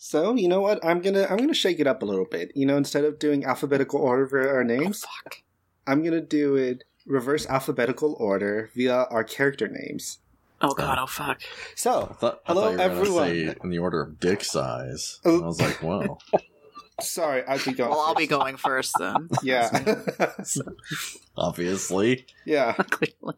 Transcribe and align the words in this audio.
So 0.00 0.34
you 0.36 0.48
know 0.48 0.60
what? 0.60 0.82
I'm 0.84 1.02
gonna 1.02 1.26
I'm 1.28 1.36
gonna 1.38 1.52
shake 1.52 1.80
it 1.80 1.86
up 1.88 2.02
a 2.02 2.06
little 2.06 2.24
bit. 2.24 2.52
You 2.54 2.64
know, 2.66 2.76
instead 2.76 3.04
of 3.04 3.18
doing 3.18 3.44
alphabetical 3.44 4.00
order 4.00 4.26
for 4.28 4.48
our 4.48 4.60
oh, 4.60 4.62
names, 4.62 5.04
Oh, 5.04 5.10
fuck. 5.24 5.42
I'm 5.88 6.04
gonna 6.04 6.20
do 6.20 6.54
it 6.54 6.84
reverse 7.04 7.46
alphabetical 7.46 8.14
order 8.20 8.70
via 8.76 8.94
our 9.10 9.24
character 9.24 9.66
names. 9.66 10.20
Oh 10.60 10.72
god, 10.72 10.98
oh 11.00 11.06
fuck. 11.06 11.40
So 11.74 12.08
I 12.10 12.14
thought, 12.14 12.40
Hello, 12.44 12.62
thought 12.62 12.70
you 12.72 12.76
were 12.76 12.82
everyone. 12.82 13.28
say 13.28 13.54
in 13.64 13.70
the 13.70 13.78
order 13.78 14.00
of 14.02 14.20
dick 14.20 14.44
size. 14.44 15.20
Oh. 15.24 15.42
I 15.42 15.46
was 15.46 15.60
like, 15.60 15.82
well, 15.82 16.20
sorry, 17.00 17.44
I'll 17.46 17.58
be 17.64 17.72
going. 17.72 17.90
Well, 17.90 18.00
I'll 18.00 18.14
be 18.14 18.26
going 18.28 18.56
first 18.56 18.94
then. 18.98 19.28
Yeah, 19.42 19.96
obviously. 21.36 22.26
yeah. 22.44 22.72
Clearly. 22.74 23.34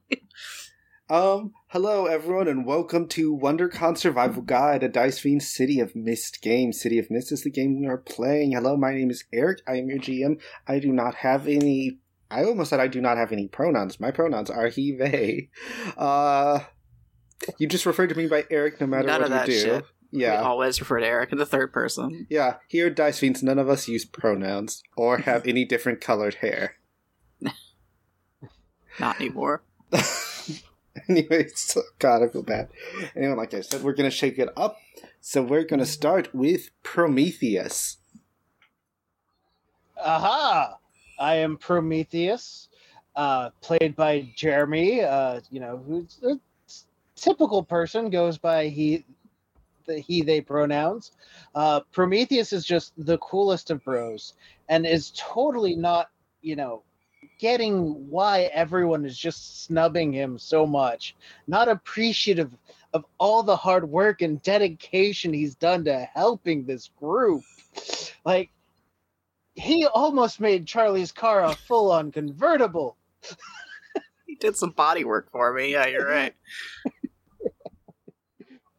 Um, 1.10 1.54
hello 1.68 2.06
everyone, 2.06 2.46
and 2.46 2.64
welcome 2.64 3.08
to 3.08 3.36
WonderCon 3.36 3.98
Survival 3.98 4.42
Guide, 4.42 4.84
a 4.84 4.88
Dice 4.88 5.18
Fiend 5.18 5.42
City 5.42 5.80
of 5.80 5.96
Mist 5.96 6.40
game. 6.40 6.72
City 6.72 7.00
of 7.00 7.10
Mist 7.10 7.32
is 7.32 7.42
the 7.42 7.50
game 7.50 7.80
we 7.80 7.88
are 7.88 7.98
playing. 7.98 8.52
Hello, 8.52 8.76
my 8.76 8.94
name 8.94 9.10
is 9.10 9.24
Eric. 9.32 9.58
I 9.66 9.76
am 9.78 9.88
your 9.88 9.98
GM. 9.98 10.40
I 10.68 10.78
do 10.78 10.92
not 10.92 11.16
have 11.16 11.48
any. 11.48 11.98
I 12.30 12.44
almost 12.44 12.70
said 12.70 12.78
I 12.78 12.86
do 12.86 13.00
not 13.00 13.16
have 13.16 13.32
any 13.32 13.48
pronouns. 13.48 13.98
My 13.98 14.12
pronouns 14.12 14.50
are 14.50 14.68
he, 14.68 14.92
they. 14.92 15.48
Uh, 15.98 16.60
you 17.58 17.66
just 17.66 17.86
refer 17.86 18.06
to 18.06 18.14
me 18.14 18.28
by 18.28 18.44
Eric 18.48 18.80
no 18.80 18.86
matter 18.86 19.08
None 19.08 19.22
what 19.22 19.32
of 19.32 19.36
that 19.36 19.48
you 19.48 19.54
do. 19.54 19.60
shit. 19.60 19.84
We 20.12 20.22
Yeah. 20.22 20.42
always 20.42 20.78
refer 20.80 21.00
to 21.00 21.06
Eric 21.06 21.32
in 21.32 21.38
the 21.38 21.46
third 21.46 21.72
person. 21.72 22.28
Yeah, 22.30 22.56
here 22.68 22.86
at 22.86 22.94
Dice 22.94 23.18
Fiends, 23.18 23.42
none 23.42 23.58
of 23.58 23.68
us 23.68 23.88
use 23.88 24.04
pronouns 24.04 24.82
or 24.96 25.18
have 25.18 25.44
any 25.44 25.64
different 25.64 26.00
colored 26.00 26.34
hair. 26.34 26.76
Not 29.00 29.20
anymore. 29.20 29.62
Anyways, 31.08 31.76
God, 31.98 32.22
I 32.22 32.28
feel 32.28 32.42
bad. 32.42 32.68
Anyway, 33.14 33.34
like 33.34 33.54
I 33.54 33.60
said, 33.60 33.82
we're 33.82 33.94
gonna 33.94 34.10
shake 34.10 34.38
it 34.38 34.48
up. 34.56 34.76
So 35.20 35.42
we're 35.42 35.64
gonna 35.64 35.86
start 35.86 36.34
with 36.34 36.70
Prometheus. 36.82 37.98
Aha! 40.02 40.78
I 41.18 41.34
am 41.36 41.58
Prometheus, 41.58 42.68
uh, 43.14 43.50
played 43.60 43.94
by 43.94 44.32
Jeremy. 44.34 45.02
Uh, 45.02 45.40
you 45.50 45.60
know, 45.60 45.82
who's 45.86 46.18
a 46.24 46.38
typical 47.14 47.62
person, 47.62 48.10
goes 48.10 48.38
by 48.38 48.68
he, 48.68 49.04
the 49.86 49.98
he 50.00 50.22
they 50.22 50.40
pronouns. 50.40 51.12
Uh, 51.54 51.80
Prometheus 51.92 52.52
is 52.52 52.64
just 52.64 52.92
the 52.96 53.18
coolest 53.18 53.70
of 53.70 53.84
bros, 53.84 54.34
and 54.68 54.86
is 54.86 55.12
totally 55.16 55.76
not, 55.76 56.10
you 56.40 56.56
know, 56.56 56.82
getting 57.40 58.10
why 58.10 58.42
everyone 58.52 59.06
is 59.06 59.16
just 59.18 59.64
snubbing 59.64 60.12
him 60.12 60.38
so 60.38 60.66
much. 60.66 61.16
Not 61.48 61.68
appreciative 61.68 62.54
of 62.92 63.06
all 63.18 63.42
the 63.42 63.56
hard 63.56 63.88
work 63.88 64.20
and 64.20 64.42
dedication 64.42 65.32
he's 65.32 65.54
done 65.54 65.84
to 65.86 66.00
helping 66.14 66.66
this 66.66 66.90
group. 67.00 67.42
Like 68.26 68.50
he 69.54 69.86
almost 69.86 70.38
made 70.38 70.66
Charlie's 70.66 71.12
car 71.12 71.44
a 71.44 71.54
full 71.54 71.90
on 71.90 72.12
convertible. 72.12 72.96
He 74.26 74.34
did 74.36 74.56
some 74.56 74.70
body 74.70 75.04
work 75.04 75.30
for 75.32 75.52
me. 75.54 75.72
Yeah, 75.72 75.86
you're 75.86 76.06
right. 76.08 76.34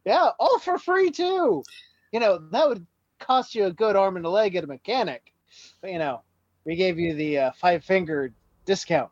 Yeah, 0.04 0.30
all 0.38 0.58
for 0.60 0.78
free 0.78 1.10
too. 1.10 1.64
You 2.12 2.20
know, 2.20 2.38
that 2.52 2.68
would 2.68 2.86
cost 3.18 3.54
you 3.56 3.64
a 3.64 3.72
good 3.72 3.96
arm 3.96 4.16
and 4.16 4.24
a 4.24 4.30
leg 4.30 4.54
at 4.54 4.64
a 4.64 4.68
mechanic. 4.68 5.32
But 5.80 5.90
you 5.90 5.98
know, 5.98 6.22
we 6.64 6.76
gave 6.76 6.98
you 6.98 7.14
the 7.14 7.38
uh, 7.38 7.50
five 7.52 7.84
finger 7.84 8.32
discount. 8.64 9.10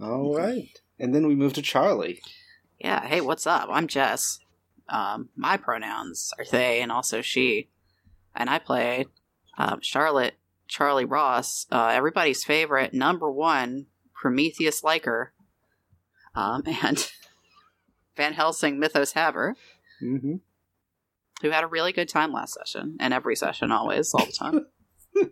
All 0.00 0.34
right, 0.36 0.80
and 0.98 1.14
then 1.14 1.26
we 1.26 1.34
move 1.34 1.52
to 1.54 1.62
Charlie. 1.62 2.20
Yeah, 2.78 3.06
hey, 3.06 3.20
what's 3.20 3.46
up? 3.46 3.68
I'm 3.70 3.86
Jess. 3.86 4.40
Um, 4.88 5.28
my 5.36 5.56
pronouns 5.56 6.32
are 6.38 6.44
they 6.44 6.80
and 6.82 6.90
also 6.90 7.20
she. 7.22 7.68
And 8.34 8.50
I 8.50 8.58
play 8.58 9.06
um, 9.56 9.78
Charlotte 9.82 10.34
Charlie 10.66 11.04
Ross, 11.04 11.66
uh, 11.70 11.88
everybody's 11.92 12.44
favorite 12.44 12.92
number 12.94 13.30
one 13.30 13.86
Prometheus 14.14 14.82
liker. 14.82 15.32
Um, 16.34 16.62
and 16.82 17.10
Van 18.16 18.32
Helsing 18.32 18.78
Mythos 18.80 19.12
Haver, 19.12 19.54
Mm-hmm. 20.02 20.36
who 21.42 21.50
had 21.50 21.62
a 21.62 21.68
really 21.68 21.92
good 21.92 22.08
time 22.08 22.32
last 22.32 22.54
session 22.54 22.96
and 22.98 23.14
every 23.14 23.36
session, 23.36 23.70
always, 23.70 24.12
all 24.14 24.26
the 24.26 24.32
time. 24.32 24.66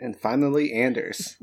And 0.00 0.16
finally, 0.16 0.72
Anders. 0.72 1.36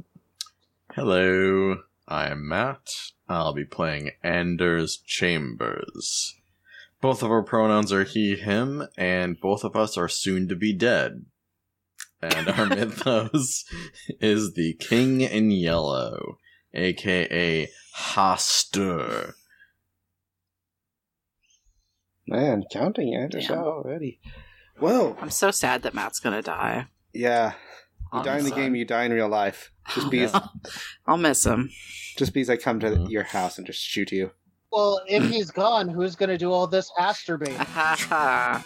Hello, 0.96 1.80
I'm 2.08 2.48
Matt. 2.48 2.90
I'll 3.28 3.52
be 3.52 3.66
playing 3.66 4.12
Anders 4.24 4.96
Chambers. 4.96 6.36
Both 7.02 7.22
of 7.22 7.30
our 7.30 7.44
pronouns 7.44 7.92
are 7.92 8.06
he, 8.06 8.38
him, 8.38 8.88
and 8.98 9.38
both 9.38 9.66
of 9.66 9.76
us 9.76 9.98
are 9.98 10.08
soon 10.08 10.48
to 10.48 10.56
be 10.56 10.72
dead. 10.72 11.26
And 12.22 12.48
our 12.48 12.66
mythos 12.70 13.66
is 14.22 14.54
the 14.54 14.76
King 14.76 15.20
in 15.20 15.52
Yellow, 15.52 16.38
aka 16.74 17.68
Hastur. 17.94 19.34
Man, 22.26 22.64
counting 22.72 23.14
Anders 23.14 23.50
Damn. 23.50 23.58
already. 23.58 24.22
Well, 24.80 25.18
I'm 25.20 25.30
so 25.30 25.52
sad 25.52 25.82
that 25.82 25.94
Matt's 25.94 26.22
gonna 26.22 26.42
die. 26.42 26.88
yeah. 27.14 27.52
You 28.14 28.24
die 28.24 28.38
in 28.38 28.46
the 28.46 28.52
game, 28.52 28.76
you 28.76 28.86
die 28.86 29.04
in 29.04 29.12
real 29.12 29.28
life. 29.28 29.74
Just 29.94 30.10
because, 30.10 30.42
I'll 31.08 31.18
miss 31.18 31.46
him. 31.46 31.70
just 32.18 32.34
because 32.34 32.50
I 32.50 32.58
come 32.58 32.80
to 32.80 32.88
Mhm. 32.92 33.10
your 33.10 33.24
house 33.24 33.58
and 33.58 33.68
just 33.68 33.82
shoot 33.82 34.12
you. 34.12 34.32
Well, 34.72 35.02
if 35.08 35.24
he's 35.30 35.52
gone, 35.52 35.88
who's 35.88 36.16
going 36.16 36.30
to 36.30 36.38
do 36.38 36.52
all 36.52 36.68
this 36.68 36.92
masturbating? 37.00 37.58
Ha 37.58 37.96
ha. 38.10 38.66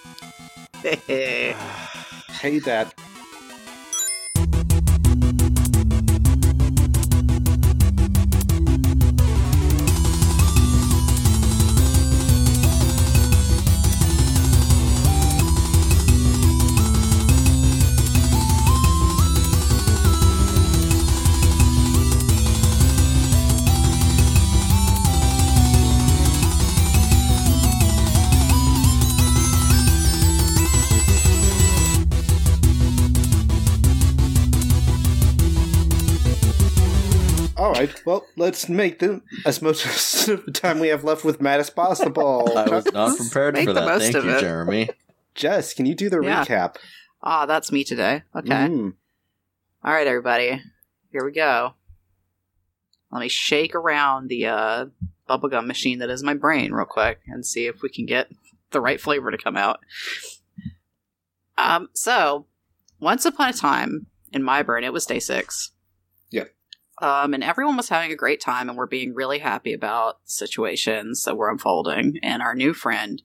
Let's 38.49 38.67
make 38.67 38.97
the 38.97 39.21
as 39.45 39.61
much 39.61 39.85
of 39.85 40.43
the 40.43 40.51
time 40.51 40.79
we 40.79 40.87
have 40.87 41.03
left 41.03 41.23
with 41.23 41.39
Matt 41.39 41.59
as 41.59 41.69
possible. 41.69 42.57
I 42.57 42.67
was 42.67 42.91
not 42.91 43.15
prepared 43.15 43.55
for 43.59 43.73
the 43.73 43.73
that. 43.73 43.99
Thank 44.01 44.15
you, 44.15 44.31
it. 44.31 44.39
Jeremy. 44.39 44.89
Jess, 45.35 45.75
can 45.75 45.85
you 45.85 45.93
do 45.93 46.09
the 46.09 46.19
Yeah. 46.19 46.43
recap? 46.43 46.77
Ah, 47.21 47.45
that's 47.45 47.71
me 47.71 47.83
today. 47.83 48.23
Okay. 48.35 48.49
Mm. 48.49 48.93
All 49.83 49.93
right, 49.93 50.07
everybody. 50.07 50.63
Here 51.11 51.23
we 51.23 51.31
go. 51.31 51.75
Let 53.11 53.19
me 53.19 53.27
shake 53.27 53.75
around 53.75 54.29
the 54.29 54.47
uh, 54.47 54.85
bubblegum 55.29 55.67
machine 55.67 55.99
that 55.99 56.09
is 56.09 56.23
my 56.23 56.33
brain 56.33 56.71
real 56.71 56.85
quick 56.87 57.19
and 57.27 57.45
see 57.45 57.67
if 57.67 57.83
we 57.83 57.89
can 57.89 58.07
get 58.07 58.29
the 58.71 58.81
right 58.81 58.99
flavor 58.99 59.29
to 59.29 59.37
come 59.37 59.57
out. 59.57 59.79
Um, 61.55 61.89
so, 61.93 62.47
once 62.99 63.25
upon 63.25 63.49
a 63.49 63.53
time 63.53 64.07
in 64.33 64.41
my 64.41 64.63
brain, 64.63 64.83
it 64.83 64.93
was 64.93 65.05
day 65.05 65.19
six. 65.19 65.71
Um, 67.01 67.33
and 67.33 67.43
everyone 67.43 67.77
was 67.77 67.89
having 67.89 68.11
a 68.11 68.15
great 68.15 68.41
time 68.41 68.67
and 68.67 68.77
we're 68.77 68.85
being 68.85 69.13
really 69.13 69.39
happy 69.39 69.73
about 69.73 70.17
situations 70.25 71.23
that 71.23 71.37
were 71.37 71.49
unfolding. 71.49 72.19
And 72.21 72.41
our 72.41 72.55
new 72.55 72.73
friend, 72.73 73.21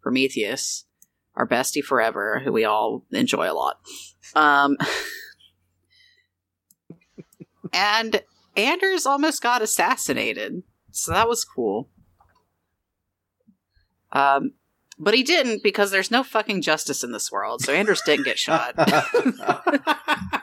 Prometheus, 0.00 0.84
our 1.34 1.46
bestie 1.46 1.82
forever, 1.82 2.40
who 2.44 2.52
we 2.52 2.64
all 2.64 3.04
enjoy 3.10 3.50
a 3.50 3.54
lot. 3.54 3.78
Um, 4.34 4.76
and 7.72 8.22
Anders 8.56 9.06
almost 9.06 9.42
got 9.42 9.62
assassinated, 9.62 10.62
so 10.90 11.12
that 11.12 11.28
was 11.28 11.44
cool. 11.44 11.90
Um, 14.12 14.52
but 14.98 15.14
he 15.14 15.22
didn't 15.22 15.62
because 15.62 15.90
there's 15.90 16.10
no 16.10 16.22
fucking 16.22 16.62
justice 16.62 17.04
in 17.04 17.12
this 17.12 17.30
world, 17.30 17.60
so 17.60 17.72
Anders 17.72 18.00
didn't 18.06 18.24
get 18.24 18.38
shot, 18.38 18.74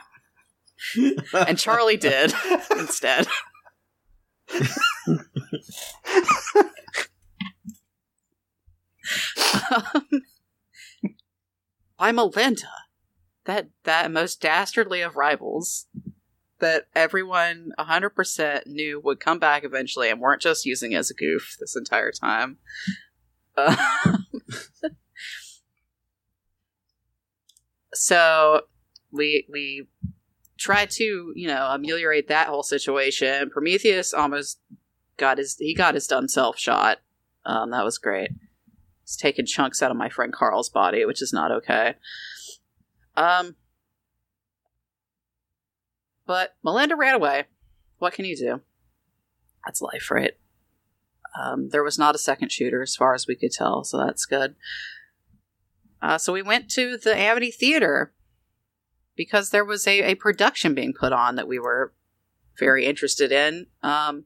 and 1.32 1.58
Charlie 1.58 1.96
did 1.96 2.32
instead. 2.78 3.26
um, 9.70 10.06
by 11.98 12.12
Melinda, 12.12 12.68
that 13.44 13.68
that 13.84 14.10
most 14.10 14.40
dastardly 14.40 15.00
of 15.00 15.16
rivals, 15.16 15.86
that 16.58 16.86
everyone 16.94 17.72
100% 17.78 18.66
knew 18.66 19.00
would 19.02 19.20
come 19.20 19.38
back 19.38 19.64
eventually 19.64 20.10
and 20.10 20.20
weren't 20.20 20.42
just 20.42 20.64
using 20.64 20.94
as 20.94 21.10
a 21.10 21.14
goof 21.14 21.56
this 21.60 21.76
entire 21.76 22.12
time. 22.12 22.58
Uh, 23.56 23.76
so 27.94 28.62
we 29.12 29.46
we 29.50 29.86
tried 30.64 30.88
to 30.88 31.32
you 31.36 31.46
know 31.46 31.68
ameliorate 31.70 32.28
that 32.28 32.48
whole 32.48 32.62
situation. 32.62 33.50
Prometheus 33.50 34.14
almost 34.14 34.60
got 35.18 35.36
his 35.36 35.56
he 35.58 35.74
got 35.74 35.94
his 35.94 36.06
done 36.06 36.26
self 36.26 36.58
shot. 36.58 36.98
Um, 37.44 37.70
that 37.70 37.84
was 37.84 37.98
great. 37.98 38.30
He's 39.02 39.16
taking 39.16 39.44
chunks 39.44 39.82
out 39.82 39.90
of 39.90 39.98
my 39.98 40.08
friend 40.08 40.32
Carl's 40.32 40.70
body, 40.70 41.04
which 41.04 41.20
is 41.20 41.34
not 41.34 41.52
okay. 41.52 41.96
Um, 43.14 43.56
but 46.26 46.56
Melinda 46.64 46.96
ran 46.96 47.14
away. 47.14 47.44
What 47.98 48.14
can 48.14 48.24
you 48.24 48.34
do? 48.34 48.62
That's 49.66 49.82
life, 49.82 50.10
right? 50.10 50.32
Um, 51.38 51.68
there 51.68 51.84
was 51.84 51.98
not 51.98 52.14
a 52.14 52.18
second 52.18 52.50
shooter 52.50 52.80
as 52.80 52.96
far 52.96 53.12
as 53.12 53.26
we 53.26 53.36
could 53.36 53.52
tell, 53.52 53.84
so 53.84 53.98
that's 53.98 54.24
good. 54.24 54.54
Uh, 56.00 56.16
so 56.16 56.32
we 56.32 56.42
went 56.42 56.70
to 56.70 56.96
the 56.96 57.14
Amity 57.14 57.50
Theater 57.50 58.14
because 59.16 59.50
there 59.50 59.64
was 59.64 59.86
a, 59.86 60.02
a 60.02 60.14
production 60.14 60.74
being 60.74 60.92
put 60.92 61.12
on 61.12 61.36
that 61.36 61.48
we 61.48 61.58
were 61.58 61.92
very 62.58 62.86
interested 62.86 63.32
in. 63.32 63.66
Um, 63.82 64.24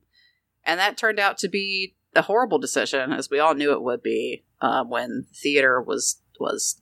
and 0.65 0.79
that 0.79 0.97
turned 0.97 1.19
out 1.19 1.39
to 1.39 1.49
be 1.49 1.95
a 2.15 2.23
horrible 2.23 2.59
decision, 2.59 3.13
as 3.13 3.31
we 3.31 3.39
all 3.39 3.55
knew 3.55 3.73
it 3.73 3.83
would 3.83 4.03
be 4.03 4.45
uh, 4.61 4.85
when 4.85 5.27
theater 5.35 5.81
was 5.81 6.21
was 6.41 6.81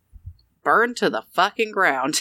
burned 0.62 0.96
to 0.96 1.08
the 1.08 1.24
fucking 1.32 1.72
ground 1.72 2.20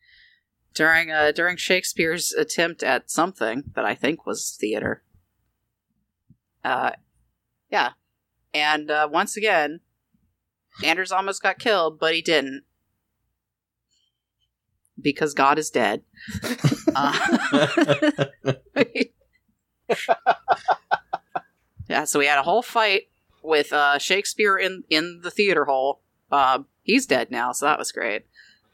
during 0.74 1.10
uh, 1.10 1.32
during 1.32 1.56
Shakespeare's 1.56 2.32
attempt 2.32 2.82
at 2.82 3.10
something 3.10 3.64
that 3.74 3.84
I 3.84 3.94
think 3.94 4.26
was 4.26 4.56
theater. 4.58 5.02
Uh, 6.64 6.92
yeah, 7.70 7.90
and 8.52 8.90
uh, 8.90 9.08
once 9.10 9.36
again, 9.36 9.80
Anders 10.84 11.12
almost 11.12 11.42
got 11.42 11.58
killed, 11.58 11.98
but 11.98 12.14
he 12.14 12.22
didn't 12.22 12.64
because 15.02 15.34
God 15.34 15.58
is 15.58 15.70
dead. 15.70 16.02
Uh, 16.94 18.26
yeah, 21.88 22.04
so 22.04 22.18
we 22.18 22.26
had 22.26 22.38
a 22.38 22.42
whole 22.42 22.62
fight 22.62 23.08
with 23.42 23.72
uh, 23.72 23.98
Shakespeare 23.98 24.56
in 24.56 24.84
in 24.88 25.20
the 25.22 25.30
theater 25.30 25.64
hall. 25.64 26.02
Uh, 26.30 26.60
he's 26.82 27.06
dead 27.06 27.30
now, 27.30 27.52
so 27.52 27.66
that 27.66 27.78
was 27.78 27.92
great. 27.92 28.26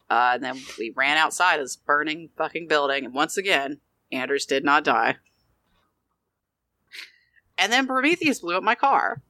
Uh, 0.09 0.33
and 0.35 0.45
then 0.45 0.61
we 0.79 0.93
ran 0.95 1.17
outside 1.17 1.57
of 1.57 1.65
this 1.65 1.77
burning 1.77 2.31
fucking 2.37 2.69
building, 2.69 3.05
and 3.05 3.15
once 3.15 3.37
again, 3.37 3.81
Anders 4.13 4.47
did 4.47 4.65
not 4.65 4.85
die. 4.85 5.17
And 7.59 7.73
then 7.73 7.87
Prometheus 7.87 8.41
blew 8.41 8.57
up 8.57 8.63
my 8.63 8.75
car. 8.75 9.23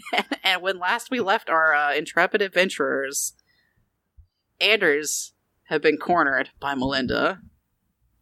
and 0.44 0.62
when 0.62 0.78
last 0.78 1.10
we 1.10 1.20
left 1.20 1.48
our 1.50 1.74
uh, 1.74 1.94
intrepid 1.94 2.40
adventurers, 2.42 3.34
Anders 4.60 5.32
had 5.64 5.82
been 5.82 5.96
cornered 5.96 6.50
by 6.60 6.74
Melinda 6.74 7.40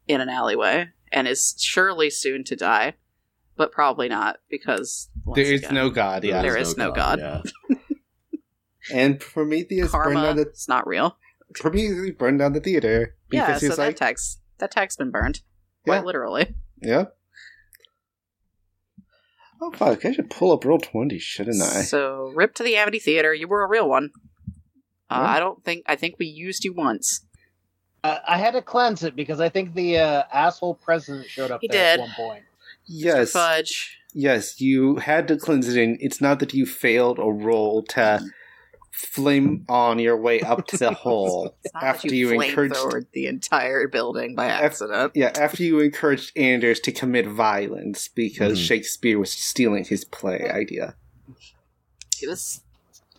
in 0.09 0.21
an 0.21 0.29
alleyway 0.29 0.89
and 1.13 1.27
is 1.29 1.55
surely 1.59 2.11
soon 2.11 2.45
to 2.45 2.57
die, 2.57 2.95
but 3.57 3.73
probably 3.73 4.09
not 4.09 4.39
because 4.49 5.09
There 5.35 5.45
is 5.45 5.61
again, 5.61 5.75
no 5.75 5.91
God, 5.91 6.25
yeah. 6.25 6.43
There 6.43 6.57
is 6.57 6.77
no 6.77 6.93
God. 6.93 7.19
Yeah. 7.19 7.43
And 8.93 9.21
Prometheus 9.21 9.93
burned 9.93 10.15
karma. 10.15 10.23
down 10.23 10.37
the 10.37 10.43
It's 10.43 10.67
not 10.67 10.85
real. 10.87 11.17
Prometheus 11.55 12.11
burned 12.19 12.39
down 12.41 12.55
the 12.55 12.61
theater 12.61 13.15
Yeah, 13.31 13.47
because 13.47 13.61
he 13.61 13.67
so 13.67 13.71
was 13.73 13.77
that 13.77 13.87
like, 13.89 13.97
tag's 13.97 14.39
that 14.59 14.71
tag's 14.73 14.97
been 14.97 15.11
burned 15.13 15.43
quite 15.85 15.97
Yeah. 15.99 16.03
literally. 16.03 16.55
yeah. 16.81 17.05
Oh 19.61 19.71
fuck! 19.73 20.05
I 20.07 20.13
should 20.13 20.31
pull 20.31 20.53
up 20.53 20.65
roll 20.65 20.79
twenty, 20.79 21.19
shouldn't 21.19 21.61
I? 21.63 21.83
So 21.83 22.33
rip 22.35 22.55
to 22.55 22.63
the 22.63 22.77
Amity 22.77 22.99
Theater. 22.99 23.35
You 23.35 23.47
were 23.49 23.63
a 23.63 23.69
real 23.69 23.89
one. 23.89 24.11
Uh, 25.11 25.17
Yeah. 25.23 25.31
I 25.37 25.39
don't 25.41 25.63
think 25.65 25.85
I 25.87 25.97
think 25.97 26.17
we 26.19 26.27
used 26.27 26.65
you 26.65 26.73
once. 26.73 27.21
Uh, 28.03 28.19
I 28.27 28.39
had 28.39 28.53
to 28.53 28.63
cleanse 28.63 29.03
it 29.03 29.15
because 29.15 29.41
I 29.41 29.51
think 29.51 29.75
the 29.75 29.99
uh, 29.99 30.23
asshole 30.33 30.75
president 30.77 31.29
showed 31.29 31.51
up 31.51 31.61
He 31.61 31.69
there 31.69 31.97
did. 31.97 32.01
at 32.01 32.07
one 32.07 32.15
point. 32.17 32.45
Yes, 32.87 33.33
Fudge. 33.33 33.99
yes. 34.15 34.61
You 34.61 34.97
had 34.97 35.29
to 35.29 35.37
cleanse 35.37 35.69
it 35.69 35.77
in. 35.77 35.99
It's 36.01 36.21
not 36.21 36.41
that 36.41 36.55
you 36.55 36.65
failed 36.65 37.19
a 37.19 37.25
roll 37.31 37.83
to 37.91 38.21
flame 38.91 39.65
on 39.69 39.99
your 39.99 40.17
way 40.17 40.41
up 40.41 40.67
to 40.69 40.77
the 40.77 40.93
hole 41.05 41.57
after 41.75 42.09
you, 42.15 42.31
you 42.33 42.41
encouraged. 42.41 43.07
the 43.13 43.27
entire 43.27 43.89
building 43.89 44.35
by 44.35 44.47
Af- 44.47 44.63
accident. 44.63 45.13
Yeah, 45.15 45.33
after 45.39 45.63
you 45.63 45.81
encouraged 45.81 46.37
Anders 46.37 46.81
to 46.81 46.93
commit 46.93 47.27
violence 47.27 48.09
because 48.09 48.59
Mhm. 48.59 48.67
Shakespeare 48.67 49.19
was 49.19 49.31
stealing 49.33 49.85
his 49.85 50.05
play 50.05 50.51
idea. 50.51 50.95
He 52.17 52.27
was 52.27 52.63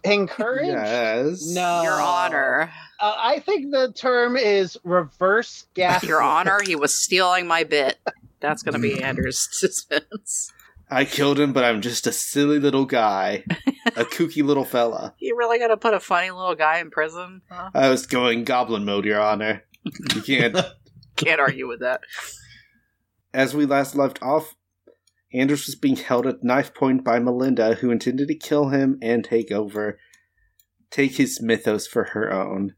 Encourage? 0.04 0.66
Yes. 0.66 1.46
No. 1.54 1.84
your 1.84 1.94
honor. 2.02 2.72
Uh, 3.00 3.14
I 3.18 3.40
think 3.40 3.72
the 3.72 3.92
term 3.94 4.36
is 4.36 4.76
reverse 4.84 5.68
gas. 5.76 6.04
Your 6.04 6.22
honor, 6.24 6.60
he 6.66 6.76
was 6.76 6.96
stealing 6.96 7.46
my 7.46 7.64
bit. 7.64 8.00
That's 8.40 8.64
going 8.64 8.74
to 8.74 8.80
be 8.80 9.02
Anders' 9.04 9.48
defense. 9.90 10.52
I 10.92 11.06
killed 11.06 11.40
him, 11.40 11.54
but 11.54 11.64
I'm 11.64 11.82
just 11.82 12.06
a 12.06 12.12
silly 12.12 12.60
little 12.60 12.86
guy, 12.86 13.46
a 13.96 14.04
kooky 14.06 14.44
little 14.44 14.66
fella. 14.66 15.16
You 15.20 15.38
really 15.38 15.58
gotta 15.58 15.78
put 15.78 15.94
a 15.94 16.02
funny 16.02 16.32
little 16.32 16.54
guy 16.54 16.80
in 16.80 16.92
prison? 16.92 17.42
Huh? 17.50 17.70
I 17.74 17.90
was 17.90 18.06
going 18.06 18.44
goblin 18.44 18.84
mode, 18.84 19.06
Your 19.06 19.22
Honor. 19.22 19.64
You 19.84 20.22
can't. 20.22 20.58
Can't 21.18 21.42
argue 21.42 21.68
with 21.68 21.82
that. 21.82 22.02
As 23.34 23.54
we 23.54 23.66
last 23.66 23.96
left 23.96 24.22
off, 24.24 24.56
Anders 25.34 25.66
was 25.66 25.76
being 25.76 25.98
held 25.98 26.26
at 26.26 26.44
knife 26.44 26.74
point 26.74 27.04
by 27.04 27.20
Melinda, 27.20 27.76
who 27.76 27.92
intended 27.92 28.30
to 28.30 28.36
kill 28.36 28.70
him 28.70 28.98
and 29.02 29.24
take 29.24 29.52
over, 29.52 30.00
take 30.90 31.18
his 31.18 31.42
mythos 31.42 31.86
for 31.86 32.06
her 32.06 32.32
own. 32.34 32.76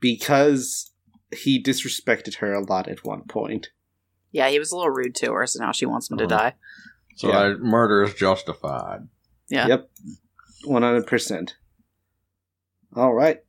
Because 0.00 0.92
he 1.32 1.62
disrespected 1.62 2.36
her 2.36 2.52
a 2.52 2.64
lot 2.64 2.88
at 2.88 3.04
one 3.04 3.22
point. 3.28 3.68
Yeah, 4.32 4.48
he 4.48 4.58
was 4.58 4.72
a 4.72 4.76
little 4.76 4.90
rude 4.92 5.14
to 5.16 5.32
her, 5.32 5.46
so 5.46 5.62
now 5.64 5.72
she 5.72 5.86
wants 5.86 6.10
him 6.10 6.18
to 6.18 6.24
Oh. 6.24 6.28
die. 6.28 6.54
So 7.16 7.28
Yeah. 7.28 7.38
I, 7.38 7.54
murder 7.54 8.02
is 8.02 8.14
justified. 8.14 9.08
Yeah. 9.48 9.66
Yep. 9.68 9.90
100%. 10.66 11.54
All 12.94 13.14
right. 13.14 13.42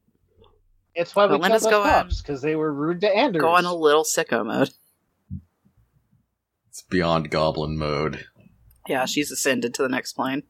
It's 0.94 1.15
why 1.15 1.25
we 1.25 1.33
But 1.33 1.41
Linda's 1.41 1.63
killed 1.63 1.74
the 1.85 1.89
going- 1.89 1.89
cops 1.89 2.21
because 2.21 2.41
they 2.41 2.56
were 2.56 2.74
rude 2.74 3.01
to 3.01 3.15
Anders. 3.15 3.41
Going 3.41 3.65
a 3.65 3.74
little 3.75 4.03
sicko 4.03 4.45
mode. 4.45 4.69
It's 6.69 6.81
beyond 6.83 7.29
goblin 7.31 7.77
mode. 7.77 8.25
Yeah, 8.88 9.06
she's 9.06 9.31
ascended 9.31 9.74
to 9.75 9.81
the 9.83 9.89
next 9.89 10.13
plane. 10.13 10.44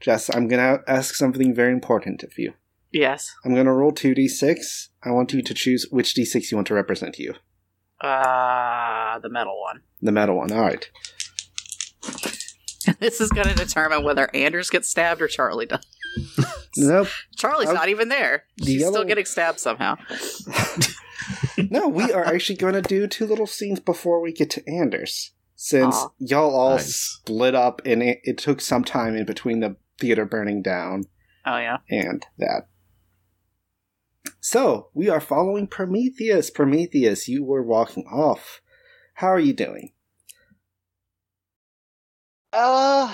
Jess, 0.00 0.28
I'm 0.34 0.48
going 0.48 0.78
to 0.78 0.82
ask 0.90 1.14
something 1.14 1.54
very 1.54 1.72
important 1.72 2.22
of 2.22 2.38
you. 2.38 2.54
Yes. 2.98 3.30
I'm 3.44 3.52
going 3.54 3.66
to 3.66 3.72
roll 3.72 3.92
2d6. 3.92 4.88
I 5.04 5.10
want 5.10 5.32
you 5.32 5.42
to 5.42 5.54
choose 5.54 5.86
which 5.90 6.14
d6 6.14 6.50
you 6.50 6.56
want 6.56 6.66
to 6.68 6.74
represent 6.74 7.18
you. 7.18 7.34
Uh, 8.00 9.18
the 9.18 9.28
metal 9.28 9.60
one. 9.60 9.80
The 10.02 10.12
metal 10.12 10.36
one. 10.36 10.52
All 10.52 10.62
right. 10.62 10.88
this 13.00 13.20
is 13.20 13.30
going 13.30 13.48
to 13.48 13.54
determine 13.54 14.04
whether 14.04 14.30
Anders 14.34 14.70
gets 14.70 14.88
stabbed 14.88 15.20
or 15.22 15.28
Charlie 15.28 15.66
does. 15.66 15.84
Nope. 16.78 17.08
Charlie's 17.36 17.70
Uh, 17.70 17.72
not 17.72 17.88
even 17.88 18.10
there. 18.10 18.44
the 18.58 18.66
She's 18.66 18.80
yellow- 18.82 18.92
still 18.96 19.04
getting 19.06 19.24
stabbed 19.24 19.58
somehow. 19.58 19.96
no, 21.70 21.88
we 21.88 22.12
are 22.12 22.26
actually 22.26 22.56
going 22.56 22.74
to 22.74 22.82
do 22.82 23.06
two 23.06 23.24
little 23.26 23.46
scenes 23.46 23.80
before 23.80 24.20
we 24.20 24.30
get 24.30 24.50
to 24.50 24.62
Anders. 24.70 25.32
Since 25.54 25.96
Aw. 25.96 26.08
y'all 26.18 26.54
all 26.54 26.76
Nice. 26.76 26.94
split 26.96 27.54
up 27.54 27.80
and 27.86 28.02
it, 28.02 28.18
it 28.24 28.36
took 28.36 28.60
some 28.60 28.84
time 28.84 29.16
in 29.16 29.24
between 29.24 29.60
the 29.60 29.76
theater 29.98 30.26
burning 30.26 30.60
down 30.60 31.04
Oh 31.46 31.56
yeah. 31.56 31.78
and 31.88 32.26
that. 32.36 32.68
So, 34.48 34.90
we 34.94 35.08
are 35.08 35.18
following 35.20 35.66
Prometheus. 35.66 36.50
Prometheus, 36.50 37.26
you 37.26 37.42
were 37.42 37.64
walking 37.64 38.06
off. 38.06 38.60
How 39.14 39.26
are 39.26 39.40
you 39.40 39.52
doing? 39.52 39.90
Uh, 42.52 43.12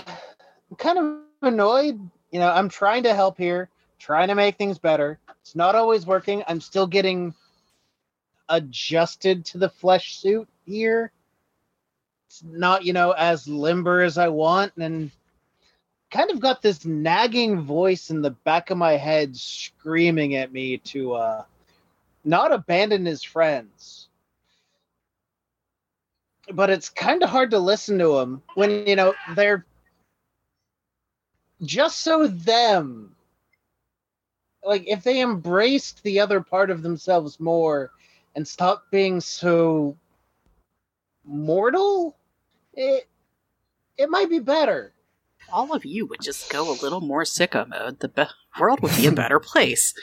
I'm 0.71 0.77
kind 0.77 0.99
of 0.99 1.21
annoyed. 1.41 1.99
You 2.33 2.39
know, 2.39 2.51
I'm 2.51 2.69
trying 2.69 3.05
to 3.05 3.15
help 3.15 3.39
here, 3.39 3.71
trying 3.99 4.29
to 4.29 4.35
make 4.35 4.59
things 4.59 4.79
better. 4.79 5.19
It's 5.41 5.57
not 5.57 5.75
always 5.75 6.05
working. 6.05 6.45
I'm 6.47 6.61
still 6.61 6.87
getting 6.87 7.35
adjusted 8.51 9.47
to 9.47 9.59
the 9.59 9.71
flesh 9.71 10.19
suit 10.19 10.51
here. 10.67 11.13
It's 12.27 12.45
not, 12.45 12.85
you 12.85 12.93
know, 12.93 13.13
as 13.13 13.49
limber 13.49 14.03
as 14.03 14.19
I 14.19 14.29
want, 14.29 14.75
and 14.77 15.11
kind 16.13 16.31
of 16.31 16.41
got 16.41 16.63
this 16.63 16.85
nagging 16.85 17.63
voice 17.63 18.11
in 18.11 18.21
the 18.21 18.31
back 18.31 18.71
of 18.71 18.77
my 18.77 18.93
head 18.93 19.35
screaming 19.35 20.37
at 20.37 20.53
me 20.53 20.77
to 20.79 21.15
uh 21.15 21.45
not 22.25 22.53
abandon 22.53 23.05
his 23.05 23.25
friends. 23.25 24.09
But 26.53 26.71
it's 26.71 26.89
kind 26.89 27.23
of 27.23 27.31
hard 27.31 27.51
to 27.51 27.59
listen 27.59 27.99
to 27.99 28.19
them 28.19 28.43
when 28.55 28.87
you 28.87 28.95
know 28.95 29.15
they're 29.35 29.65
just 31.63 32.01
so 32.01 32.27
them. 32.27 33.17
Like 34.65 34.87
if 34.87 35.03
they 35.03 35.21
embraced 35.21 36.03
the 36.03 36.21
other 36.21 36.41
part 36.41 36.71
of 36.71 36.83
themselves 36.83 37.41
more 37.41 37.91
and 38.37 38.47
stopped 38.47 38.91
being 38.91 39.21
so 39.21 39.97
mortal 41.25 42.17
it 42.75 43.07
it 43.97 44.11
might 44.11 44.29
be 44.29 44.41
better 44.41 44.93
all 45.51 45.73
of 45.75 45.85
you 45.85 46.07
would 46.07 46.21
just 46.23 46.51
go 46.51 46.71
a 46.71 46.77
little 46.83 47.01
more 47.01 47.25
sicko 47.25 47.67
mode, 47.69 48.01
the 48.01 48.09
be- 48.09 48.25
world 48.61 48.81
would 48.81 48.97
be 48.97 49.07
a 49.07 49.13
better 49.13 49.41
place. 49.53 49.95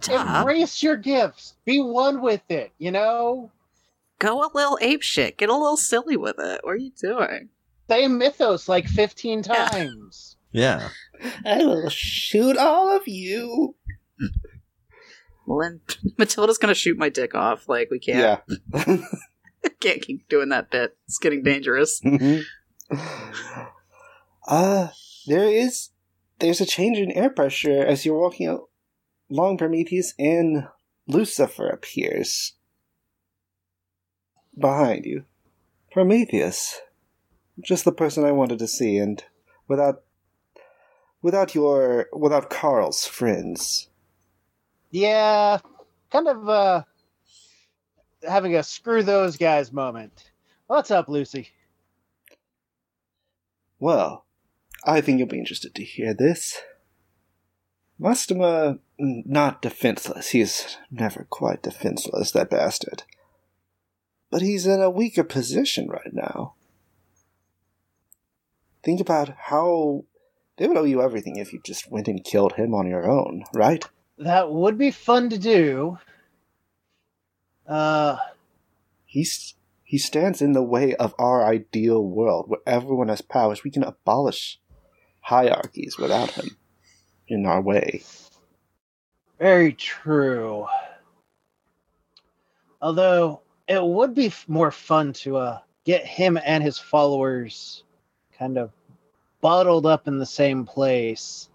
Duh. 0.00 0.36
Embrace 0.40 0.82
your 0.82 0.96
gifts. 0.96 1.54
Be 1.64 1.80
one 1.80 2.20
with 2.20 2.42
it, 2.50 2.72
you 2.78 2.90
know? 2.90 3.50
Go 4.18 4.40
a 4.42 4.50
little 4.54 4.78
ape 4.80 5.02
shit. 5.02 5.36
Get 5.38 5.48
a 5.48 5.52
little 5.56 5.76
silly 5.76 6.16
with 6.16 6.36
it. 6.38 6.60
What 6.64 6.70
are 6.72 6.76
you 6.76 6.92
doing? 7.00 7.48
Say 7.88 8.08
mythos 8.08 8.68
like 8.68 8.86
15 8.88 9.42
times. 9.42 10.36
Yeah. 10.52 10.88
I 11.44 11.58
will 11.58 11.88
shoot 11.88 12.56
all 12.56 12.94
of 12.96 13.06
you. 13.06 13.74
Well, 15.46 15.60
then 15.60 15.80
Matilda's 16.18 16.58
gonna 16.58 16.74
shoot 16.74 16.98
my 16.98 17.08
dick 17.08 17.34
off. 17.34 17.68
Like 17.68 17.88
we 17.90 17.98
can't, 18.00 18.40
Yeah. 18.74 18.96
can't 19.80 20.02
keep 20.02 20.28
doing 20.28 20.48
that 20.48 20.70
bit. 20.70 20.96
It's 21.06 21.18
getting 21.18 21.42
dangerous. 21.44 22.00
Mhm. 22.00 22.42
Uh, 24.46 24.88
there 25.26 25.48
is 25.48 25.90
there's 26.38 26.60
a 26.60 26.66
change 26.66 26.98
in 26.98 27.10
air 27.12 27.30
pressure 27.30 27.84
as 27.84 28.04
you're 28.04 28.18
walking 28.18 28.46
out 28.46 28.68
along 29.30 29.58
Prometheus 29.58 30.14
and 30.18 30.68
Lucifer 31.08 31.68
appears 31.68 32.54
behind 34.58 35.04
you. 35.04 35.24
Prometheus. 35.90 36.80
Just 37.60 37.84
the 37.84 37.92
person 37.92 38.24
I 38.24 38.32
wanted 38.32 38.58
to 38.58 38.68
see 38.68 38.98
and 38.98 39.24
without 39.66 40.02
without 41.22 41.54
your 41.54 42.06
without 42.12 42.50
Carl's 42.50 43.06
friends. 43.06 43.88
Yeah, 44.90 45.58
kind 46.12 46.28
of 46.28 46.48
uh 46.48 46.82
having 48.28 48.54
a 48.54 48.62
screw 48.62 49.02
those 49.02 49.36
guys 49.36 49.72
moment. 49.72 50.30
What's 50.66 50.90
up, 50.90 51.08
Lucy? 51.08 51.48
Well, 53.78 54.25
I 54.86 55.00
think 55.00 55.18
you'll 55.18 55.28
be 55.28 55.38
interested 55.38 55.74
to 55.74 55.84
hear 55.84 56.14
this. 56.14 56.60
Mastema, 58.00 58.78
not 58.98 59.60
defenseless. 59.60 60.28
He's 60.28 60.76
never 60.90 61.26
quite 61.28 61.62
defenseless, 61.62 62.30
that 62.30 62.50
bastard. 62.50 63.02
But 64.30 64.42
he's 64.42 64.66
in 64.66 64.80
a 64.80 64.90
weaker 64.90 65.24
position 65.24 65.88
right 65.88 66.12
now. 66.12 66.54
Think 68.84 69.00
about 69.00 69.34
how 69.36 70.04
they 70.56 70.68
would 70.68 70.76
owe 70.76 70.84
you 70.84 71.02
everything 71.02 71.36
if 71.36 71.52
you 71.52 71.60
just 71.64 71.90
went 71.90 72.06
and 72.06 72.22
killed 72.22 72.52
him 72.52 72.74
on 72.74 72.86
your 72.86 73.10
own, 73.10 73.44
right? 73.52 73.84
That 74.18 74.52
would 74.52 74.78
be 74.78 74.90
fun 74.90 75.30
to 75.30 75.38
do. 75.38 75.98
Uh, 77.66 78.18
He's 79.16 79.54
he 79.82 79.96
stands 79.96 80.42
in 80.42 80.52
the 80.52 80.62
way 80.62 80.94
of 80.96 81.14
our 81.18 81.46
ideal 81.46 82.04
world 82.04 82.50
where 82.50 82.60
everyone 82.66 83.08
has 83.08 83.22
powers. 83.22 83.64
We 83.64 83.70
can 83.70 83.82
abolish 83.82 84.60
hierarchies 85.26 85.98
without 85.98 86.30
him 86.30 86.56
in 87.26 87.46
our 87.46 87.60
way. 87.60 88.00
very 89.40 89.72
true. 89.72 90.68
Although 92.80 93.40
it 93.66 93.82
would 93.84 94.14
be 94.14 94.32
more 94.46 94.70
fun 94.70 95.12
to 95.14 95.36
uh 95.38 95.58
get 95.84 96.06
him 96.06 96.38
and 96.44 96.62
his 96.62 96.78
followers 96.78 97.82
kind 98.38 98.56
of 98.56 98.70
bottled 99.40 99.84
up 99.84 100.06
in 100.06 100.18
the 100.18 100.26
same 100.26 100.64
place 100.64 101.48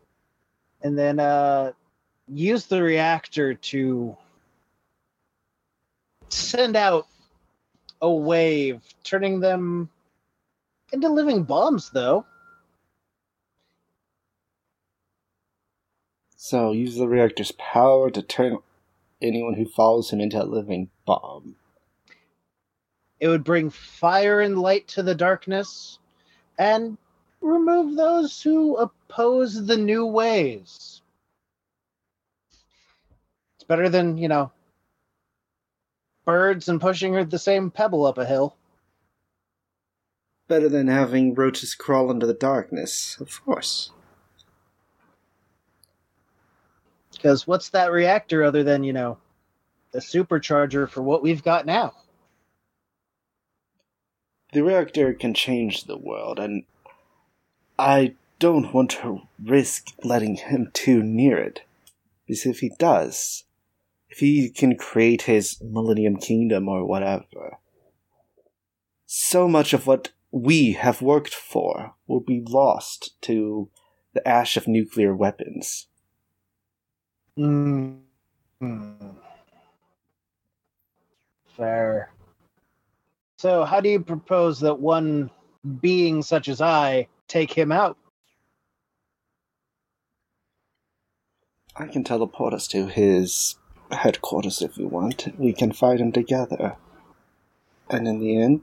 and 0.82 0.98
then 0.98 1.20
uh 1.22 1.72
use 2.28 2.66
the 2.66 2.84
reactor 2.84 3.54
to 3.54 4.18
send 6.28 6.76
out 6.76 7.08
a 8.02 8.12
wave 8.12 8.82
turning 9.06 9.40
them 9.40 9.90
into 10.92 11.08
living 11.08 11.44
bombs 11.44 11.90
though 11.92 12.26
So 16.44 16.72
use 16.72 16.96
the 16.96 17.08
reactor's 17.08 17.52
power 17.52 18.10
to 18.10 18.24
turn 18.24 18.58
anyone 19.22 19.54
who 19.54 19.66
follows 19.68 20.10
him 20.10 20.20
into 20.20 20.42
a 20.42 20.44
living 20.44 20.90
bomb. 21.06 21.56
it 23.20 23.28
would 23.28 23.44
bring 23.44 23.70
fire 23.70 24.42
and 24.42 24.58
light 24.58 24.88
to 24.88 25.04
the 25.04 25.14
darkness 25.14 26.00
and 26.58 26.98
remove 27.42 27.96
those 27.96 28.42
who 28.42 28.76
oppose 28.78 29.68
the 29.68 29.78
new 29.78 30.04
ways. 30.04 31.04
It's 33.56 33.68
better 33.68 33.88
than, 33.88 34.18
you 34.18 34.28
know, 34.28 34.52
birds 36.26 36.68
and 36.68 36.82
pushing 36.82 37.14
the 37.30 37.38
same 37.38 37.70
pebble 37.70 38.08
up 38.08 38.18
a 38.18 38.26
hill. 38.26 38.56
Better 40.48 40.70
than 40.70 40.88
having 40.88 41.36
roaches 41.36 41.76
crawl 41.76 42.10
into 42.10 42.26
the 42.26 42.34
darkness, 42.34 43.16
of 43.20 43.46
course. 43.46 43.92
Because 47.22 47.46
what's 47.46 47.70
that 47.70 47.92
reactor 47.92 48.44
other 48.44 48.64
than, 48.64 48.84
you 48.84 48.94
know, 48.94 49.20
the 49.92 50.00
supercharger 50.00 50.90
for 50.90 51.04
what 51.04 51.22
we've 51.22 51.44
got 51.44 51.68
now? 51.68 51.94
The 54.54 54.64
reactor 54.64 55.14
can 55.14 55.36
change 55.36 55.84
the 55.84 56.00
world, 56.00 56.40
and 56.40 56.64
I 57.78 58.16
don't 58.40 58.74
want 58.74 58.90
to 59.02 59.22
risk 59.44 59.90
letting 60.04 60.38
him 60.38 60.72
too 60.74 61.04
near 61.04 61.38
it. 61.38 61.62
Because 62.26 62.48
if 62.48 62.60
he 62.62 62.72
does, 62.80 63.44
if 64.10 64.18
he 64.18 64.50
can 64.50 64.76
create 64.76 65.24
his 65.24 65.62
Millennium 65.62 66.18
Kingdom 66.18 66.68
or 66.68 66.88
whatever, 66.88 67.60
so 69.06 69.48
much 69.48 69.74
of 69.74 69.86
what 69.86 70.10
we 70.32 70.72
have 70.72 71.04
worked 71.04 71.36
for 71.36 71.94
will 72.08 72.20
be 72.20 72.44
lost 72.44 73.12
to 73.22 73.70
the 74.16 74.28
ash 74.28 74.58
of 74.58 74.68
nuclear 74.68 75.16
weapons. 75.16 75.86
Mm. 77.42 77.98
Fair. 81.58 82.12
So, 83.40 83.64
how 83.64 83.82
do 83.82 83.90
you 83.90 84.00
propose 84.00 84.60
that 84.60 84.80
one 84.80 85.32
being 85.82 86.22
such 86.22 86.48
as 86.48 86.62
I 86.62 87.08
take 87.28 87.52
him 87.52 87.72
out? 87.72 87.98
I 91.76 91.88
can 91.88 92.04
teleport 92.04 92.54
us 92.54 92.68
to 92.68 92.88
his 92.88 93.56
headquarters 93.92 94.62
if 94.62 94.78
you 94.78 94.88
want. 94.88 95.34
We 95.40 95.54
can 95.54 95.72
fight 95.72 96.00
him 96.00 96.12
together. 96.12 96.76
And 97.90 98.08
in 98.08 98.20
the 98.20 98.40
end, 98.40 98.62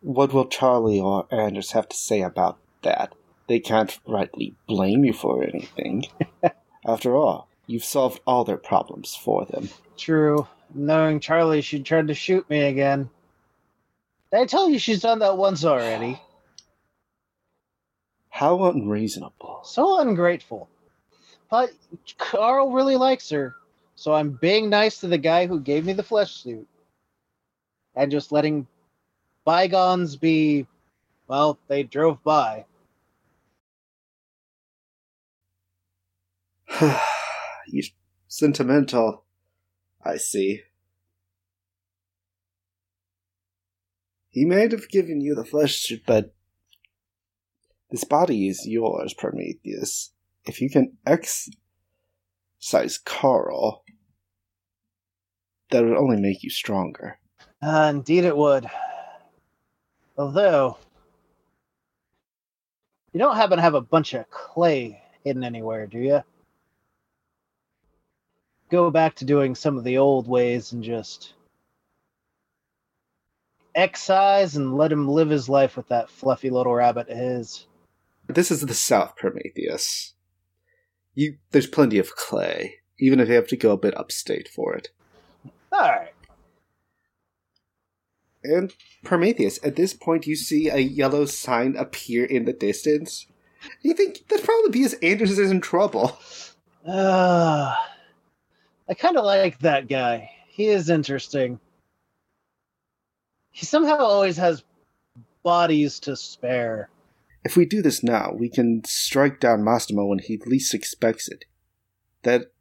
what 0.00 0.32
will 0.32 0.46
Charlie 0.46 1.00
or 1.00 1.26
Anders 1.32 1.72
have 1.72 1.88
to 1.88 1.96
say 1.96 2.22
about 2.22 2.58
that? 2.82 3.14
They 3.48 3.58
can't 3.58 3.98
rightly 4.06 4.54
blame 4.68 5.04
you 5.04 5.12
for 5.12 5.42
anything. 5.42 6.06
After 6.86 7.16
all, 7.16 7.48
you've 7.66 7.84
solved 7.84 8.20
all 8.26 8.44
their 8.44 8.56
problems 8.56 9.14
for 9.14 9.44
them. 9.44 9.68
True. 9.96 10.46
Knowing 10.74 11.20
Charlie, 11.20 11.62
she 11.62 11.80
tried 11.82 12.08
to 12.08 12.14
shoot 12.14 12.48
me 12.50 12.62
again. 12.62 13.08
Did 14.32 14.40
I 14.40 14.46
tell 14.46 14.68
you 14.68 14.78
she's 14.78 15.00
done 15.00 15.20
that 15.20 15.36
once 15.36 15.64
already? 15.64 16.20
How 18.28 18.64
unreasonable. 18.64 19.60
So 19.64 20.00
ungrateful. 20.00 20.68
But 21.50 21.70
Carl 22.18 22.72
really 22.72 22.96
likes 22.96 23.30
her, 23.30 23.54
so 23.94 24.12
I'm 24.12 24.32
being 24.32 24.68
nice 24.68 25.00
to 25.00 25.08
the 25.08 25.18
guy 25.18 25.46
who 25.46 25.60
gave 25.60 25.86
me 25.86 25.92
the 25.92 26.02
flesh 26.02 26.32
suit. 26.32 26.66
And 27.94 28.10
just 28.10 28.32
letting 28.32 28.66
bygones 29.44 30.16
be, 30.16 30.66
well, 31.28 31.58
they 31.68 31.84
drove 31.84 32.22
by. 32.22 32.66
you 37.68 37.82
sentimental. 38.28 39.24
I 40.04 40.16
see. 40.16 40.62
He 44.30 44.44
may 44.44 44.68
have 44.68 44.88
given 44.90 45.20
you 45.20 45.34
the 45.34 45.44
flesh 45.44 45.92
but 46.06 46.34
this 47.90 48.04
body 48.04 48.48
is 48.48 48.66
yours, 48.66 49.14
Prometheus. 49.14 50.12
If 50.44 50.60
you 50.60 50.68
can 50.68 50.98
exercise 51.06 51.56
Carl, 53.04 53.84
that 55.70 55.84
would 55.84 55.96
only 55.96 56.20
make 56.20 56.42
you 56.42 56.50
stronger. 56.50 57.18
Uh, 57.62 57.92
indeed, 57.94 58.24
it 58.24 58.36
would. 58.36 58.68
Although, 60.18 60.78
you 63.12 63.18
don't 63.18 63.36
happen 63.36 63.56
to 63.56 63.62
have 63.62 63.74
a 63.74 63.80
bunch 63.80 64.14
of 64.14 64.28
clay 64.30 65.00
hidden 65.24 65.44
anywhere, 65.44 65.86
do 65.86 65.98
you? 65.98 66.22
Go 68.70 68.90
back 68.90 69.14
to 69.16 69.24
doing 69.24 69.54
some 69.54 69.78
of 69.78 69.84
the 69.84 69.98
old 69.98 70.26
ways 70.26 70.72
and 70.72 70.82
just 70.82 71.34
excise 73.74 74.56
and 74.56 74.76
let 74.76 74.90
him 74.90 75.08
live 75.08 75.28
his 75.28 75.48
life 75.48 75.76
with 75.76 75.88
that 75.88 76.10
fluffy 76.10 76.50
little 76.50 76.74
rabbit 76.74 77.08
of 77.08 77.16
his. 77.16 77.66
This 78.26 78.50
is 78.50 78.62
the 78.62 78.74
South 78.74 79.14
Prometheus. 79.16 80.14
You, 81.14 81.36
there's 81.52 81.66
plenty 81.66 81.98
of 81.98 82.16
clay, 82.16 82.76
even 82.98 83.20
if 83.20 83.28
you 83.28 83.34
have 83.34 83.46
to 83.48 83.56
go 83.56 83.72
a 83.72 83.76
bit 83.76 83.96
upstate 83.96 84.48
for 84.48 84.74
it. 84.74 84.88
All 85.72 85.80
right. 85.80 86.12
And 88.42 88.72
Prometheus, 89.04 89.58
at 89.64 89.76
this 89.76 89.94
point, 89.94 90.26
you 90.26 90.36
see 90.36 90.68
a 90.68 90.78
yellow 90.78 91.24
sign 91.24 91.76
appear 91.76 92.24
in 92.24 92.44
the 92.44 92.52
distance. 92.52 93.26
You 93.82 93.94
think 93.94 94.24
that's 94.28 94.44
probably 94.44 94.70
because 94.70 94.94
Anders 94.94 95.38
is 95.38 95.50
in 95.50 95.60
trouble. 95.60 96.18
Uh, 96.86 97.74
I 98.88 98.94
kind 98.94 99.16
of 99.16 99.24
like 99.24 99.58
that 99.60 99.88
guy. 99.88 100.30
He 100.48 100.66
is 100.66 100.88
interesting. 100.88 101.58
He 103.50 103.66
somehow 103.66 103.98
always 103.98 104.36
has 104.36 104.62
bodies 105.42 106.00
to 106.00 106.16
spare. 106.16 106.88
If 107.44 107.56
we 107.56 107.64
do 107.64 107.82
this 107.82 108.02
now, 108.02 108.32
we 108.36 108.48
can 108.48 108.82
strike 108.84 109.40
down 109.40 109.60
Mastema 109.60 110.08
when 110.08 110.18
he 110.18 110.40
least 110.44 110.74
expects 110.74 111.28
it. 111.28 111.44
That 112.22 112.52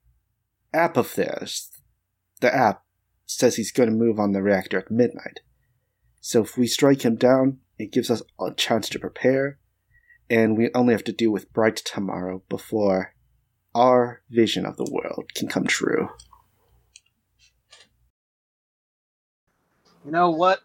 app 0.74 0.98
of 0.98 1.16
theirs, 1.16 1.72
the 2.42 2.54
app, 2.54 2.84
says 3.26 3.56
he's 3.56 3.72
going 3.72 3.90
to 3.90 3.96
move 3.96 4.20
on 4.20 4.32
the 4.32 4.44
reactor 4.44 4.78
at 4.78 4.92
midnight. 4.92 5.40
So 6.22 6.44
if 6.44 6.58
we 6.58 6.68
strike 6.68 7.04
him 7.04 7.16
down, 7.16 7.60
it 7.78 7.92
gives 7.92 8.12
us 8.12 8.22
a 8.40 8.54
chance 8.54 8.88
to 8.90 9.00
prepare, 9.00 9.58
and 10.30 10.58
we 10.58 10.70
only 10.74 10.94
have 10.94 11.04
to 11.06 11.12
deal 11.12 11.32
with 11.32 11.52
Bright 11.52 11.78
tomorrow 11.78 12.44
before 12.50 13.15
our 13.76 14.22
vision 14.32 14.66
of 14.66 14.78
the 14.78 14.90
world 14.90 15.26
can 15.36 15.48
come 15.48 15.68
true. 15.68 16.10
You 20.06 20.12
know 20.12 20.32
what? 20.32 20.62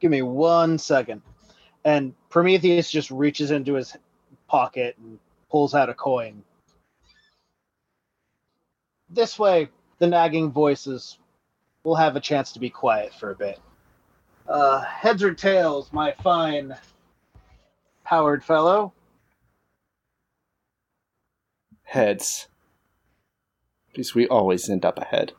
Give 0.00 0.10
me 0.10 0.22
one 0.22 0.78
second. 0.78 1.22
And 1.84 2.14
Prometheus 2.30 2.90
just 2.90 3.10
reaches 3.10 3.50
into 3.50 3.74
his 3.74 3.96
pocket 4.48 4.96
and 4.98 5.18
pulls 5.50 5.74
out 5.74 5.88
a 5.88 5.94
coin. 5.94 6.42
This 9.08 9.38
way, 9.38 9.68
the 9.98 10.06
nagging 10.06 10.50
voices 10.50 11.18
will 11.84 11.94
have 11.94 12.16
a 12.16 12.20
chance 12.20 12.52
to 12.52 12.60
be 12.60 12.70
quiet 12.70 13.14
for 13.14 13.30
a 13.30 13.36
bit. 13.36 13.60
Uh, 14.48 14.80
heads 14.80 15.22
or 15.22 15.32
tails, 15.32 15.92
my 15.92 16.14
fine 16.22 16.74
Howard 18.04 18.42
fellow? 18.42 18.92
Heads. 21.88 22.48
Because 23.88 24.14
we 24.14 24.28
always 24.28 24.68
end 24.68 24.84
up 24.84 24.98
ahead. 24.98 25.32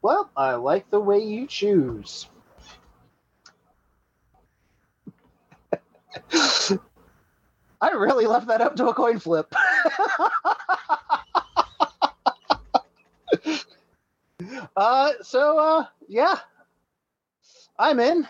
Well, 0.00 0.30
I 0.34 0.54
like 0.54 0.88
the 0.88 1.00
way 1.00 1.18
you 1.18 1.46
choose. 1.46 2.26
I 7.82 7.90
really 7.90 8.24
left 8.26 8.46
that 8.46 8.62
up 8.62 8.74
to 8.76 8.88
a 8.88 8.94
coin 8.94 9.18
flip. 9.18 9.54
uh, 14.74 15.12
so, 15.20 15.58
uh, 15.58 15.84
yeah, 16.08 16.38
I'm 17.78 18.00
in. 18.00 18.26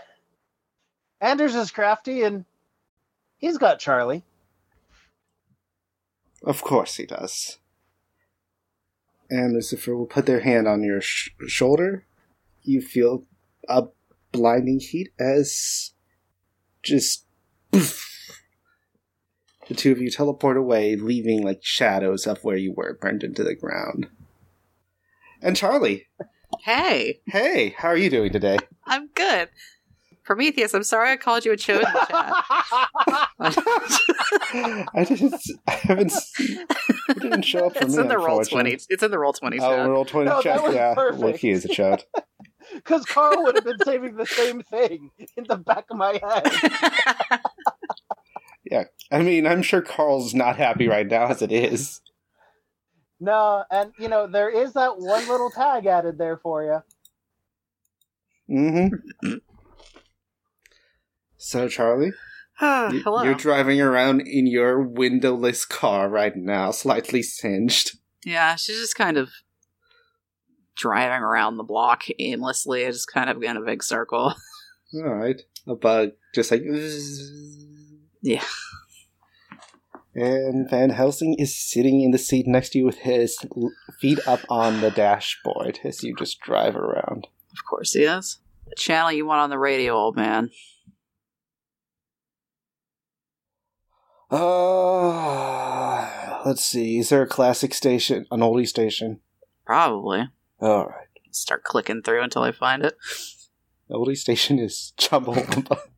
Anders 1.21 1.55
is 1.55 1.71
crafty, 1.71 2.23
and 2.23 2.45
he's 3.39 3.57
got 3.57 3.79
Charlie. 3.79 4.25
Of 6.43 6.63
course 6.63 6.97
he 6.97 7.07
does. 7.07 7.59
And 9.29 9.53
Lucifer 9.53 9.97
will 9.97 10.07
put 10.07 10.27
their 10.27 10.41
hand 10.41 10.67
on 10.67 10.83
your 10.83 11.01
sh- 11.01 11.31
shoulder. 11.47 12.05
You 12.63 12.81
feel 12.81 13.25
a 13.69 13.85
blinding 14.33 14.81
heat 14.81 15.11
as 15.19 15.93
just 16.83 17.27
poof, 17.71 18.07
the 19.69 19.75
two 19.75 19.93
of 19.93 20.01
you 20.01 20.11
teleport 20.11 20.57
away, 20.57 20.97
leaving 20.97 21.43
like 21.43 21.61
shadows 21.63 22.27
of 22.27 22.43
where 22.43 22.57
you 22.57 22.73
were 22.77 22.99
burned 23.01 23.23
into 23.23 23.45
the 23.45 23.55
ground. 23.55 24.09
And 25.43 25.57
Charlie, 25.57 26.09
Hey, 26.65 27.21
hey, 27.27 27.75
how 27.79 27.89
are 27.89 27.97
you 27.97 28.11
doing 28.11 28.33
today? 28.33 28.59
I'm 28.85 29.09
good. 29.15 29.49
Prometheus, 30.31 30.75
I'm 30.75 30.85
sorry 30.85 31.11
I 31.11 31.17
called 31.17 31.45
you 31.45 31.51
a 31.51 31.57
chode 31.57 31.79
in 31.79 31.93
the 31.93 32.07
chat. 32.09 32.33
I 34.95 35.05
didn't. 35.05 35.35
I 35.67 35.73
haven't. 35.73 36.13
Seen, 36.13 36.67
it 37.09 37.19
didn't 37.21 37.43
show 37.43 37.67
up 37.67 37.73
for 37.76 37.83
it's 37.83 37.97
me. 37.97 38.02
in 38.02 38.07
the 38.09 38.17
roll 38.17 38.39
unfortunately. 38.39 38.71
twenty. 38.71 38.85
It's 38.91 39.02
in 39.02 39.11
the 39.11 39.19
roll 39.19 39.33
twenty 39.33 39.59
Oh, 39.59 39.75
chat. 39.75 39.89
roll 39.89 40.04
twenty 40.04 40.26
No, 40.31 40.37
that 40.37 40.43
check. 40.45 40.63
was 40.63 40.73
Yeah, 40.73 40.95
perfect. 40.95 41.21
look, 41.21 41.37
he 41.39 41.50
is 41.50 41.65
a 41.65 41.69
chode. 41.69 42.04
Because 42.75 43.04
Carl 43.07 43.43
would 43.43 43.57
have 43.57 43.65
been 43.65 43.81
saving 43.85 44.15
the 44.15 44.25
same 44.26 44.63
thing 44.63 45.11
in 45.37 45.47
the 45.49 45.57
back 45.57 45.87
of 45.91 45.97
my 45.97 46.21
head. 46.23 47.41
Yeah, 48.71 48.85
I 49.11 49.23
mean, 49.23 49.49
I'm 49.49 49.63
sure 49.63 49.83
Carl's 49.83 50.33
not 50.33 50.54
happy 50.54 50.87
right 50.87 51.09
now 51.09 51.26
as 51.26 51.43
it 51.43 51.50
is. 51.50 52.00
No, 53.19 53.65
and 53.69 53.93
you 53.99 54.07
know 54.07 54.28
there 54.28 54.49
is 54.49 54.75
that 54.75 54.97
one 55.00 55.26
little 55.28 55.50
tag 55.50 55.87
added 55.87 56.19
there 56.19 56.37
for 56.37 56.63
you. 58.49 58.57
Mm-hmm. 58.57 59.35
So, 61.41 61.69
Charlie, 61.69 62.13
Ah, 62.61 62.91
you- 62.91 63.00
hello. 63.03 63.23
you're 63.23 63.35
driving 63.35 63.81
around 63.81 64.21
in 64.21 64.47
your 64.47 64.81
windowless 64.83 65.65
car 65.65 66.09
right 66.09 66.37
now, 66.37 66.71
slightly 66.71 67.23
singed. 67.23 67.97
yeah, 68.25 68.55
she's 68.57 68.79
just 68.79 68.97
kind 68.97 69.17
of 69.17 69.31
driving 70.76 71.23
around 71.23 71.57
the 71.57 71.63
block 71.65 72.05
aimlessly, 72.19 72.85
just 72.87 73.11
kind 73.13 73.29
of 73.31 73.43
in 73.43 73.57
a 73.57 73.61
big 73.63 73.83
circle. 73.83 74.35
All 74.95 75.15
right, 75.15 75.41
a 75.67 75.75
bug 75.75 76.11
just 76.35 76.50
like. 76.50 76.63
Yeah. 78.23 78.45
And 80.15 80.69
Van 80.69 80.91
Helsing 80.91 81.37
is 81.39 81.57
sitting 81.57 82.00
in 82.03 82.11
the 82.11 82.19
seat 82.19 82.47
next 82.47 82.71
to 82.71 82.79
you 82.79 82.85
with 82.85 82.99
his 82.99 83.39
feet 84.00 84.19
up 84.26 84.41
on 84.50 84.81
the 84.81 84.91
dashboard 84.91 85.79
as 85.85 86.03
you 86.03 86.15
just 86.17 86.41
drive 86.41 86.75
around. 86.75 87.29
Of 87.53 87.65
course 87.65 87.93
he 87.93 88.03
is. 88.03 88.39
The 88.69 88.75
channel 88.76 89.13
you 89.13 89.25
want 89.25 89.41
on 89.41 89.50
the 89.50 89.59
radio, 89.59 89.95
old 89.95 90.17
man. 90.17 90.50
Uh, 94.30 96.06
let's 96.47 96.64
see. 96.64 96.99
Is 96.99 97.08
there 97.08 97.23
a 97.23 97.26
classic 97.26 97.75
station, 97.75 98.26
an 98.30 98.40
oldie 98.40 98.66
station? 98.69 99.21
Probably. 99.66 100.28
All 100.60 100.86
right. 100.86 101.06
Start 101.30 101.62
clicking 101.64 102.02
through 102.02 102.23
until 102.23 102.43
I 102.43 102.52
find 102.52 102.84
it. 102.84 102.97
The 103.88 103.95
oldie 103.97 104.16
station 104.16 104.58
is 104.58 104.93
Chumbawamba. 104.99 105.80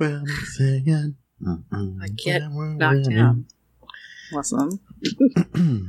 Well, 0.00 0.20
I'm 0.20 0.26
singing. 0.28 1.16
I 1.72 2.06
get 2.16 2.42
knocked 2.52 3.10
down. 3.10 3.46
Listen. 4.30 4.78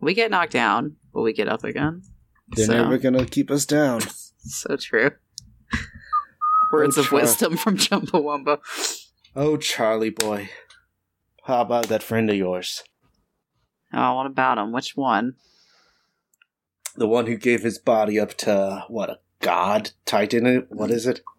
we 0.00 0.12
get 0.12 0.30
knocked 0.30 0.52
down, 0.52 0.96
but 1.14 1.22
we 1.22 1.32
get 1.32 1.48
up 1.48 1.64
again. 1.64 2.02
They're 2.48 2.66
So- 2.66 2.74
never 2.74 2.98
gonna 2.98 3.24
keep 3.24 3.50
us 3.50 3.64
down. 3.64 4.02
So 4.36 4.76
true. 4.76 5.12
Words 6.72 6.98
Oh, 6.98 7.02
of 7.02 7.06
Char- 7.08 7.20
wisdom 7.20 7.56
from 7.56 7.76
Chumbawamba. 7.76 8.58
Oh, 9.34 9.56
Charlie 9.56 10.10
boy. 10.10 10.48
How 11.44 11.60
about 11.60 11.88
that 11.88 12.02
friend 12.02 12.28
of 12.30 12.36
yours? 12.36 12.82
Oh, 13.92 14.14
what 14.16 14.26
about 14.26 14.58
him? 14.58 14.72
Which 14.72 14.96
one? 14.96 15.34
The 16.96 17.06
one 17.06 17.26
who 17.26 17.36
gave 17.36 17.62
his 17.62 17.78
body 17.78 18.18
up 18.18 18.34
to, 18.38 18.84
what, 18.88 19.10
a 19.10 19.18
god? 19.40 19.90
Titan? 20.06 20.66
What 20.70 20.90
is 20.90 21.06
it? 21.06 21.20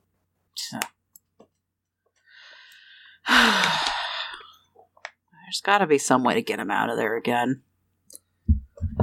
There's 3.28 5.62
got 5.64 5.80
to 5.80 5.88
be 5.88 5.98
some 5.98 6.24
way 6.24 6.34
to 6.36 6.42
get 6.42 6.60
him 6.60 6.72
out 6.72 6.90
of 6.90 6.98
there 6.98 7.18
again. 7.18 7.62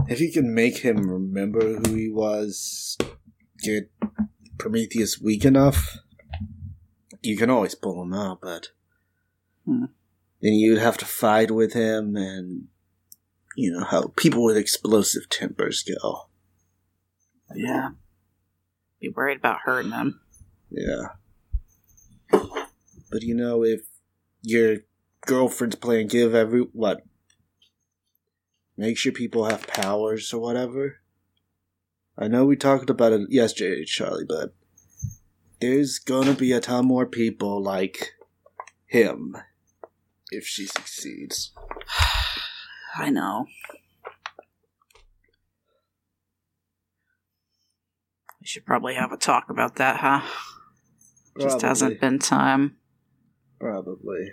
If 0.08 0.20
you 0.20 0.32
can 0.32 0.54
make 0.54 0.78
him 0.78 1.08
remember 1.10 1.60
who 1.78 1.94
he 1.94 2.08
was, 2.10 2.96
get 3.62 3.90
Prometheus 4.58 5.20
weak 5.20 5.44
enough, 5.44 5.98
you 7.24 7.36
can 7.36 7.50
always 7.50 7.74
pull 7.74 8.02
him 8.02 8.12
out, 8.12 8.40
but 8.40 8.68
Hmm. 9.64 9.86
then 10.40 10.52
you'd 10.52 10.78
have 10.78 10.98
to 10.98 11.06
fight 11.06 11.50
with 11.50 11.72
him, 11.72 12.16
and 12.16 12.68
you 13.56 13.72
know 13.72 13.84
how 13.84 14.08
people 14.16 14.44
with 14.44 14.56
explosive 14.56 15.28
tempers 15.28 15.82
go. 15.82 16.28
Yeah. 17.54 17.90
Be 19.00 19.08
worried 19.08 19.38
about 19.38 19.60
hurting 19.64 19.90
them. 19.90 20.20
Yeah. 20.70 21.08
But 22.30 23.22
you 23.22 23.34
know, 23.34 23.62
if 23.64 23.82
your 24.42 24.78
girlfriend's 25.26 25.76
playing 25.76 26.08
give 26.08 26.34
every 26.34 26.60
what 26.72 27.02
make 28.76 28.98
sure 28.98 29.12
people 29.12 29.44
have 29.44 29.66
powers 29.66 30.32
or 30.32 30.40
whatever. 30.40 30.96
I 32.16 32.28
know 32.28 32.44
we 32.44 32.56
talked 32.56 32.90
about 32.90 33.12
it 33.12 33.30
yesterday, 33.30 33.84
Charlie, 33.84 34.24
but 34.28 34.54
there's 35.64 35.98
gonna 35.98 36.34
be 36.34 36.52
a 36.52 36.60
ton 36.60 36.84
more 36.84 37.06
people 37.06 37.62
like 37.62 38.12
him 38.84 39.34
if 40.30 40.44
she 40.44 40.66
succeeds. 40.66 41.52
I 42.96 43.08
know. 43.08 43.46
We 48.40 48.46
should 48.46 48.66
probably 48.66 48.94
have 48.94 49.10
a 49.10 49.16
talk 49.16 49.48
about 49.48 49.76
that, 49.76 50.00
huh? 50.00 50.20
Just 51.40 51.62
hasn't 51.62 51.98
been 51.98 52.18
time. 52.18 52.76
Probably. 53.58 54.32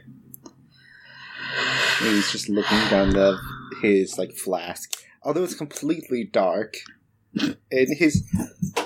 He's 1.99 2.29
just 2.31 2.49
looking 2.49 2.89
down 2.89 3.11
the 3.11 3.37
his 3.81 4.17
like 4.17 4.33
flask. 4.33 4.91
Although 5.23 5.45
it's 5.45 5.55
completely 5.55 6.25
dark, 6.25 6.75
and 7.33 7.87
his 7.97 8.23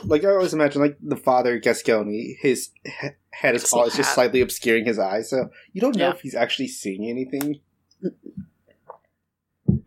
like 0.04 0.24
I 0.24 0.30
always 0.30 0.54
imagine 0.54 0.82
like 0.82 0.98
the 1.02 1.16
father 1.16 1.60
Gasconi, 1.60 2.36
his 2.40 2.70
he- 2.84 3.10
head 3.32 3.56
is 3.56 3.64
It's 3.64 3.74
always 3.74 3.96
just 3.96 4.14
slightly 4.14 4.42
obscuring 4.42 4.86
his 4.86 5.00
eyes, 5.00 5.30
so 5.30 5.50
you 5.74 5.82
don't 5.82 5.96
know 5.96 6.08
Yeah. 6.10 6.14
if 6.14 6.22
he's 6.22 6.36
actually 6.36 6.68
seeing 6.68 7.10
anything. 7.10 7.60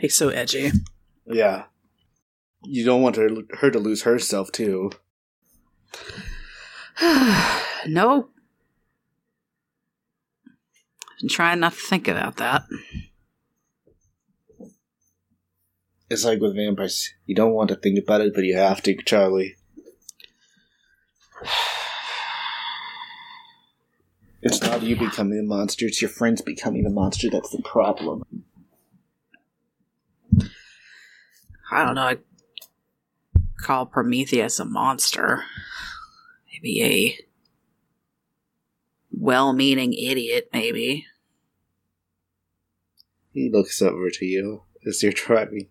He's 0.00 0.14
so 0.16 0.28
edgy. 0.28 0.70
Yeah, 1.26 1.64
you 2.64 2.84
don't 2.84 3.00
want 3.02 3.16
her 3.16 3.28
her 3.60 3.70
to 3.70 3.78
lose 3.78 4.02
herself 4.02 4.52
too. 4.52 4.90
no. 7.86 8.28
I'm 11.22 11.28
trying 11.30 11.60
not 11.60 11.72
to 11.72 11.78
think 11.78 12.08
about 12.08 12.36
that. 12.36 12.64
It's 16.08 16.24
like 16.24 16.40
with 16.40 16.54
vampires, 16.54 17.12
you 17.26 17.34
don't 17.34 17.52
want 17.52 17.68
to 17.70 17.76
think 17.76 17.98
about 17.98 18.20
it, 18.20 18.32
but 18.34 18.44
you 18.44 18.56
have 18.56 18.82
to, 18.82 18.94
Charlie. 19.02 19.56
It's 24.40 24.62
not 24.62 24.82
you 24.82 24.96
becoming 24.96 25.36
the 25.36 25.42
monster; 25.42 25.86
it's 25.86 26.00
your 26.00 26.08
friends 26.08 26.40
becoming 26.40 26.84
the 26.84 26.90
monster. 26.90 27.28
That's 27.28 27.50
the 27.50 27.62
problem. 27.62 28.22
I 31.72 31.84
don't 31.84 31.96
know. 31.96 32.02
I'd 32.02 32.20
call 33.60 33.86
Prometheus 33.86 34.60
a 34.60 34.64
monster. 34.64 35.42
Maybe 36.52 36.84
a 36.84 37.18
well 39.10 39.52
meaning 39.52 39.92
idiot, 39.92 40.48
maybe. 40.52 41.06
He 43.32 43.50
looks 43.50 43.82
over 43.82 44.10
to 44.10 44.24
you 44.24 44.62
as 44.86 45.02
you're 45.02 45.12
driving. 45.12 45.66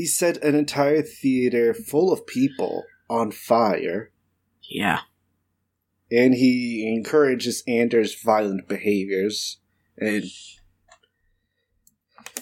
He 0.00 0.06
set 0.06 0.42
an 0.42 0.54
entire 0.54 1.02
theater 1.02 1.74
full 1.74 2.10
of 2.10 2.26
people 2.26 2.84
on 3.10 3.30
fire, 3.32 4.10
Yeah. 4.62 5.00
and 6.10 6.32
he 6.32 6.88
encourages 6.88 7.62
Anders' 7.68 8.18
violent 8.18 8.66
behaviors. 8.66 9.58
And 9.98 10.24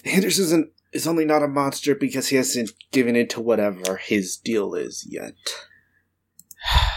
Anders 0.04 0.38
isn't 0.38 0.70
is 0.92 1.08
only 1.08 1.24
not 1.24 1.42
a 1.42 1.48
monster 1.48 1.96
because 1.96 2.28
he 2.28 2.36
hasn't 2.36 2.70
given 2.92 3.16
in 3.16 3.26
to 3.26 3.40
whatever 3.40 3.96
his 3.96 4.36
deal 4.36 4.76
is 4.76 5.04
yet. 5.10 5.34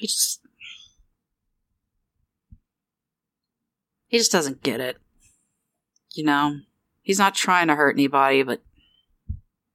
He 0.00 0.08
just. 0.08 0.43
He 4.14 4.18
just 4.18 4.30
doesn't 4.30 4.62
get 4.62 4.78
it. 4.78 4.98
You 6.12 6.22
know? 6.22 6.60
He's 7.02 7.18
not 7.18 7.34
trying 7.34 7.66
to 7.66 7.74
hurt 7.74 7.96
anybody, 7.96 8.44
but. 8.44 8.62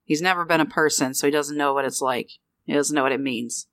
He's 0.06 0.22
never 0.22 0.46
been 0.46 0.62
a 0.62 0.66
person, 0.66 1.14
so 1.14 1.28
he 1.28 1.32
doesn't 1.32 1.58
know 1.58 1.74
what 1.74 1.84
it's 1.84 2.02
like. 2.02 2.30
He 2.64 2.72
doesn't 2.72 2.96
know 2.96 3.04
what 3.04 3.12
it 3.12 3.20
means. 3.20 3.68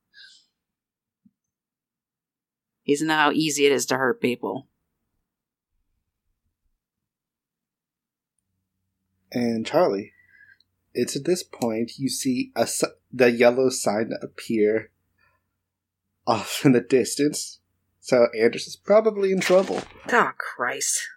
He 2.83 2.94
doesn't 2.94 3.07
know 3.07 3.14
how 3.14 3.31
easy 3.31 3.64
it 3.64 3.70
is 3.70 3.87
to 3.87 3.96
hurt 3.96 4.20
people. 4.20 4.66
And 9.31 9.64
Charlie, 9.64 10.14
it's 10.94 11.14
at 11.14 11.26
this 11.26 11.44
point 11.44 11.92
you 11.96 12.09
see 12.09 12.50
a 12.57 12.66
the 13.12 13.31
yellow 13.31 13.68
sign 13.68 14.11
appear 14.20 14.90
off 16.26 16.62
in 16.64 16.72
the 16.72 16.81
distance. 16.81 17.61
So 18.07 18.29
Anders 18.40 18.69
is 18.69 18.77
probably 18.77 19.33
in 19.33 19.40
trouble. 19.40 19.83
Oh, 20.12 20.31
Christ. 20.38 21.09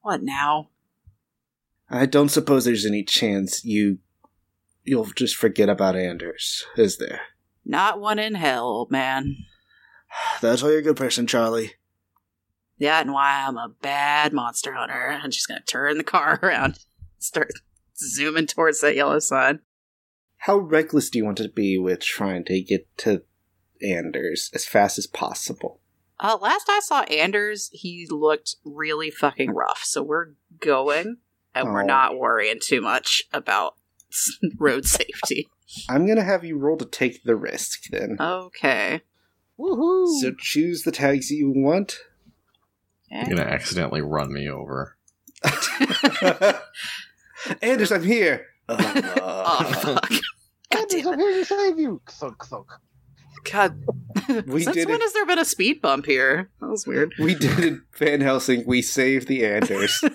What 0.00 0.22
now? 0.22 0.70
I 1.90 2.06
don't 2.06 2.30
suppose 2.30 2.64
there's 2.64 2.86
any 2.86 3.04
chance 3.04 3.62
you 3.62 3.98
you'll 4.82 5.04
just 5.04 5.36
forget 5.36 5.68
about 5.68 5.94
Anders, 5.94 6.64
is 6.78 6.96
there? 6.96 7.20
Not 7.66 8.00
one 8.00 8.18
in 8.18 8.34
hell, 8.34 8.64
old 8.64 8.90
man. 8.90 9.36
That's 10.40 10.62
why 10.62 10.70
you're 10.70 10.78
a 10.78 10.82
good 10.82 10.96
person, 10.96 11.26
Charlie. 11.26 11.74
That 12.78 13.04
and 13.04 13.12
why 13.12 13.44
I'm 13.46 13.58
a 13.58 13.74
bad 13.82 14.32
monster 14.32 14.72
hunter. 14.72 15.10
I'm 15.22 15.30
just 15.30 15.48
gonna 15.48 15.60
turn 15.60 15.98
the 15.98 16.04
car 16.04 16.40
around, 16.42 16.78
start 17.18 17.52
zooming 17.98 18.46
towards 18.46 18.80
that 18.80 18.96
yellow 18.96 19.18
sign. 19.18 19.60
How 20.38 20.56
reckless 20.56 21.10
do 21.10 21.18
you 21.18 21.26
want 21.26 21.36
to 21.36 21.50
be 21.50 21.76
with 21.76 22.00
trying 22.00 22.46
to 22.46 22.62
get 22.62 22.88
to 22.98 23.20
Anders 23.82 24.50
as 24.54 24.64
fast 24.64 24.98
as 24.98 25.06
possible? 25.06 25.80
Uh, 26.18 26.38
last 26.40 26.66
I 26.68 26.80
saw 26.80 27.02
Anders, 27.02 27.68
he 27.72 28.06
looked 28.10 28.56
really 28.64 29.10
fucking 29.10 29.50
rough. 29.50 29.82
So 29.84 30.02
we're 30.02 30.28
going, 30.60 31.18
and 31.54 31.72
we're 31.72 31.82
Oh. 31.82 31.86
not 31.86 32.18
worrying 32.18 32.58
too 32.60 32.80
much 32.80 33.24
about 33.32 33.74
road 34.58 34.86
safety. 34.86 35.48
I'm 35.88 36.06
gonna 36.06 36.24
have 36.24 36.44
you 36.44 36.56
roll 36.58 36.76
to 36.78 36.86
take 36.86 37.24
the 37.24 37.36
risk 37.36 37.84
then. 37.90 38.16
Okay. 38.20 39.02
Woohoo! 39.58 40.20
So 40.20 40.32
choose 40.38 40.82
the 40.82 40.92
tags 40.92 41.30
you 41.30 41.50
want. 41.54 41.98
You're 43.10 43.24
gonna 43.36 43.42
accidentally 43.42 44.00
run 44.02 44.32
me 44.32 44.48
over. 44.48 44.96
Anders, 47.62 47.92
I'm 47.92 48.02
here. 48.02 48.46
oh 48.68 48.74
Uh, 48.76 49.64
fuck. 49.74 50.10
God 50.10 50.80
Anders, 50.92 51.02
damn 51.02 51.06
I'm 51.08 51.20
it. 51.20 51.22
here 51.22 51.32
to 51.38 51.44
save 51.44 51.78
you. 51.78 52.00
Thunk, 52.08 52.44
thunk. 52.44 52.66
God. 53.50 53.82
We 54.46 54.64
Since 54.64 54.76
did 54.76 54.88
when 54.88 54.96
it. 54.96 55.02
has 55.02 55.12
there 55.12 55.26
been 55.26 55.38
a 55.38 55.44
speed 55.44 55.80
bump 55.82 56.06
here? 56.06 56.50
That 56.60 56.68
was 56.68 56.86
weird. 56.86 57.12
we 57.18 57.34
did 57.34 57.58
it, 57.60 57.80
Van 57.96 58.20
Helsing. 58.20 58.64
We 58.66 58.82
saved 58.82 59.28
the 59.28 59.44
Anders. 59.46 60.02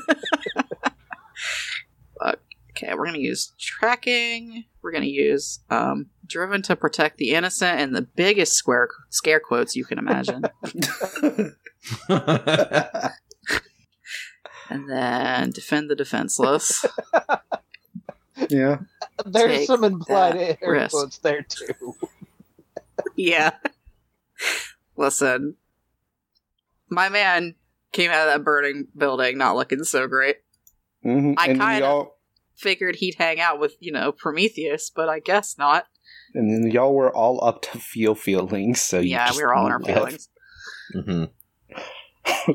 Okay, 2.74 2.94
we're 2.96 3.06
gonna 3.06 3.20
use 3.20 3.52
tracking. 3.60 4.64
We're 4.82 4.92
gonna 4.92 5.06
use 5.06 5.60
um, 5.70 6.08
driven 6.26 6.64
to 6.64 6.76
protect 6.76 7.18
the 7.18 7.32
innocent 7.32 7.80
and 7.80 7.96
the 7.96 8.02
biggest 8.02 8.54
square 8.54 8.90
scare 9.10 9.40
quotes 9.40 9.76
you 9.76 9.86
can 9.86 10.00
imagine, 10.00 10.44
and 12.10 13.14
then 14.90 15.52
defend 15.52 15.92
the 15.92 15.96
defenseless. 15.96 16.84
yeah. 18.50 18.78
There's 19.26 19.58
Take 19.60 19.68
some 19.68 19.84
implied 19.84 20.36
air 20.36 20.58
risk. 20.72 20.92
quotes 20.92 21.18
there 21.20 21.44
too. 21.48 21.94
Yeah. 23.26 23.52
Listen, 24.98 25.56
my 26.90 27.10
man 27.10 27.56
came 27.92 28.12
out 28.12 28.28
of 28.28 28.34
that 28.34 28.44
burning 28.44 28.88
building 28.96 29.38
not 29.38 29.56
looking 29.56 29.84
so 29.84 30.08
great. 30.08 30.38
hmm 31.04 31.34
I 31.38 31.48
and 31.48 31.60
kinda- 31.60 31.80
y'all, 31.80 32.16
Figured 32.56 32.98
he'd 32.98 33.16
hang 33.18 33.40
out 33.40 33.60
with 33.60 33.76
you 33.80 33.92
know 33.92 34.12
Prometheus, 34.12 34.92
but 34.96 35.10
I 35.10 35.20
guess 35.20 35.58
not. 35.58 35.88
and 36.36 36.52
then 36.54 36.70
y'all 36.72 36.94
were 36.94 37.12
all 37.16 37.44
up 37.44 37.64
to 37.64 37.80
feel 37.80 38.14
feelings. 38.14 38.80
So 38.82 39.00
you 39.00 39.12
yeah, 39.12 39.28
just 39.28 39.38
we 39.40 39.44
were 39.44 39.54
all 39.56 39.66
in 39.66 39.72
our 39.72 39.80
left. 39.80 39.94
feelings. 39.98 40.30
hmm 40.94 41.24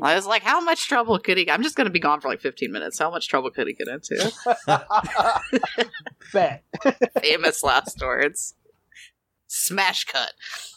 I 0.01 0.15
was 0.15 0.25
like, 0.25 0.43
how 0.43 0.61
much 0.61 0.87
trouble 0.87 1.19
could 1.19 1.37
he? 1.37 1.49
I'm 1.51 1.61
just 1.61 1.75
going 1.75 1.87
to 1.87 1.91
be 1.91 1.99
gone 1.99 2.21
for 2.21 2.29
like 2.29 2.39
15 2.39 2.71
minutes. 2.71 2.97
How 2.99 3.11
much 3.11 3.27
trouble 3.27 3.51
could 3.51 3.67
he 3.67 3.73
get 3.73 3.89
into? 3.89 4.31
Bet. 6.33 6.63
Famous 7.21 7.63
last 7.63 7.99
words. 8.01 8.55
Smash 9.47 10.05
cut. 10.05 10.33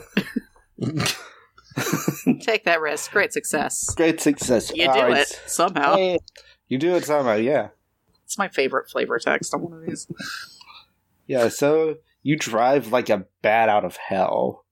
Take 2.41 2.65
that 2.65 2.81
risk. 2.81 3.11
Great 3.11 3.33
success. 3.33 3.93
Great 3.95 4.19
success. 4.21 4.71
You 4.73 4.91
do 4.91 4.99
right. 4.99 5.17
it 5.17 5.41
somehow. 5.45 5.95
Hey, 5.95 6.19
You 6.67 6.77
do 6.77 6.95
it 6.95 7.05
somehow. 7.05 7.35
Yeah. 7.35 7.69
It's 8.23 8.37
my 8.37 8.47
favorite 8.47 8.89
flavor 8.89 9.19
text 9.19 9.53
on 9.53 9.61
one 9.61 9.73
of 9.73 9.85
these. 9.85 10.07
Yeah. 11.27 11.49
So 11.49 11.97
you 12.23 12.37
drive 12.37 12.91
like 12.91 13.09
a 13.09 13.25
bat 13.41 13.69
out 13.69 13.85
of 13.85 13.97
hell, 13.97 14.65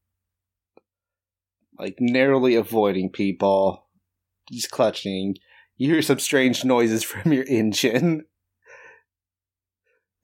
like 1.77 1.97
narrowly 1.99 2.55
avoiding 2.55 3.09
people, 3.09 3.85
just 4.51 4.71
clutching. 4.71 5.35
You 5.77 5.91
hear 5.91 6.01
some 6.01 6.19
strange 6.19 6.65
noises 6.65 7.03
from 7.03 7.31
your 7.33 7.45
engine. 7.47 8.25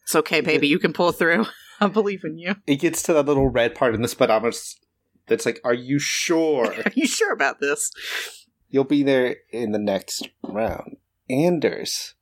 It's 0.04 0.16
okay, 0.16 0.42
baby. 0.42 0.68
You 0.74 0.80
can 0.80 0.94
pull 0.94 1.12
through. 1.12 1.46
I 1.80 1.88
believe 1.88 2.24
in 2.24 2.38
you. 2.38 2.56
It 2.68 2.78
gets 2.78 3.04
to 3.04 3.14
that 3.14 3.26
little 3.26 3.50
red 3.50 3.76
part 3.76 3.96
in 3.96 4.02
the 4.02 4.08
speedometer 4.08 4.58
that's 5.28 5.46
like, 5.46 5.60
"Are 5.64 5.74
you 5.74 6.00
sure?" 6.00 6.74
Are 6.86 6.92
you 6.96 7.08
sure 7.08 7.34
about 7.34 7.60
this? 7.60 7.92
You'll 8.70 8.84
be 8.84 9.04
there 9.04 9.38
in 9.52 9.72
the 9.72 9.80
next 9.80 10.30
round. 10.44 10.98
Anders, 11.30 12.16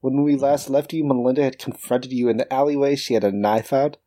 when 0.00 0.22
we 0.22 0.36
last 0.36 0.68
left 0.68 0.92
you, 0.92 1.04
Melinda 1.04 1.44
had 1.44 1.58
confronted 1.58 2.12
you 2.12 2.28
in 2.28 2.36
the 2.36 2.52
alleyway. 2.52 2.96
She 2.96 3.14
had 3.14 3.24
a 3.24 3.32
knife 3.32 3.72
out. 3.72 3.98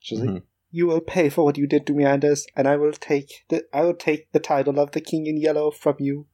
She 0.00 0.14
was 0.14 0.24
like, 0.24 0.30
Mhm. 0.30 0.42
"You 0.70 0.86
will 0.86 1.00
pay 1.00 1.28
for 1.28 1.44
what 1.44 1.58
you 1.58 1.66
did 1.66 1.86
to 1.86 1.92
me, 1.92 2.04
Anders, 2.04 2.46
and 2.56 2.66
I 2.66 2.76
will 2.76 2.92
take 2.92 3.44
the 3.48 3.66
I 3.72 3.82
will 3.82 3.94
take 3.94 4.32
the 4.32 4.40
title 4.40 4.78
of 4.80 4.92
the 4.92 5.00
King 5.00 5.26
in 5.26 5.36
Yellow 5.36 5.70
from 5.70 5.96
you." 5.98 6.26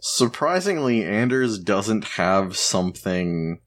Surprisingly, 0.00 1.02
Anders 1.04 1.58
doesn't 1.58 2.04
have 2.16 2.56
something 2.56 3.60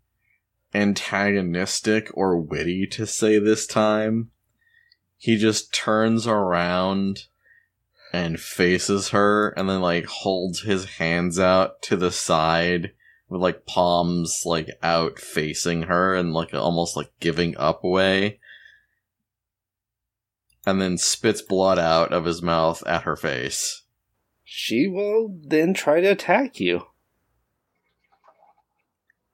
antagonistic 0.73 2.09
or 2.13 2.37
witty 2.37 2.87
to 2.87 3.05
say 3.05 3.39
this 3.39 3.65
time. 3.65 4.31
He 5.17 5.37
just 5.37 5.73
turns 5.73 6.27
around 6.27 7.25
and 8.11 8.39
faces 8.39 9.09
her 9.09 9.49
and 9.49 9.69
then 9.69 9.81
like 9.81 10.05
holds 10.05 10.61
his 10.61 10.85
hands 10.85 11.39
out 11.39 11.81
to 11.83 11.95
the 11.95 12.11
side 12.11 12.91
with 13.27 13.41
like 13.41 13.65
palms 13.65 14.43
like 14.45 14.69
out 14.81 15.19
facing 15.19 15.83
her 15.83 16.15
and 16.15 16.33
like 16.33 16.53
almost 16.53 16.95
like 16.95 17.11
giving 17.19 17.55
up 17.57 17.83
way 17.83 18.39
and 20.65 20.81
then 20.81 20.97
spits 20.97 21.41
blood 21.41 21.77
out 21.77 22.11
of 22.11 22.25
his 22.25 22.41
mouth 22.41 22.81
at 22.87 23.03
her 23.03 23.15
face 23.15 23.83
She 24.43 24.87
will 24.87 25.37
then 25.43 25.75
try 25.75 26.01
to 26.01 26.07
attack 26.07 26.59
you. 26.59 26.87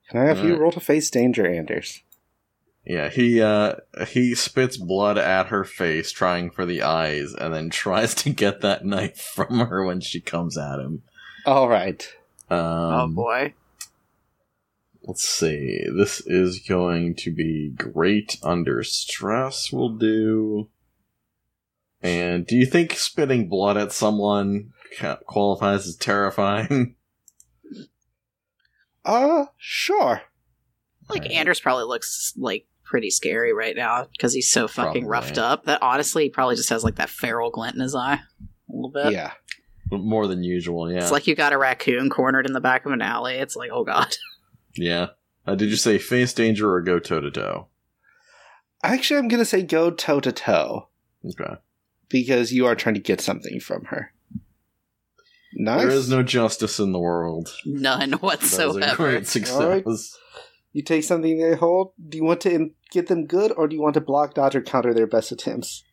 Can 0.09 0.19
I 0.21 0.25
have 0.25 0.37
you 0.39 0.45
Alright. 0.45 0.59
roll 0.59 0.71
to 0.73 0.79
face 0.79 1.09
danger, 1.09 1.47
Anders? 1.47 2.01
yeah 2.87 3.09
he 3.09 3.41
uh 3.41 3.73
he 4.09 4.35
spits 4.35 4.77
blood 4.77 5.17
at 5.17 5.47
her 5.47 5.63
face 5.63 6.11
trying 6.11 6.51
for 6.51 6.67
the 6.67 6.83
eyes 6.83 7.33
and 7.33 7.51
then 7.51 7.67
tries 7.71 8.13
to 8.13 8.29
get 8.29 8.61
that 8.61 8.85
knife 8.85 9.19
from 9.19 9.57
her 9.57 9.83
when 9.83 9.99
she 9.99 10.21
comes 10.21 10.55
at 10.55 10.79
him 10.79 11.01
All 11.47 11.67
right. 11.67 12.07
um, 12.49 12.59
oh 12.59 13.07
boy. 13.07 13.53
Let's 15.07 15.23
see. 15.27 15.83
This 15.95 16.21
is 16.25 16.59
going 16.67 17.13
to 17.17 17.31
be 17.31 17.69
great 17.77 18.37
under 18.41 18.81
stress. 18.83 19.71
Will 19.71 19.89
do. 19.97 20.67
And 22.01 22.45
do 22.47 22.55
you 22.55 22.65
think 22.65 22.93
spitting 22.93 23.47
blood 23.47 23.77
at 23.77 23.91
someone 23.91 24.73
qualifies 25.27 25.87
as 25.87 25.95
terrifying? 25.95 26.94
Uh, 29.05 29.45
sure. 29.57 30.21
Like 31.09 31.21
Right. 31.23 31.31
Anders 31.31 31.59
probably 31.59 31.85
looks 31.85 32.33
like 32.37 32.65
pretty 32.83 33.09
scary 33.11 33.53
right 33.53 33.75
now 33.75 34.07
because 34.11 34.33
he's 34.33 34.49
so 34.51 34.67
fucking 34.67 35.03
Probably. 35.03 35.09
roughed 35.09 35.37
up. 35.37 35.65
That 35.65 35.81
honestly, 35.81 36.23
he 36.23 36.29
probably 36.29 36.55
just 36.55 36.69
has 36.69 36.83
like 36.83 36.95
that 36.95 37.09
feral 37.09 37.51
glint 37.51 37.75
in 37.75 37.81
his 37.81 37.95
eye, 37.95 38.15
a 38.15 38.73
little 38.73 38.91
bit. 38.91 39.13
Yeah. 39.13 39.31
More 39.91 40.25
than 40.27 40.43
usual, 40.43 40.91
yeah. 40.91 40.97
It's 41.03 41.11
like 41.11 41.27
you 41.27 41.35
got 41.35 41.53
a 41.53 41.57
raccoon 41.57 42.09
cornered 42.09 42.47
in 42.47 42.53
the 42.53 42.59
back 42.61 42.85
of 42.87 42.91
an 42.91 43.01
alley. 43.03 43.35
It's 43.35 43.55
like, 43.55 43.69
oh 43.71 43.83
god. 43.83 44.15
yeah. 44.75 45.07
Uh, 45.45 45.53
did 45.53 45.69
you 45.69 45.75
say 45.75 45.99
face 45.99 46.33
danger 46.33 46.71
or 46.73 46.81
go 46.81 46.97
toe 46.97 47.21
to 47.21 47.29
toe? 47.29 47.67
Actually, 48.83 49.19
I'm 49.19 49.27
going 49.27 49.39
to 49.41 49.45
say 49.45 49.61
go 49.61 49.91
toe 49.91 50.19
to 50.19 50.31
toe 50.31 50.89
Okay. 51.23 51.55
because 52.09 52.51
you 52.51 52.65
are 52.65 52.75
trying 52.75 52.95
to 52.95 53.01
get 53.01 53.21
something 53.21 53.59
from 53.59 53.85
her. 53.85 54.11
Nice. 55.57 55.81
There 55.81 55.89
is 55.91 56.09
no 56.09 56.21
justice 56.21 56.79
in 56.79 56.91
the 56.91 56.99
world. 56.99 57.49
None 57.65 58.11
That 58.11 58.21
was 58.21 58.31
a 58.59 58.67
whatsoever. 58.67 58.95
great 58.95 59.27
success. 59.27 59.55
Alright. 59.55 59.85
You 60.73 60.83
take 60.83 61.05
something 61.05 61.39
they 61.39 61.55
hold. 61.55 61.93
Do 62.09 62.17
you 62.17 62.25
want 62.25 62.41
to 62.41 62.71
get 62.91 63.07
them 63.07 63.25
good, 63.25 63.53
or 63.55 63.67
do 63.67 63.75
you 63.75 63.81
want 63.81 63.93
to 63.93 64.01
block, 64.01 64.33
dodge, 64.33 64.55
or 64.55 64.61
counter 64.61 64.93
their 64.93 65.07
best 65.07 65.31
attempts? 65.31 65.83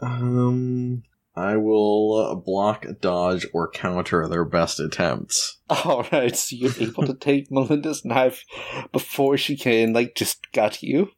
Um, 0.00 1.02
I 1.34 1.56
will 1.56 2.14
uh, 2.14 2.34
block, 2.36 2.86
dodge, 3.00 3.46
or 3.52 3.68
counter 3.68 4.28
their 4.28 4.44
best 4.44 4.78
attempts. 4.78 5.58
All 5.70 6.06
right, 6.12 6.36
so 6.36 6.54
you're 6.54 6.72
able 6.78 7.04
to 7.06 7.14
take 7.20 7.50
Melinda's 7.50 8.04
knife 8.04 8.44
before 8.92 9.36
she 9.36 9.56
can, 9.56 9.92
like, 9.92 10.14
just 10.14 10.52
gut 10.52 10.82
you. 10.82 11.10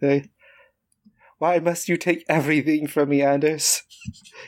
Hey, 0.00 0.30
why 1.38 1.58
must 1.58 1.88
you 1.88 1.96
take 1.96 2.24
everything 2.28 2.86
from 2.86 3.08
me, 3.08 3.22
Anders? 3.22 3.82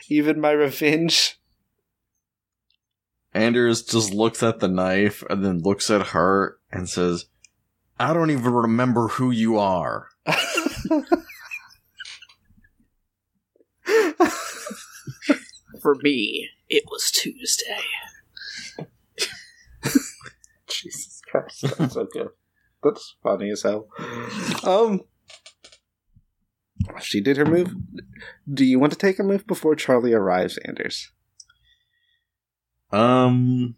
Even 0.09 0.39
my 0.39 0.51
revenge? 0.51 1.37
Anders 3.33 3.81
just 3.83 4.13
looks 4.13 4.43
at 4.43 4.59
the 4.59 4.67
knife 4.67 5.23
and 5.29 5.43
then 5.43 5.61
looks 5.61 5.89
at 5.89 6.07
her 6.07 6.57
and 6.71 6.87
says, 6.87 7.25
I 7.99 8.13
don't 8.13 8.31
even 8.31 8.53
remember 8.53 9.07
who 9.07 9.31
you 9.31 9.57
are. 9.57 10.09
For 15.81 15.95
me, 16.01 16.49
it 16.69 16.83
was 16.89 17.11
Tuesday. 17.11 17.83
Jesus 20.67 21.21
Christ, 21.29 21.65
that's 21.77 21.93
so 21.93 22.07
good. 22.11 22.29
That's 22.83 23.15
funny 23.23 23.49
as 23.51 23.63
hell. 23.63 23.87
Um, 24.63 25.01
she 27.01 27.21
did 27.21 27.37
her 27.37 27.45
move. 27.45 27.75
Do 28.51 28.65
you 28.65 28.79
want 28.79 28.91
to 28.93 28.99
take 28.99 29.19
a 29.19 29.23
move 29.23 29.47
before 29.47 29.75
Charlie 29.75 30.13
arrives, 30.13 30.57
Anders? 30.65 31.11
Um, 32.93 33.75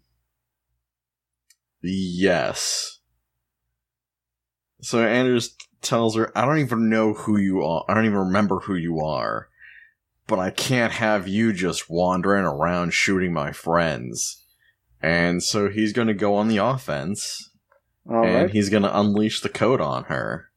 yes. 1.82 2.98
So 4.82 5.02
Anders 5.02 5.56
tells 5.80 6.16
her, 6.16 6.36
I 6.36 6.44
don't 6.44 6.58
even 6.58 6.90
know 6.90 7.14
who 7.14 7.38
you 7.38 7.62
are. 7.62 7.84
I 7.88 7.94
don't 7.94 8.04
even 8.04 8.18
remember 8.18 8.60
who 8.60 8.74
you 8.74 9.00
are. 9.00 9.48
But 10.26 10.38
I 10.38 10.50
can't 10.50 10.92
have 10.92 11.26
you 11.26 11.52
just 11.52 11.88
wandering 11.88 12.44
around 12.44 12.92
shooting 12.92 13.32
my 13.32 13.52
friends. 13.52 14.44
And 15.00 15.42
so 15.42 15.70
he's 15.70 15.92
gonna 15.92 16.14
go 16.14 16.34
on 16.34 16.48
the 16.48 16.58
offense. 16.58 17.50
All 18.08 18.24
and 18.24 18.34
right. 18.34 18.50
he's 18.50 18.68
gonna 18.68 18.90
unleash 18.92 19.40
the 19.40 19.48
code 19.48 19.80
on 19.80 20.04
her. 20.04 20.50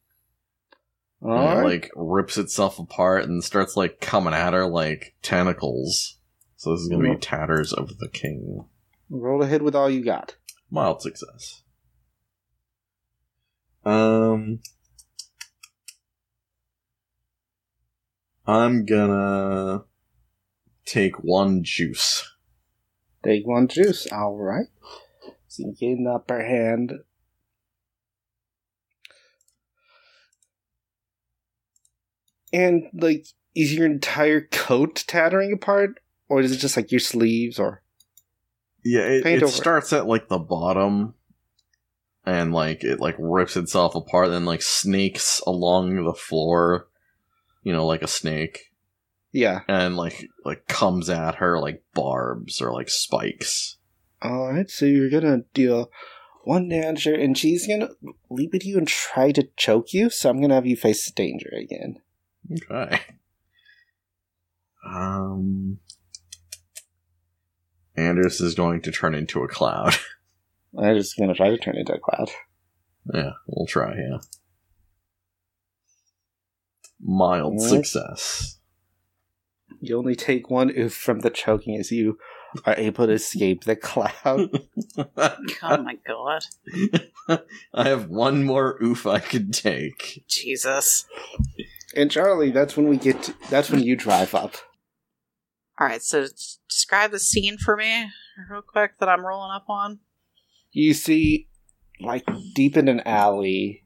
All 1.22 1.32
and 1.32 1.44
it, 1.44 1.62
right. 1.62 1.64
like 1.64 1.92
rips 1.96 2.38
itself 2.38 2.78
apart 2.78 3.26
and 3.26 3.44
starts 3.44 3.78
like 3.78 4.02
coming 4.02 4.34
at 4.34 4.54
her 4.54 4.66
like 4.66 5.16
tentacles. 5.22 6.19
So 6.60 6.74
this 6.74 6.82
is 6.82 6.90
gonna 6.90 7.04
be 7.04 7.10
Mhm. 7.12 7.22
tatters 7.22 7.72
of 7.72 8.00
the 8.00 8.10
king. 8.10 8.66
Roll 9.10 9.42
ahead 9.42 9.62
with 9.62 9.78
all 9.78 9.90
you 9.90 10.04
got. 10.04 10.36
Mild 10.70 11.02
success. 11.02 11.64
Um, 13.86 14.60
I'm 18.46 18.86
gonna 18.86 19.86
take 20.84 21.24
one 21.24 21.64
juice. 21.64 22.30
Take 23.24 23.48
one 23.48 23.70
juice. 23.70 24.12
All 24.12 24.36
right. 24.36 24.68
So 25.48 25.64
you 25.64 25.74
get 25.80 25.98
an 25.98 26.08
upper 26.08 26.44
hand. 26.44 26.92
And 32.52 32.90
like, 32.94 33.28
is 33.56 33.74
your 33.74 33.86
entire 33.86 34.42
coat 34.42 35.06
tattering 35.08 35.54
apart, 35.54 36.02
or 36.30 36.40
is 36.42 36.52
it 36.52 36.58
just 36.58 36.78
like 36.78 36.92
your 36.92 37.00
sleeves? 37.00 37.60
Or 37.60 37.82
Yeah, 38.86 39.02
it, 39.02 39.26
it 39.26 39.50
starts 39.50 39.92
at 39.92 40.08
like 40.08 40.30
the 40.30 40.40
bottom, 40.40 41.16
and 42.26 42.54
like 42.54 42.84
it 42.84 43.00
like 43.00 43.16
rips 43.18 43.58
itself 43.58 43.96
apart, 43.96 44.30
then 44.30 44.46
like 44.46 44.62
snakes 44.62 45.42
along 45.46 46.04
the 46.04 46.14
floor, 46.14 46.88
you 47.64 47.74
know, 47.74 47.86
like 47.86 48.04
a 48.04 48.08
snake, 48.08 48.72
yeah. 49.32 49.62
and 49.68 49.98
like 49.98 50.30
like 50.46 50.68
comes 50.68 51.10
at 51.10 51.36
her 51.36 51.60
like 51.60 51.84
barbs 51.94 52.62
or 52.62 52.72
like 52.72 52.90
spikes. 52.90 53.78
All 54.22 54.52
right. 54.52 54.70
So 54.70 54.86
you're 54.86 55.10
gonna 55.10 55.44
deal 55.54 55.92
one 56.44 56.70
damage, 56.70 57.06
and 57.08 57.38
she's 57.38 57.68
gonna 57.68 57.90
leap 58.30 58.54
at 58.54 58.64
you 58.64 58.78
and 58.78 58.88
try 58.88 59.32
to 59.32 59.48
choke 59.58 59.94
you. 59.94 60.10
So 60.10 60.30
I'm 60.30 60.42
gonna 60.42 60.56
have 60.56 60.66
you 60.66 60.76
face 60.76 61.10
danger 61.12 61.52
again. 61.58 62.02
Okay. 62.52 63.00
Um, 64.86 65.80
Anders 68.00 68.42
is 68.42 68.56
going 68.56 68.82
to 68.82 68.92
turn 68.92 69.14
into 69.14 69.44
a 69.44 69.48
cloud. 69.48 69.96
I'm 70.78 70.96
just 70.96 71.18
gonna 71.18 71.34
try 71.34 71.50
to 71.50 71.58
turn 71.58 71.78
into 71.78 71.94
a 71.94 72.00
cloud. 72.00 72.30
yeah, 73.14 73.32
we'll 73.48 73.68
try. 73.68 73.96
Yeah. 73.96 74.18
Mild 77.02 77.54
Alright. 77.54 77.70
success. 77.86 78.58
You 79.82 79.98
only 79.98 80.16
take 80.16 80.50
one 80.50 80.72
oof 80.78 80.94
from 80.94 81.20
the 81.20 81.30
choking 81.30 81.78
as 81.78 81.92
you 81.92 82.18
are 82.66 82.76
able 82.78 83.06
to 83.08 83.14
escape 83.14 83.64
the 83.64 83.76
cloud. 83.76 84.50
Oh 85.62 85.78
my 85.84 85.98
god. 86.06 86.44
I 87.74 87.88
have 87.88 88.10
one 88.10 88.44
more 88.44 88.78
oof 88.82 89.06
I 89.06 89.20
could 89.20 89.54
take. 89.54 90.24
Jesus. 90.28 91.06
and 91.96 92.10
Charlie, 92.10 92.50
that's 92.52 92.76
when 92.76 92.88
we 92.88 92.98
get. 92.98 93.22
To, 93.24 93.36
that's 93.50 93.70
when 93.70 93.84
you 93.84 93.96
drive 93.96 94.34
up. 94.34 94.56
Alright, 95.80 96.04
so 96.04 96.28
describe 96.68 97.12
the 97.12 97.20
scene 97.20 97.58
for 97.58 97.78
me 97.78 98.08
real 98.50 98.62
quick 98.62 99.00
that 99.00 99.08
I'm 99.08 99.26
rolling 99.26 99.52
up 99.52 99.70
on. 99.70 100.00
You 100.72 100.94
see, 100.94 101.48
like 102.02 102.28
deep 102.54 102.76
in 102.76 102.88
an 102.88 103.02
alley, 103.02 103.86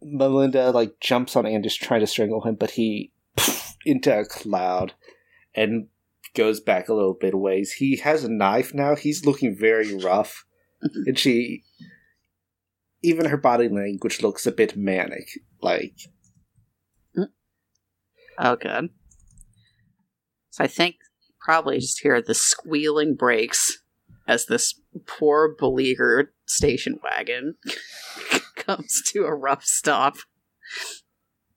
Melinda 0.00 0.70
like 0.70 1.00
jumps 1.00 1.36
on 1.36 1.46
Anders 1.46 1.76
trying 1.76 2.00
to 2.00 2.06
strangle 2.06 2.42
him, 2.42 2.54
but 2.54 2.72
he 2.72 3.12
into 3.84 4.18
a 4.18 4.24
cloud 4.24 4.94
and 5.54 5.88
goes 6.34 6.60
back 6.60 6.88
a 6.88 6.94
little 6.94 7.14
bit 7.14 7.34
ways. 7.34 7.72
He 7.72 7.96
has 7.96 8.24
a 8.24 8.30
knife 8.30 8.72
now. 8.72 8.94
He's 8.94 9.26
looking 9.26 9.56
very 9.56 9.94
rough, 9.94 10.46
and 11.06 11.18
she, 11.18 11.64
even 13.02 13.26
her 13.26 13.36
body 13.36 13.68
language 13.68 14.22
looks 14.22 14.46
a 14.46 14.52
bit 14.52 14.76
manic. 14.76 15.28
Like 15.60 15.94
Oh, 18.38 18.54
good. 18.54 18.90
So 20.50 20.64
I 20.64 20.68
think 20.68 20.96
probably 21.48 21.78
just 21.78 22.00
hear 22.00 22.20
the 22.20 22.34
squealing 22.34 23.14
brakes 23.14 23.78
as 24.26 24.44
this 24.44 24.78
poor 25.06 25.56
beleaguered 25.58 26.28
station 26.44 27.00
wagon 27.02 27.54
comes 28.54 29.00
to 29.06 29.24
a 29.24 29.34
rough 29.34 29.64
stop 29.64 30.18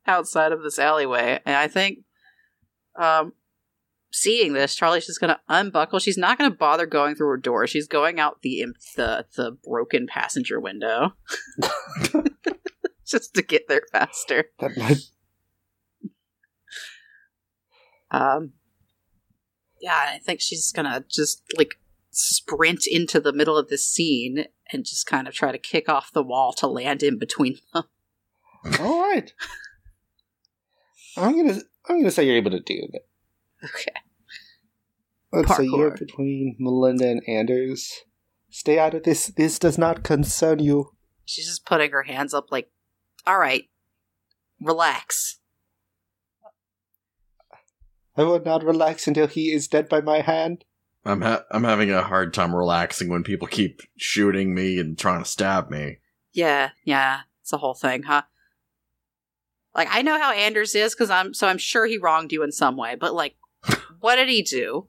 outside 0.08 0.54
of 0.54 0.63
this 0.63 0.80
alleyway. 0.80 1.41
And 1.45 1.58
I 1.58 1.67
think 1.67 2.06
um, 2.97 3.34
seeing 4.13 4.54
this, 4.54 4.75
Charlie's 4.75 5.06
just 5.06 5.19
gonna 5.19 5.41
unbuckle. 5.49 5.99
She's 5.99 6.17
not 6.17 6.38
gonna 6.38 6.56
bother 6.56 6.86
going 6.86 7.15
through 7.15 7.27
her 7.27 7.38
door. 7.38 7.67
She's 7.67 7.89
going 7.89 8.17
out 8.17 8.43
the 8.43 8.67
the 8.95 9.25
the 9.36 9.58
broken 9.62 10.08
passenger 10.08 10.58
window 10.58 11.15
just 13.06 13.34
to 13.34 13.41
get 13.41 13.67
there 13.67 13.84
faster. 13.91 14.45
That 14.60 14.77
might 14.77 14.99
Um, 18.10 18.54
yeah, 19.82 20.13
I 20.13 20.20
think 20.20 20.41
she's 20.41 20.72
gonna 20.72 21.04
just 21.10 21.44
like 21.58 21.76
sprint 22.12 22.86
into 22.88 23.20
the 23.20 23.34
middle 23.34 23.58
of 23.58 23.70
this 23.70 23.88
scene 23.88 24.46
and 24.72 24.86
just 24.86 25.06
kind 25.06 25.28
of 25.28 25.34
try 25.34 25.52
to 25.52 25.58
kick 25.58 25.89
off 25.89 26.12
the 26.13 26.24
wall 26.24 26.54
to 26.54 26.67
land 26.67 27.04
in 27.04 27.17
between 27.17 27.58
them. 27.74 27.84
All 28.80 29.02
right. 29.02 29.34
I'm 31.17 31.36
gonna 31.36 31.60
I'm 31.89 32.00
gonna 32.00 32.12
say 32.12 32.26
you're 32.26 32.36
able 32.36 32.52
to 32.52 32.60
do 32.60 32.88
that. 32.91 33.02
Okay. 33.63 33.91
Let's 35.34 35.56
say 35.56 35.65
you're 35.65 35.96
between 35.96 36.56
Melinda 36.60 37.10
and 37.10 37.22
Anders. 37.28 37.94
Stay 38.50 38.78
out 38.78 38.94
of 38.94 39.04
this. 39.04 39.28
This 39.28 39.58
does 39.58 39.78
not 39.78 40.04
concern 40.04 40.60
you. 40.60 40.91
She's 41.26 41.48
just 41.48 41.65
putting 41.65 41.91
her 41.91 42.04
hands 42.04 42.34
up, 42.34 42.52
like, 42.52 42.70
all 43.26 43.39
right, 43.39 43.70
relax. 44.60 45.39
I 48.17 48.24
will 48.24 48.41
not 48.41 48.63
relax 48.63 49.08
until 49.08 49.28
he 49.28 49.52
is 49.52 49.67
dead 49.67 49.88
by 49.88 50.02
my 50.02 50.21
hand. 50.21 50.65
I'm 51.06 51.21
ha- 51.21 51.43
I'm 51.50 51.63
having 51.63 51.91
a 51.91 52.04
hard 52.04 52.34
time 52.34 52.56
relaxing 52.56 53.10
when 53.10 53.24
people 53.24 53.47
keep 53.47 53.82
shooting 53.97 54.54
me 54.54 54.80
and 54.80 54.97
trying 54.97 55.24
to 55.24 55.30
stab 55.30 55.69
me. 55.69 55.97
Yeah, 56.34 56.71
yeah, 56.84 57.21
it's 57.41 57.54
a 57.54 57.58
whole 57.58 57.74
thing, 57.74 58.04
huh? 58.04 58.24
Like, 59.74 59.88
I 59.89 60.02
know 60.02 60.19
how 60.19 60.32
Anders 60.34 60.76
is, 60.76 60.93
because 60.93 61.10
I'm, 61.10 61.34
so 61.34 61.47
I'm 61.47 61.58
sure 61.58 61.86
he 61.86 61.97
wronged 61.97 62.32
you 62.32 62.43
in 62.43 62.52
some 62.52 62.76
way, 62.78 62.95
but 62.95 63.13
like, 63.13 63.36
what 64.00 64.17
did 64.17 64.30
he 64.30 64.41
do? 64.41 64.88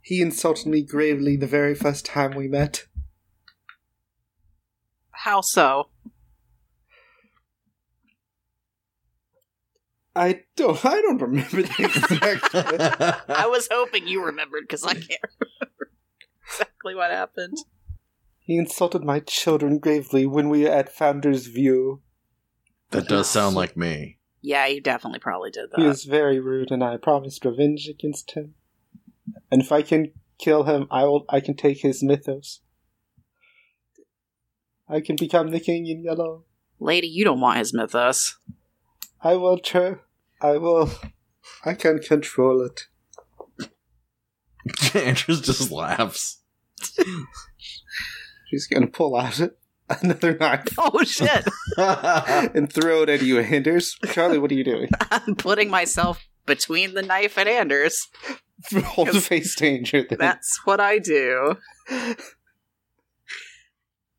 He 0.00 0.20
insulted 0.20 0.68
me 0.68 0.82
gravely 0.82 1.36
the 1.36 1.48
very 1.48 1.74
first 1.74 2.06
time 2.06 2.36
we 2.36 2.46
met. 2.46 2.86
How 5.10 5.40
so? 5.40 5.88
I 10.16 10.44
don't. 10.56 10.82
I 10.84 11.00
don't 11.02 11.20
remember 11.20 11.62
the 11.62 11.84
exact. 11.84 12.54
I 13.30 13.46
was 13.46 13.68
hoping 13.70 14.08
you 14.08 14.24
remembered, 14.24 14.62
because 14.62 14.82
I 14.82 14.94
can't 14.94 15.20
remember 15.38 15.90
exactly 16.48 16.94
what 16.94 17.10
happened. 17.10 17.58
he 18.38 18.56
insulted 18.56 19.04
my 19.04 19.20
children 19.20 19.78
gravely 19.78 20.24
when 20.24 20.48
we 20.48 20.62
were 20.62 20.70
at 20.70 20.94
Founder's 20.94 21.48
View. 21.48 22.00
that 22.92 23.08
does 23.08 23.28
sound 23.28 23.54
like 23.56 23.76
me. 23.76 24.18
Yeah, 24.40 24.66
you 24.66 24.80
definitely 24.80 25.18
probably 25.18 25.50
did 25.50 25.70
that. 25.70 25.76
He 25.80 25.84
that. 25.84 25.90
is 25.90 26.04
very 26.04 26.40
rude, 26.40 26.70
and 26.70 26.82
I 26.82 26.96
promised 26.96 27.44
revenge 27.44 27.86
against 27.86 28.30
him. 28.30 28.54
And 29.50 29.60
if 29.60 29.70
I 29.70 29.82
can 29.82 30.12
kill 30.38 30.64
him, 30.64 30.86
I 30.90 31.04
will. 31.04 31.26
I 31.28 31.40
can 31.40 31.56
take 31.56 31.80
his 31.82 32.02
mythos. 32.02 32.60
I 34.88 35.00
can 35.00 35.16
become 35.16 35.50
the 35.50 35.60
king 35.60 35.86
in 35.86 36.02
yellow. 36.02 36.44
Lady, 36.78 37.08
you 37.08 37.24
don't 37.24 37.40
want 37.40 37.58
his 37.58 37.74
mythos. 37.74 38.38
I 39.20 39.34
will 39.34 39.58
try. 39.58 39.96
I 40.46 40.58
will. 40.58 40.90
I 41.64 41.74
can 41.74 41.98
control 41.98 42.62
it. 42.62 42.86
Anders 44.94 45.40
just 45.40 45.72
laughs. 45.72 46.40
She's 48.48 48.68
gonna 48.68 48.86
pull 48.86 49.16
out 49.16 49.40
another 49.88 50.36
knife 50.38 50.68
Oh 50.78 51.02
shit! 51.02 51.44
and 51.76 52.72
throw 52.72 53.02
it 53.02 53.08
at 53.08 53.22
you, 53.22 53.40
Anders. 53.40 53.96
Charlie, 54.12 54.38
what 54.38 54.52
are 54.52 54.54
you 54.54 54.64
doing? 54.64 54.88
I'm 55.10 55.34
putting 55.34 55.68
myself 55.68 56.24
between 56.46 56.94
the 56.94 57.02
knife 57.02 57.36
and 57.38 57.48
Anders. 57.48 58.06
Hold 58.72 59.08
the 59.08 59.20
face 59.20 59.56
danger. 59.56 60.04
Then. 60.08 60.18
That's 60.20 60.60
what 60.64 60.78
I 60.78 60.98
do. 61.00 61.56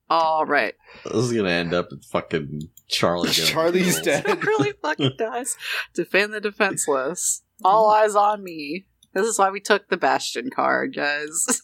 All 0.09 0.45
right. 0.45 0.73
this 1.05 1.15
is 1.15 1.33
gonna 1.33 1.49
end 1.49 1.73
up 1.73 1.87
in 1.91 1.99
fucking 2.01 2.69
Charlie. 2.87 3.27
getting 3.29 3.45
Charlie's 3.45 3.99
killed. 3.99 4.25
dead. 4.25 4.43
really 4.45 4.73
fucking 4.81 5.13
does. 5.17 5.57
Defend 5.93 6.33
the 6.33 6.41
defenseless. 6.41 7.43
All 7.63 7.89
mm-hmm. 7.89 8.03
eyes 8.03 8.15
on 8.15 8.43
me. 8.43 8.85
This 9.13 9.25
is 9.25 9.39
why 9.39 9.49
we 9.49 9.59
took 9.59 9.89
the 9.89 9.97
Bastion 9.97 10.49
card, 10.49 10.95
guys. 10.95 11.61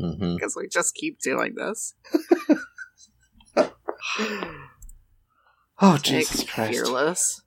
Mm-hmm. 0.00 0.34
Because 0.34 0.56
we 0.56 0.68
just 0.68 0.94
keep 0.94 1.20
doing 1.20 1.54
this. 1.54 1.94
Oh 5.84 5.96
Take 5.96 6.28
Jesus 6.28 6.44
Christ! 6.44 6.72
Fearless. 6.72 7.42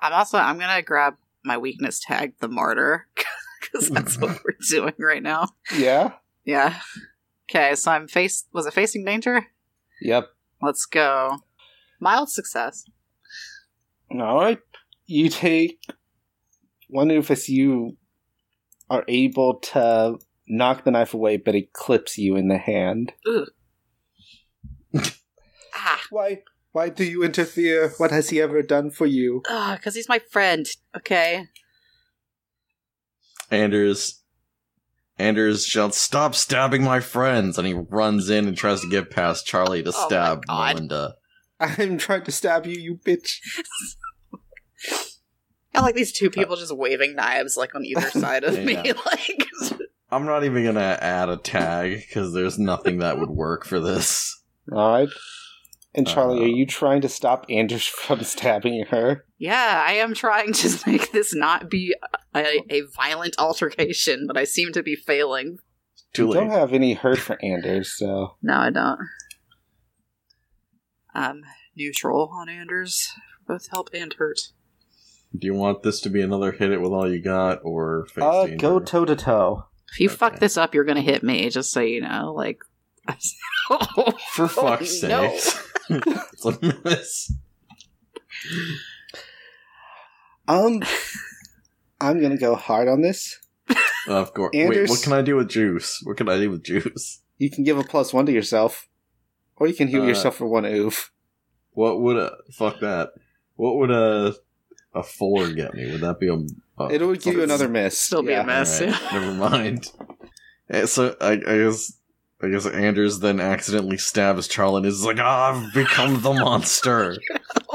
I'm 0.00 0.12
also 0.12 0.38
I'm 0.38 0.58
gonna 0.58 0.80
grab 0.80 1.14
my 1.44 1.58
weakness 1.58 2.00
tag, 2.00 2.34
the 2.38 2.48
martyr, 2.48 3.08
because 3.60 3.90
that's 3.90 4.18
what 4.18 4.30
mm-hmm. 4.30 4.42
we're 4.44 4.56
doing 4.68 4.94
right 4.98 5.22
now. 5.22 5.48
Yeah. 5.76 6.12
Yeah. 6.44 6.78
Okay, 7.50 7.74
so 7.74 7.90
I'm 7.90 8.08
face. 8.08 8.44
Was 8.52 8.66
it 8.66 8.72
facing 8.74 9.04
danger? 9.04 9.46
Yep. 10.00 10.28
Let's 10.62 10.86
go. 10.86 11.38
Mild 12.00 12.30
success. 12.30 12.84
All 14.10 14.40
right. 14.40 14.60
You 15.06 15.28
take 15.28 15.78
one 16.88 17.10
if 17.10 17.30
us. 17.30 17.48
You 17.48 17.96
are 18.88 19.04
able 19.08 19.54
to 19.56 20.18
knock 20.48 20.84
the 20.84 20.90
knife 20.90 21.14
away, 21.14 21.36
but 21.36 21.54
it 21.54 21.72
clips 21.72 22.18
you 22.18 22.36
in 22.36 22.48
the 22.48 22.58
hand. 22.58 23.12
Ugh. 23.26 23.48
ah, 25.74 26.00
Why? 26.10 26.42
Why 26.72 26.88
do 26.88 27.04
you 27.04 27.22
interfere? 27.22 27.90
What 27.98 28.10
has 28.10 28.30
he 28.30 28.40
ever 28.40 28.62
done 28.62 28.90
for 28.90 29.06
you? 29.06 29.42
because 29.44 29.94
he's 29.94 30.08
my 30.08 30.18
friend. 30.18 30.66
Okay. 30.96 31.46
Anders 33.50 34.23
Anders 35.18 35.64
shouts, 35.64 35.98
"Stop 35.98 36.34
stabbing 36.34 36.82
my 36.82 37.00
friends!" 37.00 37.56
and 37.58 37.66
he 37.66 37.74
runs 37.74 38.28
in 38.30 38.48
and 38.48 38.56
tries 38.56 38.80
to 38.80 38.88
get 38.90 39.10
past 39.10 39.46
Charlie 39.46 39.82
to 39.82 39.90
Oh 39.90 40.06
stab 40.06 40.46
God. 40.46 40.74
Melinda. 40.74 41.14
I'm 41.60 41.98
trying 41.98 42.24
to 42.24 42.32
stab 42.32 42.66
you, 42.66 42.76
you 42.78 42.96
bitch. 42.96 43.38
I 45.74 45.80
like 45.80 45.94
these 45.94 46.12
two 46.12 46.30
people 46.30 46.56
just 46.56 46.76
waving 46.76 47.14
knives 47.14 47.56
like 47.56 47.74
on 47.74 47.84
either 47.84 48.10
side 48.10 48.44
of 48.44 48.62
me. 48.62 48.74
Like, 49.06 49.48
I'm 50.10 50.26
not 50.26 50.44
even 50.44 50.64
gonna 50.64 50.98
add 51.00 51.28
a 51.28 51.36
tag 51.36 51.96
because 52.06 52.32
there's 52.32 52.58
nothing 52.58 52.98
that 52.98 53.18
would 53.18 53.30
work 53.30 53.64
for 53.64 53.80
this. 53.80 54.40
All 54.72 54.90
right. 54.92 55.08
And 55.96 56.08
Charlie, 56.08 56.40
Uh. 56.40 56.44
are 56.44 56.48
you 56.48 56.66
trying 56.66 57.00
to 57.02 57.08
stop 57.08 57.46
Anders 57.48 57.86
from 57.86 58.22
stabbing 58.24 58.84
her? 58.90 59.24
yeah, 59.38 59.84
I 59.86 59.92
am 59.94 60.14
trying 60.14 60.52
to 60.54 60.78
make 60.90 61.12
this 61.12 61.34
not 61.34 61.70
be 61.70 61.94
a, 62.34 62.60
a 62.70 62.82
violent 62.96 63.36
altercation, 63.38 64.26
but 64.26 64.36
I 64.36 64.44
seem 64.44 64.72
to 64.72 64.82
be 64.82 64.96
failing. 64.96 65.58
Too 66.12 66.28
you 66.28 66.34
don't 66.34 66.50
have 66.50 66.72
any 66.72 66.94
hurt 66.94 67.18
for 67.18 67.38
Anders, 67.44 67.92
so 67.96 68.36
No, 68.42 68.54
I 68.54 68.70
don't. 68.70 69.00
Um, 71.14 71.42
neutral 71.76 72.30
on 72.32 72.48
Anders. 72.48 73.12
Both 73.46 73.68
help 73.70 73.90
and 73.92 74.12
hurt. 74.14 74.40
Do 75.36 75.46
you 75.46 75.54
want 75.54 75.82
this 75.82 76.00
to 76.02 76.08
be 76.10 76.20
another 76.22 76.52
hit 76.52 76.70
it 76.72 76.80
with 76.80 76.92
all 76.92 77.12
you 77.12 77.20
got, 77.20 77.58
or 77.64 78.06
face 78.06 78.22
uh, 78.24 78.46
go 78.56 78.78
toe 78.80 79.04
to 79.04 79.16
toe. 79.16 79.64
If 79.92 80.00
you 80.00 80.08
fuck 80.08 80.38
this 80.38 80.56
up, 80.56 80.74
you're 80.74 80.84
gonna 80.84 81.00
hit 81.02 81.22
me. 81.22 81.48
Just 81.50 81.72
so 81.72 81.80
you 81.80 82.00
know, 82.00 82.32
like. 82.34 82.58
For 84.32 84.48
fuck's 84.48 85.02
Oh, 85.04 85.08
no. 85.08 85.36
sake! 85.36 85.62
it's 86.32 86.44
a 86.44 86.80
miss. 86.84 87.32
Um, 90.48 90.82
I'm 92.00 92.20
gonna 92.20 92.36
go 92.36 92.54
hard 92.54 92.88
on 92.88 93.00
this. 93.02 93.38
Of 94.06 94.34
course. 94.34 94.50
Wait, 94.54 94.88
what 94.88 95.02
can 95.02 95.12
I 95.14 95.22
do 95.22 95.36
with 95.36 95.48
juice? 95.48 96.00
What 96.02 96.16
can 96.18 96.28
I 96.28 96.38
do 96.38 96.50
with 96.50 96.62
juice? 96.62 97.22
You 97.38 97.50
can 97.50 97.64
give 97.64 97.78
a 97.78 97.84
plus 97.84 98.12
one 98.12 98.26
to 98.26 98.32
yourself, 98.32 98.88
or 99.56 99.66
you 99.66 99.74
can 99.74 99.88
heal 99.88 100.02
Uh, 100.02 100.06
yourself 100.06 100.36
for 100.36 100.46
one 100.46 100.64
oof. 100.66 101.10
What 101.72 102.00
would 102.00 102.16
a 102.16 102.36
fuck 102.52 102.80
that? 102.80 103.10
What 103.56 103.76
would 103.76 103.90
a 103.90 104.34
a 104.94 105.02
four 105.02 105.50
get 105.52 105.74
me? 105.74 105.90
Would 105.90 106.02
that 106.02 106.20
be 106.20 106.28
a? 106.28 106.34
a 106.82 106.88
It 106.92 107.00
would 107.02 107.22
give 107.22 107.34
you 107.34 107.42
another 107.42 107.68
miss. 107.68 107.98
Still 107.98 108.22
be 108.22 108.32
a 108.34 108.44
mess. 108.44 108.80
Alright, 108.80 109.00
yeah. 109.02 109.18
never 109.20 109.32
mind. 109.34 109.90
Eh, 110.70 110.86
So 110.86 111.14
I, 111.20 111.32
I 111.32 111.36
guess 111.38 111.92
I 112.44 112.50
guess 112.50 112.66
Anders 112.66 113.20
then 113.20 113.40
accidentally 113.40 113.96
stabs 113.98 114.46
Charlie 114.48 114.78
and 114.78 114.86
is 114.86 115.04
like, 115.04 115.18
"Ah, 115.20 115.52
I've 115.66 115.72
become 115.74 116.20
the 116.22 116.32
monster." 116.32 117.16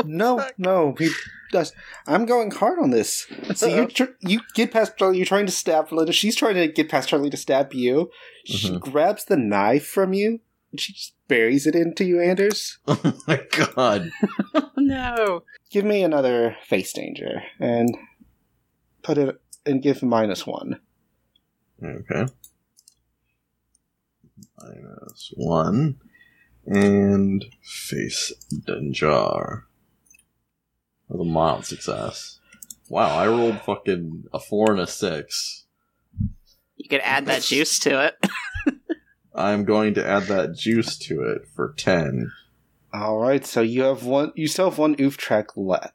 No, 0.05 0.41
no, 0.57 0.95
he 0.97 1.09
does. 1.51 1.73
I'm 2.07 2.25
going 2.25 2.51
hard 2.51 2.79
on 2.79 2.89
this. 2.91 3.27
So 3.55 3.67
you 3.67 3.85
tr- 3.89 4.15
you 4.21 4.39
get 4.55 4.71
past 4.71 4.95
Charlie. 4.97 5.17
You're 5.17 5.25
trying 5.25 5.45
to 5.45 5.51
stab 5.51 5.91
Melinda. 5.91 6.13
She's 6.13 6.37
trying 6.37 6.55
to 6.55 6.69
get 6.69 6.87
past 6.87 7.09
Charlie 7.09 7.29
to 7.29 7.35
stab 7.35 7.73
you. 7.73 8.09
She 8.45 8.69
Mhm. 8.69 8.79
grabs 8.79 9.25
the 9.25 9.35
knife 9.35 9.85
from 9.85 10.13
you. 10.13 10.39
and 10.71 10.79
She 10.79 10.93
just 10.93 11.15
buries 11.27 11.67
it 11.67 11.75
into 11.75 12.05
you, 12.05 12.21
Anders. 12.21 12.77
oh 12.87 13.13
my 13.27 13.41
god! 13.51 14.09
no. 14.77 15.43
Give 15.69 15.83
me 15.83 16.01
another 16.01 16.55
face 16.65 16.93
danger 16.93 17.43
and 17.59 17.97
put 19.03 19.17
it 19.17 19.41
and 19.65 19.81
give 19.83 20.01
minus 20.01 20.47
one. 20.47 20.79
Okay. 21.83 22.25
Minus 24.61 25.33
one 25.35 25.97
and 26.65 27.45
face 27.61 28.33
danger 28.65 29.65
with 31.07 31.21
a 31.21 31.25
mild 31.25 31.65
success. 31.65 32.39
Wow, 32.89 33.17
I 33.17 33.27
rolled 33.27 33.61
fucking 33.61 34.25
a 34.33 34.39
four 34.39 34.71
and 34.71 34.79
a 34.79 34.87
six. 34.87 35.65
You 36.75 36.89
could 36.89 37.01
add 37.01 37.25
that 37.27 37.43
juice 37.43 37.79
to 37.79 38.05
it. 38.05 38.27
I'm 39.35 39.63
going 39.63 39.93
to 39.95 40.05
add 40.05 40.23
that 40.23 40.55
juice 40.55 40.97
to 40.99 41.23
it 41.23 41.47
for 41.55 41.73
ten. 41.77 42.31
All 42.93 43.17
right, 43.17 43.45
so 43.45 43.61
you 43.61 43.83
have 43.83 44.03
one. 44.03 44.31
You 44.35 44.47
still 44.47 44.69
have 44.69 44.79
one 44.79 44.95
oof 44.99 45.17
track 45.17 45.55
left 45.55 45.93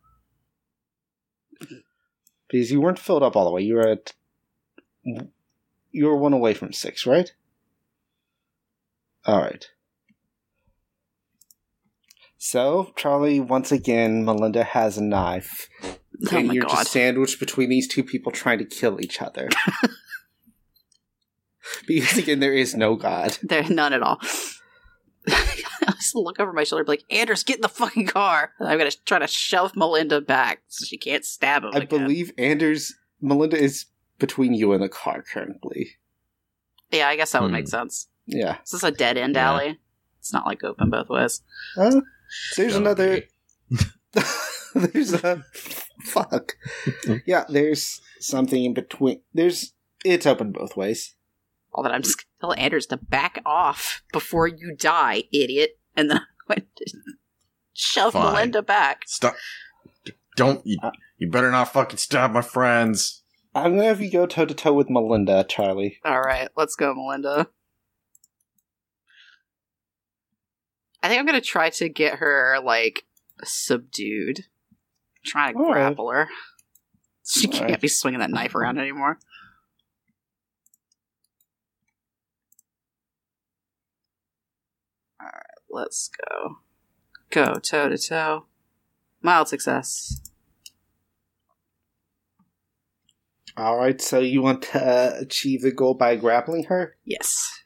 because 2.48 2.70
you 2.70 2.80
weren't 2.80 2.98
filled 2.98 3.22
up 3.22 3.36
all 3.36 3.44
the 3.44 3.50
way. 3.50 3.62
You 3.62 3.74
were 3.74 3.88
at. 3.88 4.14
You 5.90 6.06
were 6.06 6.16
one 6.16 6.32
away 6.32 6.54
from 6.54 6.72
six, 6.72 7.06
right? 7.06 7.32
All 9.26 9.40
right. 9.40 9.66
So 12.36 12.92
Charlie, 12.96 13.40
once 13.40 13.72
again, 13.72 14.24
Melinda 14.24 14.64
has 14.64 14.98
a 14.98 15.02
knife, 15.02 15.68
oh 15.82 16.36
and 16.36 16.48
my 16.48 16.52
you're 16.54 16.64
god. 16.64 16.70
just 16.70 16.92
sandwiched 16.92 17.40
between 17.40 17.70
these 17.70 17.88
two 17.88 18.04
people 18.04 18.30
trying 18.32 18.58
to 18.58 18.64
kill 18.66 19.00
each 19.00 19.22
other. 19.22 19.48
because 21.86 22.18
again, 22.18 22.40
there 22.40 22.52
is 22.52 22.74
no 22.74 22.96
God. 22.96 23.38
There, 23.42 23.66
none 23.70 23.94
at 23.94 24.02
all. 24.02 24.20
I 25.26 25.92
just 25.96 26.14
look 26.14 26.38
over 26.38 26.52
my 26.52 26.64
shoulder, 26.64 26.80
and 26.82 26.86
be 26.86 26.92
like, 26.92 27.04
"Anders, 27.10 27.44
get 27.44 27.56
in 27.56 27.62
the 27.62 27.68
fucking 27.68 28.08
car!" 28.08 28.52
And 28.58 28.68
I'm 28.68 28.76
gonna 28.76 28.90
try 29.06 29.18
to 29.20 29.26
shove 29.26 29.74
Melinda 29.74 30.20
back 30.20 30.60
so 30.68 30.84
she 30.84 30.98
can't 30.98 31.24
stab 31.24 31.64
him. 31.64 31.70
I 31.72 31.78
again. 31.78 31.88
believe 32.02 32.30
Anders, 32.36 32.94
Melinda 33.22 33.56
is 33.56 33.86
between 34.18 34.52
you 34.52 34.72
and 34.74 34.82
the 34.82 34.88
car 34.90 35.22
currently. 35.22 35.92
Yeah, 36.90 37.08
I 37.08 37.16
guess 37.16 37.32
that 37.32 37.40
would 37.40 37.48
Hmm. 37.48 37.54
make 37.54 37.68
sense. 37.68 38.08
Yeah. 38.26 38.58
This 38.60 38.74
is 38.74 38.80
this 38.80 38.90
a 38.90 38.90
dead 38.90 39.16
end 39.16 39.34
Yeah. 39.34 39.50
alley? 39.52 39.78
It's 40.18 40.32
not 40.32 40.46
like 40.46 40.64
open 40.64 40.90
both 40.90 41.08
ways. 41.10 41.42
Uh, 41.76 42.00
there's 42.56 42.72
Shall 42.72 42.80
another. 42.80 43.22
there's 44.74 45.12
a 45.12 45.44
fuck. 46.04 46.52
yeah, 47.26 47.44
there's 47.48 48.00
something 48.20 48.64
in 48.64 48.74
between. 48.74 49.20
There's 49.34 49.72
it's 50.04 50.26
open 50.26 50.52
both 50.52 50.76
ways. 50.76 51.14
All 51.72 51.82
that 51.82 51.92
I'm 51.92 52.02
just 52.02 52.24
gonna 52.40 52.54
tell 52.54 52.64
Anders 52.64 52.86
to 52.86 52.96
back 52.96 53.42
off 53.44 54.02
before 54.12 54.46
you 54.46 54.74
die, 54.76 55.24
idiot. 55.32 55.78
And 55.96 56.10
then 56.10 56.18
I'm 56.50 56.56
going 56.56 56.66
to 56.76 56.92
shove 57.74 58.12
Fine. 58.14 58.32
Melinda 58.32 58.62
back. 58.62 59.02
Stop! 59.06 59.34
Don't 60.36 60.66
you? 60.66 60.78
You 61.18 61.30
better 61.30 61.50
not 61.50 61.72
fucking 61.72 61.98
stab 61.98 62.32
my 62.32 62.42
friends. 62.42 63.22
I'm 63.54 63.76
gonna 63.76 63.88
have 63.88 64.00
you 64.00 64.10
go 64.10 64.26
toe 64.26 64.46
to 64.46 64.54
toe 64.54 64.72
with 64.72 64.90
Melinda, 64.90 65.44
Charlie. 65.48 65.98
All 66.04 66.20
right, 66.20 66.48
let's 66.56 66.74
go, 66.74 66.94
Melinda. 66.94 67.48
I 71.05 71.09
think 71.09 71.20
I'm 71.20 71.26
gonna 71.26 71.42
try 71.42 71.68
to 71.68 71.90
get 71.90 72.14
her 72.20 72.59
like 72.64 73.05
subdued. 73.42 74.46
trying 75.22 75.52
to 75.52 75.59
All 75.61 75.66
right. 75.66 75.74
grapple 75.74 76.11
her. 76.11 76.30
She 77.26 77.46
All 77.46 77.52
can't 77.52 77.70
right. 77.72 77.80
be 77.80 77.88
swinging 77.88 78.20
that 78.20 78.30
knife 78.30 78.55
around 78.55 78.78
anymore. 78.78 79.18
All 85.20 85.26
right, 85.26 85.42
let's 85.70 86.09
go. 86.09 86.57
Go 87.28 87.59
toe 87.59 87.90
to 87.90 87.98
toe. 87.98 88.46
Mild 89.20 89.48
success. 89.48 90.22
All 93.59 93.76
right, 93.76 94.00
so 94.00 94.20
you 94.20 94.40
want 94.40 94.62
to 94.62 94.82
uh, 94.82 95.12
achieve 95.20 95.61
the 95.61 95.70
goal 95.70 95.92
by 95.92 96.16
grappling 96.16 96.64
her? 96.64 96.96
Yes. 97.05 97.62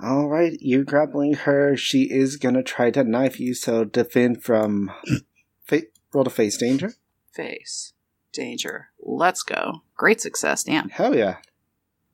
All 0.00 0.28
right, 0.28 0.56
you're 0.60 0.84
grappling 0.84 1.34
her. 1.34 1.76
She 1.76 2.02
is 2.04 2.36
gonna 2.36 2.62
try 2.62 2.90
to 2.92 3.02
knife 3.02 3.40
you, 3.40 3.54
so 3.54 3.84
defend 3.84 4.42
from 4.44 4.92
fa- 5.64 5.82
roll 6.12 6.24
to 6.24 6.30
face 6.30 6.56
danger. 6.56 6.92
Face. 7.32 7.92
Danger. 8.32 8.88
Let's 9.00 9.42
go. 9.42 9.82
Great 9.96 10.20
success, 10.20 10.62
damn. 10.64 10.88
Hell 10.90 11.16
yeah! 11.16 11.38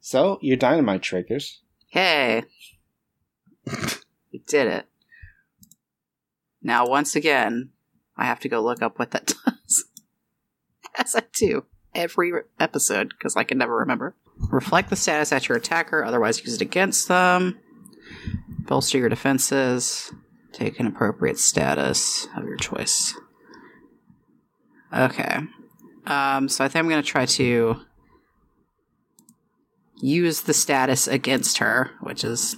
So 0.01 0.39
your 0.41 0.57
dynamite 0.57 1.03
triggers. 1.03 1.61
Hey. 1.89 2.45
we 4.33 4.39
did 4.47 4.67
it. 4.67 4.87
Now, 6.63 6.87
once 6.87 7.15
again, 7.15 7.71
I 8.17 8.25
have 8.25 8.41
to 8.41 8.49
go 8.49 8.63
look 8.63 8.81
up 8.81 8.99
what 8.99 9.11
that 9.11 9.27
does. 9.45 9.85
As 10.97 11.15
I 11.15 11.23
do 11.33 11.65
every 11.95 12.33
episode, 12.59 13.11
because 13.11 13.37
I 13.37 13.45
can 13.45 13.59
never 13.59 13.77
remember. 13.77 14.15
Reflect 14.51 14.91
the 14.91 14.97
status 14.97 15.33
at 15.33 15.49
your 15.49 15.59
attacker, 15.59 16.03
otherwise 16.03 16.41
use 16.41 16.55
it 16.55 16.61
against 16.61 17.09
them. 17.09 17.59
Bolster 18.67 18.99
your 18.99 19.09
defenses. 19.09 20.13
Take 20.53 20.79
an 20.81 20.87
appropriate 20.87 21.39
status 21.39 22.29
of 22.37 22.45
your 22.45 22.57
choice. 22.57 23.15
Okay. 24.97 25.39
Um, 26.07 26.49
so 26.49 26.65
I 26.65 26.69
think 26.69 26.77
I'm 26.85 26.89
going 26.89 27.03
to 27.03 27.09
try 27.09 27.27
to 27.27 27.81
use 30.01 30.43
the 30.43 30.55
status 30.55 31.09
against 31.09 31.59
her, 31.59 31.91
which 32.01 32.25
is 32.25 32.57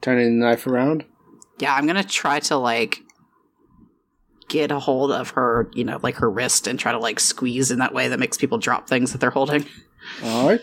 Turning 0.00 0.38
the 0.38 0.46
knife 0.46 0.66
around. 0.66 1.04
yeah, 1.58 1.74
I'm 1.74 1.86
gonna 1.86 2.02
try 2.04 2.40
to 2.40 2.56
like 2.56 3.02
get 4.48 4.70
a 4.70 4.78
hold 4.78 5.10
of 5.12 5.30
her, 5.30 5.70
you 5.74 5.84
know, 5.84 5.98
like 6.02 6.16
her 6.16 6.30
wrist 6.30 6.66
and 6.66 6.78
try 6.78 6.90
to 6.92 6.98
like 6.98 7.20
squeeze 7.20 7.70
in 7.70 7.78
that 7.80 7.92
way 7.92 8.08
that 8.08 8.18
makes 8.18 8.38
people 8.38 8.56
drop 8.58 8.88
things 8.88 9.12
that 9.12 9.18
they're 9.18 9.30
holding. 9.30 9.66
All 10.24 10.48
right. 10.48 10.60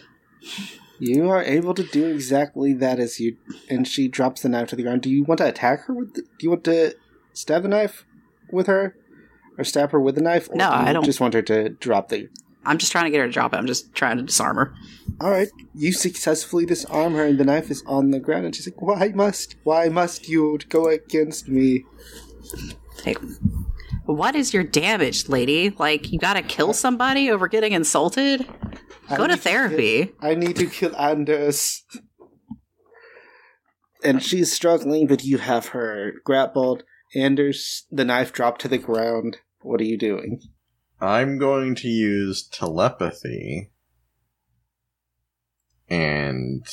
You 1.00 1.30
are 1.30 1.44
able 1.44 1.74
to 1.76 1.84
do 1.84 2.06
exactly 2.08 2.74
that 2.74 3.00
as 3.00 3.20
you, 3.20 3.38
and 3.70 3.88
she 3.88 4.08
drops 4.08 4.42
the 4.42 4.50
knife 4.50 4.70
to 4.70 4.76
the 4.76 4.84
ground. 4.84 5.02
Do 5.02 5.10
you 5.10 5.24
want 5.24 5.38
to 5.40 5.48
attack 5.48 5.86
her 5.86 5.94
with? 5.94 6.14
The, 6.16 6.22
do 6.22 6.28
you 6.40 6.50
want 6.50 6.64
to 6.66 6.96
stab 7.34 7.64
the 7.64 7.70
knife 7.70 8.06
with 8.52 8.68
her, 8.68 8.96
or 9.58 9.64
stab 9.64 9.92
her 9.92 10.00
with 10.00 10.16
the 10.16 10.22
knife? 10.22 10.50
Or 10.50 10.56
No, 10.56 10.70
do 10.72 10.76
you 10.78 10.82
I 10.88 10.94
don't- 10.94 11.06
Just 11.06 11.20
want 11.22 11.34
her 11.36 11.42
to 11.44 11.70
drop 11.70 12.10
the. 12.10 12.30
I'm 12.66 12.78
just 12.80 12.92
trying 12.92 13.06
to 13.06 13.12
get 13.12 13.20
her 13.22 13.28
to 13.28 13.32
drop 13.32 13.54
it. 13.54 13.58
I'm 13.58 13.68
just 13.68 13.94
trying 13.96 14.18
to 14.18 14.24
disarm 14.24 14.58
her. 14.58 14.74
All 15.22 15.30
right. 15.32 15.48
You 15.74 15.94
successfully 15.94 16.66
disarm 16.66 17.14
her, 17.14 17.26
and 17.26 17.40
the 17.40 17.46
knife 17.46 17.72
is 17.72 17.82
on 17.88 18.12
the 18.12 18.20
ground. 18.20 18.46
And 18.46 18.54
she's 18.56 18.68
like, 18.68 18.82
"Why 18.82 19.10
must? 19.16 19.56
Why 19.64 19.88
must 19.90 20.28
you 20.28 20.58
go 20.68 20.88
against 20.90 21.48
me?" 21.48 21.86
Hey, 23.04 23.16
what 24.06 24.36
is 24.36 24.54
your 24.54 24.64
damage, 24.64 25.30
lady? 25.30 25.74
Like 25.78 26.12
you 26.12 26.20
gotta 26.20 26.42
kill 26.42 26.74
somebody 26.74 27.30
over 27.32 27.48
getting 27.48 27.72
insulted? 27.72 28.46
I 29.10 29.16
Go 29.18 29.28
to 29.28 29.34
need 29.36 29.42
kill- 29.42 29.52
therapy. 29.54 30.14
I 30.20 30.36
need 30.36 30.56
to 30.58 30.68
kill 30.68 30.96
Anders. 30.96 31.84
And 34.04 34.22
she's 34.22 34.54
struggling, 34.54 35.08
but 35.08 35.24
you 35.24 35.38
have 35.40 35.68
her 35.68 36.14
grappled. 36.24 36.84
Anders, 37.16 37.86
the 37.90 38.06
knife 38.06 38.32
dropped 38.34 38.62
to 38.62 38.68
the 38.68 38.78
ground. 38.78 39.38
What 39.62 39.82
are 39.82 39.86
you 39.86 39.98
doing? 39.98 40.42
I'm 41.00 41.38
going 41.38 41.76
to 41.76 41.88
use 41.88 42.48
telepathy 42.48 43.72
and 45.90 46.66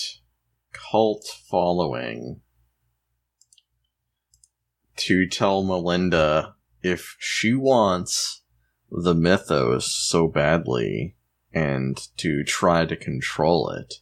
cult 0.73 1.25
following 1.49 2.41
to 4.97 5.27
tell 5.29 5.63
Melinda 5.63 6.55
if 6.83 7.17
she 7.19 7.55
wants 7.55 8.43
the 8.91 9.15
mythos 9.15 9.93
so 9.95 10.29
badly 10.29 11.17
and 11.55 11.97
to 12.17 12.43
try 12.43 12.85
to 12.85 12.97
control 12.97 13.71
it, 13.71 13.95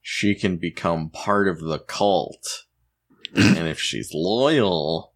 she 0.00 0.34
can 0.34 0.56
become 0.56 1.10
part 1.10 1.46
of 1.46 1.60
the 1.60 1.78
cult. 1.78 2.64
and 3.34 3.68
if 3.68 3.78
she's 3.78 4.12
loyal, 4.14 5.12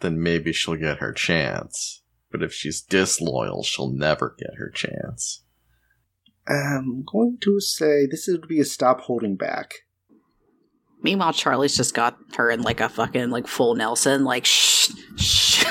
then 0.00 0.22
maybe 0.22 0.52
she'll 0.52 0.74
get 0.74 0.98
her 0.98 1.12
chance. 1.12 2.02
But 2.30 2.42
if 2.42 2.52
she's 2.52 2.82
disloyal, 2.82 3.62
she'll 3.62 3.92
never 3.92 4.34
get 4.36 4.56
her 4.58 4.68
chance. 4.68 5.44
I'm 6.46 7.04
going 7.10 7.38
to 7.42 7.60
say 7.60 8.06
this 8.06 8.26
would 8.28 8.48
be 8.48 8.60
a 8.60 8.64
stop 8.64 9.02
holding 9.02 9.36
back. 9.36 9.74
Meanwhile, 11.02 11.34
Charlie's 11.34 11.76
just 11.76 11.94
got 11.94 12.16
her 12.36 12.50
in 12.50 12.62
like 12.62 12.80
a 12.80 12.88
fucking 12.88 13.30
like 13.30 13.46
full 13.46 13.74
Nelson, 13.74 14.24
like 14.24 14.44
shh, 14.44 14.90
shh. 15.16 15.64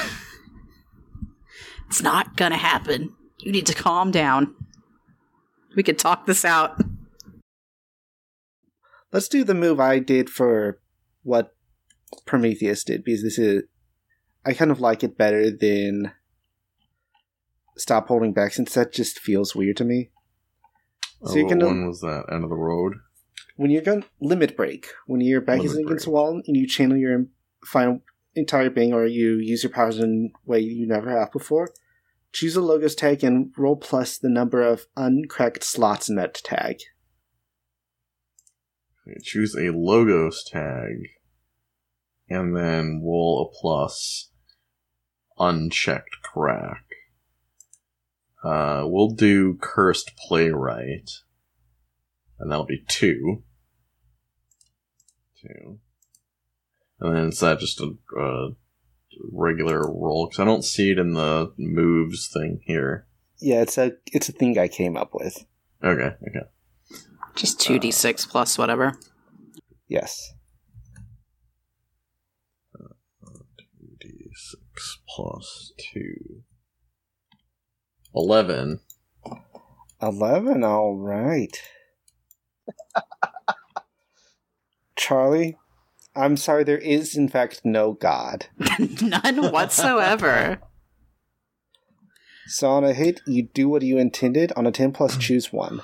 it's 1.88 2.02
not 2.02 2.38
gonna 2.38 2.58
happen. 2.58 3.14
You 3.40 3.52
need 3.52 3.66
to 3.66 3.74
calm 3.74 4.12
down. 4.12 4.56
We 5.76 5.84
could 5.84 6.00
talk 6.00 6.26
this 6.26 6.46
out. 6.46 6.80
Let's 9.12 9.28
do 9.28 9.44
the 9.44 9.54
move 9.54 9.80
I 9.80 10.00
did 10.00 10.30
for 10.30 10.80
what 11.24 11.56
Prometheus 12.26 12.84
did 12.84 13.04
because 13.04 13.24
this 13.24 13.38
is 13.38 13.64
I 14.46 14.54
kind 14.54 14.72
of 14.72 14.80
like 14.80 15.04
it 15.04 15.18
better 15.18 15.50
than 15.50 16.12
stop 17.78 18.08
holding 18.08 18.34
back 18.34 18.54
since 18.54 18.74
that 18.74 18.92
just 18.92 19.20
feels 19.20 19.56
weird 19.56 19.78
to 19.78 19.84
me. 19.84 20.10
So 21.26 21.34
oh, 21.34 21.36
you 21.36 21.48
can 21.48 21.60
what 21.60 21.68
one 21.68 21.88
was 21.88 22.02
that? 22.02 22.26
End 22.32 22.44
of 22.44 22.50
the 22.50 22.56
road? 22.56 22.96
when 23.56 23.72
you're 23.72 23.82
going 23.82 24.04
limit 24.20 24.58
break 24.58 24.88
when 25.06 25.22
your 25.22 25.42
back 25.42 25.64
is 25.64 25.74
Limit 25.74 25.88
against 25.88 26.06
the 26.06 26.12
wall 26.12 26.42
and 26.46 26.58
you 26.58 26.68
channel 26.68 26.98
your 26.98 27.26
final 27.66 28.02
entire 28.36 28.70
being 28.70 28.94
or 28.94 29.06
you 29.06 29.36
use 29.38 29.64
your 29.64 29.72
powers 29.72 30.00
in 30.00 30.32
a 30.36 30.50
way 30.50 30.60
you 30.60 30.88
never 30.88 31.10
have 31.18 31.32
before 31.32 31.70
choose 32.34 32.56
a 32.56 32.62
logos 32.62 32.96
tag 32.96 33.24
and 33.24 33.54
roll 33.58 33.78
plus 33.78 34.18
the 34.18 34.30
number 34.30 34.62
of 34.62 34.88
uncracked 34.98 35.64
slots 35.64 36.10
in 36.10 36.16
that 36.16 36.34
tag 36.34 36.80
Choose 39.22 39.56
a 39.56 39.72
logos 39.72 40.44
tag, 40.46 41.10
and 42.30 42.56
then 42.56 43.02
roll 43.04 43.46
a 43.46 43.60
plus 43.60 44.32
unchecked 45.38 46.22
crack. 46.24 46.86
Uh, 48.44 48.84
we'll 48.86 49.10
do 49.10 49.58
Cursed 49.60 50.12
Playwright. 50.18 51.10
And 52.40 52.52
that'll 52.52 52.66
be 52.66 52.84
two. 52.88 53.44
Two. 55.42 55.80
And 57.00 57.16
then 57.16 57.28
is 57.28 57.40
that 57.40 57.60
just 57.60 57.82
a, 57.82 57.96
a 58.18 58.50
regular 59.32 59.80
roll? 59.80 60.28
Because 60.28 60.40
I 60.40 60.46
don't 60.46 60.64
see 60.64 60.92
it 60.92 61.00
in 61.00 61.14
the 61.14 61.54
moves 61.58 62.28
thing 62.28 62.62
here. 62.66 63.08
Yeah, 63.40 63.62
it's 63.62 63.78
a 63.78 63.94
it's 64.12 64.30
a 64.30 64.32
thing 64.32 64.58
I 64.58 64.68
came 64.68 64.96
up 64.96 65.12
with. 65.14 65.46
Okay, 65.84 66.16
okay. 66.28 66.48
Just 67.36 67.60
2d6 67.60 68.30
plus 68.30 68.58
whatever. 68.58 68.94
Yes. 69.88 70.34
Two 72.78 73.96
d 74.00 74.30
six 74.34 75.00
plus 75.10 75.74
2. 75.94 76.44
11. 78.16 78.80
Eleven. 80.02 80.64
All 80.64 80.96
right. 80.98 81.62
Charlie, 84.96 85.58
I'm 86.16 86.38
sorry. 86.38 86.64
There 86.64 86.78
is, 86.78 87.16
in 87.16 87.28
fact, 87.28 87.62
no 87.64 87.94
God. 87.94 88.48
None 89.02 89.52
whatsoever. 89.52 90.60
So 92.48 92.70
on 92.70 92.84
a 92.84 92.94
hit, 92.94 93.22
you 93.26 93.44
do 93.44 93.70
what 93.70 93.82
you 93.82 93.98
intended. 93.98 94.52
On 94.56 94.68
a 94.68 94.72
10 94.72 94.92
plus, 94.92 95.18
mm. 95.18 95.20
choose 95.20 95.52
one. 95.52 95.82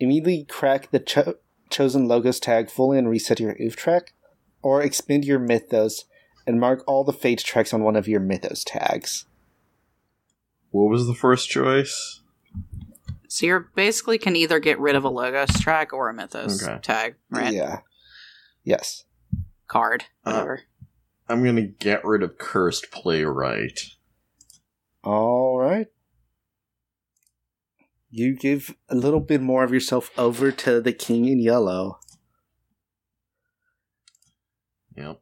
Immediately 0.00 0.44
crack 0.48 0.90
the 0.90 0.98
cho- 0.98 1.36
chosen 1.70 2.06
logos 2.08 2.40
tag 2.40 2.68
fully 2.68 2.98
and 2.98 3.08
reset 3.08 3.40
your 3.40 3.56
oof 3.60 3.76
track, 3.76 4.12
or 4.62 4.82
expend 4.82 5.24
your 5.24 5.38
mythos 5.38 6.04
and 6.46 6.60
mark 6.60 6.84
all 6.86 7.04
the 7.04 7.12
fate 7.12 7.40
tracks 7.40 7.72
on 7.72 7.82
one 7.82 7.96
of 7.96 8.08
your 8.08 8.20
mythos 8.20 8.64
tags. 8.64 9.24
What 10.70 10.90
was 10.90 11.06
the 11.06 11.14
first 11.14 11.48
choice? 11.48 12.20
So 13.28 13.46
you're 13.46 13.70
basically 13.74 14.18
can 14.18 14.36
either 14.36 14.58
get 14.58 14.78
rid 14.78 14.94
of 14.94 15.04
a 15.04 15.08
logos 15.08 15.58
track 15.60 15.92
or 15.92 16.08
a 16.08 16.14
mythos 16.14 16.62
Okay. 16.62 16.78
tag, 16.82 17.14
right? 17.30 17.52
Yeah. 17.52 17.78
Yes. 18.62 19.04
Card, 19.66 20.04
Uh. 20.24 20.56
I'm 21.28 21.42
gonna 21.42 21.62
get 21.62 22.04
rid 22.04 22.22
of 22.22 22.36
Cursed 22.38 22.90
Playwright. 22.90 23.80
All 25.02 25.58
right. 25.58 25.86
You 28.10 28.36
give 28.36 28.76
a 28.88 28.94
little 28.94 29.20
bit 29.20 29.40
more 29.40 29.64
of 29.64 29.72
yourself 29.72 30.10
over 30.18 30.52
to 30.52 30.80
the 30.80 30.92
king 30.92 31.24
in 31.26 31.40
yellow. 31.40 31.98
Yep. 34.96 35.20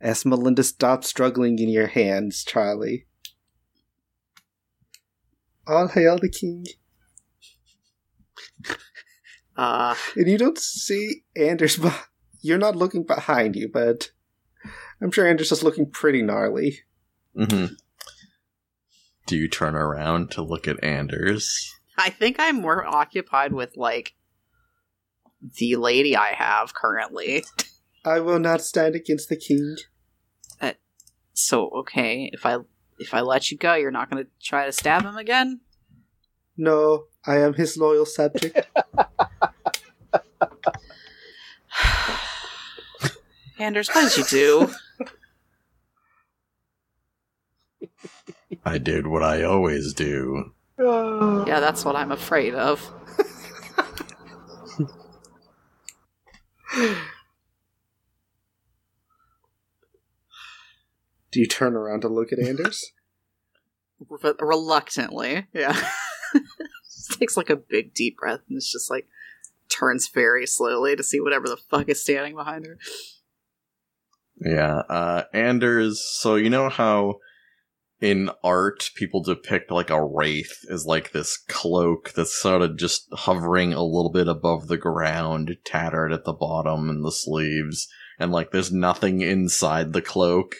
As 0.00 0.26
Melinda 0.26 0.62
stops 0.62 1.08
struggling 1.08 1.58
in 1.58 1.68
your 1.68 1.86
hands, 1.86 2.44
Charlie. 2.44 3.06
All 5.66 5.88
hail 5.88 6.18
the 6.18 6.28
king. 6.28 6.66
Uh, 9.56 9.94
And 10.16 10.28
you 10.28 10.36
don't 10.38 10.58
see 10.58 11.22
Anders, 11.36 11.76
but 11.76 12.08
you're 12.40 12.58
not 12.58 12.76
looking 12.76 13.04
behind 13.04 13.56
you, 13.56 13.68
but 13.68 14.10
I'm 15.00 15.10
sure 15.10 15.26
Anders 15.26 15.52
is 15.52 15.62
looking 15.62 15.90
pretty 15.90 16.22
gnarly. 16.22 16.80
Mm-hmm. 17.36 17.74
Do 19.26 19.36
you 19.36 19.48
turn 19.48 19.74
around 19.74 20.30
to 20.32 20.42
look 20.42 20.66
at 20.66 20.82
Anders? 20.82 21.72
I 21.96 22.10
think 22.10 22.36
I'm 22.38 22.60
more 22.60 22.84
occupied 22.84 23.52
with 23.52 23.76
like 23.76 24.14
the 25.58 25.76
lady 25.76 26.16
I 26.16 26.34
have 26.34 26.74
currently. 26.74 27.44
I 28.04 28.20
will 28.20 28.38
not 28.38 28.62
stand 28.62 28.94
against 28.94 29.28
the 29.28 29.36
king. 29.36 29.76
So 31.40 31.70
okay, 31.70 32.30
if 32.32 32.44
I 32.44 32.58
if 32.98 33.14
I 33.14 33.20
let 33.20 33.50
you 33.50 33.56
go, 33.56 33.74
you're 33.74 33.90
not 33.90 34.10
going 34.10 34.24
to 34.24 34.30
try 34.42 34.66
to 34.66 34.72
stab 34.72 35.02
him 35.02 35.16
again. 35.16 35.60
No, 36.56 37.04
I 37.26 37.38
am 37.38 37.54
his 37.54 37.78
loyal 37.78 38.04
subject. 38.04 38.68
Anders, 43.60 43.90
what 43.90 44.08
did 44.08 44.16
you 44.16 44.24
do? 44.24 44.72
I 48.64 48.78
did 48.78 49.06
what 49.06 49.22
I 49.22 49.42
always 49.42 49.92
do. 49.92 50.54
yeah, 50.78 51.60
that's 51.60 51.84
what 51.84 51.94
I'm 51.94 52.10
afraid 52.10 52.54
of. 52.54 52.90
Do 61.30 61.38
you 61.38 61.46
turn 61.46 61.76
around 61.76 62.00
to 62.00 62.08
look 62.08 62.32
at 62.32 62.38
Anders? 62.38 62.92
Re- 64.08 64.32
reluctantly, 64.40 65.46
yeah. 65.52 65.78
just 66.84 67.18
takes 67.18 67.36
like 67.36 67.50
a 67.50 67.56
big 67.56 67.92
deep 67.92 68.16
breath 68.16 68.40
and 68.48 68.56
it's 68.56 68.72
just 68.72 68.90
like 68.90 69.06
turns 69.68 70.08
very 70.08 70.46
slowly 70.46 70.96
to 70.96 71.02
see 71.02 71.20
whatever 71.20 71.46
the 71.46 71.56
fuck 71.56 71.90
is 71.90 72.02
standing 72.02 72.34
behind 72.34 72.66
her. 72.66 72.78
Yeah, 74.40 74.82
uh, 74.88 75.24
Anders, 75.34 76.00
so 76.02 76.36
you 76.36 76.48
know 76.48 76.70
how 76.70 77.16
in 78.00 78.30
art 78.42 78.90
people 78.94 79.22
depict 79.22 79.70
like 79.70 79.90
a 79.90 80.02
wraith 80.02 80.64
as 80.70 80.86
like 80.86 81.12
this 81.12 81.36
cloak 81.36 82.12
that's 82.14 82.40
sort 82.40 82.62
of 82.62 82.78
just 82.78 83.06
hovering 83.12 83.74
a 83.74 83.84
little 83.84 84.10
bit 84.10 84.28
above 84.28 84.68
the 84.68 84.78
ground, 84.78 85.58
tattered 85.64 86.12
at 86.12 86.24
the 86.24 86.32
bottom 86.32 86.88
and 86.88 87.04
the 87.04 87.12
sleeves, 87.12 87.86
and 88.18 88.32
like 88.32 88.50
there's 88.50 88.72
nothing 88.72 89.20
inside 89.20 89.92
the 89.92 90.00
cloak 90.00 90.54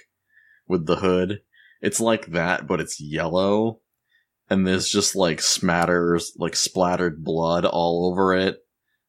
with 0.69 0.85
the 0.85 0.97
hood. 0.97 1.41
It's 1.81 2.01
like 2.01 2.27
that, 2.27 2.67
but 2.67 2.81
it's 2.81 3.01
yellow, 3.01 3.81
and 4.51 4.67
there's 4.67 4.91
just 4.91 5.17
like 5.17 5.39
smatters, 5.39 6.33
like 6.37 6.55
splattered 6.55 7.25
blood 7.25 7.65
all 7.65 8.11
over 8.11 8.35
it, 8.35 8.59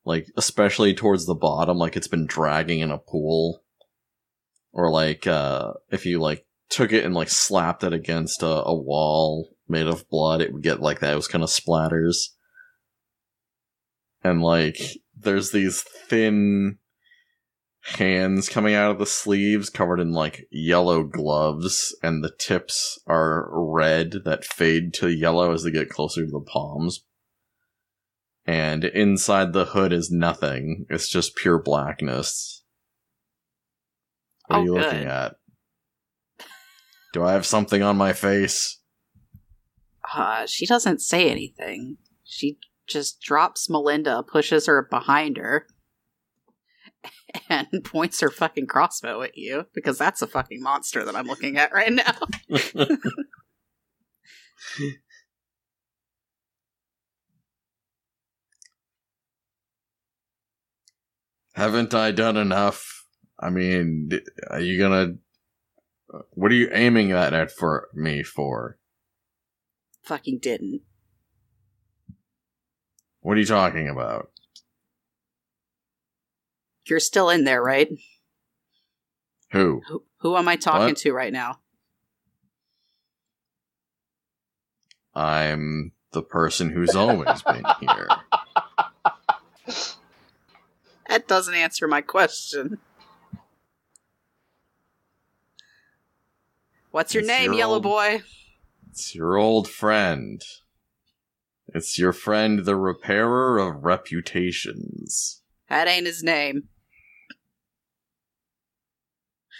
like 0.06 0.28
especially 0.38 0.94
towards 0.94 1.26
the 1.26 1.36
bottom, 1.36 1.78
like 1.78 1.98
it's 1.98 2.08
been 2.08 2.26
dragging 2.26 2.80
in 2.80 2.90
a 2.92 2.98
pool 2.98 3.62
or 4.74 4.92
like 4.92 5.28
uh 5.28 5.74
if 5.90 6.06
you 6.06 6.20
like 6.20 6.46
took 6.70 6.94
it 6.94 7.04
and 7.04 7.14
like 7.14 7.30
slapped 7.30 7.84
it 7.84 7.94
against 7.94 8.44
a, 8.44 8.64
a 8.64 8.74
wall 8.74 9.50
made 9.68 9.88
of 9.88 10.08
blood 10.10 10.42
it 10.42 10.54
would 10.54 10.64
get 10.64 10.82
like 10.82 11.00
that. 11.00 11.14
It 11.14 11.18
was 11.18 11.28
kind 11.28 11.44
of 11.44 11.50
splatters. 11.50 12.30
And 14.24 14.42
like 14.42 14.80
there's 15.18 15.52
these 15.52 15.82
thin 15.82 16.78
hands 17.84 18.48
coming 18.48 18.76
out 18.76 18.92
of 18.92 19.00
the 19.00 19.06
sleeves 19.06 19.70
covered 19.70 20.00
in 20.00 20.12
like 20.12 20.48
yellow 20.52 21.04
gloves 21.04 21.96
and 22.04 22.24
the 22.24 22.32
tips 22.38 23.00
are 23.08 23.50
red 23.52 24.18
that 24.24 24.46
fade 24.46 24.94
to 24.94 25.10
yellow 25.10 25.52
as 25.52 25.64
they 25.64 25.72
get 25.72 25.90
closer 25.90 26.26
to 26.26 26.32
the 26.32 26.40
palms. 26.40 27.04
And 28.46 28.86
inside 28.86 29.54
the 29.54 29.66
hood 29.66 29.94
is 29.94 30.12
nothing. 30.12 30.86
It's 30.90 31.10
just 31.10 31.36
pure 31.36 31.60
blackness 31.60 32.61
what 34.52 34.58
are 34.58 34.60
Oh, 34.60 34.64
you 34.64 34.74
good. 34.74 34.84
looking 34.84 35.08
at? 35.08 35.36
Do 37.14 37.24
I 37.24 37.34
have 37.34 37.46
something 37.46 37.82
on 37.84 37.98
my 37.98 38.14
face? 38.14 38.80
Uh, 40.16 40.46
she 40.46 40.66
doesn't 40.66 41.02
say 41.02 41.30
anything. 41.30 41.98
She 42.24 42.58
just 42.88 43.22
drops 43.22 43.70
Melinda, 43.70 44.24
pushes 44.24 44.66
her 44.66 44.88
behind 44.90 45.38
her, 45.38 45.68
and 47.50 47.68
points 47.84 48.20
her 48.22 48.30
fucking 48.30 48.68
crossbow 48.68 49.22
at 49.22 49.38
you 49.38 49.66
because 49.74 49.98
that's 49.98 50.22
a 50.22 50.28
fucking 50.28 50.62
monster 50.62 51.04
that 51.06 51.16
I'm 51.16 51.28
looking 51.28 51.58
at 51.58 51.72
right 51.74 51.92
now. 51.92 52.16
Haven't 61.54 61.94
I 61.94 62.12
done 62.12 62.38
enough? 62.38 63.01
I 63.42 63.50
mean, 63.50 64.12
are 64.50 64.60
you 64.60 64.78
gonna? 64.78 65.16
What 66.32 66.52
are 66.52 66.56
you 66.56 66.70
aiming 66.72 67.10
that 67.10 67.34
at 67.34 67.52
for 67.52 67.90
me 67.94 68.24
for? 68.24 68.78
fucking 70.04 70.40
didn't. 70.40 70.82
What 73.22 73.38
are 73.38 73.40
you 73.40 73.46
talking 73.46 73.88
about? 73.88 74.32
You're 76.86 77.00
still 77.00 77.30
in 77.30 77.44
there, 77.44 77.62
right? 77.62 77.88
Who? 79.52 79.82
Who, 79.88 80.04
who 80.18 80.38
am 80.38 80.48
I 80.48 80.56
talking 80.56 80.88
What? 80.88 80.98
to 80.98 81.14
right 81.14 81.32
now? 81.32 81.60
I'm 85.14 85.92
the 86.14 86.24
person 86.24 86.72
who's 86.72 86.96
always 86.96 87.42
been 87.44 87.66
here. 87.80 88.08
That 91.08 91.28
doesn't 91.28 91.54
answer 91.54 91.90
my 91.90 92.00
question. 92.00 92.78
What's 96.92 97.14
your 97.14 97.22
It's 97.22 97.28
name, 97.30 97.46
your 97.52 97.56
yellow 97.56 97.74
old- 97.76 97.84
boy? 97.84 98.24
It's 98.90 99.16
your 99.16 99.38
old 99.38 99.70
friend. 99.70 100.42
It's 101.74 101.98
your 101.98 102.12
friend, 102.12 102.66
the 102.66 102.76
repairer 102.76 103.58
of 103.58 103.86
reputations. 103.86 105.42
That 105.70 105.88
ain't 105.88 106.06
his 106.06 106.24
name. 106.24 106.68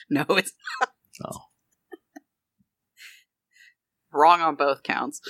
No, 0.10 0.26
it's 0.32 0.52
not. 0.82 0.90
Oh. 1.26 1.40
Wrong 4.12 4.42
on 4.42 4.56
both 4.56 4.84
counts. 4.84 5.22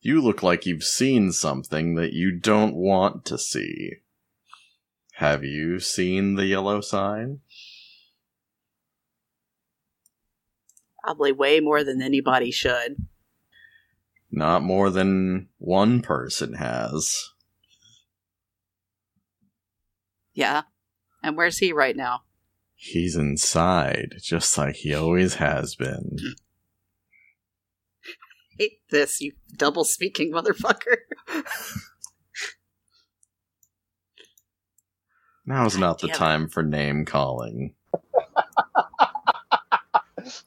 You 0.00 0.20
look 0.20 0.40
like 0.44 0.66
you've 0.66 0.84
seen 0.84 1.32
something 1.32 1.96
that 1.96 2.12
you 2.12 2.30
don't 2.38 2.76
want 2.76 3.24
to 3.24 3.38
see. 3.38 3.94
Have 5.16 5.44
you 5.44 5.78
seen 5.78 6.36
the 6.36 6.46
yellow 6.46 6.80
sign? 6.80 7.40
Probably 11.02 11.32
way 11.32 11.60
more 11.60 11.84
than 11.84 12.00
anybody 12.00 12.50
should. 12.50 12.96
Not 14.30 14.62
more 14.62 14.88
than 14.88 15.48
one 15.58 16.00
person 16.00 16.54
has. 16.54 17.32
Yeah. 20.32 20.62
And 21.22 21.36
where's 21.36 21.58
he 21.58 21.72
right 21.72 21.96
now? 21.96 22.22
He's 22.74 23.14
inside, 23.14 24.14
just 24.22 24.56
like 24.56 24.76
he 24.76 24.94
always 24.94 25.34
has 25.34 25.76
been. 25.76 26.16
Hate 28.58 28.80
this, 28.90 29.20
you 29.20 29.32
double 29.56 29.84
speaking 29.84 30.32
motherfucker. 30.32 30.96
Now's 35.44 35.76
not 35.76 36.00
the 36.00 36.08
time 36.08 36.48
for 36.48 36.62
name 36.62 37.04
calling. 37.04 37.74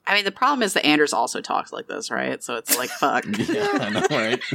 I 0.07 0.13
mean, 0.15 0.23
the 0.23 0.31
problem 0.31 0.63
is 0.63 0.73
that 0.73 0.85
Anders 0.85 1.13
also 1.13 1.41
talks 1.41 1.73
like 1.73 1.87
this, 1.87 2.09
right? 2.09 2.41
So 2.41 2.55
it's 2.55 2.77
like, 2.77 2.89
fuck. 2.99 3.25
yeah, 3.37 3.67
I 3.71 3.89
know, 3.89 4.07
right? 4.09 4.41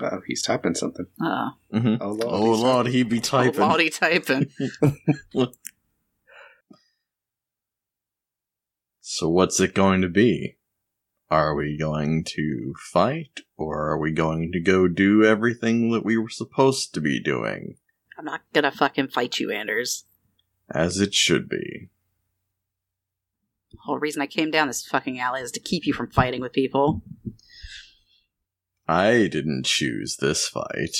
Oh, 0.00 0.20
he's 0.28 0.42
typing 0.42 0.76
something. 0.76 1.06
Uh, 1.20 1.50
hmm 1.72 1.96
Oh 2.00 2.10
lord. 2.10 2.22
Oh 2.22 2.52
he's 2.52 2.62
lord, 2.62 2.86
he 2.86 3.02
be 3.02 3.18
typing. 3.18 3.58
body 3.58 3.90
typing. 3.90 4.48
So 9.00 9.28
what's 9.28 9.58
it 9.58 9.74
going 9.74 10.02
to 10.02 10.08
be? 10.08 10.58
Are 11.30 11.54
we 11.54 11.78
going 11.78 12.24
to 12.24 12.74
fight, 12.78 13.40
or 13.56 13.88
are 13.90 13.98
we 13.98 14.12
going 14.12 14.52
to 14.52 14.60
go 14.60 14.86
do 14.86 15.24
everything 15.24 15.90
that 15.92 16.04
we 16.04 16.16
were 16.18 16.28
supposed 16.28 16.92
to 16.94 17.00
be 17.00 17.18
doing? 17.18 17.78
I'm 18.18 18.24
not 18.24 18.40
gonna 18.52 18.72
fucking 18.72 19.08
fight 19.08 19.38
you, 19.38 19.50
Anders. 19.52 20.04
As 20.68 20.98
it 20.98 21.14
should 21.14 21.48
be. 21.48 21.88
The 23.70 23.78
whole 23.84 23.98
reason 23.98 24.20
I 24.20 24.26
came 24.26 24.50
down 24.50 24.66
this 24.66 24.84
fucking 24.84 25.20
alley 25.20 25.40
is 25.40 25.52
to 25.52 25.60
keep 25.60 25.86
you 25.86 25.92
from 25.92 26.10
fighting 26.10 26.40
with 26.40 26.52
people. 26.52 27.02
I 28.88 29.28
didn't 29.28 29.66
choose 29.66 30.16
this 30.16 30.48
fight. 30.48 30.96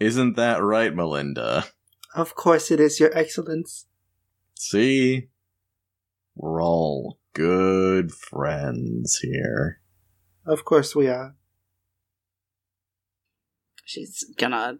Isn't 0.00 0.34
that 0.36 0.62
right, 0.62 0.94
Melinda? 0.94 1.66
Of 2.14 2.34
course 2.34 2.70
it 2.70 2.80
is, 2.80 2.98
Your 2.98 3.16
Excellence. 3.16 3.86
See? 4.54 5.28
We're 6.34 6.62
all 6.62 7.18
good 7.34 8.10
friends 8.12 9.18
here. 9.22 9.80
Of 10.46 10.64
course 10.64 10.96
we 10.96 11.06
are. 11.06 11.36
She's 13.90 14.24
gonna 14.38 14.78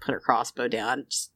put 0.00 0.12
her 0.12 0.18
crossbow 0.18 0.66
down, 0.66 1.04
just 1.08 1.30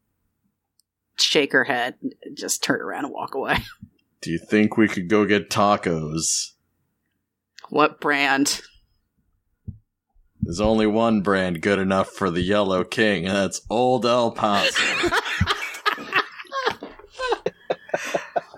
shake 1.17 1.53
her 1.53 1.63
head, 1.63 1.95
just 2.35 2.65
turn 2.65 2.81
around 2.81 3.05
and 3.05 3.15
walk 3.15 3.37
away. 3.37 3.59
Do 4.21 4.33
you 4.33 4.39
think 4.39 4.77
we 4.77 4.89
could 4.89 5.09
go 5.09 5.25
get 5.25 5.49
tacos? 5.49 6.55
What 7.69 8.01
brand? 8.01 8.63
There's 10.41 10.61
only 10.61 10.89
one 10.89 11.21
brand 11.21 11.61
good 11.61 11.79
enough 11.79 12.11
for 12.11 12.33
the 12.33 12.41
Yellow 12.43 12.83
King, 12.83 13.27
and 13.27 13.37
that's 13.37 13.61
Old 13.71 14.05
El 14.05 14.33
Paso. 14.33 14.73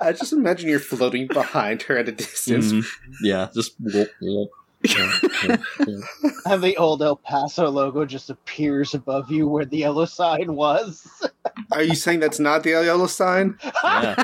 I 0.00 0.12
just 0.12 0.32
imagine 0.32 0.70
you're 0.70 0.80
floating 0.80 1.26
behind 1.26 1.82
her 1.82 1.98
at 1.98 2.08
a 2.08 2.12
distance. 2.12 2.72
Mhm. 2.72 2.86
Yeah, 3.22 3.50
just. 3.54 3.74
whoop, 3.78 4.08
whoop. 4.22 4.48
And 6.46 6.62
the 6.62 6.76
old 6.76 7.02
El 7.02 7.16
Paso 7.16 7.70
logo 7.70 8.04
just 8.04 8.28
appears 8.28 8.92
above 8.94 9.30
you 9.30 9.48
where 9.48 9.64
the 9.64 9.78
yellow 9.78 10.04
sign 10.04 10.54
was. 10.54 11.26
Are 11.72 11.82
you 11.82 11.94
saying 11.94 12.20
that's 12.20 12.38
not 12.38 12.62
the 12.62 12.70
yellow 12.70 13.06
sign? 13.06 13.58
Yeah. 13.82 14.22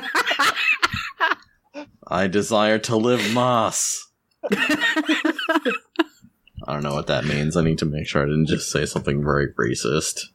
I 2.07 2.27
desire 2.27 2.77
to 2.79 2.95
live 2.95 3.21
más. 3.21 3.97
I 6.67 6.73
don't 6.73 6.83
know 6.83 6.93
what 6.93 7.07
that 7.07 7.25
means. 7.25 7.57
I 7.57 7.63
need 7.63 7.79
to 7.79 7.85
make 7.85 8.07
sure 8.07 8.21
I 8.21 8.25
didn't 8.25 8.47
just 8.47 8.69
say 8.69 8.85
something 8.85 9.23
very 9.23 9.51
racist. 9.53 10.25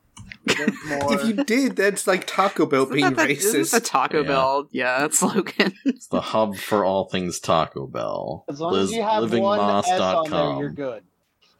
More- 0.89 1.15
If 1.15 1.25
you 1.27 1.45
did, 1.45 1.77
that's 1.77 2.07
like 2.07 2.27
Taco 2.27 2.67
Bell 2.67 2.87
being 2.87 3.05
Isn't 3.05 3.17
that 3.17 3.27
the- 3.29 3.37
isn't 3.37 3.61
racist. 3.63 3.71
the 3.73 3.81
Taco 3.81 4.23
Yeah. 4.23 4.29
Bell, 4.29 4.69
yeah, 4.71 5.09
slogan. 5.13 5.75
It's 5.85 6.07
the 6.09 6.21
hub 6.21 6.57
for 6.57 6.85
all 6.85 7.09
things 7.09 7.41
Taco 7.41 7.87
Bell. 7.87 8.45
as 8.49 8.61
long 8.61 8.77
as 8.77 8.93
you 8.93 9.03
have 9.03 9.33
one 9.33 9.61
S 9.85 9.91
on 10.01 10.31
there, 10.31 10.59
you're 10.61 10.71
good. 10.71 11.03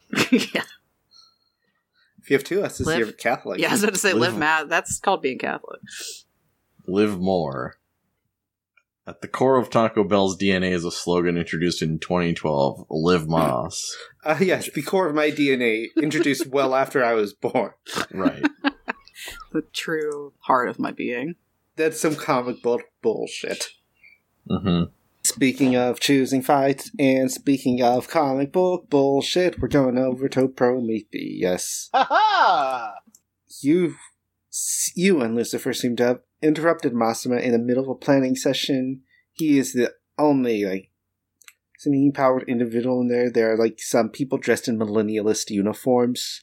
yeah, 0.31 0.61
If 2.21 2.29
you 2.29 2.35
have 2.37 2.43
two 2.43 2.63
S's, 2.63 2.87
Live. 2.87 2.99
you're 2.99 3.11
Catholic. 3.11 3.59
yeah. 3.59 3.69
I 3.69 3.71
was 3.73 3.81
going 3.81 3.93
to 3.93 3.99
say, 3.99 4.13
Live- 4.13 4.31
live 4.33 4.37
mad. 4.37 4.69
That's 4.69 4.99
called 4.99 5.21
being 5.21 5.37
Catholic. 5.39 5.79
Live 6.87 7.19
more. 7.19 7.75
At 9.05 9.21
the 9.21 9.27
core 9.29 9.55
of 9.57 9.69
Taco 9.69 10.03
Bell's 10.03 10.37
DNA 10.37 10.71
is 10.71 10.83
a 10.83 10.91
slogan 10.91 11.37
introduced 11.37 11.81
in 11.81 11.97
2012 11.99 12.85
Live 12.89 13.25
Más. 13.27 13.81
Uh, 14.25 14.35
yes, 14.41 14.69
the 14.73 14.81
core 14.81 15.07
of 15.07 15.15
my 15.15 15.31
DNA, 15.31 15.85
introduced 15.95 16.47
well 16.47 16.75
after 16.75 17.01
I 17.05 17.13
was 17.13 17.33
born. 17.33 17.71
Right. 18.11 18.43
The 19.51 19.61
true 19.73 20.33
heart 20.39 20.69
of 20.69 20.79
my 20.79 20.91
being. 20.91 21.35
That's 21.75 21.99
some 22.01 22.15
comic 22.15 22.61
book 22.61 22.81
bullshit. 23.01 23.69
hmm 24.49 24.83
Speaking 25.23 25.75
of 25.75 25.99
choosing 25.99 26.41
fights, 26.41 26.89
and 26.97 27.29
speaking 27.29 27.81
of 27.83 28.07
comic 28.07 28.53
book 28.53 28.89
bullshit, 28.89 29.59
we're 29.59 29.67
going 29.67 29.97
over 29.97 30.29
to 30.29 30.47
Prometheus. 30.47 31.89
Ha 31.93 32.07
ha! 32.09 32.93
You, 33.61 33.95
you 34.95 35.21
and 35.21 35.35
Lucifer 35.35 35.73
seem 35.73 35.97
to 35.97 36.05
have 36.05 36.19
interrupted 36.41 36.93
Mastema 36.93 37.41
in 37.41 37.51
the 37.51 37.59
middle 37.59 37.83
of 37.83 37.89
a 37.89 37.95
planning 37.95 38.37
session. 38.37 39.01
He 39.33 39.57
is 39.59 39.73
the 39.73 39.93
only 40.17 40.63
like 40.63 40.91
seeming 41.77 42.11
powered 42.13 42.47
individual 42.47 43.01
in 43.01 43.07
there. 43.09 43.29
There 43.29 43.51
are 43.53 43.57
like 43.57 43.79
some 43.79 44.09
people 44.09 44.37
dressed 44.37 44.67
in 44.67 44.79
millennialist 44.79 45.49
uniforms, 45.49 46.41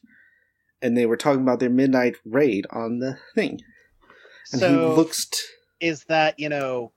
and 0.84 0.96
they 0.96 1.06
were 1.06 1.16
talking 1.16 1.40
about 1.40 1.58
their 1.60 1.70
midnight 1.70 2.16
raid 2.26 2.66
on 2.70 2.98
the 2.98 3.16
thing. 3.34 3.52
And 4.52 4.60
he 4.60 4.68
So 4.68 4.94
looks. 4.94 5.24
T- 5.24 5.38
is 5.80 6.04
that 6.04 6.38
you 6.38 6.50
know 6.50 6.92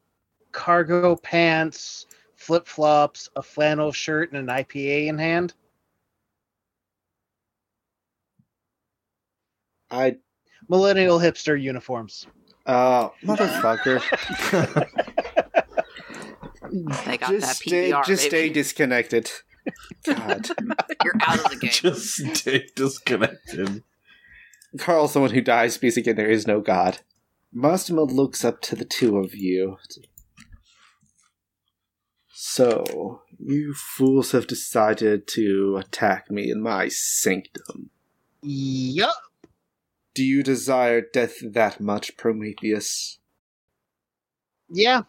cargo 0.52 1.16
pants, 1.16 2.06
flip 2.36 2.68
flops, 2.68 3.30
a 3.38 3.42
flannel 3.42 3.92
shirt, 3.94 4.32
and 4.34 4.38
an 4.50 4.56
IPA 4.56 5.08
in 5.08 5.18
hand? 5.18 5.54
I 9.90 10.18
Millennial 10.68 11.18
hipster 11.18 11.60
uniforms. 11.60 12.28
uh 12.66 13.10
motherfucker. 13.24 14.04
They 17.06 17.18
got 17.18 17.30
just 17.30 17.48
that 17.48 17.56
stay, 17.56 17.92
PBR, 17.92 18.06
just 18.06 18.24
stay 18.26 18.50
disconnected. 18.50 19.32
God, 20.06 20.50
You're 21.04 21.14
out 21.22 21.40
of 21.40 21.52
the 21.52 21.58
game. 21.60 21.72
Just 21.72 22.10
stay 22.36 22.68
disconnected. 22.76 23.84
Carl, 24.78 25.08
someone 25.08 25.32
who 25.32 25.42
dies, 25.42 25.76
speaks 25.76 25.98
again. 25.98 26.16
There 26.16 26.30
is 26.30 26.48
no 26.48 26.62
God. 26.62 27.00
Mastema 27.56 28.10
looks 28.10 28.44
up 28.44 28.62
to 28.62 28.76
the 28.76 28.86
two 28.86 29.18
of 29.18 29.34
you. 29.34 29.78
So, 32.34 33.22
you 33.40 33.74
fools 33.74 34.32
have 34.32 34.48
decided 34.48 35.28
to 35.30 35.78
attack 35.78 36.30
me 36.30 36.52
in 36.52 36.62
my 36.62 36.88
sanctum. 36.90 37.90
Yup. 38.42 39.16
Do 40.14 40.24
you 40.24 40.44
desire 40.44 41.02
death 41.02 41.36
that 41.42 41.80
much, 41.80 42.18
Prometheus? 42.18 43.20
Yeah. 44.70 45.04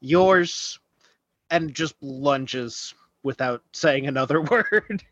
Yours. 0.00 0.78
And 1.50 1.74
just 1.74 1.94
lunges 2.00 2.94
without 3.22 3.62
saying 3.72 4.06
another 4.06 4.40
word. 4.50 5.04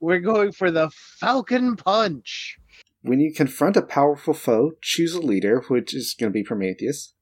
We're 0.00 0.20
going 0.20 0.52
for 0.52 0.70
the 0.70 0.90
Falcon 0.90 1.76
Punch. 1.76 2.56
When 3.02 3.20
you 3.20 3.32
confront 3.32 3.76
a 3.76 3.82
powerful 3.82 4.34
foe, 4.34 4.72
choose 4.80 5.14
a 5.14 5.20
leader, 5.20 5.64
which 5.68 5.94
is 5.94 6.14
going 6.18 6.32
to 6.32 6.34
be 6.34 6.42
Prometheus, 6.42 7.14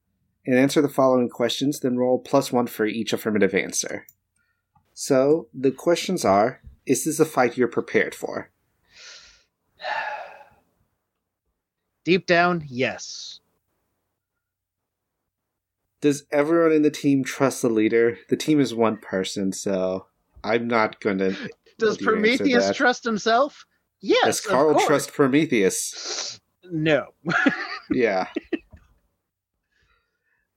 and 0.45 0.57
answer 0.57 0.81
the 0.81 0.89
following 0.89 1.29
questions, 1.29 1.79
then 1.79 1.97
roll 1.97 2.19
plus 2.19 2.51
one 2.51 2.67
for 2.67 2.85
each 2.85 3.13
affirmative 3.13 3.53
answer. 3.53 4.05
So, 4.93 5.47
the 5.53 5.71
questions 5.71 6.23
are 6.25 6.61
Is 6.85 7.05
this 7.05 7.19
a 7.19 7.25
fight 7.25 7.57
you're 7.57 7.67
prepared 7.67 8.15
for? 8.15 8.49
Deep 12.05 12.25
down, 12.25 12.63
yes. 12.67 13.39
Does 16.07 16.23
everyone 16.31 16.71
in 16.71 16.83
the 16.83 16.89
team 16.89 17.25
trust 17.25 17.61
the 17.61 17.67
leader? 17.67 18.17
The 18.29 18.37
team 18.37 18.61
is 18.61 18.73
one 18.73 18.95
person, 18.95 19.51
so 19.51 20.05
I'm 20.41 20.65
not 20.65 21.01
going 21.01 21.17
to. 21.17 21.35
Does 21.77 21.97
do 21.97 22.05
you 22.05 22.11
answer 22.11 22.37
Prometheus 22.37 22.77
trust 22.77 23.03
himself? 23.03 23.65
Yes. 23.99 24.23
Does 24.23 24.39
Carl 24.39 24.79
trust 24.79 25.11
Prometheus? 25.11 26.39
No. 26.63 27.07
Yeah. 27.91 28.27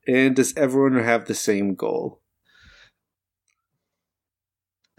and 0.07 0.37
does 0.37 0.57
everyone 0.57 1.03
have 1.03 1.25
the 1.25 1.35
same 1.35 1.75
goal? 1.75 2.21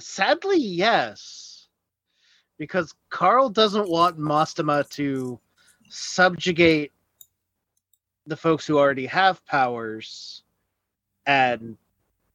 Sadly, 0.02 0.58
yes. 0.58 1.68
Because 2.58 2.94
Carl 3.10 3.50
doesn't 3.50 3.90
want 3.90 4.18
Mastema 4.18 4.90
to 4.90 5.40
subjugate 5.90 6.92
the 8.32 8.38
folks 8.38 8.66
who 8.66 8.80
already 8.80 9.08
have 9.08 9.46
powers, 9.46 10.44
and 11.26 11.76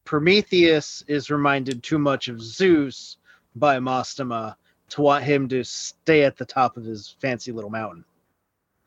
Prometheus 0.05 1.03
is 1.07 1.31
reminded 1.31 1.81
too 1.81 1.97
much 1.97 2.27
of 2.27 2.39
Zeus 2.39 3.17
by 3.55 3.79
Mastema 3.79 4.55
to 4.89 5.01
want 5.01 5.23
him 5.23 5.49
to 5.49 5.63
stay 5.63 6.21
at 6.23 6.37
the 6.37 6.45
top 6.45 6.77
of 6.77 6.85
his 6.85 7.15
fancy 7.19 7.51
little 7.51 7.71
mountain. 7.71 8.05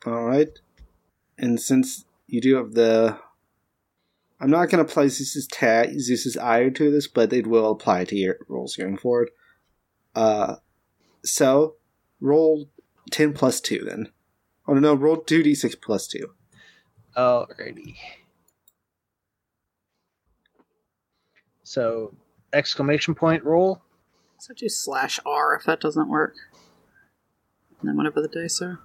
All 0.05 0.23
right. 0.23 0.47
And 1.37 1.59
since 1.59 2.05
you 2.27 2.39
do 2.39 2.55
have 2.55 2.75
the, 2.75 3.17
I'm 4.39 4.49
not 4.49 4.69
going 4.69 4.83
to 4.83 4.89
apply 4.89 5.09
Zeus's 5.09 5.47
tag, 5.47 5.99
Zeus's 5.99 6.37
ire 6.37 6.71
to 6.71 6.91
this, 6.91 7.09
but 7.09 7.33
it 7.33 7.45
will 7.45 7.71
apply 7.71 8.05
to 8.05 8.15
your 8.15 8.37
rolls 8.47 8.77
going 8.77 8.95
forward. 8.95 9.31
Uh, 10.15 10.55
so 11.25 11.75
roll 12.21 12.69
ten 13.11 13.33
plus 13.33 13.59
two 13.59 13.83
then. 13.83 14.13
Oh 14.65 14.75
no, 14.75 14.93
roll 14.93 15.17
two 15.17 15.43
d 15.43 15.55
six 15.55 15.75
plus 15.75 16.07
two. 16.07 16.35
Alrighty. 17.15 17.95
So, 21.63 22.13
exclamation 22.53 23.15
point 23.15 23.43
roll. 23.43 23.81
So 24.39 24.53
do 24.53 24.67
slash 24.67 25.19
R 25.25 25.55
if 25.55 25.65
that 25.65 25.79
doesn't 25.79 26.09
work. 26.09 26.35
And 27.79 27.89
then 27.89 27.97
whatever 27.97 28.21
the 28.21 28.27
dice 28.27 28.61
are. 28.61 28.79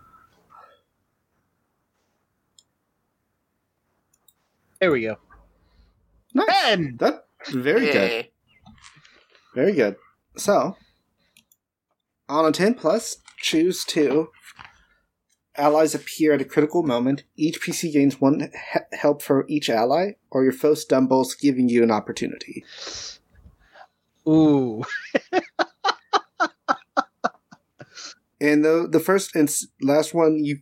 There 4.81 4.93
we 4.93 5.03
go. 5.03 5.16
Nice. 6.35 6.47
Ben! 6.47 6.97
That's 6.99 7.51
very 7.51 7.87
good. 7.87 8.29
Very 9.55 9.72
good. 9.72 9.97
So, 10.37 10.77
on 12.29 12.45
a 12.45 12.53
10 12.53 12.74
plus, 12.74 13.16
choose 13.41 13.85
two. 13.85 14.29
Allies 15.59 15.95
appear 15.95 16.33
at 16.33 16.41
a 16.41 16.45
critical 16.45 16.83
moment. 16.83 17.25
Each 17.37 17.61
PC 17.61 17.93
gains 17.93 18.21
one 18.21 18.51
he- 18.73 18.97
help 18.97 19.23
for 19.23 19.45
each 19.49 19.69
ally, 19.71 20.13
or 20.31 20.45
your 20.45 20.53
foe 20.53 20.75
stumbles, 20.75 21.35
giving 21.35 21.69
you 21.69 21.83
an 21.83 21.91
opportunity. 21.91 22.65
Ooh. 24.29 24.85
And 28.41 28.65
the 28.65 28.87
the 28.91 29.01
first 29.01 29.35
and 29.35 29.51
last 29.81 30.13
one, 30.13 30.45
you 30.45 30.59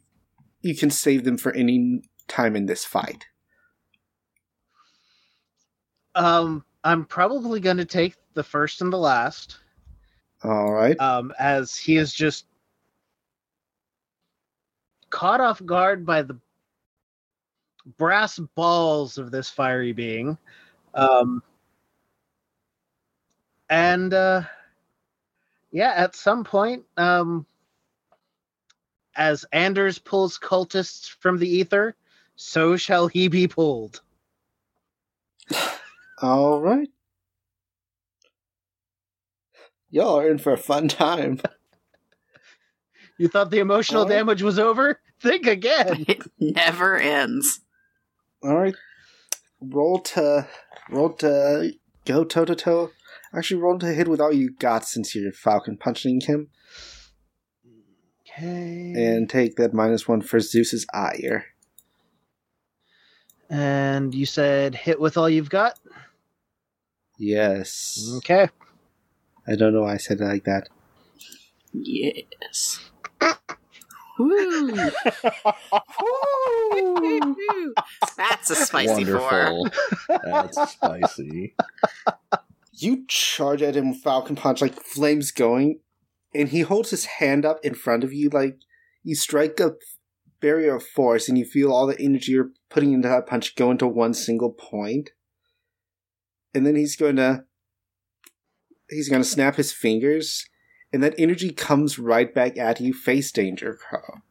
you 0.63 0.77
can 0.77 0.91
save 0.91 1.25
them 1.25 1.37
for 1.37 1.53
any 1.53 2.03
time 2.29 2.55
in 2.55 2.67
this 2.67 2.85
fight. 2.85 3.27
Um, 6.15 6.65
I'm 6.85 7.05
probably 7.05 7.59
going 7.59 7.79
to 7.79 7.85
take 7.85 8.15
the 8.35 8.45
first 8.45 8.81
and 8.81 8.93
the 8.93 8.97
last, 8.99 9.59
All 10.45 10.73
right. 10.73 10.99
um, 11.01 11.33
as 11.41 11.77
he 11.77 11.97
is 11.97 12.15
just 12.15 12.47
caught 15.15 15.41
off 15.41 15.65
guard 15.65 16.05
by 16.05 16.23
the 16.23 16.37
brass 17.97 18.37
balls 18.57 19.17
of 19.17 19.31
this 19.31 19.49
fiery 19.49 19.93
being. 19.93 20.37
Um, 20.93 21.41
and 23.71 24.12
uh, 24.12 24.43
yeah, 25.71 25.93
at 25.95 26.17
some 26.17 26.43
point, 26.43 26.83
um, 26.97 27.47
as 29.15 29.45
Anders 29.53 30.01
pulls 30.01 30.37
cultists 30.37 31.09
from 31.09 31.39
the 31.39 31.49
ether, 31.49 31.95
so 32.35 32.77
shall 32.77 33.07
he 33.07 33.29
be 33.29 33.47
pulled. 33.47 34.03
All 36.23 36.61
right. 36.61 36.91
Y'all 39.91 40.19
are 40.19 40.29
in 40.29 40.39
for 40.39 40.53
a 40.53 40.59
fun 40.59 40.89
time. 40.89 41.41
You 43.19 43.29
thought 43.29 43.51
the 43.51 43.61
emotional 43.61 44.03
Alright. 44.03 44.17
damage 44.19 44.43
was 44.43 44.59
over? 44.59 45.01
Think 45.21 45.47
again. 45.47 46.05
It 46.09 46.23
never 46.41 46.97
ends. 46.99 47.61
All 48.43 48.57
right. 48.57 48.75
Roll 49.61 50.01
to 50.01 50.47
roll 50.91 51.11
to 51.15 51.73
go 52.05 52.25
toe 52.25 52.45
to 52.45 52.55
toe. 52.55 52.91
Actually, 53.33 53.61
roll 53.62 53.79
to 53.79 53.87
hit 53.95 54.09
with 54.09 54.21
all 54.21 54.33
you 54.33 54.51
got 54.59 54.85
since 54.87 55.15
you're 55.15 55.33
falcon 55.33 55.77
punching 55.79 56.21
him, 56.23 56.49
Okay. 58.29 58.93
and 58.97 59.29
take 59.31 59.57
that 59.57 59.73
minus 59.75 60.07
one 60.07 60.21
for 60.21 60.39
Zeus's 60.41 60.87
ire. 60.93 61.47
And 63.49 64.15
you 64.15 64.27
said 64.27 64.75
hit 64.75 65.01
with 65.01 65.17
all 65.17 65.29
you've 65.31 65.51
got? 65.51 65.79
Yes. 67.19 68.11
Okay. 68.19 68.49
I 69.47 69.57
don't 69.57 69.73
know 69.73 69.83
why 69.83 69.95
I 69.95 69.99
said 69.99 70.21
it 70.21 70.25
like 70.25 70.45
that. 70.45 70.69
Yes. 71.73 72.79
Woo! 74.18 74.70
That's 78.16 78.51
a 78.51 78.55
spicy 78.55 79.05
four. 79.05 79.70
That's 80.25 80.72
spicy. 80.72 81.55
You 82.72 83.05
charge 83.09 83.62
at 83.62 83.77
him 83.77 83.91
with 83.91 84.03
falcon 84.03 84.37
punch 84.37 84.61
like 84.61 84.75
flames 84.81 85.31
going, 85.33 85.81
and 86.35 86.49
he 86.49 86.61
holds 86.61 86.91
his 86.91 87.05
hand 87.07 87.45
up 87.45 87.59
in 87.64 87.75
front 87.75 88.05
of 88.05 88.12
you 88.12 88.29
like 88.31 88.59
you 89.03 89.14
strike 89.14 89.59
a 89.61 89.72
barrier 90.41 90.77
of 90.77 90.87
force, 90.87 91.29
and 91.29 91.37
you 91.37 91.45
feel 91.45 91.72
all 91.72 91.87
the 91.87 92.01
energy 92.01 92.33
you're 92.33 92.51
putting 92.70 92.93
into 92.93 93.09
that 93.09 93.27
punch 93.27 93.57
go 93.57 93.70
into 93.70 93.87
one 93.87 94.14
single 94.14 94.51
point. 94.53 95.11
And 96.55 96.64
then 96.64 96.77
he's 96.77 96.95
going 96.95 97.16
to 97.16 97.45
he's 98.89 99.09
going 99.09 99.22
to 99.22 99.29
snap 99.29 99.57
his 99.57 99.72
fingers, 99.72 100.47
and 100.95 101.03
that 101.03 101.15
energy 101.19 101.51
comes 101.51 101.99
right 101.99 102.33
back 102.33 102.57
at 102.57 102.81
you. 102.81 102.95
Face 102.95 103.33
danger, 103.33 103.77
Carl. 103.91 104.23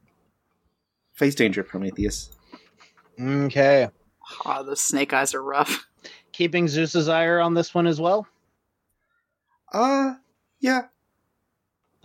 Face 1.12 1.36
danger, 1.36 1.62
Prometheus. 1.62 2.32
Okay. 3.22 3.90
Oh, 4.46 4.64
those 4.64 4.80
snake 4.80 5.12
eyes 5.12 5.34
are 5.34 5.44
rough. 5.44 5.86
Keeping 6.32 6.70
Zeus's 6.70 7.10
ire 7.10 7.42
on 7.42 7.54
this 7.54 7.76
one 7.76 7.86
as 7.86 8.00
well? 8.00 8.26
Uh, 9.74 10.14
yeah. 10.62 10.84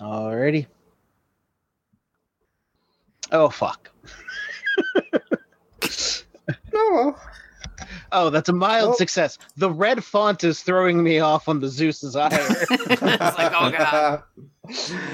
Alrighty. 0.01 0.67
Oh, 3.31 3.51
fuck. 3.51 3.91
No. 6.73 7.17
Oh, 8.13 8.31
that's 8.31 8.49
a 8.49 8.53
mild 8.53 8.91
Oh. 8.91 8.97
success. 8.97 9.39
The 9.57 9.71
red 9.71 10.03
font 10.05 10.43
is 10.45 10.63
throwing 10.63 11.03
me 11.03 11.19
off 11.21 11.49
on 11.49 11.61
the 11.61 11.69
Zeus's 11.69 12.17
ire. 12.17 12.29
it's 12.71 13.03
like, 13.03 13.53
oh 13.55 13.71
god. 13.71 14.23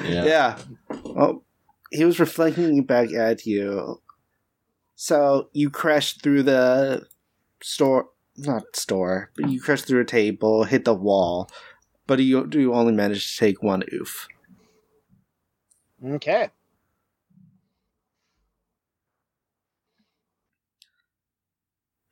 Yeah. 0.05 0.25
Yeah. 0.25 0.59
Well, 1.05 1.45
he 1.91 2.05
was 2.05 2.19
reflecting 2.21 2.83
back 2.85 3.13
at 3.13 3.47
you. 3.47 4.01
So 4.97 5.49
you 5.53 5.71
crashed 5.71 6.23
through 6.23 6.45
the 6.45 7.07
store, 7.63 8.09
not 8.37 8.63
store, 8.77 9.31
but 9.37 9.49
you 9.51 9.61
crashed 9.61 9.87
through 9.87 10.01
a 10.03 10.05
table, 10.05 10.65
hit 10.65 10.85
the 10.85 10.95
wall, 10.95 11.51
but 12.07 12.19
you 12.21 12.49
you 12.53 12.75
only 12.75 12.93
managed 12.93 13.33
to 13.33 13.45
take 13.45 13.63
one 13.63 13.83
oof. 13.93 14.29
okay. 16.05 16.51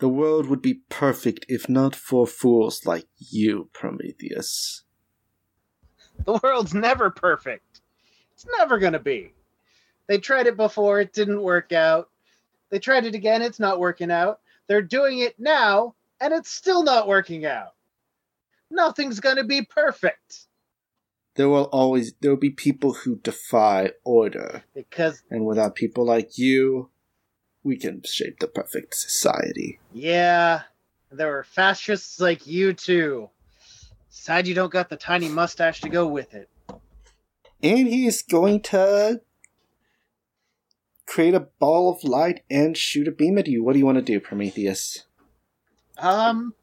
The 0.03 0.09
world 0.09 0.49
would 0.49 0.63
be 0.63 0.83
perfect 0.89 1.47
if 1.49 1.69
not 1.69 1.95
for 1.95 2.27
fools 2.27 2.85
like 2.85 3.07
you, 3.19 3.71
Prometheus. 3.73 4.83
The 6.25 6.41
world's 6.43 6.75
never 6.75 7.09
perfect. 7.09 7.81
It's 8.33 8.45
never 8.59 8.81
going 8.81 8.95
to 8.95 8.99
be. 8.99 9.33
They 10.09 10.19
tried 10.19 10.49
it 10.49 10.57
before, 10.57 11.01
it 11.01 11.13
didn't 11.13 11.41
work 11.41 11.71
out. 11.71 12.11
They 12.71 12.81
tried 12.81 13.07
it 13.07 13.15
again, 13.15 13.43
it's 13.43 13.61
not 13.61 13.79
working 13.79 14.11
out. 14.11 14.41
They're 14.67 14.83
doing 14.83 15.21
it 15.21 15.39
now, 15.39 15.95
and 16.21 16.35
it's 16.35 16.51
still 16.51 16.83
not 16.83 17.07
working 17.07 17.47
out. 17.47 17.75
Nothing's 18.73 19.21
going 19.21 19.37
to 19.37 19.45
be 19.45 19.63
perfect 19.63 20.49
There 21.37 21.49
will 21.49 21.71
always 21.73 22.15
there 22.21 22.33
will 22.33 22.39
be 22.39 22.51
people 22.51 22.93
who 22.95 23.19
defy 23.19 23.93
order, 24.05 24.65
because, 24.75 25.23
and 25.31 25.47
without 25.47 25.77
people 25.77 26.05
like 26.05 26.39
you, 26.39 26.91
we 27.65 27.77
can 27.77 28.03
shape 28.05 28.39
the 28.41 28.47
perfect 28.49 28.97
society. 28.97 29.79
yeah, 29.93 30.63
there 31.11 31.29
were 31.29 31.45
fascists 31.45 32.19
like 32.21 32.47
you 32.47 32.73
too. 32.73 33.29
Sad 34.09 34.47
you 34.47 34.55
don't 34.55 34.73
got 34.73 34.89
the 34.89 34.97
tiny 34.97 35.29
mustache 35.29 35.81
to 35.83 35.89
go 35.89 36.07
with 36.07 36.33
it. 36.35 36.49
And 37.63 37.87
he's 37.87 38.23
going 38.23 38.61
to 38.63 39.21
create 41.07 41.35
a 41.35 41.41
ball 41.59 41.91
of 41.93 42.03
light 42.05 42.43
and 42.51 42.77
shoot 42.77 43.07
a 43.09 43.13
beam 43.13 43.37
at 43.39 43.47
you. 43.47 43.63
What 43.63 43.75
do 43.75 43.79
you 43.79 43.87
want 43.87 43.99
to 43.99 44.03
do, 44.03 44.19
Prometheus? 44.21 45.05
Um, 45.99 46.55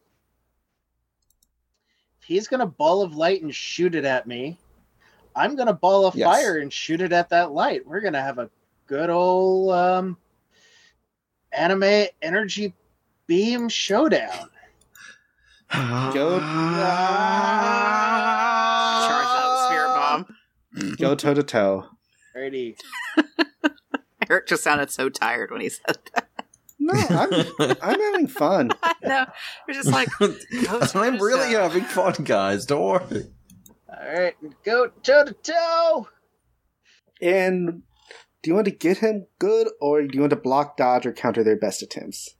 he's 2.25 2.47
gonna 2.47 2.65
ball 2.65 3.01
of 3.03 3.15
light 3.15 3.41
and 3.41 3.53
shoot 3.53 3.93
it 3.95 4.05
at 4.05 4.27
me. 4.27 4.57
I'm 5.35 5.55
gonna 5.55 5.73
ball 5.73 6.05
of 6.05 6.15
Yes. 6.15 6.25
fire 6.25 6.57
and 6.57 6.73
shoot 6.73 7.01
it 7.01 7.13
at 7.13 7.29
that 7.29 7.51
light. 7.51 7.85
We're 7.85 8.01
gonna 8.01 8.21
have 8.21 8.39
a 8.39 8.49
good 8.87 9.09
old 9.09 9.71
um, 9.71 10.17
anime 11.51 12.05
energy 12.21 12.73
beam 13.27 13.69
showdown. 13.69 14.49
Go- 15.73 16.39
Charge 19.07 19.25
that 19.25 19.67
spirit 19.67 19.87
bomb. 19.95 20.25
Go 20.97 21.15
toe 21.15 21.33
to 21.33 21.43
toe. 21.43 21.85
Ready? 22.35 22.75
Eric 24.29 24.47
just 24.47 24.63
sounded 24.63 24.91
so 24.91 25.09
tired 25.09 25.51
when 25.51 25.61
he 25.61 25.69
said 25.69 25.97
that. 26.13 26.27
No, 26.79 26.93
I'm 26.93 27.33
I'm 27.81 27.99
having 27.99 28.27
fun. 28.27 28.71
I 28.83 28.93
know. 29.03 29.25
You're 29.67 29.75
just 29.75 29.89
like, 29.91 30.07
I'm 30.95 31.17
really 31.19 31.53
having 31.53 31.83
fun, 31.83 32.13
guys. 32.23 32.65
Don't 32.65 32.81
worry. 32.81 33.27
All 33.89 34.13
right, 34.13 34.35
go 34.63 34.87
toe 35.03 35.25
to 35.25 35.33
toe. 35.33 36.07
And 37.21 37.81
do 38.41 38.49
you 38.49 38.55
want 38.55 38.65
to 38.65 38.71
get 38.71 38.99
him 38.99 39.27
good, 39.37 39.69
or 39.81 40.01
do 40.01 40.09
you 40.13 40.21
want 40.21 40.31
to 40.31 40.35
block, 40.37 40.77
dodge, 40.77 41.05
or 41.05 41.11
counter 41.11 41.43
their 41.43 41.57
best 41.57 41.81
attempts? 41.81 42.35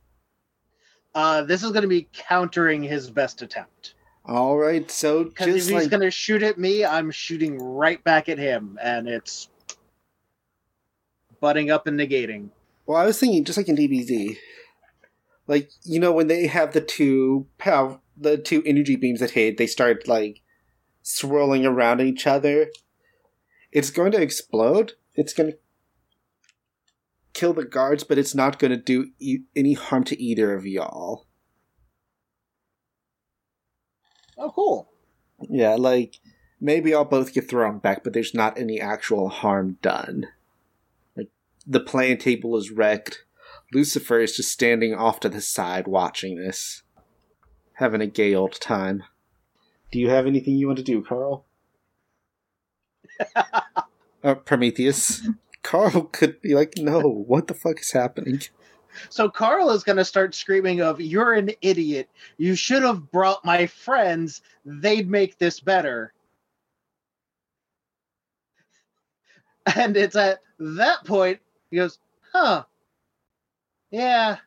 Uh, 1.14 1.42
this 1.44 1.64
is 1.64 1.72
going 1.72 1.82
to 1.82 1.88
be 1.88 2.08
countering 2.14 2.84
his 2.84 3.10
best 3.10 3.42
attempt. 3.42 3.96
All 4.26 4.58
right, 4.58 4.90
so 4.92 5.24
Because 5.24 5.48
if 5.48 5.54
he's 5.56 5.72
like 5.72 5.90
going 5.90 6.02
to 6.02 6.12
shoot 6.12 6.44
at 6.44 6.58
me, 6.58 6.86
I'm 6.86 7.10
shooting 7.12 7.58
right 7.58 8.02
back 8.04 8.30
at 8.30 8.38
him, 8.38 8.78
and 8.82 9.08
it's 9.08 9.50
butting 11.40 11.72
up 11.72 11.88
and 11.88 12.00
negating. 12.00 12.50
well, 12.86 12.98
I 12.98 13.06
was 13.06 13.20
thinking 13.20 13.44
just 13.44 13.58
like 13.58 13.68
in 13.68 13.76
DBZ, 13.76 14.38
like 15.48 15.72
you 15.84 16.00
know 16.00 16.12
when 16.12 16.28
they 16.28 16.48
have 16.48 16.74
the 16.74 16.82
two 16.82 17.48
pow 17.58 18.02
the 18.16 18.38
two 18.38 18.62
energy 18.66 18.96
beams 18.96 19.20
that 19.20 19.32
hit, 19.32 19.58
they 19.58 19.68
start 19.68 20.08
like 20.08 20.42
swirling 21.02 21.66
around 21.66 22.02
each 22.02 22.28
other. 22.28 22.68
It's 23.72 23.90
going 23.90 24.12
to 24.12 24.22
explode. 24.22 24.94
It's 25.16 25.34
going 25.34 25.52
to 25.52 25.58
kill 27.40 27.54
the 27.54 27.64
guards, 27.64 28.04
but 28.04 28.18
it's 28.18 28.36
not 28.36 28.60
going 28.60 28.72
to 28.72 28.78
do 28.78 29.12
e- 29.20 29.44
any 29.56 29.74
harm 29.74 30.04
to 30.04 30.22
either 30.22 30.54
of 30.54 30.66
y'all. 30.66 31.26
Oh, 34.38 34.52
cool. 34.54 34.90
Yeah, 35.50 35.76
like 35.76 36.20
maybe 36.60 36.94
I'll 36.94 37.06
both 37.06 37.34
get 37.34 37.50
thrown 37.50 37.80
back, 37.80 38.04
but 38.04 38.12
there's 38.12 38.34
not 38.34 38.60
any 38.60 38.82
actual 38.82 39.30
harm 39.30 39.78
done. 39.82 40.28
Like 41.16 41.30
the 41.66 41.80
playing 41.80 42.18
table 42.18 42.58
is 42.58 42.72
wrecked. 42.72 43.24
Lucifer 43.74 44.20
is 44.20 44.36
just 44.36 44.52
standing 44.52 44.94
off 44.94 45.22
to 45.22 45.30
the 45.30 45.42
side 45.42 45.88
watching 45.88 46.36
this, 46.36 46.84
having 47.74 48.02
a 48.02 48.08
gay 48.08 48.36
old 48.36 48.60
time. 48.60 49.04
Do 49.92 50.00
you 50.00 50.10
have 50.10 50.28
anything 50.28 50.56
you 50.56 50.68
want 50.68 50.78
to 50.80 50.84
do, 50.84 51.02
Carl? 51.04 51.46
uh, 54.24 54.36
Prometheus. 54.46 55.26
Carl 55.64 56.04
could 56.04 56.42
be 56.42 56.56
like, 56.56 56.74
"No, 56.78 57.02
what 57.02 57.48
the 57.48 57.54
fuck 57.54 57.80
is 57.80 57.92
happening?" 57.92 58.42
So 59.10 59.30
Carl 59.30 59.70
is 59.72 59.84
going 59.84 59.98
to 59.98 60.06
start 60.06 60.34
screaming 60.34 60.82
of, 60.82 61.00
"You're 61.00 61.34
an 61.34 61.52
idiot. 61.62 62.10
You 62.38 62.56
should 62.56 62.84
have 62.84 63.12
brought 63.12 63.46
my 63.46 63.68
friends. 63.68 64.42
They'd 64.66 65.10
make 65.10 65.38
this 65.38 65.60
better." 65.60 66.14
And 69.76 69.96
it's 69.96 70.16
at 70.16 70.40
that 70.58 71.06
point 71.06 71.40
he 71.70 71.78
goes, 71.78 72.00
"Huh. 72.34 72.66
Yeah. 73.92 74.38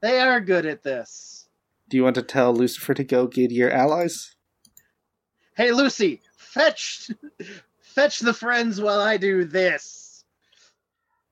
They 0.00 0.20
are 0.20 0.40
good 0.40 0.66
at 0.66 0.82
this." 0.82 1.48
Do 1.88 1.96
you 1.96 2.02
want 2.02 2.16
to 2.16 2.22
tell 2.22 2.52
Lucifer 2.52 2.94
to 2.94 3.04
go 3.04 3.26
get 3.26 3.52
your 3.52 3.70
allies? 3.70 4.34
Hey 5.56 5.70
Lucy, 5.72 6.20
fetch 6.36 7.10
fetch 7.80 8.18
the 8.18 8.34
friends 8.34 8.80
while 8.80 9.00
I 9.00 9.16
do 9.16 9.44
this. 9.44 10.05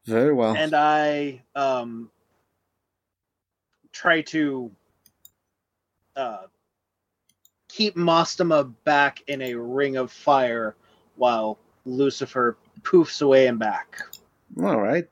Very 0.07 0.33
well. 0.33 0.55
and 0.55 0.75
I 0.75 1.43
um 1.55 2.11
try 3.93 4.23
to 4.23 4.71
uh 6.17 6.47
keep 7.69 7.97
Mastema 7.97 8.73
back 8.85 9.23
in 9.27 9.41
a 9.43 9.55
ring 9.55 9.97
of 9.97 10.13
fire 10.13 10.77
while 11.17 11.59
Lucifer 11.85 12.57
poofs 12.83 13.23
away 13.23 13.47
and 13.47 13.59
back. 13.59 13.99
All 14.63 14.81
right. 14.81 15.07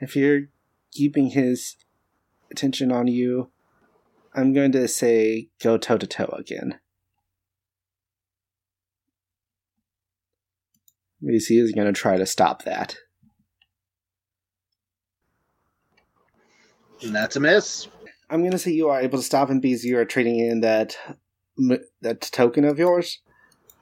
If 0.00 0.14
you're 0.14 0.48
keeping 0.92 1.30
his 1.30 1.76
attention 2.50 2.92
on 2.92 3.06
you, 3.06 3.50
I'm 4.34 4.52
going 4.52 4.72
to 4.72 4.86
say 4.88 5.48
go 5.62 5.78
toe 5.78 5.96
to 5.96 6.06
toe 6.06 6.34
again. 6.36 6.78
Macy 11.22 11.58
is 11.58 11.72
going 11.72 11.86
to 11.86 11.98
try 11.98 12.18
to 12.18 12.26
stop 12.26 12.64
that. 12.64 12.96
And 17.02 17.14
that's 17.14 17.36
a 17.36 17.40
miss. 17.40 17.88
I'm 18.30 18.40
going 18.40 18.52
to 18.52 18.58
say 18.58 18.72
you 18.72 18.88
are 18.88 19.00
able 19.00 19.18
to 19.18 19.24
stop 19.24 19.50
him 19.50 19.60
because 19.60 19.84
you 19.84 19.98
are 19.98 20.04
trading 20.04 20.38
in 20.38 20.60
that 20.60 20.96
that 22.02 22.20
token 22.22 22.64
of 22.64 22.78
yours, 22.78 23.20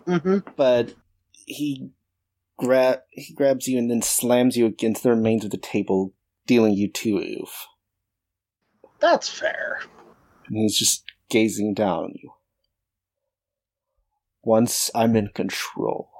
Mm-hmm. 0.06 0.50
but 0.56 0.94
he 1.32 1.90
grab 2.58 3.00
he 3.10 3.32
grabs 3.34 3.66
you 3.66 3.78
and 3.78 3.90
then 3.90 4.02
slams 4.02 4.56
you 4.56 4.66
against 4.66 5.02
the 5.02 5.10
remains 5.10 5.44
of 5.44 5.50
the 5.50 5.56
table, 5.56 6.12
dealing 6.46 6.74
you 6.74 6.90
two 6.90 7.16
oof. 7.18 7.66
That's 9.00 9.28
fair. 9.28 9.80
and 10.46 10.56
he's 10.58 10.78
just 10.78 11.04
gazing 11.30 11.74
down 11.74 12.04
on 12.04 12.12
you. 12.22 12.30
Once 14.42 14.90
I'm 14.94 15.16
in 15.16 15.28
control, 15.28 16.10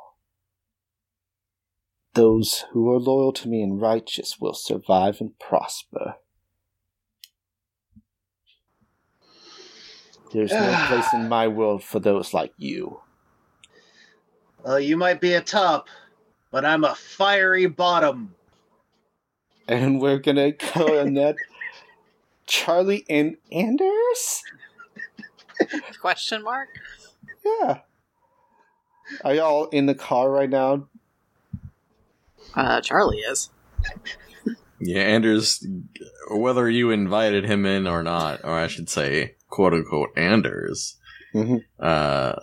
those 2.15 2.65
who 2.73 2.91
are 2.91 2.99
loyal 2.99 3.33
to 3.35 3.49
me 3.49 3.61
and 3.63 3.81
righteous 3.81 4.37
will 4.41 4.55
survive 4.55 5.21
and 5.21 5.39
prosper. 5.39 6.15
There's 10.35 10.51
no 10.51 10.85
place 10.89 11.07
in 11.15 11.29
my 11.29 11.49
world 11.49 11.83
for 11.83 12.01
those 12.01 12.35
like 12.35 12.53
you. 12.59 13.01
Well, 14.65 14.81
you 14.81 14.97
might 14.97 15.21
be 15.21 15.35
a 15.35 15.41
top, 15.41 15.89
but 16.51 16.65
I'm 16.65 16.85
a 16.85 16.95
fiery 16.95 17.67
bottom. 17.67 18.35
And 19.69 20.01
we're 20.01 20.19
gonna 20.19 20.53
go 20.53 21.01
on 21.01 21.15
that. 21.15 21.37
Charlie 22.47 23.07
and 23.09 23.37
Anders? 23.51 24.43
Question 26.01 26.43
mark? 26.43 26.69
Yeah. 27.45 27.81
Are 29.25 29.35
y'all 29.35 29.67
in 29.69 29.87
the 29.87 29.95
car 29.95 30.31
right 30.31 30.51
now? 30.51 30.89
Uh, 32.55 32.81
Charlie 32.81 33.19
is. 33.19 33.51
Yeah, 34.81 35.03
Anders, 35.03 35.67
whether 36.31 36.69
you 36.69 36.91
invited 36.91 37.45
him 37.45 37.65
in 37.65 37.87
or 37.87 38.03
not, 38.03 38.41
or 38.45 38.53
I 38.53 38.67
should 38.67 38.91
say, 38.91 39.37
quote 39.55 39.73
unquote, 39.73 40.11
Anders, 40.17 40.97
Mhm. 41.35 41.63
uh, 41.79 42.35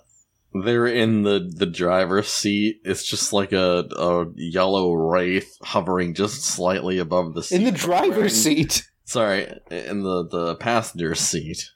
they're 0.53 0.87
in 0.87 1.23
the, 1.23 1.49
the 1.55 1.65
driver's 1.65 2.27
seat. 2.27 2.81
It's 2.83 3.05
just 3.07 3.31
like 3.33 3.51
a, 3.53 3.85
a 3.97 4.25
yellow 4.35 4.93
wraith 4.93 5.57
hovering 5.61 6.13
just 6.13 6.43
slightly 6.43 6.97
above 6.97 7.33
the 7.33 7.43
seat. 7.43 7.55
In 7.57 7.63
the 7.65 7.71
driver's 7.71 8.35
seat. 8.43 8.83
Sorry, 9.05 9.43
in 9.69 10.03
the, 10.03 10.27
the 10.29 10.55
passenger 10.55 11.15
seat. 11.15 11.69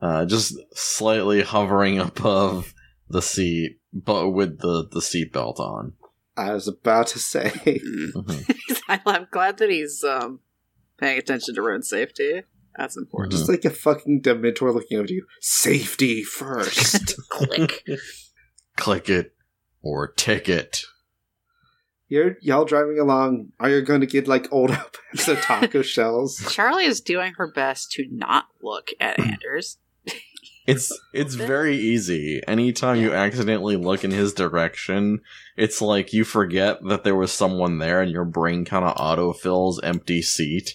Uh, 0.00 0.24
just 0.26 0.54
slightly 0.74 1.42
hovering 1.42 1.98
above 1.98 2.74
the 3.08 3.22
seat, 3.22 3.78
but 3.92 4.30
with 4.30 4.58
the, 4.60 4.86
the 4.90 5.00
seatbelt 5.00 5.58
on. 5.58 5.94
I 6.36 6.52
was 6.52 6.66
about 6.68 7.06
to 7.08 7.18
say. 7.18 7.50
Mhm. 7.54 8.56
I'm 9.06 9.26
glad 9.30 9.58
that 9.58 9.70
he's 9.70 10.02
um 10.04 10.40
paying 10.98 11.18
attention 11.18 11.54
to 11.54 11.62
road 11.62 11.84
safety. 11.84 12.42
That's 12.76 12.96
important. 12.96 13.32
Just 13.32 13.48
like 13.48 13.64
a 13.64 13.70
fucking 13.70 14.22
Dementor 14.22 14.74
looking 14.74 14.98
over 14.98 15.06
to 15.06 15.14
you. 15.14 15.26
Safety 15.40 16.22
first. 16.22 17.16
Click. 17.30 17.84
Click 18.76 19.08
it 19.08 19.34
or 19.82 20.08
ticket. 20.08 20.82
You're 22.08 22.36
y'all 22.40 22.64
driving 22.64 22.98
along. 22.98 23.52
Are 23.60 23.70
you 23.70 23.82
going 23.82 24.00
to 24.00 24.06
get 24.06 24.28
like 24.28 24.52
old 24.52 24.70
up 24.72 24.96
Paso 25.12 25.36
taco 25.36 25.82
shells? 25.82 26.44
Charlie 26.50 26.84
is 26.84 27.00
doing 27.00 27.34
her 27.36 27.50
best 27.50 27.92
to 27.92 28.06
not 28.10 28.46
look 28.62 28.90
at 29.00 29.18
Anders. 29.20 29.78
It's 30.66 30.98
it's 31.12 31.34
very 31.34 31.76
easy. 31.76 32.40
Anytime 32.48 32.96
you 32.96 33.12
accidentally 33.12 33.76
look 33.76 34.02
in 34.02 34.10
his 34.10 34.32
direction, 34.32 35.20
it's 35.56 35.82
like 35.82 36.14
you 36.14 36.24
forget 36.24 36.82
that 36.84 37.04
there 37.04 37.14
was 37.14 37.32
someone 37.32 37.78
there 37.78 38.00
and 38.00 38.10
your 38.10 38.24
brain 38.24 38.64
kind 38.64 38.84
of 38.84 38.96
autofills 38.96 39.78
empty 39.82 40.22
seat. 40.22 40.72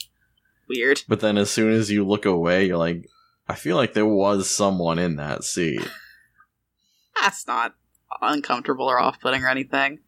Weird. 0.69 1.01
But 1.07 1.19
then 1.19 1.37
as 1.37 1.49
soon 1.49 1.73
as 1.73 1.89
you 1.89 2.05
look 2.05 2.25
away, 2.25 2.67
you're 2.67 2.77
like, 2.77 3.09
I 3.47 3.55
feel 3.55 3.75
like 3.75 3.93
there 3.93 4.05
was 4.05 4.49
someone 4.49 4.99
in 4.99 5.15
that 5.15 5.43
seat. 5.43 5.81
That's 7.21 7.47
not 7.47 7.73
uncomfortable 8.21 8.85
or 8.85 8.99
off 8.99 9.19
putting 9.19 9.43
or 9.43 9.49
anything. 9.49 9.99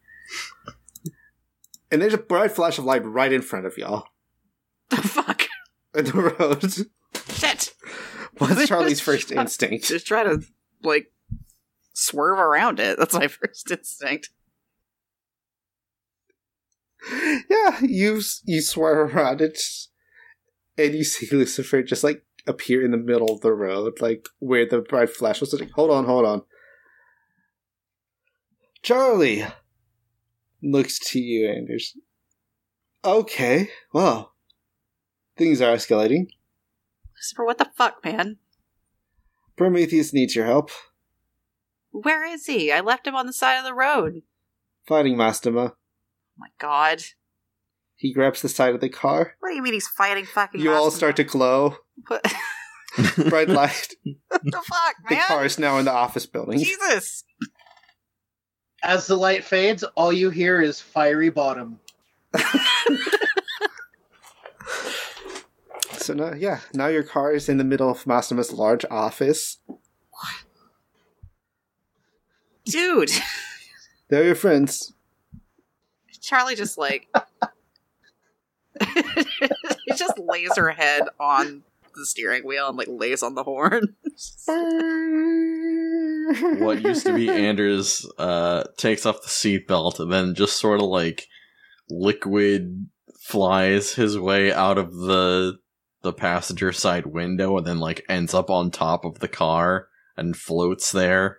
And 1.90 2.00
there's 2.00 2.14
a 2.14 2.18
bright 2.18 2.52
flash 2.52 2.78
of 2.78 2.84
light 2.84 3.04
right 3.04 3.32
in 3.32 3.42
front 3.42 3.66
of 3.66 3.76
y'all. 3.76 4.06
The 4.88 4.96
fuck? 5.02 5.48
In 5.94 6.04
the 6.06 6.12
road. 6.12 6.88
Shit! 7.34 7.74
What's 8.38 8.66
Charlie's 8.66 9.00
first 9.00 9.30
instinct? 9.30 9.86
Just 9.86 10.06
try 10.06 10.22
to, 10.22 10.42
like, 10.82 11.12
swerve 11.92 12.38
around 12.38 12.80
it. 12.80 12.98
That's 12.98 13.14
my 13.14 13.26
first 13.28 13.70
instinct. 13.70 14.30
yeah, 17.10 17.80
you 17.82 18.22
you 18.44 18.62
swear 18.62 19.02
around 19.02 19.40
it, 19.40 19.60
and 20.86 20.94
you 20.94 21.04
see 21.04 21.28
Lucifer 21.34 21.82
just 21.82 22.04
like 22.04 22.24
appear 22.46 22.84
in 22.84 22.90
the 22.90 22.96
middle 22.96 23.32
of 23.32 23.40
the 23.40 23.52
road, 23.52 24.00
like 24.00 24.28
where 24.38 24.66
the 24.66 24.80
bright 24.80 25.10
flash 25.10 25.40
was. 25.40 25.52
Like, 25.52 25.70
hold 25.70 25.90
on, 25.90 26.04
hold 26.04 26.26
on. 26.26 26.42
Charlie 28.82 29.44
looks 30.62 30.98
to 31.10 31.20
you, 31.20 31.48
Anders. 31.48 31.96
Okay, 33.04 33.68
well, 33.92 34.34
things 35.36 35.60
are 35.60 35.74
escalating. 35.74 36.28
Lucifer, 37.16 37.44
what 37.44 37.58
the 37.58 37.70
fuck, 37.76 38.04
man? 38.04 38.38
Prometheus 39.56 40.12
needs 40.12 40.34
your 40.34 40.46
help. 40.46 40.70
Where 41.90 42.24
is 42.24 42.46
he? 42.46 42.72
I 42.72 42.80
left 42.80 43.06
him 43.06 43.14
on 43.14 43.26
the 43.26 43.32
side 43.32 43.58
of 43.58 43.64
the 43.64 43.74
road. 43.74 44.22
Fighting 44.86 45.16
Mastema. 45.16 45.70
Oh 45.70 45.76
my 46.36 46.48
god. 46.58 47.02
He 48.02 48.12
grabs 48.12 48.42
the 48.42 48.48
side 48.48 48.74
of 48.74 48.80
the 48.80 48.88
car. 48.88 49.36
What 49.38 49.50
do 49.50 49.54
you 49.54 49.62
mean 49.62 49.74
he's 49.74 49.86
fighting 49.86 50.24
fucking 50.24 50.60
You 50.60 50.72
all 50.72 50.90
start 50.90 51.14
to 51.16 51.24
glow. 51.24 51.76
What 52.08 52.20
Bright 53.28 53.48
light. 53.48 53.94
the 54.04 54.16
fuck, 54.52 54.96
man? 55.08 55.20
The 55.20 55.24
car 55.28 55.44
is 55.44 55.56
now 55.56 55.78
in 55.78 55.84
the 55.84 55.92
office 55.92 56.26
building. 56.26 56.58
Jesus! 56.58 57.22
As 58.82 59.06
the 59.06 59.16
light 59.16 59.44
fades, 59.44 59.84
all 59.94 60.12
you 60.12 60.30
hear 60.30 60.60
is 60.60 60.80
fiery 60.80 61.30
bottom. 61.30 61.78
So 65.98 66.14
now, 66.14 66.34
yeah, 66.34 66.58
now 66.74 66.88
your 66.88 67.04
car 67.04 67.32
is 67.32 67.48
in 67.48 67.58
the 67.58 67.64
middle 67.64 67.88
of 67.88 68.08
Mastema's 68.08 68.52
large 68.52 68.84
office. 68.90 69.58
What? 69.68 70.34
Dude! 72.64 73.12
They're 74.08 74.24
your 74.24 74.34
friends. 74.34 74.94
Charlie 76.20 76.56
just 76.56 76.76
like. 76.76 77.06
he 78.94 79.94
just 79.96 80.18
lays 80.18 80.56
her 80.56 80.70
head 80.70 81.02
on 81.18 81.62
the 81.94 82.06
steering 82.06 82.44
wheel 82.44 82.68
and 82.68 82.76
like 82.76 82.88
lays 82.88 83.22
on 83.22 83.34
the 83.34 83.44
horn. 83.44 83.94
what 86.58 86.82
used 86.82 87.06
to 87.06 87.14
be 87.14 87.28
Anders 87.28 88.06
uh, 88.18 88.64
takes 88.76 89.06
off 89.06 89.22
the 89.22 89.28
seatbelt 89.28 90.00
and 90.00 90.12
then 90.12 90.34
just 90.34 90.58
sort 90.58 90.80
of 90.80 90.86
like 90.86 91.26
liquid 91.90 92.88
flies 93.20 93.94
his 93.94 94.18
way 94.18 94.52
out 94.52 94.78
of 94.78 94.94
the 94.94 95.58
the 96.02 96.12
passenger 96.12 96.72
side 96.72 97.06
window 97.06 97.56
and 97.56 97.66
then 97.66 97.78
like 97.78 98.04
ends 98.08 98.34
up 98.34 98.50
on 98.50 98.70
top 98.70 99.04
of 99.04 99.20
the 99.20 99.28
car 99.28 99.88
and 100.16 100.36
floats 100.36 100.90
there. 100.90 101.38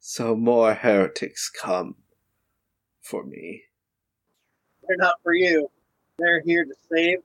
So 0.00 0.34
more 0.36 0.74
heretics 0.74 1.50
come 1.50 1.96
for 3.04 3.22
me. 3.22 3.62
They're 4.86 4.96
not 4.96 5.16
for 5.22 5.34
you. 5.34 5.70
They're 6.18 6.42
here 6.42 6.64
to 6.64 6.74
save 6.90 7.18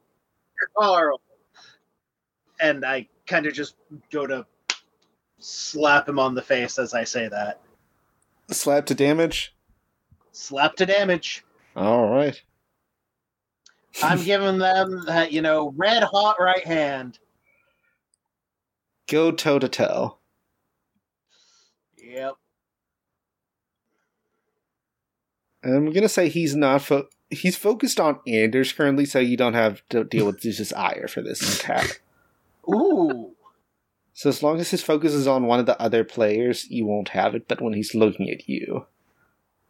Carl. 0.78 1.22
And 2.60 2.86
I 2.86 3.08
kind 3.26 3.46
of 3.46 3.54
just 3.54 3.76
go 4.12 4.28
to 4.28 4.46
slap 5.40 6.08
him 6.08 6.20
on 6.20 6.36
the 6.36 6.42
face 6.42 6.78
as 6.78 6.94
I 6.94 7.06
say 7.06 7.28
that. 7.30 7.62
Slap 8.52 8.86
to 8.88 8.96
damage. 8.96 9.56
Slap 10.32 10.76
to 10.76 10.86
damage. 10.86 11.46
All 11.76 12.10
right. 12.10 12.42
I'm 14.04 14.24
giving 14.24 14.58
them 14.58 15.06
that, 15.06 15.32
you 15.32 15.42
know, 15.42 15.74
red 15.78 16.04
hot 16.04 16.38
right 16.40 16.66
hand. 16.66 17.20
Go 19.08 19.32
toe 19.32 19.60
to 19.60 19.70
toe. 19.70 20.18
Yep. 21.98 22.36
I'm 25.64 25.92
gonna 25.92 26.10
say 26.10 26.30
he's 26.30 26.56
not. 26.56 26.82
Fo- 26.82 27.08
he's 27.30 27.56
focused 27.58 28.00
on 28.00 28.20
Anders 28.28 28.72
currently, 28.74 29.06
so 29.06 29.20
you 29.20 29.36
don't 29.38 29.54
have 29.54 29.82
to 29.90 30.04
deal 30.04 30.26
with 30.26 30.42
Zeus's 30.42 30.72
ire 30.74 31.08
for 31.08 31.22
this 31.22 31.42
attack. 31.60 32.02
Ooh. 32.68 33.32
So 34.14 34.30
as 34.30 34.44
long 34.44 34.60
as 34.60 34.70
his 34.72 34.84
focus 34.84 35.14
is 35.14 35.28
on 35.28 35.46
one 35.46 35.60
of 35.60 35.66
the 35.66 35.80
other 35.82 36.04
players, 36.04 36.70
you 36.70 36.86
won't 36.86 37.10
have 37.10 37.36
it. 37.36 37.48
But 37.48 37.62
when 37.62 37.74
he's 37.74 37.96
looking 37.96 38.30
at 38.30 38.50
you, 38.50 38.86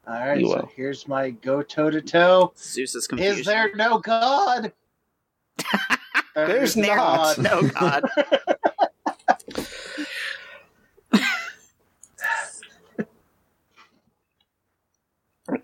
All 0.07 0.13
right, 0.13 0.39
You 0.39 0.47
so 0.47 0.55
will. 0.55 0.71
here's 0.75 1.07
my 1.07 1.29
go 1.29 1.61
toe 1.61 1.89
to 1.91 2.01
toe. 2.01 2.53
Zeus 2.57 2.95
is 2.95 3.07
confusion. 3.07 3.39
Is 3.41 3.45
there 3.45 3.75
no 3.75 3.99
God? 3.99 4.73
Or 6.35 6.45
There's 6.47 6.69
is 6.77 6.83
there 6.85 6.95
not. 6.95 7.37
No 7.39 7.63
god. 7.63 8.03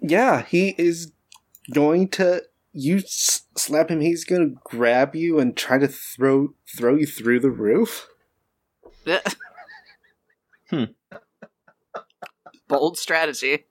yeah, 0.09 0.43
he 0.43 0.75
is 0.77 1.11
going 1.73 2.09
to. 2.09 2.43
You 2.77 3.01
slap 3.05 3.89
him. 3.89 4.01
He's 4.01 4.25
gonna 4.25 4.49
grab 4.63 5.15
you 5.15 5.39
and 5.39 5.55
try 5.55 5.77
to 5.77 5.87
throw 5.87 6.53
throw 6.77 6.95
you 6.95 7.05
through 7.05 7.39
the 7.39 7.51
roof. 7.51 8.07
Hmm. 10.71 10.85
Bold 12.67 12.97
strategy. 12.97 13.65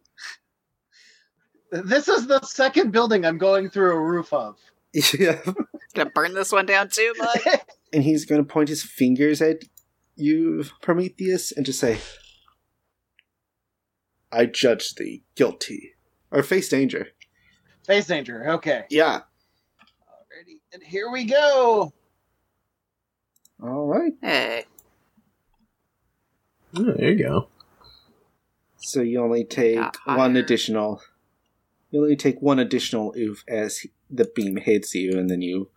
This 1.72 2.07
is 2.07 2.28
the 2.28 2.41
second 2.43 2.93
building 2.93 3.26
I'm 3.26 3.37
going 3.37 3.68
through 3.68 3.97
a 3.97 4.01
roof 4.01 4.32
of. 4.32 4.57
yeah, 5.18 5.41
Gonna 5.95 6.11
burn 6.11 6.35
this 6.35 6.53
one 6.53 6.66
down 6.66 6.89
too, 6.89 7.12
bud? 7.18 7.61
and 7.93 8.05
he's 8.05 8.24
gonna 8.24 8.45
point 8.45 8.68
his 8.68 8.85
fingers 8.85 9.43
at 9.43 9.64
you, 10.14 10.62
Prometheus, 10.80 11.51
and 11.51 11.66
just 11.66 11.80
say, 11.80 11.99
"I 14.30 14.47
judge 14.47 14.95
thee 14.95 15.24
guilty 15.35 15.93
or 16.31 16.43
face 16.43 16.68
danger." 16.68 17.09
Face 17.87 18.07
danger. 18.07 18.51
Okay. 18.53 18.85
Yeah. 18.91 19.20
Alrighty. 20.11 20.61
And 20.72 20.83
here 20.83 21.11
we 21.11 21.25
go. 21.25 21.93
All 23.62 23.87
right. 23.87 24.12
Hey. 24.22 24.64
Oh, 26.77 26.93
there 26.97 27.11
you 27.12 27.22
go. 27.22 27.49
So 28.79 29.01
you 29.01 29.20
only 29.22 29.45
take 29.45 29.77
Yeah, 29.77 29.91
one 30.05 30.33
higher. 30.35 30.43
additional. 30.43 31.03
You 31.91 32.03
only 32.03 32.16
take 32.16 32.41
one 32.43 32.59
additional 32.59 33.14
oof 33.16 33.45
as 33.47 33.79
he- 33.79 33.93
the 34.11 34.25
beam 34.35 34.57
hits 34.57 34.95
you, 34.95 35.12
and 35.18 35.31
then 35.31 35.41
you 35.43 35.70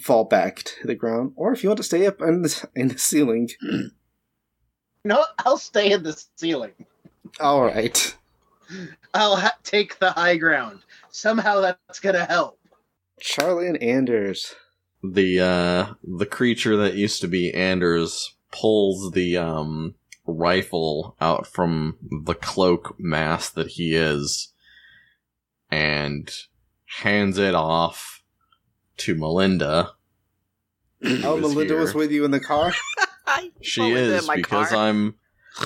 fall 0.00 0.24
back 0.24 0.62
to 0.62 0.86
the 0.86 0.94
ground. 0.94 1.32
Or 1.36 1.52
if 1.52 1.62
you 1.62 1.68
want 1.70 1.78
to 1.78 1.82
stay 1.84 2.06
up 2.06 2.20
in 2.20 2.42
the, 2.42 2.68
in 2.74 2.88
the 2.88 2.98
ceiling, 2.98 3.48
No, 5.04 5.24
I'll 5.40 5.58
stay 5.58 5.92
in 5.92 6.02
the 6.02 6.22
ceiling. 6.36 6.72
all 7.40 7.62
right. 7.64 8.16
I'll 9.12 9.36
ha- 9.36 9.56
take 9.62 9.98
the 9.98 10.10
high 10.12 10.36
ground. 10.36 10.80
Somehow 11.10 11.60
that's 11.60 12.00
gonna 12.00 12.24
help. 12.24 12.58
Charlie 13.20 13.68
and 13.68 13.82
Anders. 13.82 14.54
The 15.02 15.40
uh 15.40 15.94
the 16.02 16.26
creature 16.26 16.76
that 16.78 16.94
used 16.94 17.20
to 17.20 17.28
be 17.28 17.52
Anders 17.52 18.34
pulls 18.50 19.12
the 19.12 19.36
um 19.36 19.94
rifle 20.26 21.16
out 21.20 21.46
from 21.46 21.98
the 22.24 22.34
cloak 22.34 22.96
mass 22.98 23.50
that 23.50 23.68
he 23.72 23.94
is 23.94 24.52
and 25.70 26.30
hands 27.00 27.36
it 27.38 27.54
off 27.54 28.22
to 28.98 29.14
Melinda. 29.14 29.90
Oh, 31.04 31.36
Melinda 31.36 31.74
here. 31.74 31.80
was 31.80 31.94
with 31.94 32.10
you 32.10 32.24
in 32.24 32.30
the 32.30 32.40
car. 32.40 32.72
She 33.62 33.80
pull 33.80 33.96
it 33.96 34.04
in 34.04 34.10
is 34.12 34.26
my 34.28 34.36
because 34.36 34.68
car. 34.68 34.78
I'm 34.88 35.14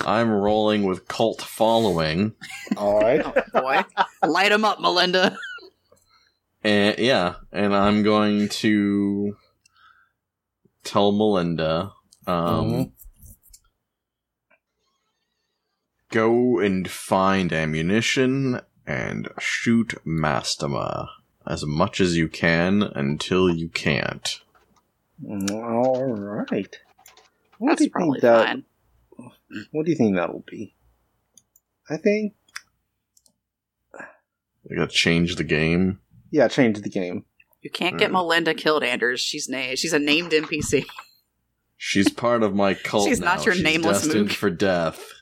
I'm 0.05 0.29
rolling 0.29 0.83
with 0.83 1.07
cult 1.07 1.41
following. 1.41 2.33
all 2.77 2.99
right. 2.99 3.21
Oh 3.25 3.61
boy. 3.61 3.83
Light 4.27 4.51
him 4.51 4.63
up, 4.65 4.79
Melinda. 4.79 5.37
And 6.63 6.97
yeah, 6.99 7.35
and 7.51 7.73
I'm 7.75 8.03
going 8.03 8.49
to 8.49 9.35
tell 10.83 11.11
Melinda, 11.11 11.91
um, 12.27 12.71
Mhm. 12.71 12.91
go 16.11 16.59
and 16.59 16.89
find 16.89 17.53
ammunition 17.53 18.61
and 18.85 19.29
shoot 19.39 19.93
Mastema 20.05 21.07
as 21.47 21.65
much 21.65 22.01
as 22.01 22.17
you 22.17 22.27
can 22.27 22.83
until 22.83 23.49
you 23.49 23.69
can't. 23.69 24.41
All 25.27 26.11
right. 26.13 26.77
What 27.57 27.69
That's 27.71 27.79
do 27.79 27.83
you 27.85 27.89
probably 27.91 28.19
think 28.19 28.21
that? 28.33 28.45
fine. 28.47 28.65
What 29.71 29.85
do 29.85 29.91
you 29.91 29.97
think 29.97 30.15
that 30.15 30.31
will 30.33 30.43
be? 30.49 30.75
I 31.89 31.97
think 31.97 32.33
I 33.99 34.75
gotta 34.75 34.91
change 34.91 35.35
the 35.35 35.43
game. 35.43 35.99
yeah, 36.31 36.47
change 36.47 36.81
the 36.81 36.89
game. 36.89 37.25
You 37.61 37.69
can't 37.69 37.97
get 37.97 38.07
Hmm. 38.07 38.13
Melinda 38.13 38.53
killed, 38.53 38.83
Anders. 38.83 39.19
She's 39.19 39.49
na- 39.49 39.75
she's 39.75 39.93
a 39.93 39.99
named 39.99 40.31
NPC. 40.31 40.85
She's 41.77 42.09
part 42.09 42.43
of 42.43 42.53
my 42.55 42.73
cult 42.73 43.07
She's 43.07 43.19
now. 43.19 43.35
not 43.35 43.45
your 43.45 43.55
She's 43.55 43.63
nameless 43.63 44.01
destined 44.03 44.27
mook. 44.27 44.31
for 44.37 44.49
death. 44.49 45.03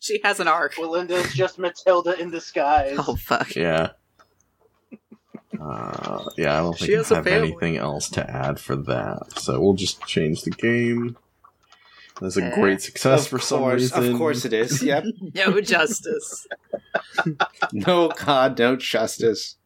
She 0.00 0.20
has 0.22 0.38
an 0.38 0.48
arc. 0.48 0.74
Melinda's 0.78 1.32
just 1.32 1.58
Matilda 1.58 2.20
in 2.20 2.30
disguise. 2.30 2.96
Oh 2.98 3.16
fuck. 3.16 3.56
Yeah. 3.56 3.92
Uh, 5.58 6.24
yeah, 6.36 6.58
I 6.58 6.62
don't 6.62 6.76
She 6.76 6.86
think 6.88 6.96
has 6.98 7.10
I 7.12 7.14
a 7.14 7.16
have 7.18 7.24
family. 7.24 7.48
anything 7.52 7.76
else 7.78 8.10
to 8.10 8.28
add 8.30 8.60
for 8.60 8.76
that. 8.76 9.38
So 9.38 9.58
we'll 9.60 9.72
just 9.72 10.04
change 10.06 10.42
the 10.42 10.50
game. 10.50 11.16
That's 12.20 12.36
a 12.36 12.50
great 12.54 12.80
success 12.80 13.24
of 13.24 13.28
for 13.30 13.38
some 13.40 13.58
course, 13.60 13.80
reason. 13.82 14.12
of 14.12 14.18
course 14.18 14.44
it 14.44 14.52
is. 14.52 14.82
Yep. 14.82 15.04
No 15.34 15.60
justice. 15.60 16.46
no 17.72 18.08
God, 18.10 18.58
no 18.58 18.76
justice. 18.76 19.56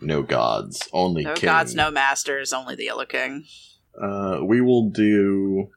No 0.00 0.22
gods, 0.22 0.88
only 0.92 1.24
no 1.24 1.34
king. 1.34 1.48
gods, 1.48 1.74
no 1.74 1.90
masters, 1.90 2.52
only 2.52 2.76
the 2.76 2.84
Yellow 2.84 3.04
King. 3.04 3.44
Uh, 4.00 4.40
we 4.44 4.60
will 4.60 4.88
do 4.90 5.70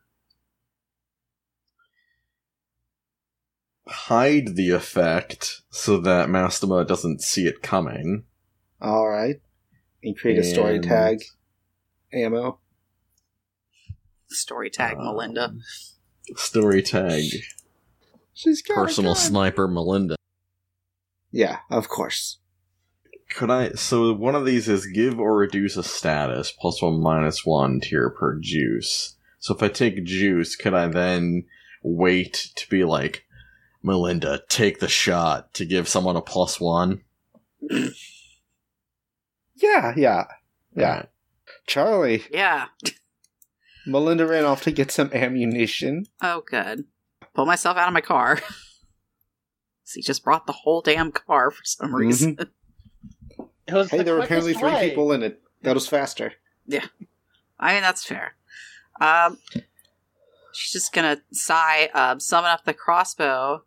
hide 3.88 4.55
the 4.55 4.69
effect 4.69 5.61
so 5.69 5.97
that 5.97 6.29
Mastema 6.29 6.88
doesn't 6.88 7.21
see 7.21 7.45
it 7.47 7.61
coming. 7.61 8.23
All 8.79 9.07
right. 9.09 9.41
And 10.03 10.17
create 10.17 10.38
a 10.39 10.43
story 10.43 10.79
tag. 10.79 11.23
Ammo. 12.13 12.59
Story 14.29 14.69
tag 14.69 14.97
Uh, 14.97 15.03
Melinda. 15.03 15.53
Story 16.36 16.82
tag 16.82 17.23
She's 18.34 18.61
got 18.61 18.73
a 18.73 18.75
personal 18.86 19.13
gun. 19.13 19.21
sniper 19.23 19.67
Melinda. 19.67 20.15
Yeah, 21.32 21.57
of 21.69 21.89
course. 21.89 22.38
Could 23.36 23.49
I? 23.49 23.71
So 23.73 24.13
one 24.13 24.36
of 24.36 24.45
these 24.45 24.67
is 24.67 24.86
give 24.88 25.19
or 25.19 25.36
reduce 25.38 25.77
a 25.77 25.84
status 25.84 26.51
plus 26.51 26.82
one 26.82 26.99
minus 27.01 27.45
one 27.45 27.79
tier 27.79 28.09
per 28.09 28.38
juice. 28.39 29.15
So 29.39 29.55
if 29.55 29.63
I 29.63 29.69
take 29.69 30.03
juice, 30.03 30.55
could 30.55 30.73
I 30.73 30.88
then 30.88 31.45
wait 31.84 32.49
to 32.55 32.69
be 32.69 32.84
like, 32.84 33.25
Melinda, 33.84 34.43
take 34.49 34.79
the 34.79 34.88
shot 34.89 35.53
to 35.55 35.65
give 35.65 35.88
someone 35.88 36.15
a 36.15 36.21
plus 36.21 36.59
one? 36.59 37.01
Yeah, 39.55 39.93
yeah, 39.95 40.25
yeah. 40.75 40.89
Alright. 40.89 41.09
Charlie, 41.67 42.23
Yeah. 42.32 42.65
Melinda 43.86 44.25
ran 44.27 44.45
off 44.45 44.61
to 44.63 44.71
get 44.71 44.91
some 44.91 45.11
ammunition. 45.13 46.05
Oh, 46.21 46.43
good. 46.45 46.86
Pull 47.34 47.45
myself 47.45 47.77
out 47.77 47.88
of 47.88 47.93
my 47.93 48.01
car. 48.01 48.38
so 49.84 49.95
he 49.95 50.01
just 50.01 50.23
brought 50.23 50.45
the 50.45 50.53
whole 50.53 50.82
damn 50.82 51.11
car 51.11 51.51
for 51.51 51.63
some 51.63 51.95
reason. 51.95 52.38
It 53.67 53.73
was 53.75 53.89
Hey, 53.89 53.99
the 53.99 54.03
there 54.03 54.15
were 54.15 54.21
apparently 54.23 54.53
quickest 54.53 54.73
three 54.73 54.82
way. 54.82 54.89
people 54.89 55.11
in 55.13 55.23
it. 55.23 55.41
That 55.61 55.75
was 55.75 55.88
faster. 55.88 56.34
Yeah. 56.65 56.84
I 57.57 57.73
mean, 57.73 57.84
that's 57.84 58.03
fair. 58.03 58.36
Um, 58.99 59.38
she's 60.51 60.73
just 60.73 60.91
gonna 60.91 61.21
sigh, 61.32 61.89
um, 61.93 62.19
summon 62.19 62.49
up 62.51 62.65
the 62.65 62.73
crossbow, 62.73 63.63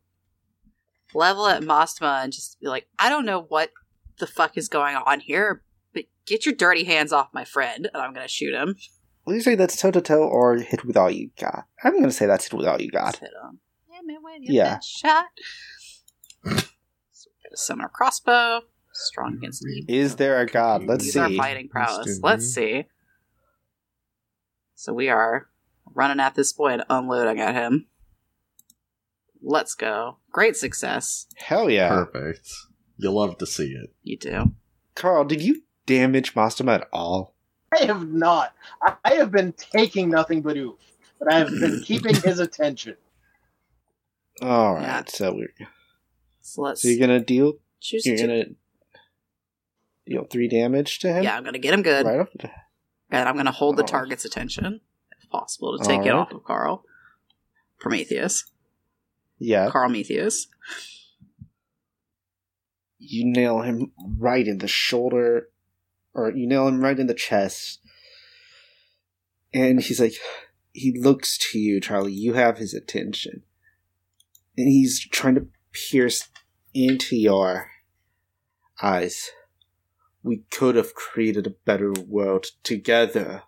level 1.15 1.47
at 1.47 1.63
Mastema, 1.63 2.23
and 2.23 2.33
just 2.35 2.61
be 2.61 2.67
like, 2.67 2.87
I 2.99 3.09
don't 3.09 3.25
know 3.25 3.43
what 3.43 3.71
the 4.19 4.27
fuck 4.27 4.59
is 4.59 4.69
going 4.69 4.97
on 4.97 5.21
here, 5.21 5.63
but 5.95 6.05
get 6.27 6.45
your 6.45 6.55
dirty 6.55 6.85
hands 6.85 7.13
off 7.13 7.29
my 7.33 7.45
friend, 7.45 7.89
and 7.95 8.03
I'm 8.03 8.13
gonna 8.13 8.29
shoot 8.29 8.53
him. 8.53 8.77
Will 9.25 9.35
you 9.35 9.41
say 9.41 9.55
that's 9.55 9.81
toe 9.81 9.91
to 9.91 10.01
toe 10.01 10.23
or 10.23 10.57
hit 10.57 10.85
with 10.85 10.97
all 10.97 11.11
you 11.11 11.31
got? 11.41 11.67
I'm 11.83 11.95
gonna 11.99 12.13
say 12.13 12.27
that's 12.27 12.45
hit 12.45 12.55
with 12.55 12.67
all 12.67 12.81
you 12.81 12.91
got. 12.91 13.17
Hit 13.17 13.31
him. 13.31 13.61
Yeah, 13.91 14.01
man, 14.05 14.23
when 14.23 14.43
you 14.43 14.55
Yeah. 14.55 14.65
yeah. 14.65 14.79
shot. 14.83 15.27
so 16.45 16.51
we're 16.51 17.49
gonna 17.49 17.57
summon 17.57 17.83
our 17.85 17.89
crossbow. 17.89 18.61
Strong 18.93 19.33
mm-hmm. 19.33 19.39
against 19.39 19.67
evil. 19.67 19.95
Is 19.95 20.17
there 20.17 20.41
a 20.41 20.47
god? 20.47 20.85
Let's 20.85 21.05
Use 21.05 21.15
see. 21.15 21.21
our 21.21 21.31
fighting 21.33 21.69
prowess. 21.69 21.99
Let's 21.99 22.19
do 22.19 22.21
Let's 22.23 22.45
it. 22.45 22.51
see. 22.53 22.85
So 24.75 24.93
we 24.93 25.09
are 25.09 25.49
running 25.95 26.21
at 26.21 26.35
this 26.35 26.53
boy 26.53 26.69
and 26.75 26.85
unloading 26.91 27.41
at 27.41 27.55
him. 27.55 27.87
Let's 29.43 29.75
go. 29.75 30.19
Great 30.31 30.57
success. 30.57 31.27
Hell 31.37 31.69
yeah. 31.71 31.89
Perfect. 31.89 32.49
You 32.97 33.11
love 33.11 33.39
to 33.39 33.47
see 33.47 33.73
it. 33.73 33.95
You 34.03 34.17
do. 34.17 34.53
Carl, 34.95 35.25
did 35.25 35.43
you 35.43 35.63
damage 35.87 36.35
Mastema 36.35 36.77
at 36.77 36.89
all? 36.93 37.34
I 37.75 37.85
have 37.87 38.07
not. 38.09 38.55
I, 38.83 38.95
I 39.05 39.15
have 39.15 39.31
been 39.31 39.53
taking 39.53 40.11
nothing 40.11 40.43
but 40.43 40.57
oof, 40.57 40.77
but 41.19 41.33
I 41.33 41.39
have 41.39 41.49
been 41.51 41.83
keeping 41.85 42.15
his 42.15 42.39
attention. 42.39 42.97
All 44.43 44.75
right. 44.75 44.83
Yeah. 44.83 45.03
So 45.07 45.33
we're 45.35 45.53
So 46.41 46.63
let's 46.63 46.83
so 46.83 46.89
you're 46.89 46.99
gonna 47.01 47.21
deal. 47.21 47.55
choose 47.81 48.05
You're 48.07 48.17
to. 48.17 48.27
gonna 48.27 48.45
deal 50.07 50.25
three 50.31 50.49
damage 50.49 50.99
to 51.01 51.13
him. 51.13 51.25
Yeah, 51.25 51.37
I'm 51.37 51.45
gonna 51.45 51.59
get 51.59 51.75
him 51.75 51.83
good, 51.83 52.05
Right 52.07 52.21
off 52.21 52.29
the 52.39 52.51
and 53.11 53.29
I'm 53.29 53.37
gonna 53.37 53.53
hold 53.53 53.77
the 53.77 53.83
Oh. 53.83 53.87
target's 53.87 54.25
attention, 54.25 54.81
if 55.23 55.29
possible, 55.31 55.79
to 55.79 55.85
take 55.85 56.01
it 56.01 56.11
Alright. 56.11 56.15
off 56.29 56.33
of 56.33 56.45
Carl. 56.45 56.85
Prometheus. 57.79 58.45
Yeah. 59.39 59.69
Carl 59.71 59.91
Metheus. 59.91 60.47
You 62.99 63.25
nail 63.27 63.61
him 63.61 63.93
right 64.19 64.47
in 64.47 64.59
the 64.59 64.69
shoulder, 64.69 65.49
or 66.15 66.31
you 66.31 66.47
nail 66.47 66.69
him 66.69 66.81
right 66.81 66.99
in 66.99 67.07
the 67.07 67.15
chest. 67.15 67.81
And 69.53 69.81
he's 69.81 70.01
like, 70.01 70.15
he 70.73 70.99
looks 70.99 71.39
to 71.51 71.59
you, 71.59 71.81
Charlie. 71.81 72.13
You 72.13 72.35
have 72.35 72.59
his 72.59 72.75
attention. 72.75 73.43
And 74.57 74.69
he's 74.69 75.01
trying 75.01 75.35
to 75.37 75.49
pierce 75.73 76.29
into 76.73 77.17
your 77.17 77.71
eyes. 78.83 79.31
We 80.23 80.45
could 80.51 80.75
have 80.77 80.95
created 80.95 81.47
a 81.47 81.51
better 81.51 81.93
world 81.93 82.47
together. 82.63 83.43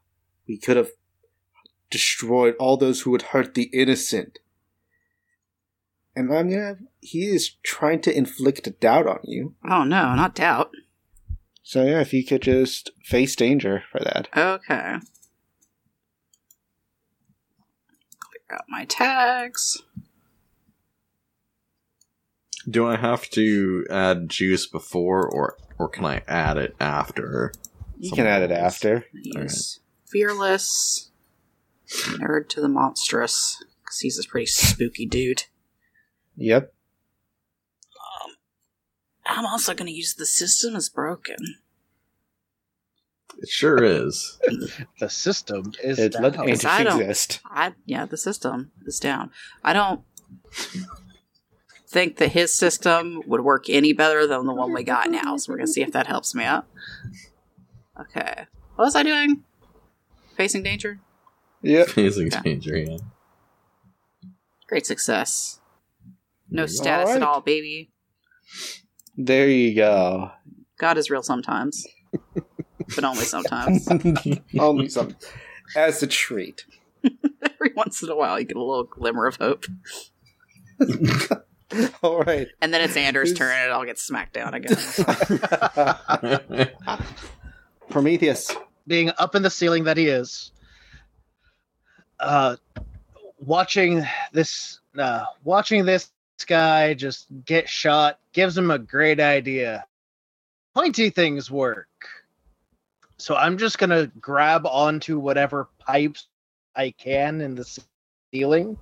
We 0.46 0.58
could 0.58 0.76
have 0.76 0.90
destroyed 1.90 2.54
all 2.58 2.76
those 2.76 3.00
who 3.00 3.10
would 3.12 3.22
hurt 3.22 3.54
the 3.54 3.70
innocent. 3.72 4.38
And 6.14 6.32
I'm 6.32 6.48
gonna. 6.48 6.78
He 7.00 7.26
is 7.26 7.56
trying 7.62 8.00
to 8.02 8.16
inflict 8.16 8.80
doubt 8.80 9.06
on 9.06 9.20
you. 9.24 9.54
Oh 9.68 9.84
no, 9.84 10.14
not 10.14 10.34
doubt. 10.34 10.70
So 11.68 11.82
yeah, 11.82 12.00
if 12.00 12.12
you 12.12 12.24
could 12.24 12.42
just 12.42 12.92
face 13.02 13.34
danger 13.34 13.82
for 13.90 13.98
that. 13.98 14.28
Okay. 14.36 14.98
Clear 18.20 18.52
out 18.52 18.64
my 18.68 18.84
tags. 18.84 19.82
Do 22.70 22.86
I 22.86 22.94
have 22.94 23.28
to 23.30 23.84
add 23.90 24.28
juice 24.28 24.68
before, 24.68 25.28
or 25.28 25.56
or 25.76 25.88
can 25.88 26.04
I 26.04 26.22
add 26.28 26.56
it 26.56 26.76
after? 26.78 27.52
You 27.98 28.12
can 28.12 28.28
add 28.28 28.42
it 28.42 28.50
Someone 28.50 28.64
else. 28.64 28.74
after. 28.76 29.04
He's 29.24 29.80
fearless, 30.08 31.10
nerd 31.88 32.48
to 32.50 32.60
the 32.60 32.68
monstrous, 32.68 33.60
because 33.82 33.98
he's 33.98 34.24
a 34.24 34.28
pretty 34.28 34.46
spooky 34.46 35.04
dude. 35.04 35.46
Yep. 36.36 36.72
I'm 39.28 39.46
also 39.46 39.74
going 39.74 39.86
to 39.86 39.92
use 39.92 40.14
the 40.14 40.26
system 40.26 40.76
is 40.76 40.88
broken. 40.88 41.36
It 43.38 43.48
sure 43.48 43.82
is. 43.82 44.38
The 45.00 45.10
system 45.10 45.72
is 45.82 45.98
It, 45.98 46.14
let 46.20 46.34
down. 46.34 46.48
Yes, 46.48 46.64
I 46.64 46.78
anti 46.78 46.90
don't- 46.90 47.00
exist. 47.02 47.40
I 47.44 47.74
yeah, 47.84 48.06
the 48.06 48.16
system 48.16 48.70
is 48.86 48.98
down. 48.98 49.30
I 49.62 49.72
don't 49.74 50.00
think 51.88 52.16
that 52.16 52.32
his 52.32 52.54
system 52.54 53.22
would 53.26 53.42
work 53.42 53.68
any 53.68 53.92
better 53.92 54.26
than 54.26 54.46
the 54.46 54.54
one 54.54 54.72
we 54.72 54.82
got 54.84 55.10
now. 55.10 55.36
So 55.36 55.52
we're 55.52 55.58
gonna 55.58 55.66
see 55.66 55.82
if 55.82 55.92
that 55.92 56.06
helps 56.06 56.34
me 56.34 56.44
out. 56.44 56.66
Okay, 58.00 58.46
what 58.76 58.84
was 58.86 58.96
I 58.96 59.02
doing? 59.02 59.44
Facing 60.36 60.62
danger. 60.62 61.00
Yeah. 61.62 61.84
Facing 61.84 62.28
Okay. 62.28 62.40
danger, 62.42 62.76
yeah. 62.76 62.98
Great 64.68 64.86
success. 64.86 65.60
No 66.50 66.66
status 66.66 67.08
right. 67.08 67.16
at 67.16 67.22
all, 67.22 67.40
baby. 67.40 67.90
There 69.16 69.48
you 69.48 69.74
go. 69.74 70.30
God 70.78 70.98
is 70.98 71.08
real 71.10 71.22
sometimes, 71.22 71.86
but 72.94 73.04
only 73.04 73.24
sometimes. 73.24 73.88
Only 74.58 74.88
some 74.88 75.16
as 75.74 76.02
a 76.02 76.06
treat. 76.06 76.64
Every 77.42 77.72
once 77.74 78.02
in 78.02 78.10
a 78.10 78.16
while, 78.16 78.38
you 78.38 78.44
get 78.44 78.56
a 78.56 78.62
little 78.62 78.84
glimmer 78.84 79.26
of 79.26 79.36
hope, 79.36 79.64
All 82.02 82.20
right. 82.20 82.48
and 82.60 82.74
then 82.74 82.80
it's 82.82 82.96
Anders' 82.96 83.30
Who's- 83.30 83.38
turn, 83.38 83.52
and 83.52 83.64
it 83.64 83.70
all 83.72 83.84
gets 83.86 84.02
smacked 84.02 84.34
down 84.34 84.52
again. 84.54 84.76
Prometheus. 87.88 88.54
being 88.86 89.10
up 89.18 89.34
in 89.34 89.42
the 89.42 89.50
ceiling 89.50 89.84
that 89.84 89.96
he 89.96 90.06
is, 90.08 90.52
uh, 92.20 92.56
watching 93.38 94.04
this, 94.32 94.80
uh, 94.98 95.24
watching 95.44 95.84
this 95.86 96.10
guy 96.46 96.94
just 96.94 97.26
get 97.44 97.68
shot 97.68 98.18
gives 98.36 98.56
him 98.56 98.70
a 98.70 98.78
great 98.78 99.18
idea. 99.18 99.86
Pointy 100.74 101.08
things 101.08 101.50
work. 101.50 101.88
So 103.16 103.34
I'm 103.34 103.56
just 103.56 103.78
gonna 103.78 104.08
grab 104.20 104.66
onto 104.66 105.18
whatever 105.18 105.70
pipes 105.78 106.28
I 106.76 106.90
can 106.90 107.40
in 107.40 107.54
the 107.54 107.64
ceiling, 108.30 108.76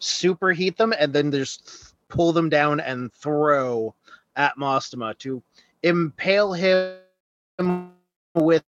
superheat 0.00 0.76
them, 0.76 0.94
and 0.96 1.12
then 1.12 1.32
just 1.32 1.96
pull 2.08 2.32
them 2.32 2.48
down 2.48 2.78
and 2.78 3.12
throw 3.12 3.92
at 4.36 4.56
Mastema 4.56 5.18
to 5.18 5.42
impale 5.82 6.52
him 6.52 7.90
with 8.36 8.62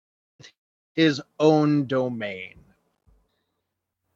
his 0.95 1.21
own 1.39 1.85
domain. 1.87 2.55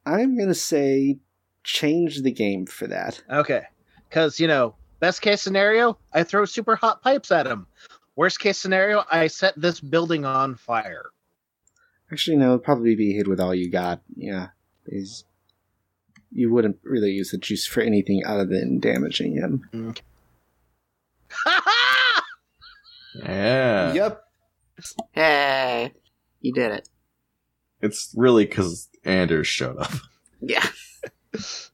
I'm 0.07 0.39
gonna 0.39 0.55
say 0.55 1.19
change 1.63 2.23
the 2.23 2.33
game 2.33 2.65
for 2.65 2.87
that. 2.87 3.23
Okay. 3.29 3.65
Because, 4.09 4.41
you 4.41 4.49
know, 4.49 4.77
best 5.01 5.23
case 5.23 5.43
scenario, 5.43 5.99
I 6.13 6.23
throw 6.23 6.45
super 6.45 6.77
hot 6.77 7.03
pipes 7.03 7.31
at 7.31 7.47
him. 7.47 7.67
Worst 8.17 8.39
case 8.41 8.59
scenario, 8.59 9.05
I 9.11 9.27
set 9.27 9.55
this 9.61 9.81
building 9.81 10.25
on 10.25 10.57
fire. 10.57 11.07
Actually, 12.13 12.37
no, 12.37 12.51
it'd 12.51 12.65
probably 12.65 12.95
be 12.95 13.13
hit 13.13 13.29
with 13.29 13.41
all 13.41 13.55
you 13.55 13.71
got. 13.71 14.01
Yeah. 14.17 14.49
Is 14.87 15.25
you 16.33 16.53
wouldn't 16.53 16.79
really 16.83 17.11
use 17.11 17.31
the 17.31 17.39
juice 17.39 17.67
for 17.67 17.81
anything 17.81 18.23
other 18.27 18.45
than 18.45 18.79
damaging 18.81 19.35
him. 19.35 19.69
Mm. 19.73 20.01
Yeah. 23.15 23.93
Yep. 23.93 24.25
Hey, 25.13 25.93
you 26.41 26.53
did 26.53 26.73
it. 26.73 26.89
It's 27.81 28.13
really 28.17 28.45
because 28.45 28.89
Anders 29.05 29.47
showed 29.47 29.79
up. 29.79 29.93
Yeah. 30.41 30.67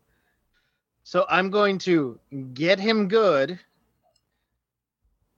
So 1.07 1.25
I'm 1.29 1.51
going 1.51 1.79
to 1.87 2.19
get 2.53 2.81
him 2.81 3.07
good 3.07 3.61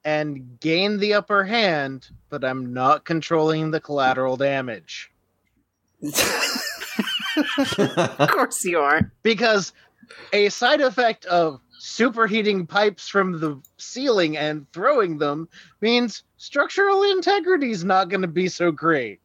and 0.03 0.59
gain 0.61 0.97
the 0.97 1.13
upper 1.13 1.45
hand, 1.45 2.09
but 2.31 2.43
I'm 2.43 2.73
not 2.73 3.05
controlling 3.05 3.71
the 3.71 3.79
collateral 3.79 4.39
damage. 4.39 5.13
Of 7.59 8.31
course 8.31 8.65
you 8.65 8.79
are. 8.81 9.13
Because 9.23 9.75
a 10.33 10.49
side 10.49 10.81
effect 10.81 11.27
of 11.27 11.61
superheating 11.79 12.67
pipes 12.67 13.07
from 13.07 13.39
the 13.39 13.61
ceiling 13.77 14.39
and 14.39 14.67
throwing 14.73 15.19
them 15.19 15.49
means 15.83 16.25
structural 16.39 17.03
integrity 17.03 17.71
is 17.71 17.85
not 17.85 18.09
going 18.09 18.23
to 18.23 18.27
be 18.27 18.49
so 18.49 18.73
great. 18.73 19.21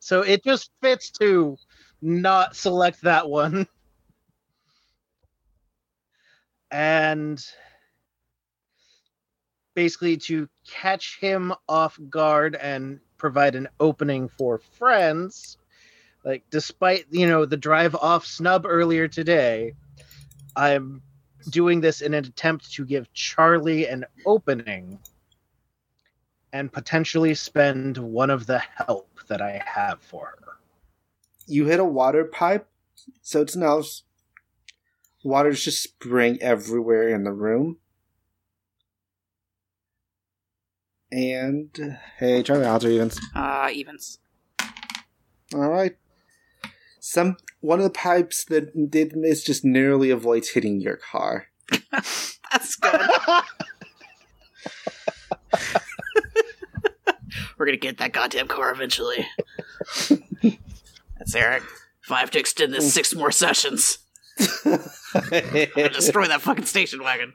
So 0.00 0.22
it 0.22 0.42
just 0.42 0.72
fits 0.82 1.10
to 1.20 1.56
not 2.02 2.56
select 2.56 3.00
that 3.02 3.28
one. 3.28 3.68
And 6.70 7.42
basically 9.74 10.16
to 10.16 10.48
catch 10.66 11.18
him 11.20 11.54
off 11.68 11.98
guard 12.10 12.56
and 12.56 12.98
provide 13.16 13.54
an 13.54 13.68
opening 13.78 14.28
for 14.28 14.58
friends. 14.58 15.56
Like 16.24 16.42
despite, 16.50 17.06
you 17.10 17.28
know, 17.28 17.44
the 17.44 17.56
drive 17.56 17.94
off 17.94 18.26
snub 18.26 18.66
earlier 18.66 19.06
today, 19.06 19.74
I'm 20.56 21.00
doing 21.50 21.80
this 21.80 22.00
in 22.00 22.12
an 22.12 22.24
attempt 22.24 22.72
to 22.72 22.84
give 22.84 23.12
Charlie 23.12 23.86
an 23.86 24.04
opening 24.26 24.98
and 26.52 26.72
potentially 26.72 27.34
spend 27.34 27.98
one 27.98 28.30
of 28.30 28.46
the 28.46 28.58
help 28.58 29.08
that 29.28 29.40
I 29.40 29.62
have 29.64 30.00
for 30.02 30.26
her. 30.40 30.56
You 31.46 31.66
hit 31.66 31.78
a 31.78 31.84
water 31.84 32.24
pipe, 32.24 32.66
so 33.22 33.42
it's 33.42 33.54
now 33.54 33.82
water's 35.22 35.64
just 35.64 35.82
spraying 35.82 36.40
everywhere 36.42 37.08
in 37.08 37.24
the 37.24 37.32
room. 37.32 37.78
And 41.10 41.98
hey, 42.18 42.42
Charlie, 42.42 42.66
odds 42.66 42.84
or 42.84 42.90
evens? 42.90 43.18
Uh, 43.34 43.70
evens. 43.72 44.18
All 45.54 45.70
right. 45.70 45.96
Some 47.00 47.36
one 47.60 47.78
of 47.78 47.84
the 47.84 47.90
pipes 47.90 48.44
that 48.44 48.90
did 48.90 49.16
miss 49.16 49.42
just 49.42 49.64
narrowly 49.64 50.10
avoids 50.10 50.50
hitting 50.50 50.80
your 50.80 50.96
car. 50.96 51.46
That's 51.90 52.76
good. 52.76 53.00
We're 57.56 57.66
gonna 57.66 57.78
get 57.78 57.98
that 57.98 58.12
goddamn 58.12 58.48
car 58.48 58.70
eventually. 58.70 59.26
That's 61.18 61.34
Eric. 61.34 61.62
If 62.04 62.12
I 62.12 62.20
have 62.20 62.30
to 62.32 62.38
extend 62.38 62.72
this 62.72 62.92
six 62.92 63.14
more 63.14 63.32
sessions, 63.32 63.98
destroy 65.92 66.26
that 66.28 66.40
fucking 66.40 66.66
station 66.66 67.02
wagon. 67.02 67.32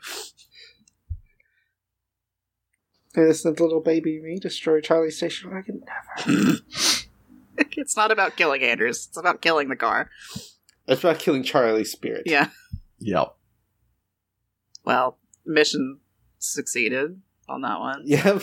Innocent 3.15 3.59
little 3.59 3.81
baby 3.81 4.19
me 4.21 4.39
destroy 4.39 4.81
Charlie's 4.81 5.17
station 5.17 5.51
wagon. 5.51 5.83
Never. 6.25 6.57
it's 7.57 7.95
not 7.95 8.11
about 8.11 8.35
killing 8.35 8.63
Anders. 8.63 9.07
It's 9.07 9.17
about 9.17 9.41
killing 9.41 9.69
the 9.69 9.75
car. 9.75 10.09
It's 10.87 11.03
about 11.03 11.19
killing 11.19 11.43
Charlie's 11.43 11.91
spirit. 11.91 12.23
Yeah. 12.25 12.47
Yep. 12.99 13.35
Well, 14.83 15.17
mission 15.45 15.99
succeeded 16.39 17.21
on 17.47 17.61
that 17.61 17.79
one. 17.79 18.03
Yep. 18.05 18.41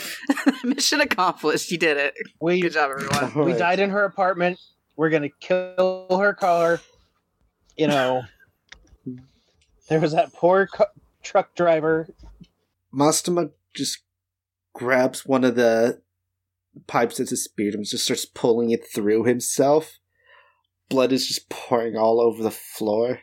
mission 0.63 1.01
accomplished. 1.01 1.71
You 1.71 1.77
did 1.77 1.97
it. 1.97 2.13
We 2.39 2.61
Good 2.61 2.73
job, 2.73 2.91
everyone. 2.91 3.45
We 3.45 3.53
died 3.53 3.79
in 3.79 3.89
her 3.89 4.05
apartment. 4.05 4.59
We're 4.95 5.09
gonna 5.09 5.29
kill 5.39 6.07
her 6.09 6.33
car. 6.33 6.79
You 7.77 7.87
know, 7.87 8.23
there 9.89 9.99
was 9.99 10.13
that 10.13 10.33
poor 10.33 10.67
cu- 10.67 10.83
truck 11.23 11.55
driver. 11.55 12.07
Mastema 12.93 13.51
just 13.73 13.99
grabs 14.73 15.25
one 15.25 15.43
of 15.43 15.55
the 15.55 16.01
pipes 16.87 17.19
as 17.19 17.31
a 17.31 17.37
spear 17.37 17.71
and 17.73 17.85
just 17.85 18.05
starts 18.05 18.25
pulling 18.25 18.71
it 18.71 18.87
through 18.87 19.25
himself. 19.25 19.99
Blood 20.89 21.11
is 21.11 21.27
just 21.27 21.49
pouring 21.49 21.95
all 21.95 22.19
over 22.19 22.43
the 22.43 22.51
floor. 22.51 23.19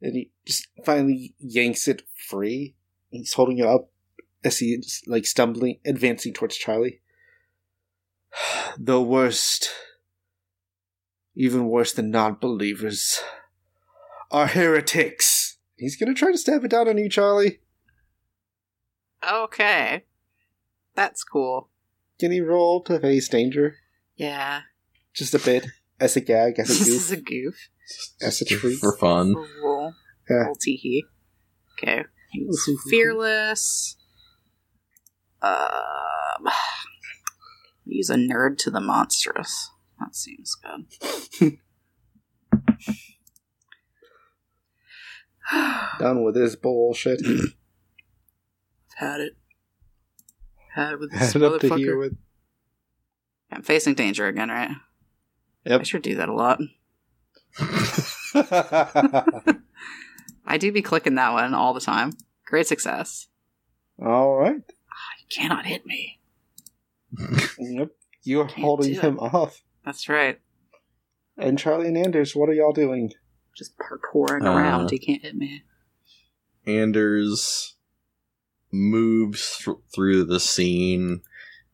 And 0.00 0.14
he 0.14 0.30
just 0.44 0.68
finally 0.84 1.34
yanks 1.38 1.88
it 1.88 2.02
free. 2.14 2.74
He's 3.10 3.32
holding 3.32 3.58
it 3.58 3.66
up 3.66 3.90
as 4.42 4.58
he's 4.58 5.02
like 5.06 5.24
stumbling, 5.24 5.78
advancing 5.84 6.32
towards 6.32 6.56
Charlie. 6.56 7.00
The 8.76 9.00
worst, 9.00 9.70
even 11.36 11.66
worse 11.68 11.92
than 11.92 12.10
non 12.10 12.36
believers, 12.40 13.20
are 14.30 14.46
heretics. 14.46 15.58
He's 15.76 15.96
gonna 15.96 16.14
try 16.14 16.32
to 16.32 16.38
stab 16.38 16.64
it 16.64 16.70
down 16.70 16.88
on 16.88 16.98
you, 16.98 17.08
Charlie. 17.08 17.60
Okay. 19.28 20.04
That's 20.94 21.24
cool. 21.24 21.70
Can 22.20 22.30
he 22.30 22.40
roll 22.40 22.82
to 22.84 23.00
face 23.00 23.28
danger? 23.28 23.76
Yeah. 24.16 24.62
Just 25.14 25.34
a 25.34 25.38
bit. 25.38 25.66
As 25.98 26.16
a 26.16 26.20
gag, 26.20 26.58
as 26.58 26.68
This 26.68 26.88
a 26.88 26.90
is 26.92 27.08
goof. 27.10 27.18
a 27.18 27.22
goof. 27.22 27.54
That's 28.20 28.40
a 28.40 28.44
treat. 28.44 28.78
For 28.78 28.96
fun. 28.96 29.34
Roll. 29.62 29.92
Yeah. 30.28 30.36
Roll 30.36 30.56
teehee. 30.56 31.02
Okay. 31.78 32.04
He's 32.30 32.68
fearless. 32.88 33.96
Um, 35.42 36.48
use 37.84 38.10
a 38.10 38.16
nerd 38.16 38.58
to 38.58 38.70
the 38.70 38.80
monstrous. 38.80 39.70
That 40.04 40.14
seems 40.14 40.54
good. 40.54 40.86
Done 45.98 46.22
with 46.24 46.34
this 46.34 46.56
bullshit. 46.56 47.20
I've 47.26 47.54
had 48.96 49.20
it. 49.20 49.36
Had 50.74 50.92
it 50.94 51.00
with 51.00 51.10
this 51.12 51.32
Head 51.32 51.42
up 51.42 51.60
motherfucker. 51.60 51.98
with. 51.98 52.16
I'm 53.50 53.62
facing 53.62 53.94
danger 53.94 54.26
again, 54.26 54.50
right? 54.50 54.72
Yep. 55.64 55.80
I 55.80 55.84
should 55.84 56.02
do 56.02 56.16
that 56.16 56.28
a 56.28 56.34
lot. 56.34 56.60
I 60.46 60.58
do 60.58 60.70
be 60.72 60.82
clicking 60.82 61.14
that 61.14 61.32
one 61.32 61.54
all 61.54 61.72
the 61.72 61.80
time. 61.80 62.12
Great 62.44 62.66
success. 62.66 63.28
All 64.04 64.36
right. 64.36 64.60
Ah, 64.68 65.14
you 65.20 65.26
cannot 65.30 65.64
hit 65.64 65.86
me. 65.86 66.20
Yep. 67.58 67.90
You're 68.24 68.46
holding 68.46 68.94
him 68.94 69.18
off. 69.18 69.62
That's 69.84 70.08
right. 70.08 70.40
And 71.36 71.58
Charlie 71.58 71.88
and 71.88 71.98
Anders, 71.98 72.34
what 72.34 72.48
are 72.48 72.54
y'all 72.54 72.72
doing? 72.72 73.12
Just 73.56 73.74
parkouring 73.78 74.44
Uh. 74.46 74.50
around. 74.56 74.90
He 74.90 74.98
can't 74.98 75.22
hit 75.22 75.36
me. 75.36 75.62
Anders 76.66 77.76
moves 78.72 79.56
thr- 79.56 79.72
through 79.94 80.24
the 80.24 80.40
scene 80.40 81.20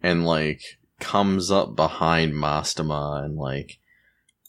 and 0.02 0.24
like 0.26 0.62
comes 0.98 1.50
up 1.50 1.74
behind 1.76 2.34
Mastema 2.34 3.24
and 3.24 3.36
like 3.36 3.78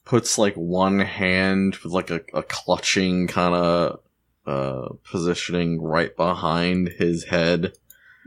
puts 0.04 0.38
like 0.38 0.56
one 0.56 1.00
hand 1.00 1.76
with 1.78 1.94
like 1.94 2.10
a, 2.10 2.22
a 2.34 2.44
clutching 2.44 3.28
kind 3.28 3.56
of 3.56 4.00
uh 4.46 4.90
positioning 5.10 5.82
right 5.82 6.16
behind 6.16 6.90
his 6.98 7.26
head 7.26 7.74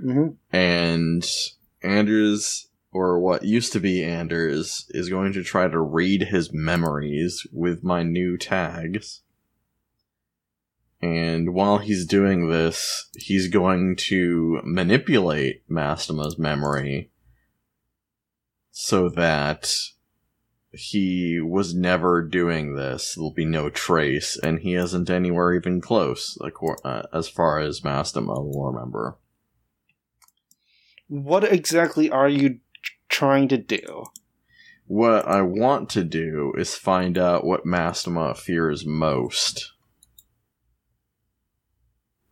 Mm-hmm. 0.02 0.30
and 0.56 1.24
Anders 1.82 2.66
or 2.94 3.18
what 3.18 3.44
used 3.44 3.72
to 3.72 3.80
be 3.80 4.04
Anders 4.04 4.86
is 4.90 5.08
going 5.08 5.32
to 5.32 5.42
try 5.42 5.66
to 5.66 5.80
read 5.80 6.22
his 6.22 6.52
memories 6.52 7.44
with 7.52 7.82
my 7.82 8.04
new 8.04 8.38
tags. 8.38 9.22
And 11.02 11.52
while 11.52 11.78
he's 11.78 12.06
doing 12.06 12.48
this, 12.48 13.10
he's 13.18 13.48
going 13.48 13.96
to 13.96 14.60
manipulate 14.62 15.68
Mastema's 15.68 16.38
memory 16.38 17.10
so 18.70 19.08
that 19.10 19.74
he 20.70 21.40
was 21.40 21.74
never 21.74 22.22
doing 22.22 22.76
this. 22.76 23.14
There'll 23.14 23.32
be 23.32 23.44
no 23.44 23.70
trace, 23.70 24.38
and 24.40 24.60
he 24.60 24.74
isn't 24.74 25.10
anywhere 25.10 25.52
even 25.52 25.80
close, 25.80 26.38
uh, 26.40 27.02
as 27.12 27.28
far 27.28 27.58
as 27.58 27.80
Mastema 27.80 28.42
will 28.42 28.72
remember. 28.72 29.18
What 31.08 31.44
exactly 31.44 32.08
are 32.10 32.28
you 32.28 32.60
trying 33.14 33.46
to 33.48 33.56
do? 33.58 34.04
What 34.86 35.26
I 35.26 35.40
want 35.42 35.88
to 35.90 36.04
do 36.04 36.52
is 36.58 36.74
find 36.74 37.16
out 37.16 37.44
what 37.44 37.64
Mastema 37.64 38.36
fears 38.36 38.84
most. 38.84 39.72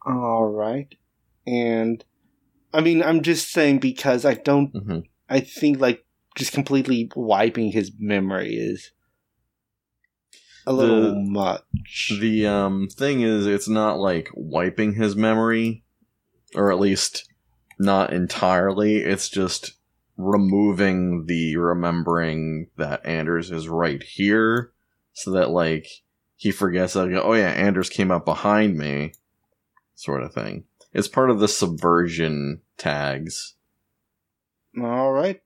All 0.05 0.45
right. 0.45 0.93
And 1.47 2.05
I 2.75 2.81
mean, 2.81 3.03
I'm 3.03 3.23
just 3.23 3.53
saying 3.53 3.79
because 3.79 4.25
I 4.25 4.35
don't. 4.35 4.71
hmm 4.73 4.99
I 5.29 5.41
think 5.41 5.81
like 5.81 6.05
just 6.37 6.53
completely 6.53 7.11
wiping 7.17 7.73
his 7.73 7.91
memory 7.99 8.55
is. 8.55 8.91
a 10.67 10.73
little 10.73 11.13
The- 11.13 11.21
much. 11.21 12.13
The 12.21 12.47
um 12.47 12.89
thing 12.89 13.23
is, 13.23 13.47
it's 13.47 13.69
not 13.69 13.99
like 13.99 14.29
wiping 14.35 14.95
his 14.95 15.17
memory, 15.17 15.85
or 16.55 16.71
at 16.73 16.81
least 16.81 17.25
not 17.79 18.13
entirely. 18.13 18.97
It's 18.99 19.29
just 19.29 19.73
removing 20.17 21.27
the 21.27 21.57
remembering 21.57 22.69
that 22.77 23.05
Anders 23.07 23.51
is 23.51 23.69
right 23.69 24.03
here, 24.03 24.73
so 25.13 25.31
that 25.33 25.51
like 25.51 25.87
he 26.37 26.51
forgets 26.51 26.95
that. 26.95 27.13
Oh 27.23 27.35
yeah, 27.35 27.51
Anders 27.51 27.89
came 27.89 28.11
up 28.11 28.25
behind 28.25 28.77
me, 28.77 29.13
sort 29.95 30.23
of 30.23 30.33
thing. 30.35 30.65
It's 30.93 31.09
part 31.09 31.31
of 31.31 31.41
the 31.41 31.49
subversion 31.49 32.61
tags, 32.77 33.55
All 34.79 35.13
right. 35.13 35.41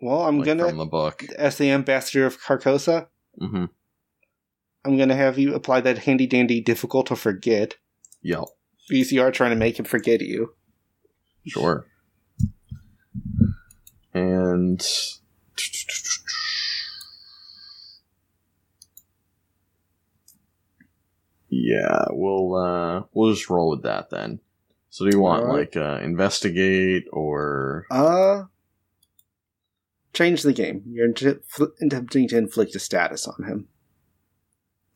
Well, 0.00 0.22
I'm 0.22 0.38
like 0.38 0.46
gonna, 0.46 0.68
from 0.68 0.78
the 0.78 0.86
book. 0.86 1.24
as 1.36 1.56
the 1.58 1.70
ambassador 1.70 2.24
of 2.26 2.40
Carcosa, 2.40 3.08
hmm 3.38 3.66
I'm 4.84 4.96
gonna 4.96 5.16
have 5.16 5.38
you 5.38 5.54
apply 5.54 5.80
that 5.82 5.98
handy 5.98 6.26
dandy 6.26 6.60
difficult 6.60 7.06
to 7.06 7.16
forget. 7.16 7.76
Yep. 8.22 8.44
Are 9.18 9.30
trying 9.30 9.50
to 9.50 9.56
make 9.56 9.78
him 9.78 9.84
forget 9.84 10.20
you. 10.20 10.54
Sure. 11.46 11.86
And 14.20 14.82
yeah, 21.48 22.04
we'll 22.10 22.54
uh 22.54 23.02
we'll 23.12 23.32
just 23.32 23.50
roll 23.50 23.70
with 23.70 23.82
that 23.82 24.10
then. 24.10 24.40
So 24.90 25.04
do 25.04 25.16
you 25.16 25.20
want 25.22 25.44
Alright. 25.44 25.74
like 25.74 25.76
uh 25.76 26.00
investigate 26.02 27.06
or 27.12 27.86
Uh, 27.90 28.44
change 30.12 30.42
the 30.42 30.52
game. 30.52 30.82
You're 30.86 31.06
int- 31.06 31.44
fl- 31.46 31.64
attempting 31.80 32.28
to 32.28 32.38
inflict 32.38 32.74
a 32.74 32.78
status 32.78 33.26
on 33.26 33.44
him. 33.44 33.68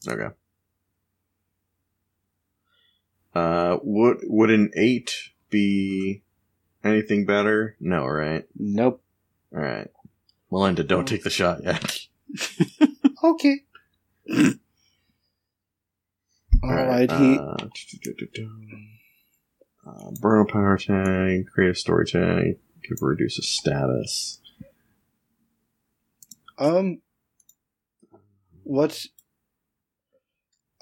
okay. 0.08 0.34
Uh 3.34 3.78
would 3.82 4.18
would 4.24 4.50
an 4.50 4.70
8 4.76 5.12
be 5.50 6.22
anything 6.84 7.26
better? 7.26 7.76
No, 7.80 8.06
right? 8.06 8.44
Nope. 8.56 9.02
All 9.54 9.60
right. 9.60 9.88
Melinda, 10.50 10.82
don't 10.82 11.06
take 11.06 11.22
the 11.22 11.30
shot 11.30 11.62
yet. 11.62 12.00
Okay. 13.24 13.60
All 16.62 16.74
right. 16.74 17.10
He. 17.10 17.38
Uh, 17.38 17.56
uh, 19.86 20.10
burn 20.20 20.40
a 20.40 20.52
power 20.52 20.76
tag, 20.76 21.46
create 21.46 21.70
a 21.70 21.74
story 21.74 22.04
tag, 22.04 22.58
give 22.86 22.98
reduce 23.00 23.38
a 23.38 23.42
status. 23.42 24.40
Um. 26.58 27.00
What? 28.64 29.06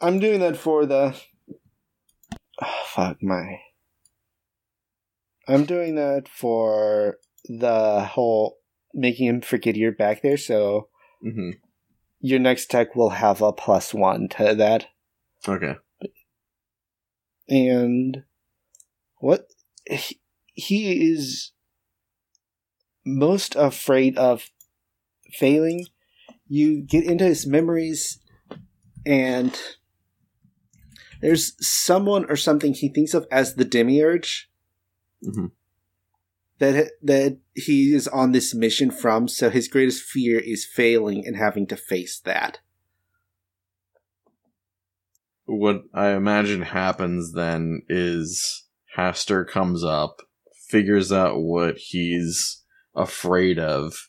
I'm 0.01 0.19
doing 0.19 0.41
that 0.41 0.57
for 0.57 0.85
the. 0.85 1.15
Oh, 2.61 2.83
fuck 2.87 3.23
my. 3.23 3.61
I'm 5.47 5.65
doing 5.65 5.95
that 5.95 6.29
for 6.29 7.19
the 7.45 8.05
whole 8.05 8.59
making 8.95 9.27
him 9.27 9.41
forget 9.41 9.77
you're 9.77 9.93
back 9.93 10.23
there. 10.23 10.37
So 10.37 10.89
hmm 11.23 11.51
your 12.25 12.39
next 12.39 12.67
tech 12.71 12.95
will 12.95 13.11
have 13.11 13.43
a 13.43 13.53
plus 13.53 13.93
one 13.93 14.29
to 14.29 14.55
that. 14.55 14.87
Okay. 15.49 15.75
and 17.49 18.23
what 19.19 19.47
he, 19.87 20.21
he 20.47 21.11
is 21.13 21.53
most 23.05 23.57
afraid 23.57 24.17
of 24.17 24.51
failing 25.33 25.87
you 26.47 26.83
get 26.83 27.05
into 27.05 27.25
his 27.25 27.47
memories 27.47 28.21
and 29.05 29.61
there's 31.21 31.55
someone 31.67 32.25
or 32.31 32.37
something 32.37 32.75
he 32.75 32.89
thinks 32.89 33.15
of 33.15 33.27
as 33.31 33.55
the 33.55 33.65
demiurge 33.65 34.51
hmm 35.23 35.47
that 36.59 36.93
that 37.03 37.39
he 37.55 37.95
is 37.95 38.09
on 38.09 38.33
this 38.33 38.55
mission 38.55 38.91
from 38.91 39.29
so 39.29 39.51
his 39.51 39.69
greatest 39.69 40.03
fear 40.03 40.39
is 40.39 40.65
failing 40.65 41.25
and 41.27 41.37
having 41.37 41.67
to 41.67 41.77
face 41.77 42.21
that 42.25 42.61
What 45.45 45.83
I 45.93 46.11
imagine 46.11 46.63
happens 46.63 47.33
then 47.33 47.83
is 47.89 48.65
Hastur 48.97 49.47
comes 49.47 49.83
up, 49.83 50.23
figures 50.69 51.11
out 51.11 51.41
what 51.41 51.77
he's 51.77 52.63
afraid 52.95 53.59
of, 53.59 54.09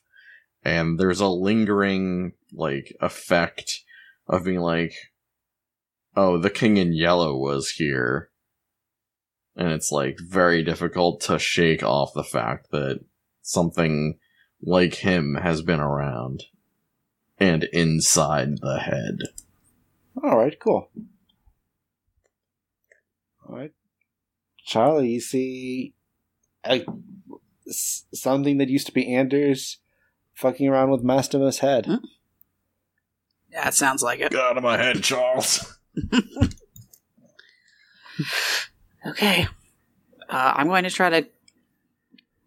and 0.64 1.00
there's 1.00 1.20
a 1.20 1.28
lingering, 1.28 2.34
like, 2.52 2.96
effect 3.02 3.82
of 4.28 4.46
being 4.46 4.60
like, 4.60 4.94
oh, 6.16 6.38
the 6.38 6.50
king 6.50 6.78
in 6.78 6.94
yellow 6.94 7.36
was 7.36 7.72
here. 7.72 8.30
And 9.56 9.72
it's 9.72 9.92
like 9.92 10.18
very 10.20 10.64
difficult 10.64 11.22
to 11.22 11.38
shake 11.38 11.84
off 11.84 12.14
the 12.14 12.24
fact 12.24 12.72
that 12.72 13.02
something 13.42 14.18
like 14.62 14.96
him 14.96 15.36
has 15.36 15.62
been 15.62 15.80
around 15.80 16.44
and 17.38 17.64
inside 17.66 18.60
the 18.62 18.80
head. 18.80 19.20
All 20.24 20.38
right, 20.38 20.58
cool. 20.60 20.90
All 23.48 23.56
right, 23.58 23.74
Charlie, 24.66 25.10
you 25.10 25.20
see 25.22 25.94
a, 26.66 26.86
s- 27.68 28.06
something 28.14 28.58
that 28.60 28.70
used 28.70 28.88
to 28.88 28.94
be 28.94 29.14
Anders 29.14 29.78
fucking 30.34 30.68
around 30.68 30.90
with 30.92 31.04
Mastema's 31.04 31.60
head. 31.60 31.86
Hmm? 31.86 31.96
Yeah, 33.52 33.68
it 33.68 33.74
sounds 33.76 34.02
like 34.02 34.20
it. 34.20 34.32
Get 34.32 34.40
out 34.40 34.58
of 34.58 34.64
my 34.64 34.78
head, 34.78 35.04
Charles. 35.04 35.78
Okay. 39.06 39.48
Uh, 40.30 40.54
I'm 40.56 40.68
going 40.68 40.84
to 40.84 40.90
try 40.90 41.10
to 41.10 41.28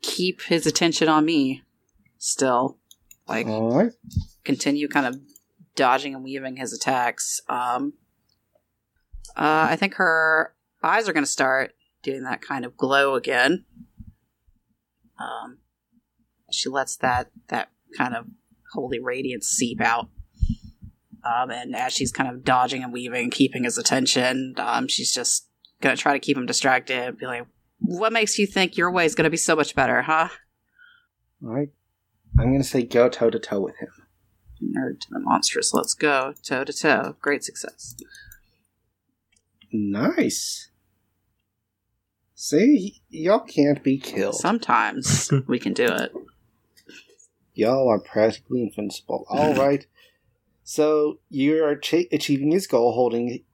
keep 0.02 0.42
his 0.42 0.66
attention 0.66 1.08
on 1.08 1.24
me 1.24 1.62
still. 2.18 2.78
Like, 3.28 3.46
right, 3.48 3.92
continue 4.44 4.86
kind 4.88 5.06
of 5.06 5.20
dodging 5.74 6.14
and 6.14 6.22
weaving 6.22 6.56
his 6.56 6.72
attacks. 6.72 7.40
Um, 7.48 7.94
uh, 9.36 9.66
I 9.70 9.76
think 9.76 9.94
her 9.94 10.54
eyes 10.82 11.08
are 11.08 11.12
going 11.12 11.24
to 11.24 11.30
start 11.30 11.74
doing 12.02 12.22
that 12.22 12.40
kind 12.40 12.64
of 12.64 12.76
glow 12.76 13.16
again. 13.16 13.64
Um, 15.18 15.58
she 16.52 16.68
lets 16.68 16.96
that 16.98 17.30
that 17.48 17.70
kind 17.96 18.14
of 18.14 18.26
holy 18.72 19.00
radiance 19.00 19.48
seep 19.48 19.80
out. 19.80 20.08
Um, 21.24 21.50
and 21.50 21.74
as 21.74 21.92
she's 21.92 22.12
kind 22.12 22.30
of 22.30 22.44
dodging 22.44 22.84
and 22.84 22.92
weaving, 22.92 23.30
keeping 23.30 23.64
his 23.64 23.76
attention, 23.76 24.54
um, 24.58 24.86
she's 24.86 25.12
just 25.12 25.45
going 25.80 25.94
to 25.96 26.00
try 26.00 26.12
to 26.12 26.18
keep 26.18 26.36
him 26.36 26.46
distracted 26.46 26.96
and 26.96 27.18
be 27.18 27.26
like, 27.26 27.46
What 27.80 28.12
makes 28.12 28.38
you 28.38 28.46
think 28.46 28.76
your 28.76 28.90
way 28.90 29.04
is 29.04 29.14
going 29.14 29.24
to 29.24 29.30
be 29.30 29.36
so 29.36 29.56
much 29.56 29.74
better, 29.74 30.02
huh? 30.02 30.28
all 31.42 31.50
right. 31.50 31.68
I'm 32.38 32.52
gonna 32.52 32.64
say 32.64 32.82
go 32.82 33.08
toe 33.08 33.30
to 33.30 33.38
toe 33.38 33.60
with 33.60 33.76
him. 33.76 33.88
Nerd 34.62 35.00
to 35.00 35.06
the 35.10 35.20
monstrous. 35.20 35.72
Let's 35.72 35.94
go 35.94 36.34
toe 36.42 36.64
to 36.64 36.72
toe. 36.72 37.16
Great 37.22 37.42
success. 37.44 37.94
Nice. 39.72 40.68
See, 42.34 43.00
y- 43.12 43.18
y'all 43.18 43.40
can't 43.40 43.82
be 43.82 43.98
killed. 43.98 44.34
Sometimes 44.34 45.30
we 45.46 45.58
can 45.58 45.72
do 45.72 45.86
it. 45.86 46.12
Y'all 47.54 47.88
are 47.88 47.98
practically 47.98 48.62
invincible. 48.62 49.24
All 49.28 49.54
right. 49.64 49.86
So 50.62 51.20
you 51.30 51.62
are 51.64 51.72
ach- 51.72 52.08
achieving 52.12 52.50
his 52.50 52.66
goal, 52.66 52.92
holding 52.92 53.44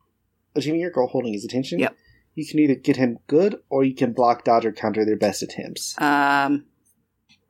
achieving 0.56 0.80
your 0.80 0.90
goal, 0.90 1.06
holding 1.08 1.32
his 1.34 1.44
attention. 1.44 1.78
Yep. 1.78 1.96
You 2.34 2.46
can 2.46 2.60
either 2.60 2.74
get 2.74 2.96
him 2.96 3.18
good, 3.26 3.60
or 3.68 3.84
you 3.84 3.94
can 3.94 4.12
block, 4.12 4.44
dodge, 4.44 4.64
or 4.64 4.72
counter 4.72 5.04
their 5.04 5.16
best 5.16 5.42
attempts. 5.42 5.94
Um, 5.98 6.64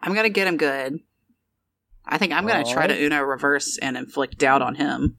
I'm 0.00 0.14
gonna 0.14 0.28
get 0.28 0.48
him 0.48 0.56
good. 0.56 1.00
I 2.04 2.18
think 2.18 2.32
I'm 2.32 2.46
gonna 2.46 2.64
try 2.64 2.86
to. 2.86 3.04
Uno 3.04 3.20
reverse 3.22 3.78
and 3.78 3.96
inflict 3.96 4.38
doubt 4.38 4.62
on 4.62 4.74
him. 4.74 5.16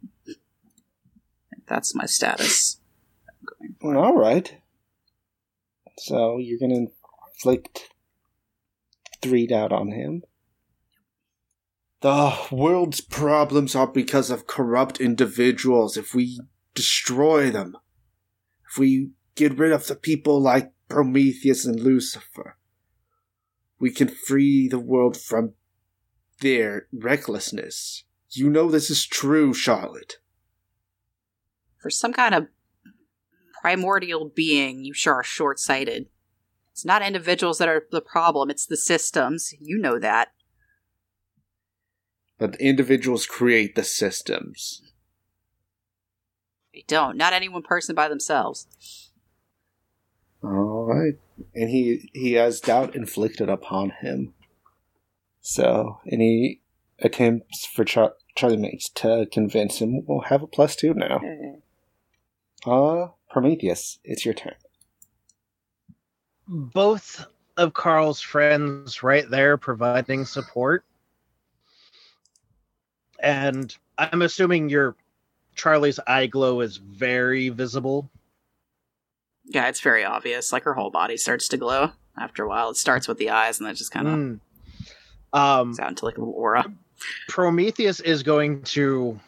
That's 1.68 1.95
my 1.95 2.06
status. 2.06 2.80
All 3.81 4.18
right. 4.18 4.53
So 5.98 6.38
you're 6.38 6.60
gonna 6.60 6.88
inflict 6.88 7.90
three 9.22 9.48
doubt 9.48 9.72
on 9.72 9.91
him. 9.91 10.23
The 12.02 12.38
world's 12.52 12.99
problems 12.99 13.76
are 13.76 13.88
because 13.88 14.30
of 14.30 14.45
corrupt 14.45 14.99
individuals. 14.99 15.95
If 15.95 16.14
we 16.14 16.41
destroy 16.76 17.49
them, 17.49 17.77
if 18.69 18.77
we 18.77 19.11
get 19.35 19.57
rid 19.57 19.72
of 19.72 19.88
the 19.88 19.95
people 19.95 20.39
like 20.39 20.73
Prometheus 20.89 21.65
and 21.65 21.80
Lucifer, 21.80 22.57
we 23.80 23.91
can 23.91 24.07
free 24.07 24.68
the 24.68 24.80
world 24.80 25.18
from 25.18 25.53
their 26.41 26.88
recklessness. 26.93 28.03
You 28.31 28.49
know 28.49 28.69
this 28.69 28.89
is 28.89 29.05
true, 29.05 29.53
Charlotte. 29.53 30.18
For 31.81 31.89
some 31.89 32.14
kind 32.14 32.34
of 32.34 32.47
primordial 33.61 34.30
being, 34.30 34.84
you 34.84 34.93
sure 34.93 35.15
are 35.15 35.23
short 35.23 35.60
sighted. 35.60 36.07
It's 36.72 36.85
not 36.85 37.01
individuals 37.01 37.60
that 37.60 37.68
are 37.68 37.85
the 37.91 38.01
problem, 38.01 38.49
it's 38.49 38.65
the 38.65 38.77
systems. 38.77 39.53
You 39.60 39.77
know 39.77 39.99
that. 39.99 40.30
But 42.39 42.53
the 42.53 42.65
individuals 42.65 43.26
create 43.26 43.76
the 43.76 43.84
systems. 43.84 44.81
They 46.73 46.84
don't. 46.88 47.15
Not 47.15 47.34
any 47.34 47.47
one 47.47 47.61
person 47.61 47.93
by 47.93 48.07
themselves. 48.07 49.02
All 50.44 50.86
right, 50.86 51.14
and 51.56 51.70
he 51.70 52.10
he 52.14 52.34
has 52.34 52.60
doubt 52.60 52.95
inflicted 52.95 53.49
upon 53.49 53.91
him. 54.02 54.34
So 55.41 55.99
any 56.11 56.61
attempts 56.99 57.65
for 57.65 57.86
Char- 57.86 58.15
Charlie 58.36 58.57
makes 58.57 58.90
to 58.90 59.28
convince 59.32 59.80
him 59.80 60.06
will 60.06 60.22
have 60.22 60.44
a 60.44 60.48
plus 60.48 60.76
two 60.76 60.94
now. 60.94 61.22
Uh, 62.65 63.07
Prometheus, 63.30 63.99
it's 64.03 64.26
your 64.26 64.34
turn. 64.34 64.56
Both 66.48 67.26
of 67.57 67.74
Carl's 67.74 68.22
friends 68.22 69.03
right 69.03 69.30
there 69.30 69.57
providing 69.57 70.26
support. 70.26 70.84
And 73.20 73.76
I'm 73.98 74.22
assuming 74.22 74.70
your 74.70 74.95
Charlie's 75.56 75.99
eye 76.07 76.28
glow 76.28 76.61
is 76.61 76.78
very 76.78 77.49
visible. 77.49 78.10
Yeah, 79.45 79.68
it's 79.68 79.82
very 79.82 80.03
obvious. 80.06 80.52
Like 80.53 80.64
her 80.64 80.74
whole 80.74 80.90
body 80.90 81.18
starts 81.18 81.48
to 81.49 81.57
glow 81.57 81.91
after 82.18 82.44
a 82.44 82.48
while. 82.48 82.70
It 82.70 82.78
starts 82.78 83.07
with 83.07 83.18
the 83.18 83.30
eyes 83.30 83.60
and 83.60 83.68
then 83.68 83.76
just 83.76 83.91
kind 83.91 84.07
of 84.07 84.14
Mm. 84.14 84.40
Um, 85.34 85.76
out 85.80 85.90
into 85.90 86.06
like 86.06 86.18
a 86.18 86.20
little 86.20 86.36
aura. 86.36 86.64
Prometheus 87.28 87.99
is 87.99 88.22
going 88.22 88.61
to 88.64 89.20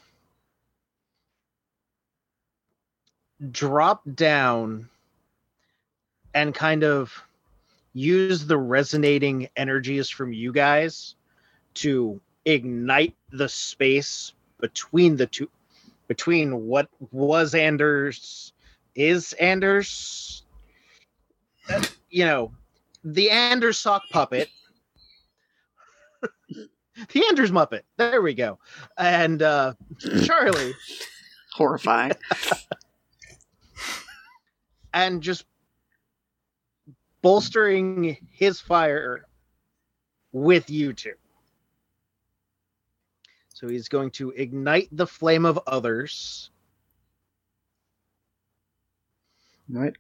drop 3.52 4.04
down 4.14 4.88
and 6.36 6.54
kind 6.54 6.84
of 6.84 7.24
use 7.94 8.46
the 8.46 8.58
resonating 8.58 9.50
energies 9.56 10.10
from 10.10 10.32
you 10.32 10.52
guys 10.52 11.16
to 11.76 12.20
ignite 12.46 13.16
the 13.32 13.50
space 13.50 14.34
between 14.60 15.16
the 15.16 15.26
two 15.26 15.50
between 16.08 16.68
what 16.68 16.88
was 17.12 17.56
Anders 17.56 18.54
is 18.96 19.34
Anders 19.34 20.44
you 22.10 22.26
know 22.26 22.52
the 23.04 23.30
Anders 23.30 23.78
sock 23.78 24.04
puppet 24.10 24.50
the 27.14 27.26
Anders 27.28 27.52
Muppet. 27.52 27.82
There 27.98 28.22
we 28.22 28.34
go. 28.34 28.60
And 28.98 29.42
uh 29.42 29.74
Charlie 30.24 30.74
Horrifying. 31.54 32.14
and 34.94 35.22
just 35.22 35.46
bolstering 37.22 38.18
his 38.32 38.60
fire 38.60 39.26
with 40.32 40.70
you 40.70 40.94
two. 40.94 41.14
So 43.54 43.68
he's 43.70 43.88
going 43.88 44.12
to 44.12 44.32
ignite 44.32 44.90
the 44.92 45.08
flame 45.08 45.46
of 45.46 45.60
others. 45.66 46.52
Right. 49.70 49.94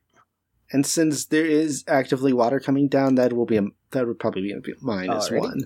And 0.72 0.86
since 0.86 1.26
there 1.26 1.46
is 1.46 1.84
actively 1.88 2.34
water 2.34 2.60
coming 2.60 2.88
down, 2.88 3.16
that 3.16 3.34
will 3.34 3.46
be 3.46 3.58
a 3.58 3.68
that 3.92 4.08
would 4.08 4.20
probably 4.20 4.42
be 4.42 4.52
a 4.52 4.76
minus 4.82 5.30
Alrighty. 5.30 5.40
one. 5.40 5.62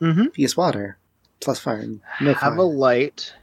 Mm-hmm. 0.00 0.24
Because 0.34 0.56
water 0.56 0.98
plus 1.40 1.58
fire, 1.58 1.84
no 2.20 2.34
Have 2.34 2.40
fire. 2.54 2.56
a 2.58 2.62
light. 2.62 3.34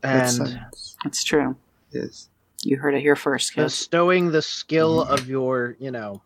That's 0.00 0.38
And 0.38 0.48
science. 0.48 0.96
It's 1.04 1.24
true. 1.24 1.56
Is 1.92 2.28
You 2.62 2.76
heard 2.78 2.94
it 2.94 3.00
here 3.00 3.16
first, 3.16 3.54
kids. 3.54 3.72
bestowing 3.78 4.30
the 4.32 4.42
skill 4.42 5.02
of 5.02 5.28
your, 5.28 5.76
you 5.78 5.90
know, 5.90 6.22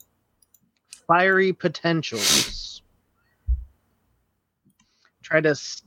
fiery 1.07 1.53
potentials. 1.53 2.82
Try 5.23 5.40
to 5.43 5.51
s- 5.51 5.82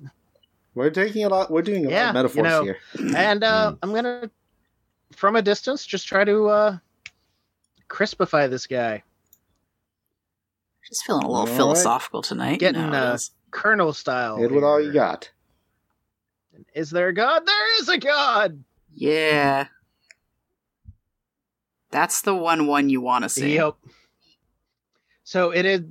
we're 0.75 0.89
taking 0.91 1.25
a 1.25 1.29
lot. 1.29 1.51
We're 1.51 1.63
doing 1.63 1.85
a 1.85 1.89
lot 1.89 1.91
Yeah, 1.91 2.09
of 2.09 2.15
you 2.15 2.43
metaphors 2.43 2.43
know, 2.43 2.63
here. 2.63 2.77
And 3.17 3.43
uh, 3.43 3.75
I'm 3.81 3.93
gonna, 3.93 4.29
from 5.15 5.35
a 5.35 5.41
distance, 5.41 5.85
just 5.85 6.07
try 6.07 6.23
to 6.23 6.47
uh, 6.47 6.77
crispify 7.89 8.49
this 8.49 8.67
guy. 8.67 9.03
Just 10.87 11.05
feeling 11.05 11.23
a 11.23 11.27
little 11.27 11.41
Alright. 11.41 11.55
philosophical 11.55 12.21
tonight. 12.21 12.59
Getting, 12.59 12.81
you 12.81 12.87
know, 12.87 12.97
uh. 12.97 13.17
Colonel 13.51 13.91
style. 13.93 14.37
Hit 14.37 14.51
with 14.51 14.63
all 14.63 14.81
you 14.81 14.93
got. 14.93 15.29
Is 16.73 16.89
there 16.89 17.09
a 17.09 17.13
god? 17.13 17.45
There 17.45 17.81
is 17.81 17.89
a 17.89 17.97
god. 17.97 18.63
Yeah. 18.93 19.67
That's 21.91 22.21
the 22.21 22.33
one 22.33 22.67
one 22.67 22.89
you 22.89 23.01
want 23.01 23.23
to 23.23 23.29
see. 23.29 23.55
Yep. 23.55 23.75
So 25.25 25.51
it 25.51 25.65
is. 25.65 25.81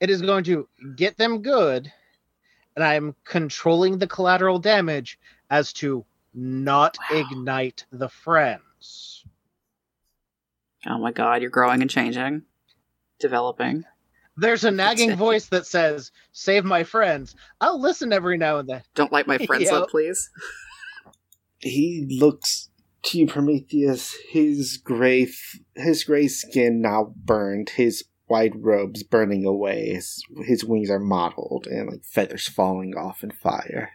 It 0.00 0.10
is 0.10 0.22
going 0.22 0.44
to 0.44 0.68
get 0.94 1.16
them 1.16 1.42
good, 1.42 1.90
and 2.74 2.84
I'm 2.84 3.14
controlling 3.24 3.98
the 3.98 4.06
collateral 4.06 4.58
damage 4.58 5.18
as 5.50 5.72
to 5.74 6.04
not 6.36 6.98
Wow. 7.10 7.16
ignite 7.18 7.86
the 7.90 8.08
friends. 8.08 9.24
Oh 10.86 10.98
my 10.98 11.10
god, 11.10 11.40
you're 11.42 11.50
growing 11.50 11.80
and 11.82 11.90
changing. 11.90 12.42
Developing. 13.18 13.84
There's 14.36 14.64
a 14.64 14.70
nagging 14.70 15.16
voice 15.16 15.46
that 15.48 15.66
says, 15.66 16.12
"Save 16.32 16.64
my 16.64 16.84
friends." 16.84 17.34
I'll 17.60 17.80
listen 17.80 18.12
every 18.12 18.36
now 18.36 18.58
and 18.58 18.68
then. 18.68 18.82
Don't 18.94 19.10
light 19.10 19.26
my 19.26 19.38
friends 19.38 19.64
Yep. 19.64 19.72
up, 19.72 19.88
please. 19.90 20.30
He 21.58 22.06
looks 22.20 22.68
to 23.04 23.18
you, 23.18 23.26
Prometheus. 23.26 24.14
His 24.30 24.76
gray, 24.76 25.22
f- 25.22 25.58
his 25.74 26.04
gray 26.04 26.28
skin 26.28 26.82
now 26.82 27.14
burned. 27.16 27.70
His 27.70 28.04
white 28.26 28.52
robes 28.54 29.02
burning 29.02 29.46
away. 29.46 29.86
His, 29.94 30.22
his 30.44 30.64
wings 30.64 30.90
are 30.90 30.98
mottled 30.98 31.66
and 31.66 31.88
like 31.90 32.04
feathers 32.04 32.46
falling 32.46 32.94
off 32.94 33.22
in 33.24 33.30
fire. 33.30 33.92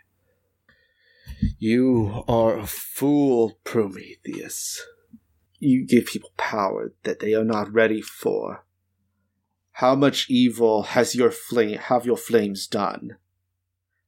You 1.57 2.23
are 2.27 2.57
a 2.57 2.67
fool, 2.67 3.59
Prometheus. 3.63 4.81
You 5.59 5.85
give 5.85 6.07
people 6.07 6.31
power 6.37 6.93
that 7.03 7.19
they 7.19 7.33
are 7.33 7.43
not 7.43 7.71
ready 7.71 8.01
for. 8.01 8.65
How 9.73 9.95
much 9.95 10.29
evil 10.29 10.83
has 10.83 11.15
your 11.15 11.31
flame 11.31 11.77
have 11.77 12.05
your 12.05 12.17
flames 12.17 12.67
done? 12.67 13.17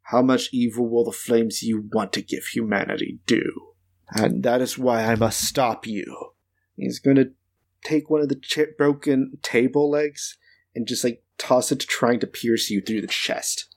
How 0.04 0.22
much 0.22 0.50
evil 0.52 0.90
will 0.90 1.06
the 1.06 1.12
flames 1.12 1.64
you 1.64 1.90
want 1.92 2.14
to 2.14 2.22
give 2.22 2.46
humanity 2.46 3.20
do? 3.26 3.74
And 4.10 4.44
that 4.44 4.62
is 4.62 4.78
why 4.78 5.06
I 5.06 5.16
must 5.16 5.48
stop 5.48 5.88
you. 5.88 6.34
He's 6.76 7.00
going 7.00 7.18
to 7.18 7.32
take 7.84 8.10
one 8.10 8.22
of 8.22 8.30
the 8.30 8.36
ch- 8.36 8.78
broken 8.78 9.38
table 9.42 9.90
legs 9.90 10.38
and 10.76 10.88
just 10.88 11.04
like 11.04 11.24
toss 11.38 11.72
it, 11.72 11.80
trying 11.80 12.20
to 12.20 12.28
pierce 12.28 12.70
you 12.70 12.82
through 12.82 13.02
the 13.02 13.08
chest. 13.08 13.73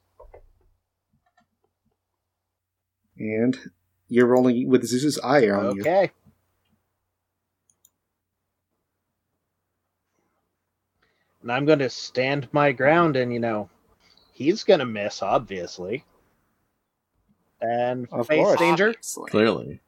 And 3.18 3.56
you're 4.09 4.26
rolling 4.26 4.68
with 4.68 4.84
Zeus's 4.86 5.18
eye 5.22 5.48
on 5.51 5.76
you. 5.76 5.82
Okay. 5.82 6.10
And 11.43 11.52
I'm 11.52 11.64
going 11.64 11.78
to 11.78 11.90
stand 11.90 12.48
my 12.52 12.72
ground, 12.72 13.16
and 13.16 13.32
you 13.32 13.38
know, 13.38 13.68
he's 14.32 14.64
going 14.64 14.80
to 14.80 14.86
miss, 14.86 15.22
obviously. 15.22 16.05
And 17.60 18.09
Of 18.12 18.26
face 18.26 18.44
course. 18.44 18.59
danger 18.59 18.88
Obviously. 18.88 19.30
Clearly. 19.30 19.80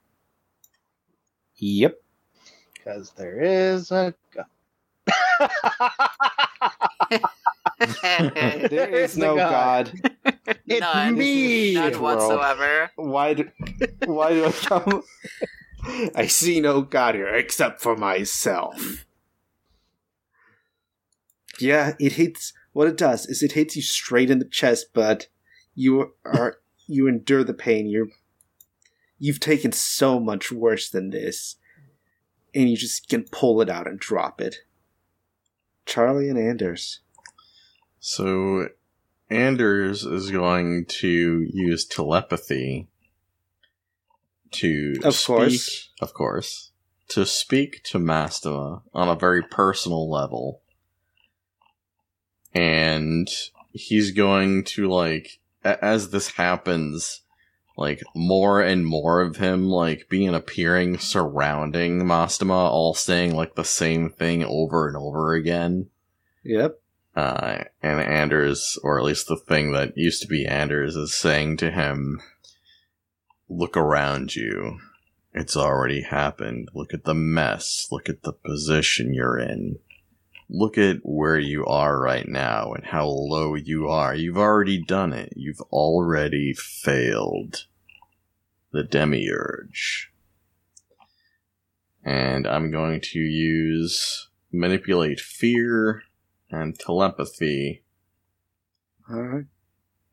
Yep. 1.57 1.97
because 2.75 3.11
there 3.17 3.41
is 3.41 3.91
a. 3.91 4.15
God. 4.33 4.47
There 8.71 8.89
is 8.91 9.17
no 9.17 9.37
god. 9.37 9.93
god. 10.03 10.17
It's 10.69 10.81
None. 10.81 11.17
me. 11.17 11.75
None 11.75 11.93
World. 11.93 12.03
whatsoever. 12.03 12.91
Why 12.97 13.35
do, 13.35 13.49
why 14.05 14.31
do 14.35 14.47
I 14.47 14.53
come? 14.53 15.03
I 16.15 16.27
see 16.27 16.61
no 16.61 16.83
god 16.83 17.15
here 17.15 17.29
except 17.35 17.81
for 17.81 17.97
myself. 17.97 19.07
Yeah, 21.59 21.95
it 21.99 22.13
hits. 22.13 22.53
What 22.73 22.89
it 22.89 22.97
does 22.97 23.27
is 23.27 23.43
it 23.43 23.53
hits 23.53 23.77
you 23.77 23.83
straight 23.83 24.31
in 24.31 24.39
the 24.39 24.45
chest, 24.45 24.89
but 24.93 25.29
you 25.75 26.13
are 26.25 26.59
you 26.87 27.09
endure 27.09 27.45
the 27.45 27.55
pain. 27.55 27.89
You're 27.89 28.09
you've 29.19 29.41
taken 29.41 29.73
so 29.73 30.21
much 30.21 30.53
worse 30.53 30.91
than 30.91 31.11
this, 31.11 31.57
and 32.55 32.69
you 32.69 32.77
just 32.77 33.09
can 33.09 33.25
pull 33.25 33.61
it 33.61 33.71
out 33.71 33.87
and 33.87 33.99
drop 33.99 34.41
it. 34.41 34.57
Charlie 35.87 36.29
and 36.29 36.39
Anders. 36.39 37.01
So 38.01 38.69
Anders 39.31 40.05
is 40.05 40.31
going 40.31 40.87
to 40.87 41.47
use 41.53 41.85
telepathy 41.85 42.89
to 44.53 44.95
Of 45.05 45.15
speak, 45.15 45.27
course. 45.27 45.91
of 46.01 46.15
course, 46.15 46.71
to 47.09 47.27
speak 47.27 47.83
to 47.85 47.99
Mastema 47.99 48.83
on 48.95 49.09
a 49.09 49.15
very 49.19 49.43
personal 49.43 50.11
level. 50.11 50.63
And 52.55 53.29
he's 53.73 54.11
going 54.13 54.65
to 54.65 54.89
like 54.89 55.39
a- 55.65 55.83
as 55.85 56.11
this 56.11 56.33
happens, 56.33 57.21
like 57.77 58.03
more 58.15 58.63
and 58.63 58.87
more 58.87 59.21
of 59.21 59.37
him 59.37 59.69
like 59.69 60.09
being 60.09 60.35
appearing 60.35 60.99
surrounding 60.99 62.01
Mastema, 62.01 62.71
all 62.71 62.95
saying 62.95 63.35
like 63.35 63.55
the 63.55 63.65
same 63.65 64.09
thing 64.11 64.43
over 64.45 64.89
and 64.89 64.97
over 64.97 65.35
again 65.35 65.91
Yep. 66.45 66.81
Uh, 67.19 67.65
and 67.83 68.01
Anders, 68.01 68.79
or 68.85 68.97
at 68.97 69.05
least 69.05 69.27
the 69.27 69.37
thing 69.37 69.73
that 69.73 69.99
used 69.99 70.23
to 70.23 70.29
be 70.29 70.47
Anders, 70.47 70.95
is 70.95 71.13
saying 71.13 71.57
to 71.57 71.73
him, 71.73 72.21
look 73.49 73.77
around 73.77 74.37
you. 74.37 74.79
It's 75.35 75.57
already 75.57 76.03
happened. 76.03 76.69
Look 76.75 76.95
at 76.95 77.03
the 77.03 77.17
mess. 77.17 77.89
Look 77.91 78.09
at 78.09 78.23
the 78.23 78.33
position 78.33 79.15
you're 79.15 79.37
in. 79.37 79.81
Look 80.49 80.79
at 80.79 80.99
where 81.03 81.41
you 81.41 81.67
are 81.67 82.01
right 82.01 82.29
now 82.29 82.73
and 82.73 82.87
how 82.87 83.09
low 83.09 83.57
you 83.57 83.89
are. 83.89 84.15
You've 84.15 84.39
already 84.39 84.81
done 84.81 85.13
it. 85.13 85.33
You've 85.35 85.61
already 85.73 86.55
failed 86.55 87.67
the 88.71 88.85
demiurge. 88.85 90.13
And 92.05 92.47
I'm 92.47 92.71
going 92.71 93.01
to 93.01 93.19
use 93.19 94.29
manipulate 94.53 95.19
fear 95.19 96.05
and 96.51 96.79
telepathy. 96.79 97.83
Alright. 99.11 99.47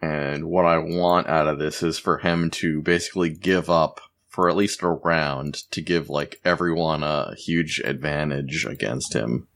And 0.01 0.45
what 0.45 0.65
I 0.65 0.77
want 0.77 1.27
out 1.27 1.47
of 1.47 1.59
this 1.59 1.81
is 1.81 1.97
for 1.97 2.19
him 2.19 2.49
to 2.51 2.81
basically 2.81 3.29
give 3.29 3.69
up 3.69 4.01
for 4.27 4.49
at 4.49 4.55
least 4.55 4.83
a 4.83 4.89
round 4.89 5.55
to 5.71 5.81
give 5.81 6.09
like 6.09 6.39
everyone 6.43 7.03
a 7.03 7.33
huge 7.35 7.81
advantage 7.83 8.65
against 8.65 9.13
him. 9.13 9.47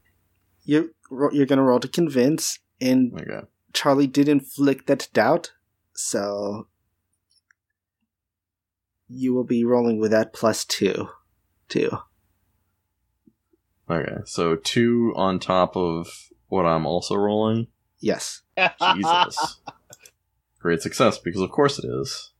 You're, 0.64 0.86
you're 1.32 1.46
gonna 1.46 1.62
roll 1.62 1.80
to 1.80 1.88
convince, 1.88 2.58
and 2.80 3.12
Okay. 3.14 3.46
Charlie 3.72 4.06
did 4.06 4.28
inflict 4.28 4.86
that 4.86 5.08
doubt, 5.12 5.52
so 5.94 6.66
you 9.06 9.34
will 9.34 9.44
be 9.44 9.64
rolling 9.64 9.98
with 9.98 10.12
that 10.12 10.32
plus 10.32 10.64
two. 10.64 11.10
Two. 11.68 11.90
Okay. 13.88 14.22
So 14.24 14.56
two 14.56 15.12
on 15.16 15.38
top 15.38 15.76
of 15.76 16.08
what 16.50 16.66
I'm 16.66 16.84
also 16.84 17.16
rolling. 17.16 17.68
Yes. 18.00 18.42
Jesus. 18.94 19.60
Great 20.60 20.82
success 20.82 21.18
because 21.18 21.40
of 21.40 21.50
course 21.50 21.78
it 21.78 21.86
is. 21.88 22.32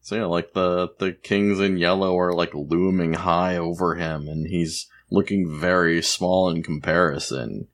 So 0.00 0.16
yeah, 0.16 0.24
like 0.24 0.54
the 0.54 0.88
the 0.98 1.12
kings 1.12 1.60
in 1.60 1.76
yellow 1.76 2.18
are 2.18 2.32
like 2.32 2.54
looming 2.54 3.12
high 3.12 3.56
over 3.56 3.96
him 3.96 4.28
and 4.28 4.46
he's 4.46 4.88
looking 5.10 5.60
very 5.60 6.00
small 6.00 6.48
in 6.48 6.62
comparison. 6.62 7.68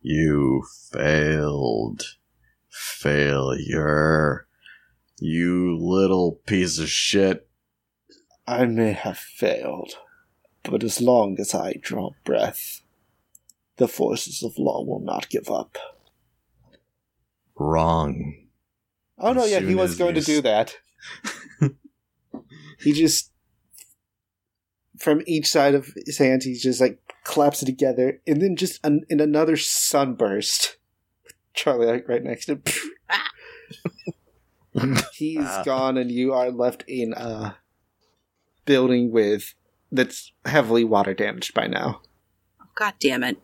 You 0.00 0.64
failed. 0.90 2.02
Failure. 2.68 4.46
You 5.20 5.76
little 5.78 6.40
piece 6.46 6.78
of 6.78 6.88
shit. 6.88 7.48
I 8.46 8.64
may 8.64 8.92
have 8.92 9.18
failed, 9.18 9.94
but 10.62 10.82
as 10.82 11.00
long 11.00 11.38
as 11.40 11.54
I 11.54 11.74
draw 11.80 12.10
breath, 12.24 12.82
the 13.76 13.88
forces 13.88 14.42
of 14.42 14.58
law 14.58 14.82
will 14.84 15.00
not 15.00 15.28
give 15.28 15.50
up. 15.50 15.78
Wrong. 17.56 18.34
Oh 19.18 19.32
no, 19.32 19.42
As 19.44 19.50
yeah, 19.50 19.60
he 19.60 19.74
was 19.74 19.96
going 19.96 20.14
to 20.14 20.20
do 20.20 20.40
that. 20.42 20.76
he 22.78 22.92
just 22.92 23.32
from 24.98 25.22
each 25.26 25.46
side 25.48 25.74
of 25.74 25.92
his 26.06 26.18
hand, 26.18 26.42
he 26.42 26.54
just 26.54 26.80
like 26.80 26.98
claps 27.24 27.62
it 27.62 27.66
together, 27.66 28.20
and 28.26 28.40
then 28.42 28.56
just 28.56 28.84
an, 28.84 29.02
in 29.08 29.20
another 29.20 29.56
sunburst, 29.56 30.76
Charlie 31.54 31.86
like 31.86 32.08
right 32.08 32.22
next 32.22 32.46
to 32.46 32.52
him. 32.54 32.62
He's 35.12 35.38
Ah. 35.40 35.62
gone, 35.64 35.96
and 35.96 36.10
you 36.10 36.32
are 36.32 36.50
left 36.50 36.84
in 36.86 37.12
a 37.14 37.56
building 38.64 39.10
with 39.10 39.54
that's 39.90 40.32
heavily 40.44 40.84
water 40.84 41.14
damaged 41.14 41.54
by 41.54 41.66
now. 41.66 42.00
God 42.74 42.94
damn 43.00 43.24
it. 43.24 43.38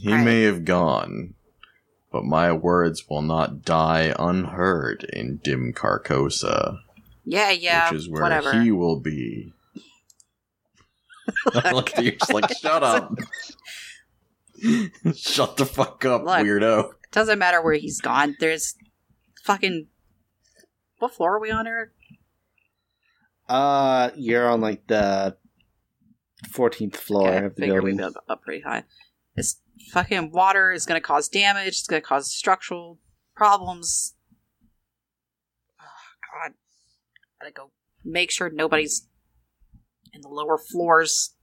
He 0.00 0.08
Alright. 0.10 0.24
may 0.24 0.42
have 0.42 0.64
gone, 0.64 1.34
but 2.12 2.24
my 2.24 2.52
words 2.52 3.08
will 3.08 3.22
not 3.22 3.62
die 3.62 4.14
unheard 4.18 5.04
in 5.12 5.40
dim 5.42 5.72
Carcosa, 5.74 6.78
Yeah, 7.24 7.50
yeah. 7.50 7.90
which 7.90 7.98
is 8.00 8.08
where 8.08 8.22
whatever. 8.22 8.60
he 8.62 8.70
will 8.70 8.98
be. 9.00 9.52
Look, 11.72 11.96
you're 11.98 12.12
just 12.12 12.32
like, 12.32 12.50
shut 12.56 12.82
up. 12.82 13.12
shut 15.14 15.56
the 15.56 15.66
fuck 15.66 16.04
up, 16.04 16.22
Look. 16.24 16.38
weirdo. 16.38 16.92
Doesn't 17.12 17.38
matter 17.38 17.60
where 17.62 17.74
he's 17.74 18.00
gone. 18.00 18.36
There's 18.40 18.74
fucking. 19.44 19.88
What 21.00 21.14
floor 21.14 21.36
are 21.36 21.40
we 21.40 21.50
on, 21.50 21.66
Eric? 21.66 21.90
Uh, 23.48 24.10
you're 24.16 24.48
on 24.48 24.60
like 24.60 24.86
the 24.86 25.36
fourteenth 26.52 26.96
floor 26.96 27.28
Okay, 27.28 27.46
of 27.46 27.56
the 27.56 27.66
building. 27.66 27.96
been 27.96 28.12
up 28.28 28.42
pretty 28.42 28.62
high. 28.62 28.84
This 29.34 29.60
fucking 29.92 30.30
water 30.30 30.70
is 30.70 30.86
going 30.86 31.00
to 31.00 31.04
cause 31.06 31.28
damage. 31.28 31.68
It's 31.68 31.86
going 31.86 32.00
to 32.02 32.06
cause 32.06 32.32
structural 32.32 32.98
problems. 33.34 34.14
Oh, 35.80 35.84
God. 36.44 36.52
Gotta 37.40 37.52
go 37.52 37.70
make 38.04 38.30
sure 38.30 38.50
nobody's 38.50 39.08
in 40.12 40.20
the 40.20 40.28
lower 40.28 40.58
floors. 40.58 41.34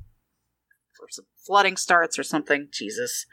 Or 1.01 1.07
some 1.09 1.25
flooding 1.45 1.77
starts 1.77 2.17
or 2.17 2.23
something. 2.23 2.67
Jesus. 2.71 3.25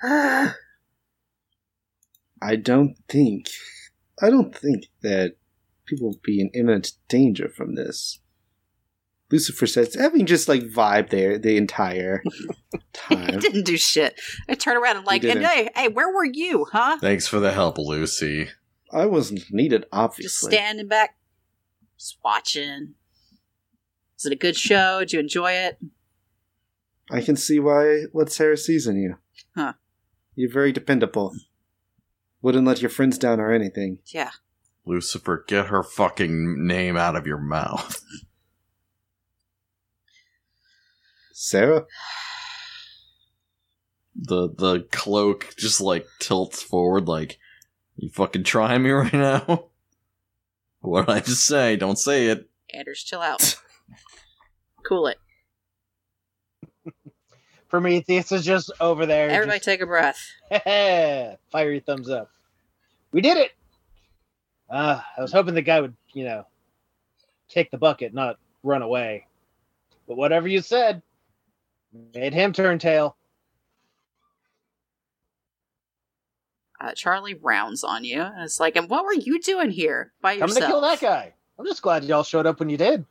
I 0.02 0.54
don't 2.60 2.94
think, 3.08 3.48
I 4.20 4.30
don't 4.30 4.54
think 4.54 4.86
that 5.02 5.36
people 5.86 6.08
will 6.08 6.20
be 6.22 6.40
in 6.40 6.50
imminent 6.54 6.92
danger 7.08 7.48
from 7.48 7.74
this. 7.74 8.20
Lucifer 9.30 9.66
says, 9.66 9.94
having 9.94 10.24
just 10.24 10.48
like 10.48 10.62
vibe 10.62 11.10
there 11.10 11.38
the 11.38 11.56
entire 11.58 12.22
I 12.74 12.78
time. 12.94 13.38
didn't 13.38 13.64
do 13.66 13.76
shit. 13.76 14.18
I 14.48 14.54
turn 14.54 14.76
around 14.76 14.96
and 14.96 15.06
like, 15.06 15.22
and 15.22 15.44
hey, 15.44 15.68
hey, 15.74 15.88
where 15.88 16.12
were 16.12 16.24
you, 16.24 16.66
huh? 16.72 16.96
Thanks 17.00 17.26
for 17.26 17.38
the 17.38 17.52
help, 17.52 17.76
Lucy. 17.76 18.48
I 18.90 19.04
wasn't 19.04 19.42
needed, 19.50 19.84
obviously. 19.92 20.50
Just 20.50 20.58
standing 20.58 20.88
back, 20.88 21.16
just 21.98 22.16
watching. 22.24 22.94
Was 24.16 24.24
it 24.26 24.32
a 24.32 24.36
good 24.36 24.56
show? 24.56 25.00
Did 25.00 25.12
you 25.12 25.20
enjoy 25.20 25.52
it? 25.52 25.78
I 27.10 27.20
can 27.20 27.36
see 27.36 27.60
why 27.60 28.04
what 28.12 28.32
Sarah 28.32 28.56
sees 28.56 28.86
in 28.86 28.96
you. 28.96 29.16
Huh. 29.54 29.74
You're 30.34 30.50
very 30.52 30.72
dependable. 30.72 31.34
Wouldn't 32.42 32.66
let 32.66 32.80
your 32.80 32.90
friends 32.90 33.18
down 33.18 33.40
or 33.40 33.52
anything. 33.52 33.98
Yeah. 34.06 34.30
Lucifer, 34.84 35.44
get 35.46 35.66
her 35.66 35.82
fucking 35.82 36.66
name 36.66 36.96
out 36.96 37.16
of 37.16 37.26
your 37.26 37.38
mouth. 37.38 38.00
Sarah? 41.32 41.86
The 44.20 44.48
the 44.48 44.86
cloak 44.90 45.54
just 45.56 45.80
like 45.80 46.06
tilts 46.18 46.60
forward 46.60 47.06
like 47.06 47.38
you 47.96 48.10
fucking 48.10 48.44
trying 48.44 48.82
me 48.82 48.90
right 48.92 49.12
now? 49.12 49.66
What 50.80 51.06
did 51.06 51.14
I 51.16 51.20
just 51.20 51.46
say? 51.46 51.76
Don't 51.76 51.98
say 51.98 52.26
it. 52.26 52.48
Anders, 52.72 53.02
chill 53.02 53.20
out. 53.20 53.56
cool 54.88 55.06
it. 55.06 55.18
Prometheus 57.68 58.32
is 58.32 58.44
just 58.44 58.70
over 58.80 59.06
there. 59.06 59.28
Everybody 59.28 59.60
take 59.60 59.80
a 59.80 59.86
breath. 59.86 60.18
just, 60.50 61.36
fiery 61.50 61.80
thumbs 61.80 62.08
up. 62.08 62.30
We 63.12 63.20
did 63.20 63.36
it. 63.36 63.52
Uh, 64.70 65.00
I 65.16 65.20
was 65.20 65.32
hoping 65.32 65.54
the 65.54 65.62
guy 65.62 65.80
would, 65.80 65.94
you 66.12 66.24
know, 66.24 66.44
kick 67.48 67.70
the 67.70 67.78
bucket, 67.78 68.14
not 68.14 68.38
run 68.62 68.82
away. 68.82 69.26
But 70.06 70.16
whatever 70.16 70.48
you 70.48 70.60
said, 70.60 71.02
made 72.14 72.32
him 72.32 72.52
turn 72.52 72.78
tail. 72.78 73.16
Uh, 76.80 76.92
Charlie 76.94 77.34
rounds 77.34 77.82
on 77.82 78.04
you, 78.04 78.20
and 78.22 78.44
it's 78.44 78.60
like, 78.60 78.76
and 78.76 78.88
what 78.88 79.04
were 79.04 79.12
you 79.12 79.40
doing 79.40 79.70
here 79.70 80.12
by 80.20 80.32
yourself? 80.32 80.60
to 80.60 80.66
kill 80.66 80.80
that 80.82 81.00
guy. 81.00 81.34
I'm 81.58 81.66
just 81.66 81.82
glad 81.82 82.04
y'all 82.04 82.22
showed 82.22 82.46
up 82.46 82.60
when 82.60 82.70
you 82.70 82.76
did. 82.76 83.04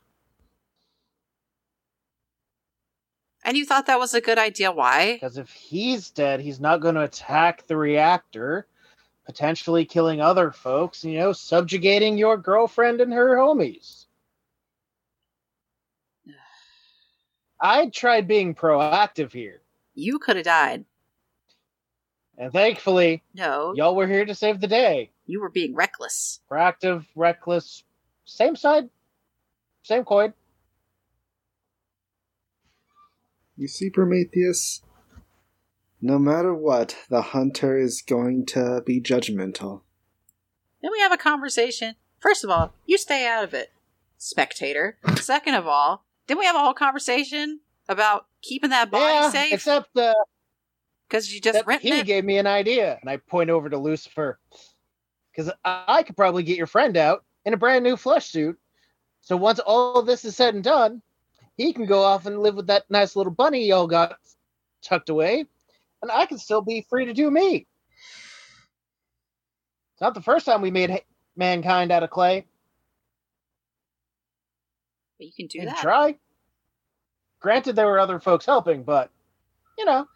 And 3.48 3.56
you 3.56 3.64
thought 3.64 3.86
that 3.86 3.98
was 3.98 4.12
a 4.12 4.20
good 4.20 4.36
idea? 4.36 4.70
Why? 4.70 5.14
Because 5.14 5.38
if 5.38 5.48
he's 5.50 6.10
dead, 6.10 6.38
he's 6.40 6.60
not 6.60 6.82
going 6.82 6.96
to 6.96 7.04
attack 7.04 7.66
the 7.66 7.78
reactor, 7.78 8.66
potentially 9.24 9.86
killing 9.86 10.20
other 10.20 10.50
folks, 10.50 11.02
you 11.02 11.18
know, 11.18 11.32
subjugating 11.32 12.18
your 12.18 12.36
girlfriend 12.36 13.00
and 13.00 13.10
her 13.10 13.36
homies. 13.36 14.04
I 17.58 17.86
tried 17.86 18.28
being 18.28 18.54
proactive 18.54 19.32
here, 19.32 19.62
You 19.94 20.18
could 20.18 20.36
have 20.36 20.44
died. 20.44 20.84
and 22.36 22.52
thankfully, 22.52 23.22
No, 23.32 23.72
y'all 23.74 23.96
were 23.96 24.06
here 24.06 24.26
to 24.26 24.34
save 24.34 24.60
the 24.60 24.66
day. 24.68 25.10
you 25.24 25.40
were 25.40 25.48
being 25.48 25.74
reckless. 25.74 26.40
Proactive, 26.50 27.06
reckless, 27.16 27.82
same 28.26 28.56
side, 28.56 28.90
same 29.84 30.04
coin. 30.04 30.34
You 33.58 33.66
see, 33.66 33.90
Prometheus? 33.90 34.82
No 36.00 36.16
matter 36.16 36.54
what, 36.54 36.96
the 37.10 37.22
hunter 37.22 37.76
is 37.76 38.02
going 38.02 38.46
to 38.46 38.82
be 38.86 39.00
judgmental. 39.00 39.80
Then 40.80 40.92
we 40.92 41.00
have 41.00 41.10
a 41.10 41.16
conversation. 41.16 41.96
First 42.20 42.44
of 42.44 42.50
all, 42.50 42.72
you 42.86 42.96
stay 42.96 43.26
out 43.26 43.42
of 43.42 43.54
it, 43.54 43.72
spectator. 44.16 44.96
Second 45.16 45.56
of 45.56 45.66
all, 45.66 46.04
didn't 46.28 46.38
we 46.38 46.46
have 46.46 46.54
a 46.54 46.60
whole 46.60 46.72
conversation 46.72 47.58
about 47.88 48.26
keeping 48.42 48.70
that 48.70 48.92
body 48.92 49.02
yeah, 49.12 49.30
safe? 49.30 49.54
except 49.54 49.96
uh, 49.96 50.14
Because 51.08 51.34
you 51.34 51.40
just 51.40 51.66
That 51.66 51.80
he 51.80 51.98
it. 51.98 52.06
gave 52.06 52.24
me 52.24 52.38
an 52.38 52.46
idea, 52.46 52.96
and 53.00 53.10
I 53.10 53.16
point 53.16 53.50
over 53.50 53.68
to 53.68 53.76
Lucifer. 53.76 54.38
Because 55.32 55.50
I, 55.64 55.84
I 55.88 56.02
could 56.04 56.16
probably 56.16 56.44
get 56.44 56.58
your 56.58 56.68
friend 56.68 56.96
out 56.96 57.24
in 57.44 57.54
a 57.54 57.56
brand 57.56 57.82
new 57.82 57.96
flesh 57.96 58.26
suit. 58.30 58.56
So 59.20 59.36
once 59.36 59.58
all 59.58 59.96
of 59.96 60.06
this 60.06 60.24
is 60.24 60.36
said 60.36 60.54
and 60.54 60.62
done, 60.62 61.02
he 61.58 61.72
can 61.72 61.84
go 61.84 62.02
off 62.02 62.24
and 62.24 62.38
live 62.40 62.54
with 62.54 62.68
that 62.68 62.84
nice 62.88 63.16
little 63.16 63.32
bunny 63.32 63.66
y'all 63.66 63.88
got 63.88 64.16
tucked 64.80 65.10
away, 65.10 65.44
and 66.00 66.10
I 66.10 66.24
can 66.24 66.38
still 66.38 66.62
be 66.62 66.86
free 66.88 67.04
to 67.06 67.12
do 67.12 67.30
me. 67.30 67.66
It's 69.92 70.00
not 70.00 70.14
the 70.14 70.22
first 70.22 70.46
time 70.46 70.62
we 70.62 70.70
made 70.70 71.02
mankind 71.36 71.90
out 71.90 72.04
of 72.04 72.10
clay. 72.10 72.46
But 75.18 75.26
you 75.26 75.32
can 75.36 75.46
do 75.48 75.58
can 75.58 75.66
that. 75.66 75.78
try. 75.78 76.16
Granted, 77.40 77.74
there 77.74 77.86
were 77.86 77.98
other 77.98 78.20
folks 78.20 78.46
helping, 78.46 78.84
but 78.84 79.10
you 79.76 79.84
know, 79.84 80.06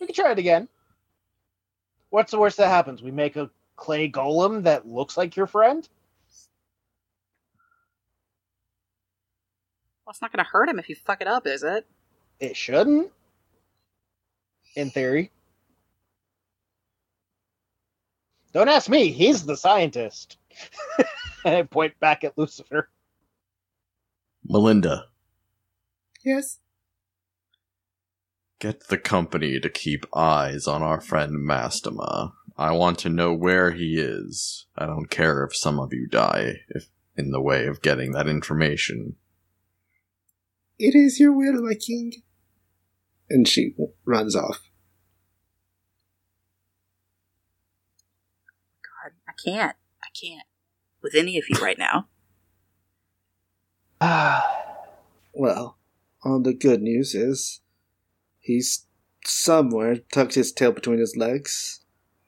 we 0.00 0.06
can 0.06 0.14
try 0.14 0.32
it 0.32 0.38
again. 0.38 0.66
What's 2.08 2.30
the 2.30 2.38
worst 2.38 2.56
that 2.56 2.68
happens? 2.68 3.02
We 3.02 3.10
make 3.10 3.36
a 3.36 3.50
clay 3.76 4.10
golem 4.10 4.62
that 4.62 4.88
looks 4.88 5.18
like 5.18 5.36
your 5.36 5.46
friend. 5.46 5.86
Well, 10.08 10.12
it's 10.12 10.22
not 10.22 10.32
going 10.32 10.42
to 10.42 10.50
hurt 10.50 10.70
him 10.70 10.78
if 10.78 10.88
you 10.88 10.94
fuck 10.94 11.20
it 11.20 11.26
up, 11.28 11.46
is 11.46 11.62
it? 11.62 11.86
It 12.40 12.56
shouldn't, 12.56 13.12
in 14.74 14.90
theory. 14.90 15.30
Don't 18.54 18.70
ask 18.70 18.88
me. 18.88 19.12
He's 19.12 19.44
the 19.44 19.54
scientist. 19.54 20.38
and 21.44 21.56
I 21.56 21.62
point 21.64 22.00
back 22.00 22.24
at 22.24 22.38
Lucifer. 22.38 22.88
Melinda, 24.42 25.08
Yes. 26.24 26.58
get 28.60 28.88
the 28.88 28.96
company 28.96 29.60
to 29.60 29.68
keep 29.68 30.06
eyes 30.16 30.66
on 30.66 30.80
our 30.80 31.02
friend 31.02 31.34
Mastema. 31.46 32.32
I 32.56 32.72
want 32.72 32.98
to 33.00 33.10
know 33.10 33.34
where 33.34 33.72
he 33.72 33.98
is. 33.98 34.64
I 34.74 34.86
don't 34.86 35.10
care 35.10 35.44
if 35.44 35.54
some 35.54 35.78
of 35.78 35.92
you 35.92 36.06
die, 36.08 36.60
if 36.70 36.88
in 37.14 37.30
the 37.30 37.42
way 37.42 37.66
of 37.66 37.82
getting 37.82 38.12
that 38.12 38.26
information. 38.26 39.16
It 40.78 40.94
is 40.94 41.18
your 41.18 41.32
will, 41.32 41.62
my 41.62 41.74
king. 41.74 42.12
And 43.28 43.46
she 43.48 43.74
runs 44.04 44.34
off. 44.36 44.60
God, 48.82 49.12
I 49.28 49.32
can't. 49.44 49.76
I 50.02 50.08
can't. 50.18 50.46
With 51.02 51.14
any 51.14 51.38
of 51.38 51.44
you 51.48 51.60
right 51.60 51.78
now. 51.78 52.08
Ah, 54.00 54.44
Well, 55.34 55.76
all 56.24 56.40
the 56.40 56.54
good 56.54 56.80
news 56.80 57.14
is 57.16 57.60
he's 58.38 58.86
somewhere 59.24 59.96
tucked 60.12 60.34
his 60.34 60.52
tail 60.52 60.70
between 60.72 61.00
his 61.00 61.16
legs. 61.16 61.80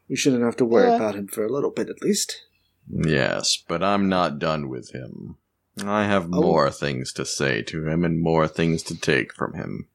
We 0.09 0.16
shouldn't 0.16 0.43
have 0.43 0.56
to 0.56 0.64
worry 0.64 0.89
Yeah. 0.89 0.97
about 0.97 1.14
him 1.14 1.28
for 1.28 1.44
a 1.44 1.48
little 1.52 1.70
bit 1.70 1.89
at 1.89 2.02
least. 2.02 2.44
Yes, 2.89 3.56
but 3.68 3.85
I'm 3.85 4.09
not 4.09 4.40
done 4.40 4.68
with 4.68 4.90
him. 4.93 5.36
I 5.84 6.05
have 6.05 6.24
Oh. 6.26 6.40
more 6.42 6.70
things 6.70 7.12
to 7.14 7.24
say 7.24 7.62
to 7.62 7.86
him 7.86 8.05
and 8.05 8.20
more 8.20 8.47
things 8.48 8.82
to 8.84 8.98
take 8.98 9.34
from 9.34 9.55
him. 9.55 9.88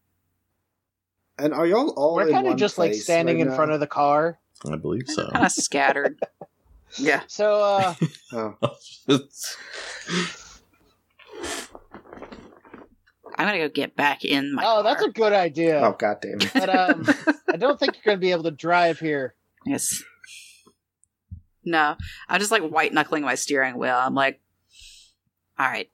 And 1.38 1.54
are 1.54 1.66
y'all 1.68 1.90
all 1.98 2.16
We're 2.16 2.30
kind 2.32 2.48
of 2.48 2.56
just 2.58 2.78
like 2.78 2.94
standing 2.94 3.36
right 3.38 3.42
in 3.44 3.50
now? 3.50 3.56
front 3.56 3.72
of 3.72 3.80
the 3.80 3.88
car. 3.88 4.40
I 4.72 4.78
believe 4.78 5.04
so. 5.08 5.30
kind 5.32 5.46
of 5.46 5.52
scattered. 5.52 6.18
yeah. 6.98 7.22
So, 7.28 7.62
uh, 7.62 7.94
Oh, 8.34 8.56
I'm 13.38 13.48
going 13.48 13.60
to 13.60 13.68
go 13.68 13.74
get 13.74 13.96
back 13.98 14.24
in 14.24 14.56
my 14.56 14.64
oh, 14.66 14.82
that's 14.82 15.04
a 15.04 15.10
good 15.10 15.34
idea. 15.34 15.82
oh 15.82 15.92
god 16.00 16.18
damn 16.22 16.40
it. 16.42 16.52
But 16.54 16.70
um, 16.70 17.06
I 17.54 17.58
don't 17.58 17.78
think 17.80 17.96
you're 17.96 18.04
going 18.06 18.18
to 18.18 18.22
be 18.22 18.32
able 18.32 18.44
to 18.44 18.52
drive 18.52 19.00
here. 19.00 19.36
Yes. 19.66 20.02
No, 21.66 21.96
I'm 22.30 22.40
just 22.40 22.52
like 22.52 22.64
white 22.64 22.94
knuckling 22.94 23.24
my 23.24 23.36
steering 23.36 23.78
wheel. 23.78 23.96
I'm 23.96 24.14
like, 24.16 24.40
all 25.58 25.68
right. 25.68 25.90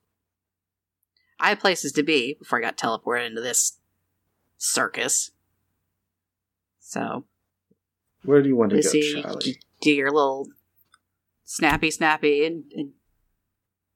I 1.40 1.50
had 1.50 1.60
places 1.60 1.92
to 1.94 2.04
be 2.04 2.36
before 2.38 2.60
I 2.60 2.62
got 2.62 2.78
teleported 2.78 3.28
into 3.28 3.42
this 3.42 3.80
circus. 4.58 5.32
So, 6.80 7.26
Where 8.24 8.42
do 8.42 8.50
you 8.50 8.56
want 8.56 8.72
to 8.72 8.82
go, 8.82 9.22
Charlie? 9.22 9.60
do 9.82 9.92
your 9.92 10.12
little 10.12 10.48
snappy, 11.44 11.90
snappy, 11.90 12.46
and, 12.46 12.66
and 12.76 12.92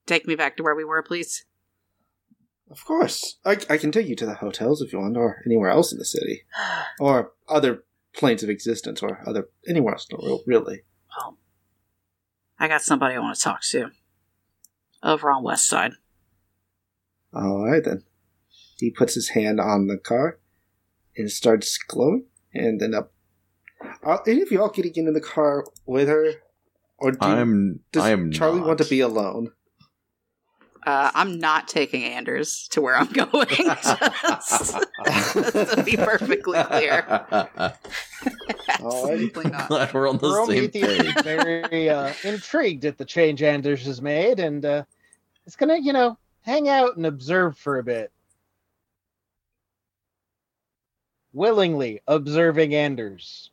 take 0.05 0.25
me 0.25 0.35
back 0.35 0.57
to 0.57 0.63
where 0.63 0.75
we 0.75 0.83
were, 0.83 1.03
please. 1.03 1.45
Of 2.69 2.83
course. 2.83 3.37
I, 3.45 3.57
I 3.69 3.77
can 3.77 3.91
take 3.91 4.07
you 4.07 4.15
to 4.15 4.25
the 4.25 4.35
hotels 4.35 4.81
if 4.81 4.91
you 4.91 4.99
want, 4.99 5.17
or 5.17 5.41
anywhere 5.45 5.69
else 5.69 5.91
in 5.91 5.99
the 5.99 6.05
city. 6.05 6.43
Or 6.99 7.33
other 7.49 7.83
planes 8.15 8.41
of 8.41 8.49
existence, 8.49 9.03
or 9.03 9.21
other 9.27 9.49
anywhere 9.67 9.93
else 9.93 10.07
in 10.09 10.17
the 10.17 10.25
world, 10.25 10.41
really. 10.47 10.83
Well, 11.17 11.37
I 12.57 12.69
got 12.69 12.81
somebody 12.81 13.15
I 13.15 13.19
want 13.19 13.35
to 13.35 13.43
talk 13.43 13.61
to 13.71 13.91
over 15.03 15.29
on 15.31 15.43
West 15.43 15.67
Side. 15.67 15.93
Alright 17.35 17.83
then. 17.83 18.03
He 18.77 18.91
puts 18.91 19.13
his 19.15 19.29
hand 19.29 19.59
on 19.59 19.87
the 19.87 19.97
car 19.97 20.39
and 21.17 21.31
starts 21.31 21.77
glowing, 21.77 22.25
and 22.53 22.79
then 22.79 22.93
up. 22.93 23.13
Are 24.03 24.21
any 24.27 24.41
of 24.41 24.51
y'all 24.51 24.69
getting 24.69 24.93
into 24.95 25.11
the 25.11 25.21
car 25.21 25.65
with 25.85 26.07
her? 26.07 26.33
Or 26.97 27.11
do 27.11 27.17
I'm. 27.21 27.81
does 27.91 28.03
I 28.03 28.11
am. 28.11 28.31
Charlie 28.31 28.61
want 28.61 28.77
to 28.79 28.85
be 28.85 28.99
alone? 29.01 29.51
Uh, 30.85 31.09
I'm 31.15 31.39
not 31.39 31.67
taking 31.67 32.03
Anders 32.03 32.67
to 32.71 32.81
where 32.81 32.95
I'm 32.95 33.07
going. 33.11 33.47
just, 33.47 34.77
to 35.05 35.83
be 35.85 35.97
perfectly 35.97 36.61
clear. 36.63 37.25
Absolutely 38.85 39.49
not. 39.49 39.67
Glad 39.67 39.93
we're 39.93 40.09
on 40.09 40.17
the 40.17 40.45
same 40.45 40.69
Prometheus 40.69 41.13
page. 41.13 41.23
very 41.23 41.89
uh, 41.89 42.13
intrigued 42.23 42.85
at 42.85 42.97
the 42.97 43.05
change 43.05 43.41
Anders 43.41 43.85
has 43.85 44.01
made, 44.01 44.39
and 44.39 44.63
uh, 44.63 44.83
it's 45.45 45.55
gonna, 45.55 45.77
you 45.77 45.93
know, 45.93 46.17
hang 46.41 46.69
out 46.69 46.95
and 46.95 47.05
observe 47.05 47.57
for 47.57 47.79
a 47.79 47.83
bit. 47.83 48.11
Willingly 51.33 52.01
observing 52.07 52.73
Anders. 52.73 53.49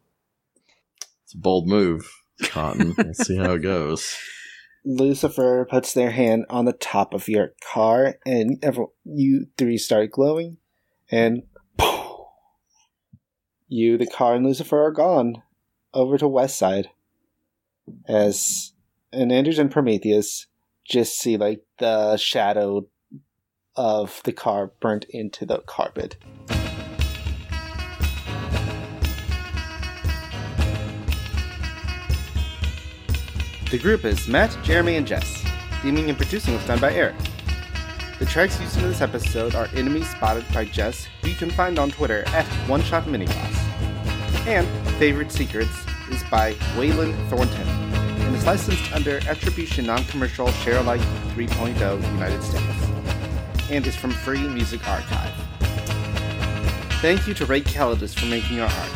It's 1.25 1.35
a 1.35 1.39
bold 1.39 1.67
move, 1.67 2.09
Cotton. 2.43 2.95
we'll 2.97 3.15
see 3.15 3.37
how 3.37 3.53
it 3.53 3.63
goes. 3.63 4.17
Lucifer 4.85 5.65
puts 5.71 5.93
their 5.95 6.11
hand 6.11 6.45
on 6.51 6.65
the 6.65 6.73
top 6.73 7.15
of 7.15 7.29
your 7.29 7.55
car, 7.73 8.17
and 8.27 8.59
every, 8.63 8.87
you 9.05 9.47
three 9.57 9.79
start 9.79 10.11
glowing, 10.11 10.59
and 11.11 11.43
you, 13.73 13.97
the 13.97 14.07
car, 14.07 14.35
and 14.35 14.45
Lucifer 14.45 14.85
are 14.85 14.91
gone 14.91 15.43
over 15.95 16.19
to 16.19 16.29
West 16.29 16.59
Side. 16.59 16.91
As 18.07 18.73
and 19.13 19.33
Anders 19.33 19.59
and 19.59 19.71
Prometheus 19.71 20.47
just 20.85 21.19
see 21.19 21.37
like 21.37 21.63
the 21.79 22.17
shadow 22.17 22.87
of 23.75 24.21
the 24.25 24.33
car 24.33 24.73
burnt 24.81 25.07
into 25.11 25.47
the 25.47 25.59
carpet. 25.61 26.17
The 33.71 33.79
group 33.79 34.05
is 34.05 34.29
Matt, 34.29 34.55
Jeremy, 34.63 34.97
and 34.97 35.07
Jess. 35.07 35.43
Theming 35.81 36.09
and 36.09 36.17
producing 36.17 36.55
was 36.55 36.67
done 36.67 36.79
by 36.79 36.93
Eric. 36.93 37.17
The 38.19 38.27
tracks 38.27 38.61
used 38.61 38.77
in 38.77 38.83
this 38.83 39.01
episode 39.01 39.55
are 39.55 39.69
Enemies 39.75 40.09
Spotted 40.11 40.45
by 40.53 40.67
Jess, 40.67 41.09
who 41.23 41.31
you 41.31 41.35
can 41.35 41.51
find 41.51 41.79
on 41.79 41.91
Twitter 41.91 42.23
at 42.29 42.45
OneShotMiniboss. 42.67 43.62
And 44.47 44.67
Favorite 44.99 45.31
Secrets 45.31 45.85
is 46.11 46.23
by 46.25 46.55
Waylon 46.77 47.15
Thornton 47.29 47.69
and 47.69 48.35
is 48.35 48.45
licensed 48.45 48.93
under 48.93 49.19
Attribution 49.29 49.87
Non-Commercial 49.87 50.51
Share 50.51 50.79
Alike 50.79 51.01
3.0 51.35 52.03
United 52.13 52.43
States 52.43 53.71
and 53.71 53.87
is 53.87 53.95
from 53.95 54.11
Free 54.11 54.47
Music 54.49 54.87
Archive. 54.89 55.33
Thank 57.01 57.27
you 57.27 57.35
to 57.35 57.47
Ray 57.47 57.63
Calidus 57.63 58.19
for 58.19 58.27
making 58.27 58.61
our 58.61 58.69
art. 58.69 58.91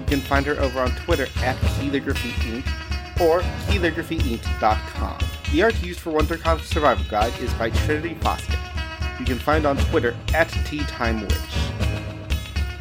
You 0.00 0.06
can 0.06 0.20
find 0.20 0.46
her 0.46 0.58
over 0.60 0.80
on 0.80 0.90
Twitter 0.92 1.26
at 1.38 1.56
Calligraphy 1.56 2.30
Inc 2.30 3.20
or 3.20 3.40
calligraphyinc.com. 3.66 5.18
The 5.52 5.62
art 5.62 5.82
used 5.82 6.00
for 6.00 6.12
WonderCon 6.12 6.60
Survival 6.60 7.04
Guide 7.10 7.36
is 7.40 7.52
by 7.54 7.70
Trinity 7.70 8.14
Foskett. 8.14 8.58
You 9.18 9.26
can 9.26 9.38
find 9.38 9.66
on 9.66 9.76
Twitter 9.76 10.16
at 10.34 10.48
Tea 10.66 10.80
Time 10.80 11.22
Witch. 11.22 11.67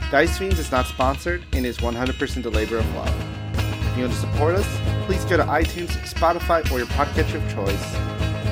Dice 0.09 0.37
Fiends 0.37 0.57
is 0.57 0.71
not 0.71 0.85
sponsored 0.85 1.43
and 1.51 1.65
is 1.65 1.79
100% 1.79 2.45
a 2.45 2.49
labor 2.49 2.77
of 2.77 2.95
love. 2.95 3.13
If 3.57 3.97
you 3.97 4.03
want 4.03 4.13
to 4.13 4.19
support 4.19 4.55
us, 4.55 5.05
please 5.05 5.25
go 5.25 5.35
to 5.35 5.43
iTunes, 5.43 5.89
Spotify, 6.07 6.71
or 6.71 6.77
your 6.77 6.87
podcatcher 6.87 7.35
of 7.35 7.53
choice 7.53 7.93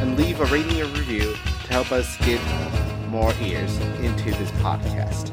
and 0.02 0.18
leave 0.18 0.42
a 0.42 0.46
rating 0.48 0.82
or 0.82 0.86
review 0.88 1.34
to 1.34 1.72
help 1.72 1.94
us 1.94 2.18
get 2.26 2.42
more 3.08 3.34
ears 3.42 3.78
into 4.02 4.32
this 4.32 4.52
podcast. 4.60 5.32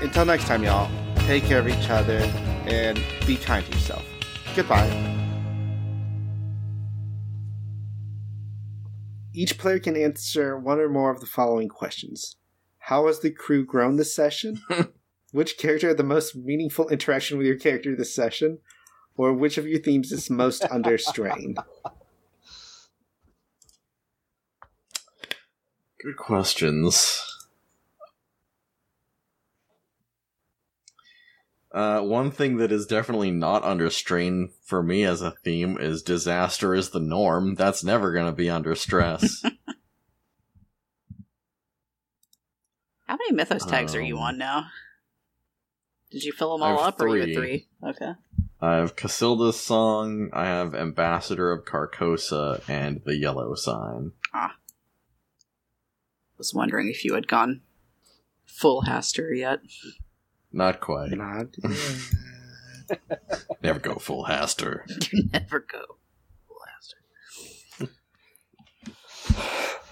Until 0.00 0.24
next 0.24 0.44
time, 0.44 0.62
y'all, 0.62 0.88
take 1.26 1.42
care 1.42 1.58
of 1.58 1.66
each 1.68 1.90
other 1.90 2.18
and 2.66 3.02
be 3.26 3.36
kind 3.36 3.66
to 3.66 3.72
yourself. 3.72 4.04
Goodbye. 4.54 4.88
Each 9.32 9.58
player 9.58 9.80
can 9.80 9.96
answer 9.96 10.56
one 10.56 10.78
or 10.78 10.88
more 10.88 11.10
of 11.10 11.18
the 11.18 11.26
following 11.26 11.68
questions. 11.68 12.36
How 12.78 13.08
has 13.08 13.18
the 13.18 13.32
crew 13.32 13.64
grown 13.64 13.96
this 13.96 14.14
session? 14.14 14.62
which 15.34 15.58
character 15.58 15.88
had 15.88 15.96
the 15.96 16.04
most 16.04 16.36
meaningful 16.36 16.88
interaction 16.90 17.36
with 17.36 17.44
your 17.44 17.58
character 17.58 17.96
this 17.96 18.14
session? 18.14 18.58
Or 19.16 19.32
which 19.32 19.58
of 19.58 19.66
your 19.66 19.80
themes 19.80 20.12
is 20.12 20.30
most 20.30 20.64
under 20.70 20.96
strain? 20.96 21.56
Good 26.00 26.16
questions. 26.16 27.20
Uh, 31.72 32.00
one 32.02 32.30
thing 32.30 32.58
that 32.58 32.70
is 32.70 32.86
definitely 32.86 33.32
not 33.32 33.64
under 33.64 33.90
strain 33.90 34.50
for 34.62 34.84
me 34.84 35.02
as 35.02 35.20
a 35.20 35.32
theme 35.42 35.76
is 35.80 36.00
disaster 36.04 36.76
is 36.76 36.90
the 36.90 37.00
norm. 37.00 37.56
That's 37.56 37.82
never 37.82 38.12
going 38.12 38.26
to 38.26 38.32
be 38.32 38.48
under 38.48 38.76
stress. 38.76 39.42
How 43.06 43.16
many 43.16 43.32
Mythos 43.32 43.66
tags 43.66 43.96
are 43.96 44.00
you 44.00 44.16
Um, 44.18 44.22
on 44.22 44.38
now? 44.38 44.66
Did 46.14 46.22
you 46.22 46.32
fill 46.32 46.52
them 46.56 46.62
all 46.62 46.78
have 46.78 46.94
up, 46.94 47.00
or 47.00 47.08
are 47.08 47.16
you 47.16 47.22
at 47.22 47.26
three. 47.26 47.34
three? 47.34 47.66
Okay. 47.90 48.12
I 48.60 48.76
have 48.76 48.94
Cassilda's 48.94 49.58
song, 49.58 50.30
I 50.32 50.44
have 50.44 50.72
Ambassador 50.72 51.50
of 51.50 51.64
Carcosa, 51.64 52.62
and 52.68 53.00
the 53.04 53.16
Yellow 53.16 53.56
Sign. 53.56 54.12
Ah, 54.32 54.54
was 56.38 56.54
wondering 56.54 56.88
if 56.88 57.04
you 57.04 57.14
had 57.14 57.26
gone 57.26 57.62
full 58.46 58.82
Hastur 58.82 59.36
yet. 59.36 59.58
Not 60.52 60.80
quite. 60.80 61.10
Not. 61.10 61.46
Never 63.62 63.80
go 63.80 63.96
full 63.96 64.26
Hastur. 64.26 64.82
You 65.12 65.24
never 65.32 65.58
go 65.58 65.82
full 66.46 66.58
Hastur. 67.80 67.88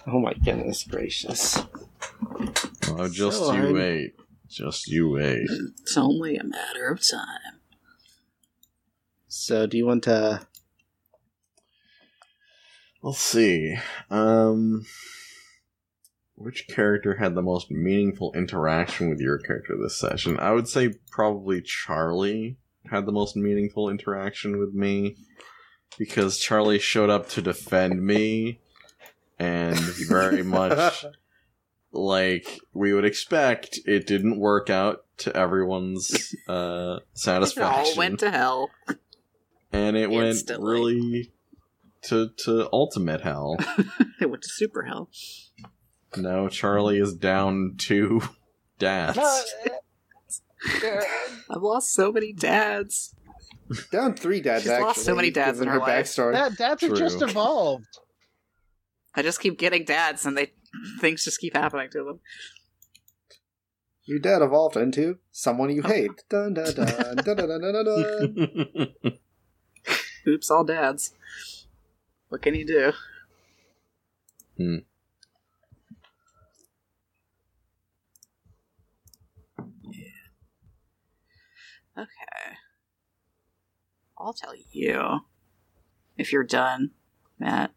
oh 0.07 0.21
my 0.21 0.35
goodness 0.35 0.85
gracious. 0.85 1.59
Oh, 2.89 3.09
just 3.09 3.39
So 3.39 3.53
you 3.55 3.63
I'm- 3.65 3.73
wait. 3.75 4.15
Just 4.53 4.87
you 4.89 5.11
wait. 5.11 5.49
It's 5.81 5.97
only 5.97 6.37
a 6.37 6.45
matter 6.45 6.89
of 6.89 7.01
time. 7.07 7.61
So, 9.29 9.67
do 9.67 9.79
you 9.79 9.87
want 9.87 10.05
to. 10.05 10.47
Let's 13.03 13.19
see. 13.19 13.77
Um, 14.11 14.85
which 16.35 16.69
character 16.69 17.17
had 17.17 17.35
the 17.35 17.43
most 17.43 17.71
meaningful 17.71 18.33
interaction 18.35 19.09
with 19.09 19.21
your 19.21 19.39
character 19.39 19.75
this 19.83 19.99
session? 19.99 20.39
I 20.39 20.53
would 20.53 20.69
say 20.69 20.95
probably 21.11 21.63
Charlie 21.63 22.59
had 22.91 23.07
the 23.07 23.13
most 23.13 23.37
meaningful 23.37 23.89
interaction 23.89 24.59
with 24.59 24.75
me 24.75 25.17
because 25.99 26.39
Charlie 26.39 26.79
showed 26.79 27.11
up 27.11 27.29
to 27.31 27.43
defend 27.43 28.05
me 28.05 28.61
and 29.39 29.79
very 29.79 30.43
much 30.45 31.05
like 31.93 32.59
we 32.73 32.93
would 32.95 33.05
expect 33.05 33.79
it 33.87 34.07
didn't 34.07 34.39
work 34.39 34.71
out 34.71 35.05
to 35.19 35.37
everyone's 35.37 36.35
uh 36.49 36.99
It 37.01 37.19
satisfaction 37.19 37.93
all 37.93 37.97
went 37.99 38.21
to 38.21 38.31
hell. 38.31 38.71
and 39.73 39.97
it 39.97 40.11
went 40.11 40.51
really 40.59 41.33
to 42.03 42.31
to 42.45 42.69
ultimate 42.73 43.21
hell 43.21 43.57
it 44.21 44.31
went 44.31 44.43
to 44.43 44.49
super 44.49 44.83
hell. 44.85 45.11
No, 46.17 46.49
Charlie 46.49 46.99
is 46.99 47.15
down 47.15 47.75
two 47.79 48.21
dads. 48.79 49.19
I've 51.51 51.63
lost 51.63 51.93
so 51.93 52.13
many 52.13 52.33
dads. 52.33 53.15
Down 53.91 54.15
three 54.15 54.41
dads, 54.41 54.65
She's 54.65 54.71
actually. 54.71 54.85
lost 54.87 55.05
so 55.05 55.15
many 55.15 55.31
dads 55.31 55.61
in 55.61 55.67
her 55.69 55.75
her 55.75 55.79
life. 55.81 56.05
backstory. 56.07 56.33
that 56.35 56.57
dads 56.59 56.83
are 56.83 56.95
just 56.95 57.23
evolved. 57.23 57.87
I 59.15 59.23
just 59.23 59.41
keep 59.41 59.59
getting 59.59 59.85
dads, 59.85 60.27
and 60.27 60.37
they 60.37 60.53
things 61.01 61.25
just 61.25 61.41
keep 61.41 61.57
happening 61.57 61.89
to 61.91 62.05
them. 62.05 62.21
Your 64.05 64.19
dad 64.19 64.43
evolved 64.43 64.77
into 64.77 65.19
someone 65.31 65.71
you 65.71 65.83
hate. 65.83 66.11
Dun, 66.29 66.55
dun, 66.55 66.75
dun, 66.75 66.87
dun, 66.87 67.17
dun, 67.17 67.37
dun, 67.37 67.73
dun, 67.73 67.85
dun. 67.85 69.13
Oops, 70.29 70.51
all 70.51 70.65
dads. 70.65 71.13
What 72.29 72.43
can 72.43 72.55
you 72.55 72.67
do? 72.67 72.93
Hmm. 74.57 74.77
Yeah. 79.83 80.23
Okay. 81.99 82.57
I'll 84.19 84.33
tell 84.33 84.55
you. 84.71 85.21
If 86.17 86.33
you're 86.33 86.45
done, 86.45 86.91
Matt. 87.39 87.73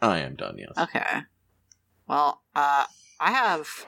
I 0.00 0.18
am 0.18 0.34
done, 0.34 0.56
yes. 0.58 0.72
Okay. 0.78 1.22
Well, 2.12 2.42
uh, 2.54 2.84
I 3.20 3.30
have 3.30 3.86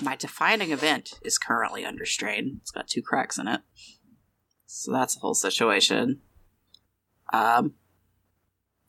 my 0.00 0.16
defining 0.16 0.72
event 0.72 1.20
is 1.22 1.36
currently 1.36 1.84
under 1.84 2.06
strain. 2.06 2.60
It's 2.62 2.70
got 2.70 2.88
two 2.88 3.02
cracks 3.02 3.36
in 3.36 3.46
it, 3.46 3.60
so 4.64 4.90
that's 4.90 5.16
the 5.16 5.20
whole 5.20 5.34
situation. 5.34 6.22
Um, 7.30 7.74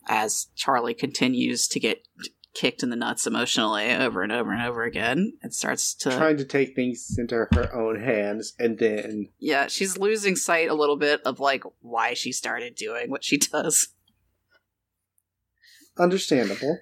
as 0.08 0.46
Charlie 0.54 0.94
continues 0.94 1.68
to 1.68 1.78
get 1.78 2.08
kicked 2.54 2.82
in 2.82 2.88
the 2.88 2.96
nuts 2.96 3.26
emotionally 3.26 3.92
over 3.92 4.22
and 4.22 4.32
over 4.32 4.50
and 4.50 4.62
over 4.62 4.84
again, 4.84 5.34
it 5.42 5.52
starts 5.52 5.92
to 5.96 6.16
Trying 6.16 6.38
to 6.38 6.46
take 6.46 6.74
things 6.74 7.16
into 7.18 7.34
her 7.34 7.70
own 7.74 8.00
hands, 8.00 8.54
and 8.58 8.78
then 8.78 9.28
yeah, 9.38 9.66
she's 9.66 9.98
losing 9.98 10.36
sight 10.36 10.70
a 10.70 10.74
little 10.74 10.96
bit 10.96 11.20
of 11.26 11.38
like 11.38 11.64
why 11.82 12.14
she 12.14 12.32
started 12.32 12.76
doing 12.76 13.10
what 13.10 13.24
she 13.24 13.36
does. 13.36 13.88
understandable. 15.98 16.78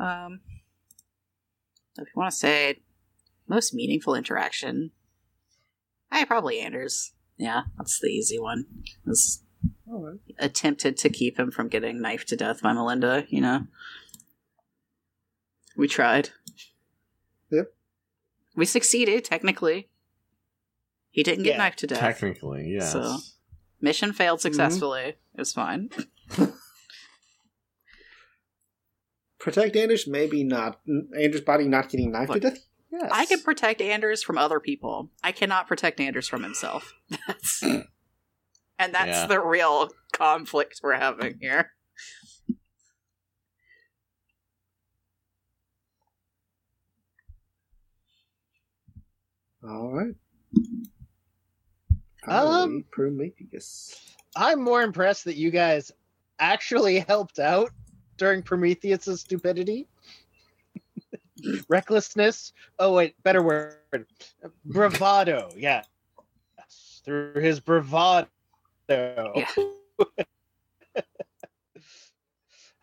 Um, 0.00 0.40
if 1.98 2.08
you 2.14 2.20
want 2.20 2.32
to 2.32 2.36
say 2.36 2.80
most 3.46 3.74
meaningful 3.74 4.14
interaction, 4.14 4.90
I 6.10 6.24
probably 6.24 6.60
Anders. 6.60 7.12
Yeah, 7.36 7.62
that's 7.76 7.98
the 8.00 8.08
easy 8.08 8.38
one. 8.38 8.66
Was 9.04 9.42
Alright. 9.88 10.20
attempted 10.38 10.96
to 10.98 11.08
keep 11.08 11.38
him 11.38 11.50
from 11.50 11.68
getting 11.68 12.00
knifed 12.00 12.28
to 12.28 12.36
death 12.36 12.62
by 12.62 12.72
Melinda. 12.72 13.26
You 13.28 13.40
know, 13.40 13.66
we 15.76 15.88
tried. 15.88 16.30
Yep. 17.50 17.72
We 18.56 18.66
succeeded 18.66 19.24
technically. 19.24 19.88
He 21.10 21.22
didn't 21.22 21.44
get 21.44 21.56
Yeah, 21.56 21.58
knifed 21.58 21.78
to 21.80 21.86
death. 21.86 22.00
Technically, 22.00 22.70
yes. 22.74 22.92
So- 22.92 23.18
Mission 23.80 24.14
failed 24.14 24.38
mm-hmm. 24.38 24.48
successfully. 24.48 25.02
It 25.02 25.18
was 25.36 25.52
fine. 25.52 25.90
Protect 29.44 29.76
Anders, 29.76 30.06
maybe 30.06 30.42
not. 30.42 30.80
Anders' 31.20 31.42
body 31.42 31.68
not 31.68 31.90
getting 31.90 32.10
knifed 32.10 32.30
Look, 32.30 32.40
to 32.40 32.48
death? 32.48 32.64
Yes. 32.90 33.10
I 33.12 33.26
can 33.26 33.42
protect 33.42 33.82
Anders 33.82 34.22
from 34.22 34.38
other 34.38 34.58
people. 34.58 35.10
I 35.22 35.32
cannot 35.32 35.66
protect 35.66 36.00
Anders 36.00 36.26
from 36.26 36.42
himself. 36.42 36.94
That's 37.26 37.62
and 37.62 38.94
that's 38.94 39.08
Yeah. 39.08 39.26
the 39.26 39.40
real 39.40 39.90
conflict 40.14 40.80
we're 40.82 40.94
having 40.96 41.36
here. 41.42 41.72
Alright. 49.62 50.14
Um, 52.26 52.84
Prometheus. 52.90 54.16
I'm 54.34 54.62
more 54.62 54.80
impressed 54.80 55.24
that 55.26 55.36
you 55.36 55.50
guys 55.50 55.92
actually 56.38 56.98
helped 57.08 57.38
out 57.38 57.70
during 58.16 58.42
Prometheus's 58.42 59.20
stupidity. 59.20 59.86
Recklessness. 61.68 62.52
Oh 62.78 62.94
wait, 62.94 63.20
better 63.22 63.42
word. 63.42 64.06
Bravado. 64.64 65.50
Yeah. 65.56 65.82
Through 67.04 67.34
his 67.34 67.60
bravado. 67.60 68.28
Yeah. 68.88 69.46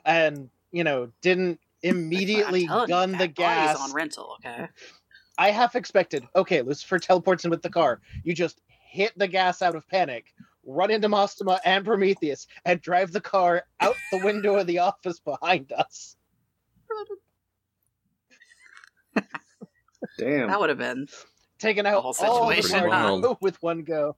and 0.06 0.50
you 0.72 0.84
know, 0.84 1.12
didn't 1.22 1.60
immediately 1.84 2.68
I'm 2.70 2.82
you, 2.82 2.88
gun 2.88 3.12
the 3.14 3.28
gas. 3.28 3.80
on 3.80 3.94
rental. 3.94 4.38
Okay, 4.40 4.68
I 5.38 5.52
half 5.52 5.76
expected, 5.76 6.28
okay, 6.36 6.62
Lucifer 6.62 7.00
teleports 7.00 7.46
in 7.46 7.52
with 7.52 7.62
the 7.62 7.70
car. 7.70 8.02
You 8.24 8.34
just 8.34 8.62
hit 8.68 9.12
the 9.18 9.28
gas 9.28 9.62
out 9.62 9.76
of 9.76 9.88
panic, 9.88 10.34
run 10.66 10.92
into 10.92 11.10
Mastema 11.10 11.60
and 11.66 11.86
Prometheus, 11.86 12.48
and 12.66 12.82
drive 12.82 13.12
the 13.12 13.22
car 13.22 13.64
out 13.80 13.96
the 14.12 14.24
window 14.24 14.56
of 14.56 14.68
the 14.68 14.80
office 14.80 15.20
behind 15.20 15.72
us. 15.72 16.16
Damn. 20.18 20.48
that 20.50 20.60
would 20.60 20.70
have 20.70 20.78
been 20.78 21.08
Taking 21.60 21.86
out 21.86 22.02
whole 22.02 22.16
all 22.20 22.50
the 22.50 22.56
situation, 22.56 22.90
party 22.90 23.22
huh? 23.22 23.36
with 23.40 23.62
one 23.62 23.84
go. 23.84 24.16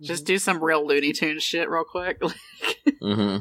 just 0.00 0.24
do 0.24 0.38
some 0.38 0.62
real 0.62 0.86
Looney 0.86 1.12
Tunes 1.12 1.42
shit 1.42 1.68
real 1.68 1.82
quick. 1.84 2.20
hmm 3.02 3.38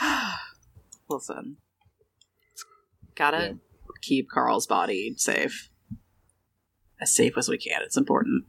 Listen, 1.08 1.56
gotta 3.20 3.58
keep 4.00 4.28
Carl's 4.30 4.66
body 4.66 5.14
safe, 5.16 5.70
as 7.00 7.14
safe 7.14 7.36
as 7.36 7.48
we 7.48 7.58
can. 7.58 7.82
It's 7.82 7.96
important. 7.96 8.44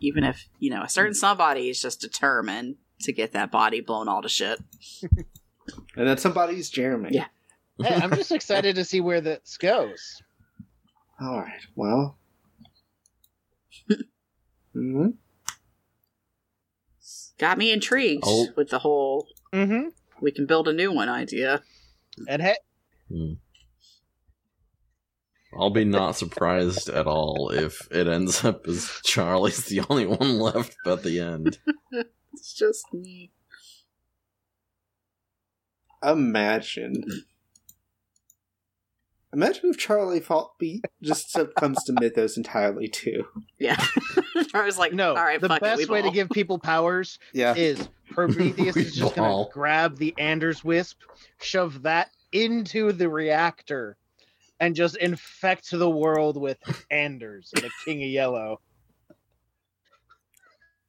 Even 0.00 0.24
if 0.24 0.48
you 0.58 0.70
know 0.70 0.82
a 0.82 0.88
certain 0.88 1.14
somebody 1.14 1.68
is 1.68 1.80
just 1.80 2.00
determined 2.00 2.76
to 3.00 3.12
get 3.12 3.32
that 3.32 3.50
body 3.50 3.80
blown 3.80 4.08
all 4.08 4.22
to 4.22 4.28
shit. 4.28 4.58
And 5.96 6.06
then 6.06 6.18
somebody's 6.18 6.68
Jeremy. 6.68 7.08
Yeah. 7.12 7.26
hey, 7.82 7.94
I'm 7.94 8.12
just 8.14 8.30
excited 8.32 8.74
to 8.76 8.84
see 8.84 9.00
where 9.00 9.22
this 9.22 9.56
goes. 9.56 10.20
All 11.18 11.38
right. 11.40 11.62
Well. 11.74 12.18
hmm 14.74 15.06
Got 17.38 17.56
me 17.56 17.72
intrigued 17.72 18.24
Oh. 18.26 18.48
with 18.56 18.68
the 18.68 18.80
whole 18.80 19.26
Mm-hmm. 19.54 19.88
we 20.20 20.32
can 20.32 20.44
build 20.44 20.68
a 20.68 20.72
new 20.74 20.92
one 20.92 21.08
idea. 21.08 21.62
And 22.28 22.42
hey, 22.42 22.56
Hmm. 23.10 23.32
I'll 25.58 25.70
be 25.70 25.84
not 25.84 26.16
surprised 26.16 26.88
at 26.88 27.06
all 27.06 27.50
if 27.50 27.86
it 27.92 28.08
ends 28.08 28.44
up 28.44 28.66
as 28.66 28.90
Charlie's 29.04 29.64
the 29.66 29.82
only 29.88 30.04
one 30.06 30.38
left 30.40 30.76
at 30.86 31.02
the 31.02 31.20
end. 31.20 31.58
It's 32.36 32.52
just 32.52 32.92
me. 32.92 33.30
Imagine. 36.02 37.04
Imagine 39.32 39.70
if 39.70 39.78
Charlie 39.78 40.20
Fault 40.20 40.58
be 40.58 40.82
just 41.02 41.30
succumbs 41.30 41.82
to 41.84 41.92
Mythos 42.00 42.36
entirely 42.36 42.88
too. 42.88 43.24
Yeah. 43.58 43.76
I 44.54 44.62
was 44.64 44.78
like, 44.78 44.92
no, 44.92 45.10
all 45.10 45.24
right, 45.24 45.40
the 45.40 45.48
fuck 45.48 45.58
it, 45.60 45.62
we 45.62 45.68
best 45.76 45.88
way 45.90 46.02
to 46.02 46.10
give 46.10 46.28
people 46.30 46.58
powers 46.58 47.18
Yeah. 47.32 47.54
is 47.56 47.88
Prometheus 48.10 48.76
is 48.76 48.94
just 48.94 49.16
ball. 49.16 49.44
gonna 49.44 49.52
grab 49.52 49.96
the 49.98 50.14
Anders 50.18 50.62
Wisp, 50.62 51.00
shove 51.40 51.82
that 51.82 52.10
into 52.34 52.92
the 52.92 53.08
reactor, 53.08 53.96
and 54.60 54.74
just 54.74 54.96
infect 54.96 55.70
the 55.70 55.88
world 55.88 56.36
with 56.36 56.58
Anders, 56.90 57.50
the 57.54 57.70
King 57.84 58.02
of 58.02 58.08
Yellow. 58.10 58.60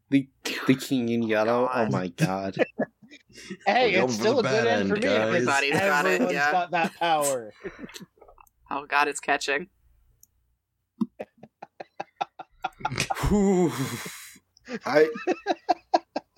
The 0.09 0.27
the 0.67 0.76
King 0.76 1.09
in 1.09 1.23
Yellow. 1.23 1.69
Oh 1.72 1.84
God. 1.84 1.91
my 1.91 2.07
god. 2.09 2.57
Hey, 3.67 3.93
it's 3.93 4.15
still 4.15 4.39
a 4.39 4.43
good 4.43 4.49
bad 4.49 4.67
end 4.67 4.89
for 4.89 4.95
end, 4.95 5.03
me. 5.03 5.09
guys. 5.09 5.27
Everybody's 5.27 5.72
got 5.73 6.05
it, 6.05 6.22
yeah. 6.31 6.51
got 6.51 6.72
that 6.72 6.95
power. 6.95 7.53
Oh 8.72 8.88
god, 8.88 9.07
it's 9.07 9.19
catching. 9.19 9.67
I 14.85 15.07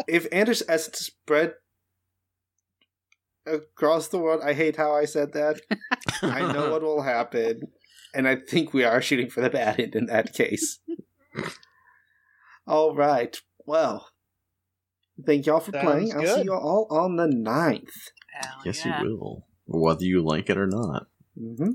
if 0.07 0.27
Anders 0.31 0.61
essence 0.67 0.99
spread 0.99 1.53
across 3.47 4.07
the 4.09 4.17
world, 4.19 4.41
I 4.43 4.53
hate 4.53 4.75
how 4.75 4.93
I 4.95 5.05
said 5.05 5.33
that. 5.33 5.61
I 6.21 6.51
know 6.51 6.69
what 6.71 6.81
will 6.81 7.01
happen, 7.01 7.61
and 8.13 8.27
I 8.27 8.35
think 8.35 8.73
we 8.73 8.83
are 8.83 9.01
shooting 9.01 9.29
for 9.29 9.41
the 9.41 9.49
bad 9.49 9.79
end 9.79 9.95
in 9.95 10.05
that 10.07 10.33
case. 10.33 10.79
all 12.67 12.95
right. 12.95 13.39
Well, 13.65 14.09
thank 15.25 15.45
y'all 15.45 15.59
for 15.59 15.71
Sounds 15.71 15.83
playing. 15.83 16.13
I'll 16.13 16.35
see 16.35 16.43
you 16.43 16.53
all 16.53 16.87
on 16.89 17.15
the 17.17 17.27
9th. 17.27 17.89
Hell 18.33 18.61
Yes, 18.65 18.85
yeah. 18.85 19.01
you 19.03 19.17
will. 19.17 19.45
Whether 19.65 20.05
you 20.05 20.21
like 20.23 20.49
it 20.49 20.57
or 20.57 20.67
not. 20.67 21.07
hmm 21.37 21.71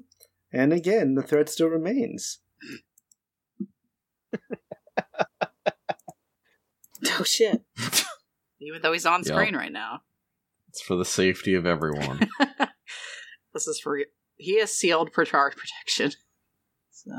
And 0.52 0.72
again, 0.72 1.14
the 1.14 1.22
threat 1.22 1.48
still 1.48 1.68
remains. 1.68 2.38
Oh 7.18 7.24
shit. 7.24 7.62
Even 8.60 8.80
though 8.80 8.92
he's 8.92 9.06
on 9.06 9.22
Yeah. 9.24 9.32
screen 9.34 9.56
right 9.56 9.72
now. 9.72 10.02
It's 10.72 10.80
for 10.80 10.96
the 10.96 11.04
safety 11.04 11.54
of 11.54 11.66
everyone. 11.66 12.30
this 13.52 13.66
is 13.66 13.78
for 13.78 13.98
he 14.38 14.58
has 14.58 14.74
sealed 14.74 15.12
charge 15.12 15.54
protection. 15.54 16.12
So 16.94 17.10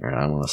Alright, 0.00 0.16
I'm 0.16 0.30
gonna 0.30 0.46